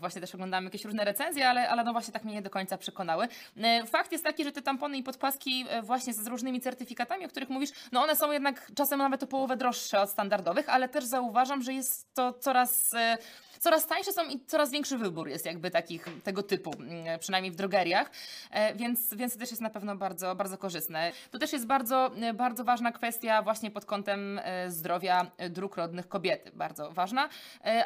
właśnie 0.00 0.20
też 0.20 0.31
też 0.32 0.34
oglądałam 0.34 0.64
jakieś 0.64 0.84
różne 0.84 1.04
recenzje, 1.04 1.48
ale, 1.48 1.68
ale 1.68 1.84
no 1.84 1.92
właśnie 1.92 2.12
tak 2.12 2.24
mnie 2.24 2.34
nie 2.34 2.42
do 2.42 2.50
końca 2.50 2.78
przekonały. 2.78 3.28
E, 3.56 3.86
fakt 3.86 4.12
jest 4.12 4.24
taki, 4.24 4.44
że 4.44 4.52
te 4.52 4.62
tampony 4.62 4.96
i 4.96 5.02
podpaski 5.02 5.64
e, 5.68 5.82
właśnie 5.82 6.12
z 6.12 6.26
różnymi 6.26 6.60
certyfikatami, 6.60 7.24
o 7.24 7.28
których 7.28 7.48
mówisz, 7.48 7.70
no 7.92 8.02
one 8.02 8.16
są 8.16 8.32
jednak 8.32 8.70
czasem 8.74 8.98
nawet 8.98 9.22
o 9.22 9.26
połowę 9.26 9.56
droższe 9.56 10.00
od 10.00 10.10
standardowych, 10.10 10.68
ale 10.68 10.88
też 10.88 11.04
zauważam, 11.04 11.62
że 11.62 11.72
jest 11.72 12.14
to 12.14 12.32
coraz 12.32 12.94
e, 12.94 13.18
coraz 13.60 13.86
tańsze 13.86 14.12
są 14.12 14.24
i 14.24 14.40
coraz 14.46 14.70
większy 14.70 14.98
wybór 14.98 15.28
jest 15.28 15.46
jakby 15.46 15.70
takich 15.70 16.06
tego 16.24 16.42
typu, 16.42 16.70
przynajmniej 17.20 17.52
w 17.52 17.56
drogeriach, 17.56 18.10
więc, 18.74 19.14
więc 19.14 19.32
to 19.32 19.38
też 19.38 19.50
jest 19.50 19.62
na 19.62 19.70
pewno 19.70 19.96
bardzo, 19.96 20.34
bardzo 20.34 20.58
korzystne. 20.58 21.12
To 21.30 21.38
też 21.38 21.52
jest 21.52 21.66
bardzo, 21.66 22.10
bardzo 22.34 22.64
ważna 22.64 22.92
kwestia 22.92 23.42
właśnie 23.42 23.70
pod 23.70 23.84
kątem 23.84 24.40
zdrowia 24.68 25.26
dróg 25.50 25.76
rodnych 25.76 26.08
kobiety, 26.08 26.50
bardzo 26.54 26.90
ważna. 26.90 27.28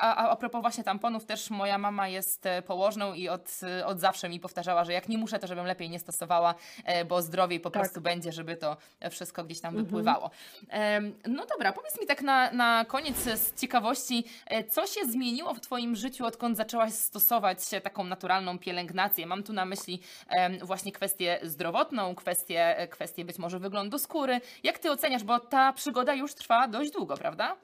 A, 0.01 0.15
a, 0.15 0.31
a 0.31 0.37
propos 0.37 0.61
właśnie 0.61 0.85
tamponów, 0.85 1.25
też 1.25 1.51
moja 1.51 1.79
mama 1.79 2.09
jest 2.09 2.36
jest 2.37 2.47
e, 2.47 2.63
położną 2.63 3.15
i 3.15 3.29
od, 3.29 3.61
e, 3.63 3.87
od 3.87 4.01
zawsze 4.01 4.29
mi 4.29 4.41
powtarzała, 4.41 4.85
że 4.85 4.93
jak 4.93 5.09
nie 5.09 5.19
muszę, 5.19 5.39
to 5.39 5.47
żebym 5.47 5.67
lepiej 5.67 5.91
nie 5.91 5.99
stosowała, 5.99 6.55
e, 6.85 7.05
bo 7.05 7.23
zdrowiej 7.23 7.61
po 7.61 7.71
tak. 7.71 7.83
prostu 7.83 8.01
będzie, 8.01 8.33
żeby 8.33 8.57
to 8.57 8.77
wszystko 9.11 9.45
gdzieś 9.45 9.61
tam 9.61 9.69
mhm. 9.69 9.85
wypływało. 9.85 10.31
No 11.29 11.47
dobra, 11.47 11.73
powiedz 11.73 12.01
mi 12.01 12.07
tak 12.07 12.23
na, 12.23 12.51
na 12.51 12.85
koniec 12.85 13.17
z 13.17 13.61
ciekawości, 13.61 14.25
co 14.71 14.87
się 14.87 15.05
zmieniło 15.05 15.55
w 15.55 15.61
Twoim 15.61 15.97
życiu, 15.97 16.27
odkąd 16.27 16.57
zaczęłaś 16.57 16.93
stosować 16.93 17.59
taką 17.83 18.05
naturalną 18.05 18.59
pielęgnację? 18.59 19.27
Mam 19.27 19.43
tu 19.43 19.53
na 19.53 19.65
myśli 19.65 20.01
właśnie 20.63 20.93
kwestię 20.93 21.41
zdrowotną, 21.43 22.15
kwestię, 22.15 22.89
kwestię 22.91 23.25
być 23.25 23.39
może 23.39 23.59
wyglądu 23.59 23.99
skóry. 23.99 24.41
Jak 24.63 24.79
Ty 24.79 24.91
oceniasz, 24.91 25.25
bo 25.25 25.41
ta 25.41 25.73
przygoda 25.73 26.15
już 26.15 26.35
trwa 26.35 26.69
dość 26.69 26.91
długo, 26.91 27.17
prawda? 27.17 27.57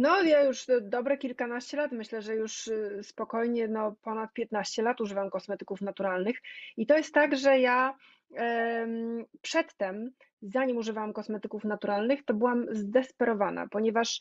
No, 0.00 0.22
ja 0.22 0.42
już 0.42 0.66
dobre 0.82 1.18
kilkanaście 1.18 1.76
lat, 1.76 1.92
myślę, 1.92 2.22
że 2.22 2.34
już 2.34 2.66
y, 2.66 3.00
spokojnie 3.02 3.68
no, 3.68 3.94
ponad 4.02 4.32
15 4.32 4.82
lat 4.82 5.00
używam 5.00 5.30
kosmetyków 5.30 5.80
naturalnych. 5.80 6.36
I 6.76 6.86
to 6.86 6.96
jest 6.96 7.14
tak, 7.14 7.36
że 7.36 7.58
ja 7.58 7.94
em, 8.34 9.24
przedtem, 9.42 10.10
zanim 10.42 10.76
używałam 10.76 11.12
kosmetyków 11.12 11.64
naturalnych, 11.64 12.24
to 12.24 12.34
byłam 12.34 12.66
zdesperowana, 12.70 13.68
ponieważ 13.68 14.20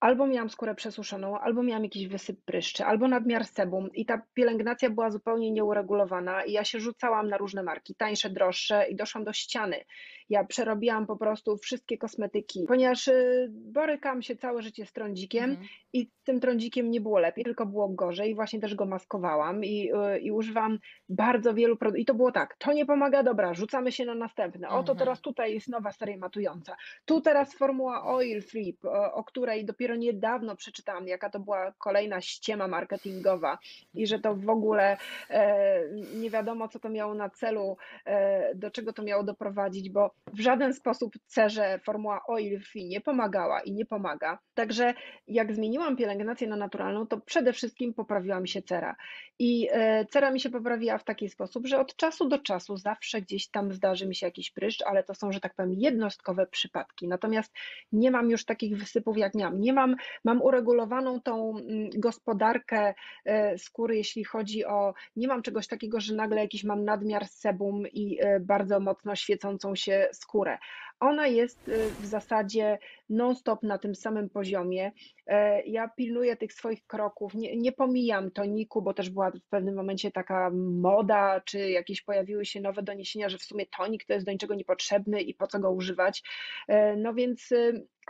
albo 0.00 0.26
miałam 0.26 0.50
skórę 0.50 0.74
przesuszoną, 0.74 1.38
albo 1.38 1.62
miałam 1.62 1.84
jakiś 1.84 2.08
wysyp 2.08 2.40
pryszczy, 2.44 2.84
albo 2.84 3.08
nadmiar 3.08 3.44
sebum 3.44 3.92
i 3.92 4.06
ta 4.06 4.22
pielęgnacja 4.34 4.90
była 4.90 5.10
zupełnie 5.10 5.50
nieuregulowana 5.50 6.44
i 6.44 6.52
ja 6.52 6.64
się 6.64 6.80
rzucałam 6.80 7.28
na 7.28 7.36
różne 7.36 7.62
marki, 7.62 7.94
tańsze, 7.94 8.30
droższe 8.30 8.86
i 8.88 8.96
doszłam 8.96 9.24
do 9.24 9.32
ściany. 9.32 9.84
Ja 10.30 10.44
przerobiłam 10.44 11.06
po 11.06 11.16
prostu 11.16 11.56
wszystkie 11.56 11.98
kosmetyki, 11.98 12.64
ponieważ 12.68 13.08
y, 13.08 13.48
borykam 13.50 14.22
się 14.22 14.36
całe 14.36 14.62
życie 14.62 14.86
z 14.86 14.92
trądzikiem 14.92 15.50
mhm. 15.50 15.68
i 15.92 16.10
tym 16.24 16.40
trądzikiem 16.40 16.90
nie 16.90 17.00
było 17.00 17.18
lepiej, 17.18 17.44
tylko 17.44 17.66
było 17.66 17.88
gorzej. 17.88 18.34
Właśnie 18.34 18.60
też 18.60 18.74
go 18.74 18.86
maskowałam 18.86 19.64
i, 19.64 19.90
y, 20.16 20.18
i 20.18 20.30
używam 20.30 20.78
bardzo 21.08 21.54
wielu 21.54 21.76
produktów. 21.76 22.02
I 22.02 22.04
to 22.04 22.14
było 22.14 22.32
tak, 22.32 22.56
to 22.58 22.72
nie 22.72 22.86
pomaga, 22.86 23.22
dobra, 23.22 23.54
rzucamy 23.54 23.92
się 23.92 24.04
na 24.04 24.14
następne. 24.14 24.68
Oto 24.68 24.92
mhm. 24.92 24.98
teraz 24.98 25.20
tutaj 25.20 25.54
jest 25.54 25.68
nowa 25.68 25.92
seria 25.92 26.16
matująca. 26.16 26.76
Tu 27.04 27.20
teraz 27.20 27.54
formuła 27.54 28.04
oil 28.06 28.42
free, 28.42 28.76
o, 28.84 29.12
o 29.12 29.24
której 29.24 29.64
dopiero 29.64 29.87
dopiero 29.88 30.00
niedawno 30.00 30.56
przeczytałam, 30.56 31.08
jaka 31.08 31.30
to 31.30 31.40
była 31.40 31.72
kolejna 31.78 32.20
ściema 32.20 32.68
marketingowa 32.68 33.58
i 33.94 34.06
że 34.06 34.18
to 34.18 34.34
w 34.34 34.48
ogóle 34.48 34.96
e, 35.30 35.80
nie 36.14 36.30
wiadomo, 36.30 36.68
co 36.68 36.78
to 36.78 36.88
miało 36.88 37.14
na 37.14 37.30
celu, 37.30 37.76
e, 38.04 38.54
do 38.54 38.70
czego 38.70 38.92
to 38.92 39.02
miało 39.02 39.24
doprowadzić, 39.24 39.90
bo 39.90 40.10
w 40.26 40.40
żaden 40.40 40.74
sposób 40.74 41.14
cerze 41.26 41.78
formuła 41.84 42.20
oil 42.26 42.60
free 42.60 42.88
nie 42.88 43.00
pomagała 43.00 43.60
i 43.60 43.72
nie 43.72 43.86
pomaga. 43.86 44.38
Także 44.54 44.94
jak 45.28 45.54
zmieniłam 45.54 45.96
pielęgnację 45.96 46.48
na 46.48 46.56
naturalną, 46.56 47.06
to 47.06 47.20
przede 47.20 47.52
wszystkim 47.52 47.94
poprawiła 47.94 48.40
mi 48.40 48.48
się 48.48 48.62
cera. 48.62 48.96
I 49.38 49.68
e, 49.72 50.04
cera 50.06 50.30
mi 50.30 50.40
się 50.40 50.50
poprawiła 50.50 50.98
w 50.98 51.04
taki 51.04 51.28
sposób, 51.28 51.66
że 51.66 51.80
od 51.80 51.96
czasu 51.96 52.28
do 52.28 52.38
czasu 52.38 52.76
zawsze 52.76 53.22
gdzieś 53.22 53.48
tam 53.48 53.72
zdarzy 53.72 54.06
mi 54.06 54.14
się 54.14 54.26
jakiś 54.26 54.50
pryszcz, 54.50 54.82
ale 54.82 55.04
to 55.04 55.14
są, 55.14 55.32
że 55.32 55.40
tak 55.40 55.54
powiem, 55.54 55.74
jednostkowe 55.74 56.46
przypadki. 56.46 57.08
Natomiast 57.08 57.52
nie 57.92 58.10
mam 58.10 58.30
już 58.30 58.44
takich 58.44 58.78
wysypów 58.78 59.18
jak 59.18 59.34
miałam. 59.34 59.60
Nie 59.60 59.72
mam, 59.78 59.96
mam 60.24 60.42
uregulowaną 60.42 61.20
tą 61.20 61.58
mm, 61.58 61.90
gospodarkę 61.96 62.94
e, 63.24 63.58
skóry, 63.58 63.96
jeśli 63.96 64.24
chodzi 64.24 64.64
o, 64.64 64.94
nie 65.16 65.28
mam 65.28 65.42
czegoś 65.42 65.66
takiego, 65.66 66.00
że 66.00 66.14
nagle 66.14 66.40
jakiś 66.40 66.64
mam 66.64 66.84
nadmiar 66.84 67.26
sebum 67.26 67.86
i 67.92 68.18
e, 68.20 68.40
bardzo 68.40 68.80
mocno 68.80 69.16
świecącą 69.16 69.74
się 69.74 70.08
skórę. 70.12 70.58
Ona 71.00 71.26
jest 71.26 71.68
y, 71.68 71.90
w 72.00 72.06
zasadzie 72.06 72.78
non-stop 73.10 73.62
na 73.62 73.78
tym 73.78 73.94
samym 73.94 74.28
poziomie. 74.30 74.92
E, 75.26 75.62
ja 75.62 75.88
pilnuję 75.88 76.36
tych 76.36 76.52
swoich 76.52 76.86
kroków, 76.86 77.34
nie, 77.34 77.56
nie 77.56 77.72
pomijam 77.72 78.30
toniku, 78.30 78.82
bo 78.82 78.94
też 78.94 79.10
była 79.10 79.30
w 79.30 79.48
pewnym 79.50 79.74
momencie 79.74 80.10
taka 80.10 80.50
moda, 80.54 81.40
czy 81.40 81.70
jakieś 81.70 82.02
pojawiły 82.02 82.44
się 82.44 82.60
nowe 82.60 82.82
doniesienia, 82.82 83.28
że 83.28 83.38
w 83.38 83.42
sumie 83.42 83.66
tonik 83.66 84.04
to 84.04 84.12
jest 84.12 84.26
do 84.26 84.32
niczego 84.32 84.54
niepotrzebny 84.54 85.22
i 85.22 85.34
po 85.34 85.46
co 85.46 85.58
go 85.58 85.70
używać. 85.70 86.22
E, 86.68 86.96
no 86.96 87.14
więc 87.14 87.52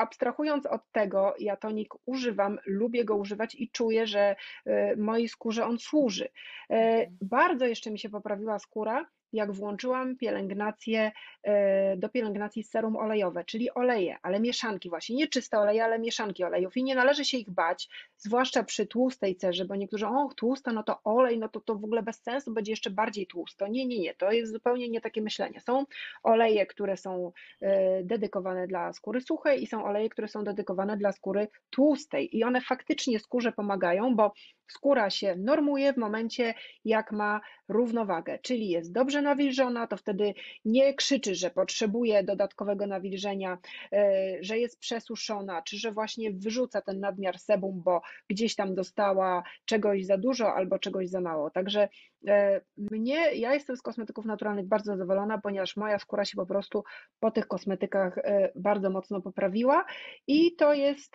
abstrahując 0.01 0.67
od 0.67 0.81
tego, 0.93 1.35
ja 1.39 1.57
tonik 1.57 1.95
używam, 2.07 2.59
lubię 2.67 3.05
go 3.05 3.17
używać 3.17 3.55
i 3.55 3.71
czuję, 3.71 4.07
że 4.07 4.37
y, 4.67 4.97
mojej 4.97 5.29
skórze 5.29 5.67
on 5.67 5.79
służy. 5.79 6.29
E, 6.71 6.75
mhm. 6.75 7.17
Bardzo 7.23 7.67
jeszcze 7.67 7.91
mi 7.91 7.99
się 7.99 8.09
poprawiła 8.09 8.59
skóra, 8.59 9.07
jak 9.33 9.53
włączyłam 9.53 10.17
pielęgnację 10.17 11.13
e, 11.43 11.97
do 11.97 12.09
pielęgnacji 12.09 12.65
serum 12.65 12.97
olejowe, 12.97 13.45
czyli 13.45 13.75
oleje, 13.75 14.17
ale 14.23 14.41
mieszanki 14.41 14.89
właśnie, 14.89 15.17
nie 15.17 15.29
czyste 15.29 15.59
oleje, 15.59 15.85
ale 15.85 15.99
mieszanki 15.99 16.45
olejów 16.45 16.77
i 16.77 16.85
nie 16.85 16.95
należy 16.95 17.25
się 17.25 17.39
ich 17.39 17.51
bać, 17.51 17.89
zwłaszcza 18.17 18.63
przy 18.63 18.87
tłustej 18.87 19.37
cerze, 19.37 19.65
bo 19.65 19.77
niektórzy, 19.77 20.07
o 20.07 20.29
tłusta, 20.37 20.73
no 20.73 20.83
to 20.83 21.03
olej, 21.05 21.39
no 21.39 21.49
to 21.49 21.61
to 21.61 21.75
w 21.75 21.85
ogóle 21.85 22.03
bez 22.03 22.23
sensu, 22.23 22.53
będzie 22.53 22.73
jeszcze 22.73 22.91
bardziej 22.91 23.27
tłusto. 23.27 23.67
Nie, 23.67 23.87
nie, 23.87 23.99
nie, 23.99 24.15
to 24.15 24.33
jest 24.33 24.53
zupełnie 24.53 24.89
nie 24.89 25.01
takie 25.01 25.23
myślenie. 25.23 25.61
Są 25.61 25.85
oleje, 26.23 26.67
które 26.67 26.97
są 26.97 27.33
e, 27.61 28.03
dedykowane 28.05 28.67
dla 28.67 28.93
skóry 28.93 29.21
suchej 29.21 29.63
i 29.63 29.67
są 29.67 29.85
oleje, 29.85 30.09
które 30.09 30.29
są 30.29 30.45
dedykowane 30.45 30.97
dla 30.97 31.13
skóry 31.13 31.49
tłustej 31.71 32.37
i 32.37 32.45
one 32.45 32.61
faktycznie 32.61 33.19
skórze 33.19 33.53
pomagają, 33.53 34.17
bo 34.17 34.33
skóra 34.69 35.11
się 35.11 35.37
normuje 35.37 35.93
w 35.93 35.97
momencie, 35.97 36.55
jak 36.85 37.13
ma 37.13 37.41
równowagę, 37.69 38.39
czyli 38.39 38.69
jest 38.69 38.93
dobrze 38.93 39.23
nawilżona, 39.23 39.87
to 39.87 39.97
wtedy 39.97 40.35
nie 40.65 40.95
krzyczy, 40.95 41.35
że 41.35 41.51
potrzebuje 41.51 42.25
dodatkowego 42.25 42.87
nawilżenia, 42.87 43.59
e, 43.93 44.37
że 44.41 44.59
jest 44.59 44.79
przesuszona, 44.79 45.63
czy 45.63 45.79
że 45.79 45.93
właśnie 45.93 46.31
wyrzuca 46.33 46.81
ten 46.81 47.01
nadmiar 47.01 47.39
sebum, 47.39 47.83
bo 47.83 48.01
gdzieś 48.31 48.55
tam 48.55 48.75
dostała 48.75 49.43
czegoś 49.65 50.07
za 50.07 50.19
dużo 50.19 50.55
albo 50.55 50.79
czegoś 50.79 51.09
za 51.09 51.21
mało. 51.21 51.51
Także 51.51 51.89
e, 52.27 52.61
mnie, 52.77 53.35
ja 53.35 53.55
jestem 53.55 53.77
z 53.77 53.83
kosmetyków 53.83 54.25
naturalnych 54.25 54.67
bardzo 54.67 54.93
zadowolona, 54.93 55.39
ponieważ 55.39 55.77
moja 55.77 55.99
skóra 55.99 56.25
się 56.25 56.37
po 56.37 56.47
prostu 56.47 56.85
po 57.21 57.31
tych 57.31 57.49
kosmetykach 57.49 58.19
e, 58.19 58.53
bardzo 58.55 58.91
mocno 58.91 59.21
poprawiła 59.21 59.85
i 60.27 60.57
to 60.57 60.75
jest 60.75 61.15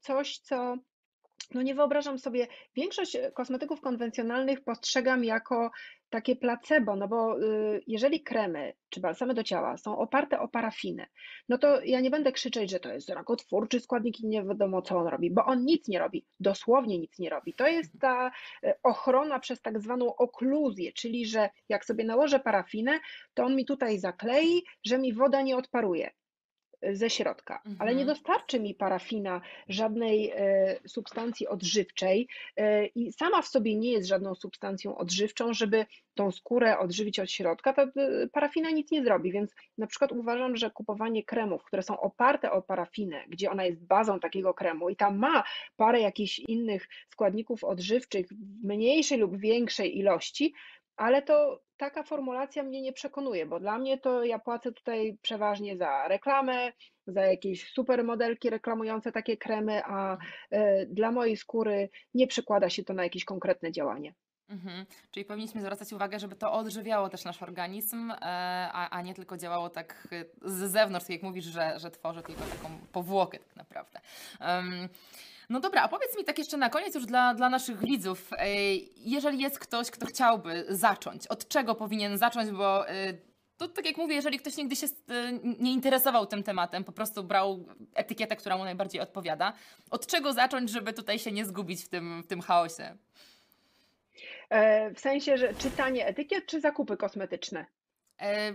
coś, 0.00 0.38
co 0.38 0.76
no 1.54 1.62
nie 1.62 1.74
wyobrażam 1.74 2.18
sobie, 2.18 2.46
większość 2.76 3.16
e, 3.16 3.32
kosmetyków 3.32 3.80
konwencjonalnych 3.80 4.64
postrzegam 4.64 5.24
jako 5.24 5.70
takie 6.10 6.36
placebo, 6.36 6.96
no 6.96 7.08
bo 7.08 7.40
y, 7.40 7.82
jeżeli 7.86 8.22
kremy 8.22 8.72
czy 8.88 9.00
balsamy 9.00 9.34
do 9.34 9.44
ciała 9.44 9.76
są 9.76 9.98
oparte 9.98 10.40
o 10.40 10.48
parafinę, 10.48 11.06
no 11.48 11.58
to 11.58 11.80
ja 11.84 12.00
nie 12.00 12.10
będę 12.10 12.32
krzyczeć, 12.32 12.70
że 12.70 12.80
to 12.80 12.92
jest 12.92 13.08
rakotwórczy 13.08 13.80
składnik 13.80 14.20
i 14.20 14.26
nie 14.26 14.44
wiadomo 14.44 14.82
co 14.82 14.98
on 14.98 15.06
robi, 15.06 15.30
bo 15.30 15.44
on 15.44 15.64
nic 15.64 15.88
nie 15.88 15.98
robi, 15.98 16.26
dosłownie 16.40 16.98
nic 16.98 17.18
nie 17.18 17.30
robi. 17.30 17.54
To 17.54 17.66
jest 17.66 17.92
ta 18.00 18.30
e, 18.62 18.74
ochrona 18.82 19.38
przez 19.38 19.62
tak 19.62 19.80
zwaną 19.80 20.16
okluzję, 20.16 20.92
czyli 20.92 21.26
że 21.26 21.50
jak 21.68 21.84
sobie 21.84 22.04
nałożę 22.04 22.40
parafinę, 22.40 23.00
to 23.34 23.44
on 23.44 23.56
mi 23.56 23.64
tutaj 23.64 23.98
zaklei, 23.98 24.62
że 24.84 24.98
mi 24.98 25.12
woda 25.12 25.42
nie 25.42 25.56
odparuje 25.56 26.10
ze 26.92 27.10
środka, 27.10 27.62
ale 27.78 27.94
nie 27.94 28.02
mhm. 28.02 28.06
dostarczy 28.06 28.60
mi 28.60 28.74
parafina 28.74 29.40
żadnej 29.68 30.30
e, 30.30 30.78
substancji 30.86 31.48
odżywczej 31.48 32.28
e, 32.56 32.86
i 32.86 33.12
sama 33.12 33.42
w 33.42 33.46
sobie 33.46 33.76
nie 33.76 33.92
jest 33.92 34.08
żadną 34.08 34.34
substancją 34.34 34.98
odżywczą, 34.98 35.54
żeby 35.54 35.86
tą 36.14 36.30
skórę 36.30 36.78
odżywić 36.78 37.20
od 37.20 37.30
środka, 37.30 37.72
ta 37.72 37.82
e, 37.82 37.90
parafina 38.32 38.70
nic 38.70 38.90
nie 38.90 39.04
zrobi, 39.04 39.32
więc 39.32 39.54
na 39.78 39.86
przykład 39.86 40.12
uważam, 40.12 40.56
że 40.56 40.70
kupowanie 40.70 41.24
kremów, 41.24 41.64
które 41.64 41.82
są 41.82 42.00
oparte 42.00 42.52
o 42.52 42.62
parafinę, 42.62 43.24
gdzie 43.28 43.50
ona 43.50 43.64
jest 43.64 43.84
bazą 43.84 44.20
takiego 44.20 44.54
kremu 44.54 44.90
i 44.90 44.96
tam 44.96 45.18
ma 45.18 45.44
parę 45.76 46.00
jakichś 46.00 46.38
innych 46.38 46.88
składników 47.08 47.64
odżywczych 47.64 48.26
w 48.28 48.64
mniejszej 48.64 49.18
lub 49.18 49.36
większej 49.36 49.98
ilości, 49.98 50.54
ale 50.96 51.22
to 51.22 51.60
taka 51.76 52.02
formulacja 52.02 52.62
mnie 52.62 52.82
nie 52.82 52.92
przekonuje, 52.92 53.46
bo 53.46 53.60
dla 53.60 53.78
mnie 53.78 53.98
to 53.98 54.24
ja 54.24 54.38
płacę 54.38 54.72
tutaj 54.72 55.18
przeważnie 55.22 55.76
za 55.76 56.08
reklamę, 56.08 56.72
za 57.06 57.20
jakieś 57.20 57.72
super 57.72 58.04
modelki 58.04 58.50
reklamujące 58.50 59.12
takie 59.12 59.36
kremy, 59.36 59.82
a 59.84 60.16
e, 60.50 60.86
dla 60.86 61.12
mojej 61.12 61.36
skóry 61.36 61.88
nie 62.14 62.26
przekłada 62.26 62.70
się 62.70 62.84
to 62.84 62.94
na 62.94 63.02
jakieś 63.02 63.24
konkretne 63.24 63.72
działanie. 63.72 64.14
Mhm. 64.48 64.86
Czyli 65.10 65.24
powinniśmy 65.24 65.60
zwracać 65.60 65.92
uwagę, 65.92 66.18
żeby 66.18 66.36
to 66.36 66.52
odżywiało 66.52 67.08
też 67.08 67.24
nasz 67.24 67.42
organizm, 67.42 68.10
e, 68.10 68.16
a, 68.72 68.90
a 68.90 69.02
nie 69.02 69.14
tylko 69.14 69.36
działało 69.36 69.70
tak 69.70 70.08
z 70.42 70.70
zewnątrz, 70.70 71.06
tak 71.06 71.14
jak 71.14 71.22
mówisz, 71.22 71.44
że, 71.44 71.78
że 71.78 71.90
tworzy 71.90 72.22
tylko 72.22 72.42
taką 72.42 72.78
powłokę 72.92 73.38
tak 73.38 73.56
naprawdę. 73.56 74.00
No 75.48 75.60
dobra, 75.60 75.82
a 75.82 75.88
powiedz 75.88 76.18
mi 76.18 76.24
tak 76.24 76.38
jeszcze 76.38 76.56
na 76.56 76.70
koniec 76.70 76.94
już 76.94 77.06
dla, 77.06 77.34
dla 77.34 77.48
naszych 77.48 77.78
widzów, 77.78 78.30
jeżeli 78.96 79.40
jest 79.40 79.58
ktoś, 79.58 79.90
kto 79.90 80.06
chciałby 80.06 80.66
zacząć, 80.68 81.26
od 81.26 81.48
czego 81.48 81.74
powinien 81.74 82.18
zacząć, 82.18 82.50
bo 82.50 82.84
to 83.56 83.68
tak 83.68 83.86
jak 83.86 83.96
mówię, 83.96 84.14
jeżeli 84.14 84.38
ktoś 84.38 84.56
nigdy 84.56 84.76
się 84.76 84.86
nie 85.58 85.72
interesował 85.72 86.26
tym 86.26 86.42
tematem, 86.42 86.84
po 86.84 86.92
prostu 86.92 87.24
brał 87.24 87.64
etykietę, 87.94 88.36
która 88.36 88.56
mu 88.56 88.64
najbardziej 88.64 89.00
odpowiada, 89.00 89.52
od 89.90 90.06
czego 90.06 90.32
zacząć, 90.32 90.70
żeby 90.70 90.92
tutaj 90.92 91.18
się 91.18 91.32
nie 91.32 91.46
zgubić 91.46 91.84
w 91.84 91.88
tym, 91.88 92.22
w 92.22 92.26
tym 92.26 92.40
chaosie? 92.40 92.96
E, 94.50 94.90
w 94.90 95.00
sensie, 95.00 95.38
że 95.38 95.54
czytanie 95.54 96.06
etykiet 96.06 96.46
czy 96.46 96.60
zakupy 96.60 96.96
kosmetyczne? 96.96 97.66
E, 98.20 98.52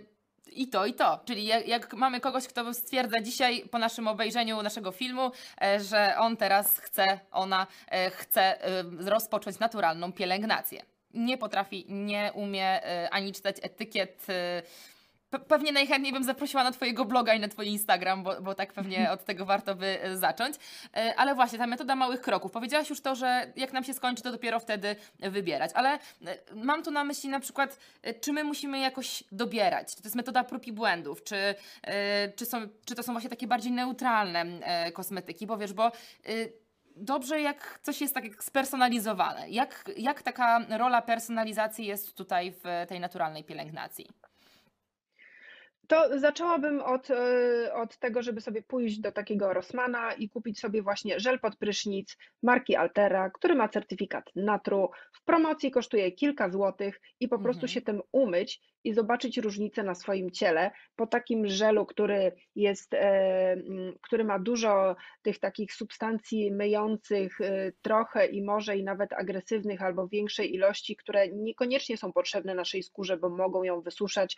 i 0.51 0.67
to, 0.67 0.85
i 0.85 0.93
to. 0.93 1.19
Czyli 1.25 1.45
jak, 1.45 1.67
jak, 1.67 1.93
mamy 1.93 2.19
kogoś, 2.19 2.47
kto 2.47 2.73
stwierdza 2.73 3.21
dzisiaj 3.21 3.69
po 3.71 3.79
naszym 3.79 4.07
obejrzeniu 4.07 4.61
naszego 4.61 4.91
filmu, 4.91 5.31
e, 5.61 5.79
że 5.79 6.15
on 6.17 6.37
teraz 6.37 6.79
chce, 6.79 7.19
ona 7.31 7.67
chce 8.11 8.57
rozpocząć 8.99 9.59
naturalną 9.59 10.13
pielęgnację. 10.13 10.83
Nie 11.13 11.37
potrafi, 11.37 11.85
nie 11.89 12.31
umie 12.33 12.81
ani 13.11 13.33
czytać 13.33 13.55
etykiet 13.61 14.27
Pewnie 15.39 15.71
najchętniej 15.71 16.13
bym 16.13 16.23
zaprosiła 16.23 16.63
na 16.63 16.71
Twojego 16.71 17.05
bloga 17.05 17.33
i 17.33 17.39
na 17.39 17.47
Twój 17.47 17.67
Instagram, 17.67 18.23
bo, 18.23 18.41
bo 18.41 18.55
tak 18.55 18.73
pewnie 18.73 19.11
od 19.11 19.25
tego 19.25 19.45
warto 19.45 19.75
by 19.75 20.03
e, 20.03 20.17
zacząć. 20.17 20.55
E, 20.95 21.15
ale 21.15 21.35
właśnie, 21.35 21.59
ta 21.59 21.67
metoda 21.67 21.95
małych 21.95 22.21
kroków. 22.21 22.51
Powiedziałaś 22.51 22.89
już 22.89 23.01
to, 23.01 23.15
że 23.15 23.53
jak 23.55 23.73
nam 23.73 23.83
się 23.83 23.93
skończy, 23.93 24.23
to 24.23 24.31
dopiero 24.31 24.59
wtedy 24.59 24.95
wybierać. 25.19 25.71
Ale 25.73 25.89
e, 25.93 25.99
mam 26.55 26.83
tu 26.83 26.91
na 26.91 27.03
myśli 27.03 27.29
na 27.29 27.39
przykład, 27.39 27.77
czy 28.21 28.33
my 28.33 28.43
musimy 28.43 28.79
jakoś 28.79 29.23
dobierać? 29.31 29.95
Czy 29.95 30.01
to 30.01 30.07
jest 30.07 30.15
metoda 30.15 30.43
prób 30.43 30.67
i 30.67 30.73
błędów? 30.73 31.23
Czy, 31.23 31.55
czy, 32.35 32.45
są, 32.45 32.67
czy 32.85 32.95
to 32.95 33.03
są 33.03 33.11
właśnie 33.11 33.29
takie 33.29 33.47
bardziej 33.47 33.71
neutralne 33.71 34.45
kosmetyki? 34.93 35.47
Bo 35.47 35.57
wiesz, 35.57 35.73
bo 35.73 35.91
dobrze, 36.95 37.41
jak 37.41 37.79
coś 37.81 38.01
jest 38.01 38.13
tak 38.13 38.43
spersonalizowane. 38.43 39.49
Jak, 39.49 39.91
jak 39.97 40.21
taka 40.21 40.65
rola 40.69 41.01
personalizacji 41.01 41.85
jest 41.85 42.15
tutaj 42.15 42.51
w 42.63 42.85
tej 42.87 42.99
naturalnej 42.99 43.43
pielęgnacji? 43.43 44.07
To 45.91 46.19
zaczęłabym 46.19 46.81
od, 46.81 47.11
e, 47.11 47.73
od 47.73 47.97
tego, 47.97 48.21
żeby 48.21 48.41
sobie 48.41 48.61
pójść 48.61 48.99
do 48.99 49.11
takiego 49.11 49.53
Rossmana 49.53 50.13
i 50.13 50.29
kupić 50.29 50.59
sobie 50.59 50.81
właśnie 50.81 51.19
żel 51.19 51.39
pod 51.39 51.55
prysznic 51.55 52.17
marki 52.43 52.75
Altera, 52.75 53.29
który 53.29 53.55
ma 53.55 53.69
certyfikat 53.69 54.31
Natru. 54.35 54.89
W 55.13 55.23
promocji 55.23 55.71
kosztuje 55.71 56.11
kilka 56.11 56.49
złotych 56.49 57.01
i 57.19 57.27
po 57.27 57.39
prostu 57.39 57.65
mhm. 57.65 57.67
się 57.67 57.81
tym 57.81 58.01
umyć 58.11 58.61
i 58.83 58.93
zobaczyć 58.93 59.37
różnicę 59.37 59.83
na 59.83 59.95
swoim 59.95 60.31
ciele 60.31 60.71
po 60.95 61.07
takim 61.07 61.47
żelu, 61.47 61.85
który 61.85 62.31
jest, 62.55 62.93
e, 62.93 63.55
który 64.01 64.23
ma 64.23 64.39
dużo 64.39 64.95
tych 65.21 65.39
takich 65.39 65.73
substancji 65.73 66.51
myjących 66.51 67.41
e, 67.41 67.71
trochę 67.81 68.25
i 68.25 68.43
może 68.43 68.77
i 68.77 68.83
nawet 68.83 69.13
agresywnych 69.13 69.81
albo 69.81 70.07
większej 70.07 70.53
ilości, 70.53 70.95
które 70.95 71.27
niekoniecznie 71.27 71.97
są 71.97 72.13
potrzebne 72.13 72.55
naszej 72.55 72.83
skórze, 72.83 73.17
bo 73.17 73.29
mogą 73.29 73.63
ją 73.63 73.81
wysuszać. 73.81 74.37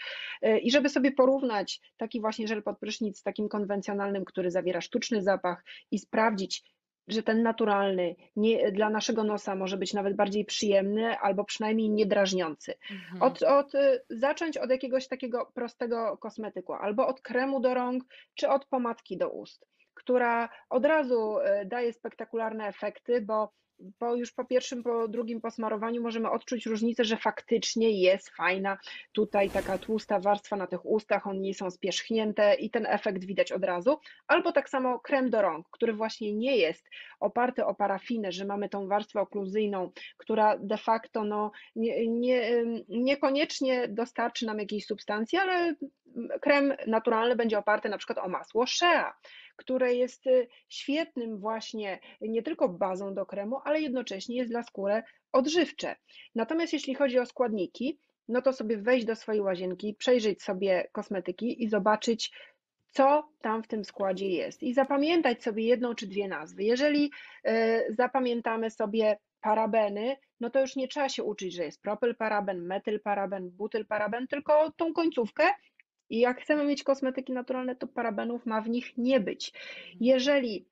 I 0.62 0.72
żeby 0.72 0.90
sobie 0.90 1.12
porównać 1.12 1.80
taki 1.98 2.22
właśnie 2.22 2.48
żel 2.48 2.64
pod 2.64 2.80
prysznic 2.80 3.20
z 3.20 3.24
takim 3.24 3.50
konwencjonalnym, 3.50 4.26
który 4.26 4.52
zawiera 4.52 4.82
sztuczny 4.82 5.22
zapach 5.22 5.64
i 5.92 6.00
sprawdzić, 6.00 6.64
że 7.08 7.24
ten 7.24 7.44
naturalny 7.44 8.16
nie, 8.36 8.72
dla 8.72 8.90
naszego 8.90 9.24
nosa 9.24 9.56
może 9.56 9.78
być 9.78 9.94
nawet 9.94 10.16
bardziej 10.16 10.46
przyjemny 10.46 11.20
albo 11.20 11.44
przynajmniej 11.44 11.90
niedrażniący. 11.90 12.74
Mhm. 12.92 13.22
Od, 13.22 13.44
od, 13.44 13.76
y, 13.76 14.02
zacząć 14.10 14.58
od 14.58 14.70
jakiegoś 14.70 15.08
takiego 15.08 15.52
prostego 15.54 16.18
kosmetyku, 16.18 16.74
albo 16.74 17.08
od 17.08 17.22
kremu 17.22 17.60
do 17.60 17.74
rąk, 17.74 18.04
czy 18.36 18.50
od 18.50 18.66
pomadki 18.66 19.18
do 19.18 19.30
ust, 19.30 19.66
która 19.94 20.50
od 20.70 20.86
razu 20.86 21.38
y, 21.40 21.66
daje 21.66 21.94
spektakularne 21.94 22.68
efekty, 22.68 23.22
bo 23.22 23.54
bo 23.80 24.16
już 24.16 24.32
po 24.32 24.46
pierwszym, 24.46 24.84
po 24.84 25.08
drugim 25.08 25.42
posmarowaniu 25.42 26.02
możemy 26.02 26.30
odczuć 26.30 26.66
różnicę, 26.66 27.04
że 27.04 27.18
faktycznie 27.18 28.02
jest 28.02 28.30
fajna 28.30 28.78
tutaj 29.12 29.50
taka 29.50 29.78
tłusta 29.78 30.20
warstwa 30.20 30.56
na 30.56 30.68
tych 30.68 30.86
ustach, 30.86 31.28
one 31.28 31.40
nie 31.40 31.54
są 31.54 31.72
spierzchnięte 31.72 32.56
i 32.56 32.70
ten 32.70 32.86
efekt 32.86 33.26
widać 33.26 33.52
od 33.52 33.64
razu. 33.64 34.00
Albo 34.28 34.52
tak 34.52 34.70
samo 34.70 35.00
krem 35.00 35.30
do 35.30 35.42
rąk, 35.42 35.68
który 35.72 35.94
właśnie 35.94 36.34
nie 36.34 36.58
jest 36.58 36.90
oparty 37.20 37.66
o 37.66 37.76
parafinę, 37.76 38.32
że 38.32 38.46
mamy 38.46 38.70
tą 38.70 38.88
warstwę 38.88 39.22
okluzyjną, 39.22 39.92
która 40.18 40.58
de 40.58 40.78
facto 40.78 41.24
no, 41.24 41.52
nie, 41.76 42.08
nie, 42.08 42.64
niekoniecznie 42.90 43.88
dostarczy 43.88 44.46
nam 44.46 44.60
jakiejś 44.60 44.86
substancji, 44.86 45.38
ale 45.38 45.76
krem 46.42 46.74
naturalny 46.88 47.36
będzie 47.36 47.60
oparty 47.60 47.90
na 47.90 47.98
przykład 47.98 48.18
o 48.18 48.30
masło 48.30 48.68
shea, 48.68 49.14
które 49.56 49.94
jest 49.94 50.28
y, 50.28 50.48
świetnym 50.70 51.40
właśnie 51.40 52.00
nie 52.22 52.44
tylko 52.44 52.70
bazą 52.70 53.14
do 53.14 53.26
kremu, 53.26 53.60
ale 53.64 53.82
jednocześnie 53.82 54.38
jest 54.38 54.52
dla 54.52 54.64
skóry 54.64 55.04
odżywcze. 55.32 55.96
Natomiast 56.36 56.74
jeśli 56.74 56.96
chodzi 56.96 57.20
o 57.20 57.26
składniki, 57.26 58.00
no 58.28 58.42
to 58.42 58.54
sobie 58.54 58.78
wejść 58.78 59.06
do 59.06 59.16
swojej 59.16 59.42
łazienki, 59.42 59.94
przejrzeć 59.94 60.44
sobie 60.44 60.90
kosmetyki 60.92 61.64
i 61.64 61.70
zobaczyć, 61.70 62.32
co 62.90 63.30
tam 63.42 63.64
w 63.64 63.68
tym 63.68 63.86
składzie 63.86 64.30
jest. 64.30 64.64
I 64.64 64.74
zapamiętać 64.74 65.44
sobie 65.44 65.64
jedną 65.64 65.96
czy 65.96 66.08
dwie 66.08 66.28
nazwy. 66.28 66.64
Jeżeli 66.64 67.12
y, 67.48 67.96
zapamiętamy 67.98 68.72
sobie 68.72 69.18
parabeny, 69.42 70.18
no 70.40 70.50
to 70.50 70.62
już 70.62 70.76
nie 70.76 70.88
trzeba 70.88 71.10
się 71.10 71.24
uczyć, 71.24 71.54
że 71.54 71.64
jest 71.64 71.82
propylparaben, 71.82 72.66
metylparaben, 72.66 73.50
butylparaben, 73.50 74.28
tylko 74.28 74.72
tą 74.72 74.94
końcówkę 74.94 75.44
i 76.14 76.20
jak 76.20 76.42
chcemy 76.42 76.66
mieć 76.66 76.84
kosmetyki 76.84 77.34
naturalne, 77.34 77.76
to 77.76 77.88
parabenów 77.88 78.46
ma 78.46 78.62
w 78.62 78.70
nich 78.70 78.98
nie 78.98 79.20
być. 79.20 79.54
Jeżeli 80.00 80.66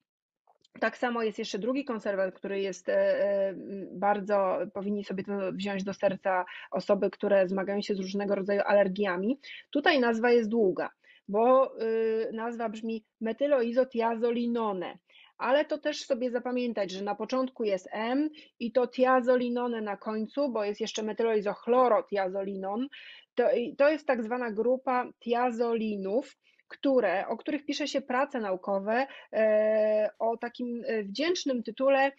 tak 0.79 0.97
samo 0.97 1.23
jest 1.23 1.39
jeszcze 1.39 1.59
drugi 1.59 1.85
konserwant, 1.85 2.33
który 2.33 2.61
jest 2.61 2.89
e, 2.89 2.93
e, 2.93 3.53
bardzo, 3.91 4.57
powinni 4.73 5.03
sobie 5.03 5.23
to 5.23 5.51
wziąć 5.51 5.83
do 5.83 5.93
serca 5.93 6.45
osoby, 6.71 7.09
które 7.09 7.47
zmagają 7.47 7.81
się 7.81 7.95
z 7.95 7.99
różnego 7.99 8.35
rodzaju 8.35 8.61
alergiami. 8.65 9.39
Tutaj 9.69 9.99
nazwa 9.99 10.31
jest 10.31 10.49
długa, 10.49 10.89
bo 11.27 11.73
y, 11.81 12.31
nazwa 12.33 12.69
brzmi 12.69 13.05
metyloizotiazolinone 13.21 14.97
ale 15.41 15.65
to 15.65 15.77
też 15.77 16.05
sobie 16.05 16.31
zapamiętać, 16.31 16.91
że 16.91 17.03
na 17.03 17.15
początku 17.15 17.63
jest 17.63 17.87
M 17.91 18.29
i 18.59 18.71
to 18.71 18.87
tiazolinone 18.87 19.81
na 19.81 19.97
końcu, 19.97 20.51
bo 20.51 20.63
jest 20.63 20.81
jeszcze 20.81 21.03
metylolizochlorotiazolinon, 21.03 22.87
to, 23.35 23.47
to 23.77 23.89
jest 23.89 24.07
tak 24.07 24.23
zwana 24.23 24.51
grupa 24.51 25.05
tiazolinów, 25.19 26.37
które, 26.67 27.27
o 27.27 27.37
których 27.37 27.65
pisze 27.65 27.87
się 27.87 28.01
prace 28.01 28.39
naukowe 28.39 29.07
e, 29.33 30.09
o 30.19 30.37
takim 30.37 30.81
e, 30.85 31.03
wdzięcznym 31.03 31.63
tytule 31.63 32.11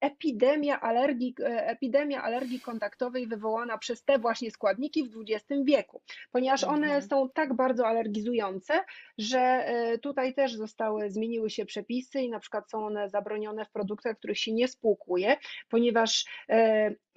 epidemia 0.00 0.80
alergii, 0.80 1.34
e, 1.40 1.66
epidemia 1.66 2.22
alergii 2.22 2.60
kontaktowej 2.60 3.26
wywołana 3.26 3.78
przez 3.78 4.04
te 4.04 4.18
właśnie 4.18 4.50
składniki 4.50 5.08
w 5.08 5.16
XX 5.28 5.62
wieku, 5.64 6.02
ponieważ 6.32 6.64
one 6.64 6.86
Mhm. 6.86 7.02
są 7.02 7.28
tak 7.34 7.54
bardzo 7.54 7.86
alergizujące, 7.86 8.74
że 9.18 9.40
e, 9.40 9.98
tutaj 9.98 10.34
też 10.34 10.54
zostały, 10.54 11.10
zmieniły 11.10 11.50
się 11.50 11.64
przepisy 11.64 12.20
i 12.20 12.30
na 12.30 12.40
przykład 12.40 12.70
są 12.70 12.86
one 12.86 13.08
zabronione 13.08 13.64
w 13.64 13.70
produktach, 13.70 14.18
których 14.18 14.38
się 14.38 14.52
nie 14.52 14.68
spłukuje, 14.68 15.36
ponieważ 15.68 16.24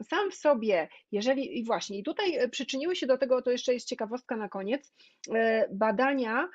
sam 0.03 0.31
w 0.31 0.35
sobie, 0.35 0.87
jeżeli 1.11 1.59
i 1.59 1.65
właśnie, 1.65 1.97
i 1.97 2.03
tutaj 2.03 2.49
przyczyniły 2.49 2.95
się 2.95 3.07
do 3.07 3.17
tego, 3.17 3.41
to 3.41 3.51
jeszcze 3.51 3.73
jest 3.73 3.87
ciekawostka 3.87 4.35
na 4.35 4.49
koniec, 4.49 4.93
badania, 5.71 6.49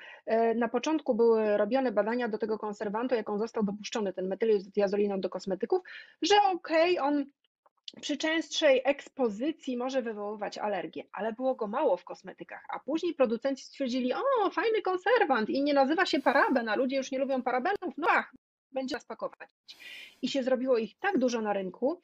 na 0.57 0.69
początku 0.69 1.15
były 1.15 1.57
robione 1.57 1.93
badania 1.93 2.29
do 2.29 2.39
tego 2.39 2.59
konserwantu, 2.59 3.15
jak 3.15 3.31
on 3.31 3.39
został 3.39 3.63
dopuszczony, 3.65 4.13
ten 4.13 4.29
metylizotiazolinon 4.29 5.21
do 5.21 5.31
że 6.23 6.35
okej, 6.43 6.99
okay, 6.99 7.09
on 7.09 7.24
przy 8.01 8.16
częstszej 8.16 8.82
ekspozycji 8.85 9.77
może 9.77 10.03
wywoływać 10.03 10.59
alergię, 10.59 11.05
ale 11.12 11.32
było 11.32 11.55
go 11.55 11.66
mało 11.66 11.97
w 11.97 12.05
kosmetykach, 12.05 12.65
a 12.69 12.78
później 12.78 13.15
producenci 13.15 13.65
stwierdzili, 13.65 14.12
o, 14.15 14.51
fajny 14.51 14.82
konserwant 14.82 15.51
i 15.51 15.62
nie 15.62 15.74
nazywa 15.74 16.07
się 16.07 16.20
paraben, 16.20 16.69
a 16.69 16.77
ludzie 16.77 16.97
już 16.97 17.11
nie 17.11 17.19
lubią 17.19 17.43
parabenów, 17.43 17.95
no 17.97 18.07
ach, 18.11 18.35
będzie 18.79 18.97
nas 18.97 19.05
pakować. 19.05 19.51
I 20.23 20.29
się 20.29 20.43
zrobiło 20.43 20.79
ich 20.79 20.99
tak 20.99 21.19
dużo 21.19 21.41
na 21.41 21.53
rynku, 21.53 22.01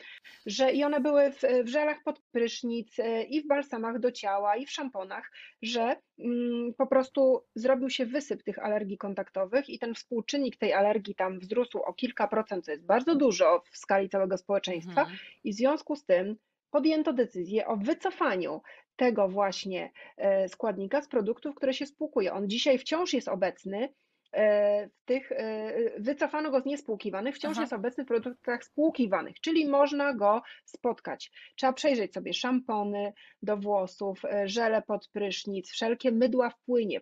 że 0.47 0.73
i 0.73 0.85
one 0.85 1.01
były 1.01 1.33
w, 1.33 1.43
w 1.65 1.69
żelach 1.69 2.03
pod 2.05 2.21
prysznic, 2.21 2.99
e, 2.99 3.23
i 3.23 3.41
w 3.43 3.47
balsamach 3.47 3.99
do 3.99 4.13
ciała, 4.13 4.57
i 4.57 4.67
w 4.67 4.71
szamponach, 4.71 5.33
że 5.63 5.97
mm, 6.19 6.75
po 6.75 6.87
prostu 6.87 7.45
zrobił 7.55 7.91
się 7.91 8.07
wysyp 8.07 8.43
tych 8.43 8.59
alergii 8.59 8.99
kontaktowych 8.99 9.69
i 9.69 9.79
ten 9.79 9.95
współczynnik 9.95 10.57
tej 10.57 10.73
alergii 10.73 11.15
tam 11.15 11.39
wzrósł 11.39 11.79
o 11.79 11.93
kilka 11.93 12.29
procent, 12.29 12.65
co 12.65 12.71
jest 12.71 12.87
bardzo 12.87 13.15
dużo 13.15 13.63
w 13.71 13.79
skali 13.79 14.09
całego 14.09 14.39
społeczeństwa. 14.39 15.01
Mhm. 15.01 15.19
I 15.45 15.53
w 15.53 15.57
związku 15.57 15.97
z 15.97 16.05
tym 16.05 16.37
podjęto 16.71 17.13
decyzję 17.13 17.67
o 17.67 17.77
wycofaniu 17.77 18.63
tego 18.97 19.29
właśnie 19.29 19.91
e, 20.17 20.49
składnika 20.49 21.03
z 21.03 21.09
produktów, 21.09 21.55
które 21.55 21.75
się 21.75 21.87
spłukuje. 21.87 22.33
On 22.33 22.49
dzisiaj 22.49 22.79
wciąż 22.79 23.13
jest 23.13 23.29
obecny, 23.29 23.89
w 24.35 25.05
tych, 25.05 25.32
e, 25.32 25.73
wycofano 25.98 26.51
go 26.51 26.61
z 26.61 26.65
niespłukiwanych, 26.65 27.36
wciąż 27.36 27.52
Aha. 27.52 27.61
jest 27.61 27.73
obecny 27.73 28.05
w 28.05 28.06
produktach 28.06 28.65
spłukiwanych, 28.65 29.40
czyli 29.40 29.69
można 29.69 30.15
go 30.15 30.43
spotkać. 30.65 31.31
Trzeba 31.56 31.73
przejrzeć 31.73 32.12
sobie 32.15 32.32
szampony 32.32 33.12
do 33.43 33.56
włosów, 33.56 34.24
e, 34.24 34.48
żele 34.48 34.82
pod 34.82 35.09
prysznic, 35.09 35.70
wszelkie 35.70 36.12
mydła 36.12 36.51
w 36.51 36.59
płynie, 36.66 37.01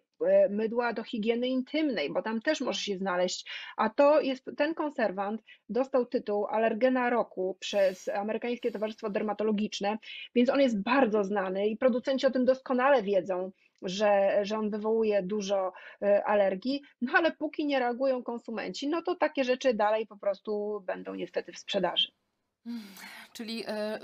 mydła 0.50 0.92
do 0.92 1.04
higieny 1.04 1.48
intymnej, 1.48 2.12
bo 2.12 2.22
tam 2.22 2.40
też 2.40 2.60
może 2.60 2.80
się 2.80 2.96
znaleźć, 2.96 3.50
a 3.76 3.90
to 3.90 4.20
jest, 4.20 4.50
ten 4.56 4.74
konserwant 4.74 5.42
dostał 5.68 6.06
tytuł 6.06 6.46
alergena 6.46 7.10
roku 7.10 7.56
przez 7.60 8.08
Amerykańskie 8.08 8.70
Towarzystwo 8.70 9.10
Dermatologiczne, 9.10 9.98
więc 10.34 10.50
on 10.50 10.60
jest 10.60 10.82
bardzo 10.82 11.24
znany 11.24 11.68
i 11.68 11.76
producenci 11.76 12.26
o 12.26 12.30
tym 12.30 12.44
doskonale 12.44 13.02
wiedzą, 13.02 13.52
że, 13.82 14.40
że 14.42 14.58
on 14.58 14.70
wywołuje 14.70 15.22
dużo 15.22 15.72
e, 16.02 16.24
alergii, 16.24 16.82
no 17.00 17.12
ale 17.16 17.32
póki 17.32 17.66
nie 17.66 17.78
reagują 17.78 18.22
konsumenci, 18.22 18.88
no 18.88 19.02
to 19.02 19.14
takie 19.14 19.44
rzeczy 19.44 19.74
dalej 19.74 20.06
po 20.06 20.16
prostu 20.16 20.82
będą 20.86 21.14
niestety 21.14 21.52
w 21.52 21.58
sprzedaży. 21.58 22.12
Czyli 23.32 23.64
e, 23.66 23.98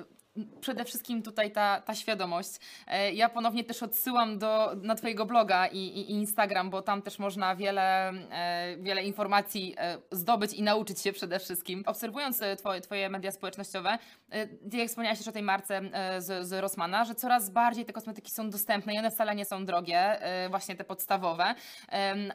przede 0.60 0.84
wszystkim 0.84 1.22
tutaj 1.22 1.50
ta, 1.50 1.80
ta 1.80 1.94
świadomość. 1.94 2.50
E, 2.86 3.12
ja 3.12 3.28
ponownie 3.28 3.64
też 3.64 3.82
odsyłam 3.82 4.38
do, 4.38 4.72
na 4.82 4.94
Twojego 4.94 5.26
bloga 5.26 5.66
i, 5.66 5.78
i 5.78 6.10
Instagram, 6.10 6.70
bo 6.70 6.82
tam 6.82 7.02
też 7.02 7.18
można 7.18 7.56
wiele, 7.56 8.08
e, 8.08 8.76
wiele 8.76 9.04
informacji 9.04 9.74
e, 9.78 9.98
zdobyć 10.10 10.52
i 10.52 10.62
nauczyć 10.62 11.00
się 11.00 11.12
przede 11.12 11.38
wszystkim. 11.38 11.84
Obserwując 11.86 12.42
twoje, 12.58 12.80
twoje 12.80 13.08
media 13.08 13.32
społecznościowe, 13.32 13.98
jak 14.72 14.88
wspomniałaś 14.88 15.18
też 15.18 15.28
o 15.28 15.32
tej 15.32 15.42
marce 15.42 15.80
z, 16.18 16.46
z 16.46 16.52
Rossmana, 16.52 17.04
że 17.04 17.14
coraz 17.14 17.50
bardziej 17.50 17.84
te 17.84 17.92
kosmetyki 17.92 18.30
są 18.30 18.50
dostępne 18.50 18.94
i 18.94 18.98
one 18.98 19.10
wcale 19.10 19.34
nie 19.34 19.44
są 19.44 19.66
drogie, 19.66 20.20
właśnie 20.50 20.76
te 20.76 20.84
podstawowe, 20.84 21.54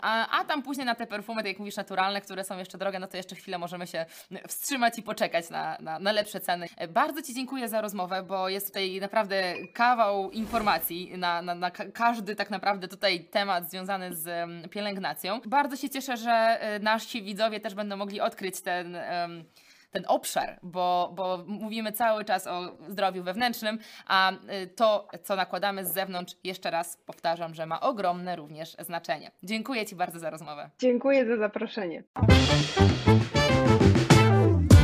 a, 0.01 0.39
a 0.39 0.43
tam 0.45 0.63
później 0.63 0.85
na 0.85 0.95
te 0.95 1.07
perfumy, 1.07 1.41
tak 1.41 1.47
jak 1.47 1.59
mówisz, 1.59 1.75
naturalne, 1.75 2.21
które 2.21 2.43
są 2.43 2.57
jeszcze 2.57 2.77
drogie, 2.77 2.99
no 2.99 3.07
to 3.07 3.17
jeszcze 3.17 3.35
chwilę 3.35 3.57
możemy 3.57 3.88
się 3.88 4.05
wstrzymać 4.47 4.99
i 4.99 5.03
poczekać 5.03 5.49
na, 5.49 5.77
na, 5.80 5.99
na 5.99 6.11
lepsze 6.11 6.39
ceny. 6.39 6.67
Bardzo 6.89 7.21
Ci 7.21 7.34
dziękuję 7.34 7.69
za 7.69 7.81
rozmowę 7.81 7.92
rozmowę, 7.93 8.23
bo 8.23 8.49
jest 8.49 8.67
tutaj 8.67 8.99
naprawdę 9.01 9.53
kawał 9.73 10.31
informacji 10.31 11.17
na, 11.17 11.41
na, 11.41 11.55
na 11.55 11.71
każdy 11.71 12.35
tak 12.35 12.49
naprawdę 12.49 12.87
tutaj 12.87 13.25
temat 13.25 13.69
związany 13.69 14.15
z 14.15 14.29
pielęgnacją. 14.69 15.41
Bardzo 15.45 15.75
się 15.75 15.89
cieszę, 15.89 16.17
że 16.17 16.31
e, 16.31 16.79
nasi 16.79 17.23
widzowie 17.23 17.59
też 17.59 17.75
będą 17.75 17.97
mogli 17.97 18.21
odkryć 18.21 18.61
ten 18.61 18.97
ten 19.91 20.03
obszar, 20.07 20.59
bo, 20.63 21.11
bo 21.15 21.43
mówimy 21.47 21.91
cały 21.91 22.25
czas 22.25 22.47
o 22.47 22.77
zdrowiu 22.89 23.23
wewnętrznym, 23.23 23.79
a 24.07 24.31
e, 24.31 24.67
to, 24.67 25.07
co 25.23 25.35
nakładamy 25.35 25.85
z 25.85 25.93
zewnątrz, 25.93 26.35
jeszcze 26.43 26.71
raz 26.71 26.97
powtarzam, 26.97 27.53
że 27.53 27.65
ma 27.65 27.81
ogromne 27.81 28.35
również 28.35 28.75
znaczenie. 28.79 29.31
Dziękuję 29.43 29.85
Ci 29.85 29.95
bardzo 29.95 30.19
za 30.19 30.29
rozmowę. 30.29 30.69
Dziękuję 30.79 31.25
za 31.25 31.37
zaproszenie. 31.37 32.03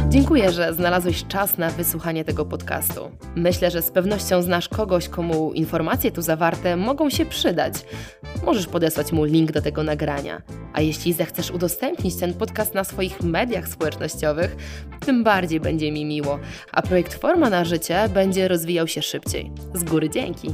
Dziękuję, 0.09 0.51
że 0.51 0.73
znalazłeś 0.73 1.27
czas 1.27 1.57
na 1.57 1.69
wysłuchanie 1.69 2.25
tego 2.25 2.45
podcastu. 2.45 3.11
Myślę, 3.35 3.71
że 3.71 3.81
z 3.81 3.91
pewnością 3.91 4.41
znasz 4.41 4.69
kogoś, 4.69 5.09
komu 5.09 5.53
informacje 5.53 6.11
tu 6.11 6.21
zawarte 6.21 6.75
mogą 6.75 7.09
się 7.09 7.25
przydać. 7.25 7.73
Możesz 8.45 8.67
podesłać 8.67 9.11
mu 9.11 9.23
link 9.23 9.51
do 9.51 9.61
tego 9.61 9.83
nagrania. 9.83 10.41
A 10.73 10.81
jeśli 10.81 11.13
zechcesz 11.13 11.51
udostępnić 11.51 12.15
ten 12.15 12.33
podcast 12.33 12.73
na 12.73 12.83
swoich 12.83 13.21
mediach 13.21 13.67
społecznościowych, 13.67 14.55
tym 14.99 15.23
bardziej 15.23 15.59
będzie 15.59 15.91
mi 15.91 16.05
miło, 16.05 16.39
a 16.71 16.81
projekt 16.81 17.13
Forma 17.13 17.49
na 17.49 17.65
Życie 17.65 18.09
będzie 18.13 18.47
rozwijał 18.47 18.87
się 18.87 19.01
szybciej. 19.01 19.51
Z 19.73 19.83
góry 19.83 20.09
dzięki! 20.09 20.53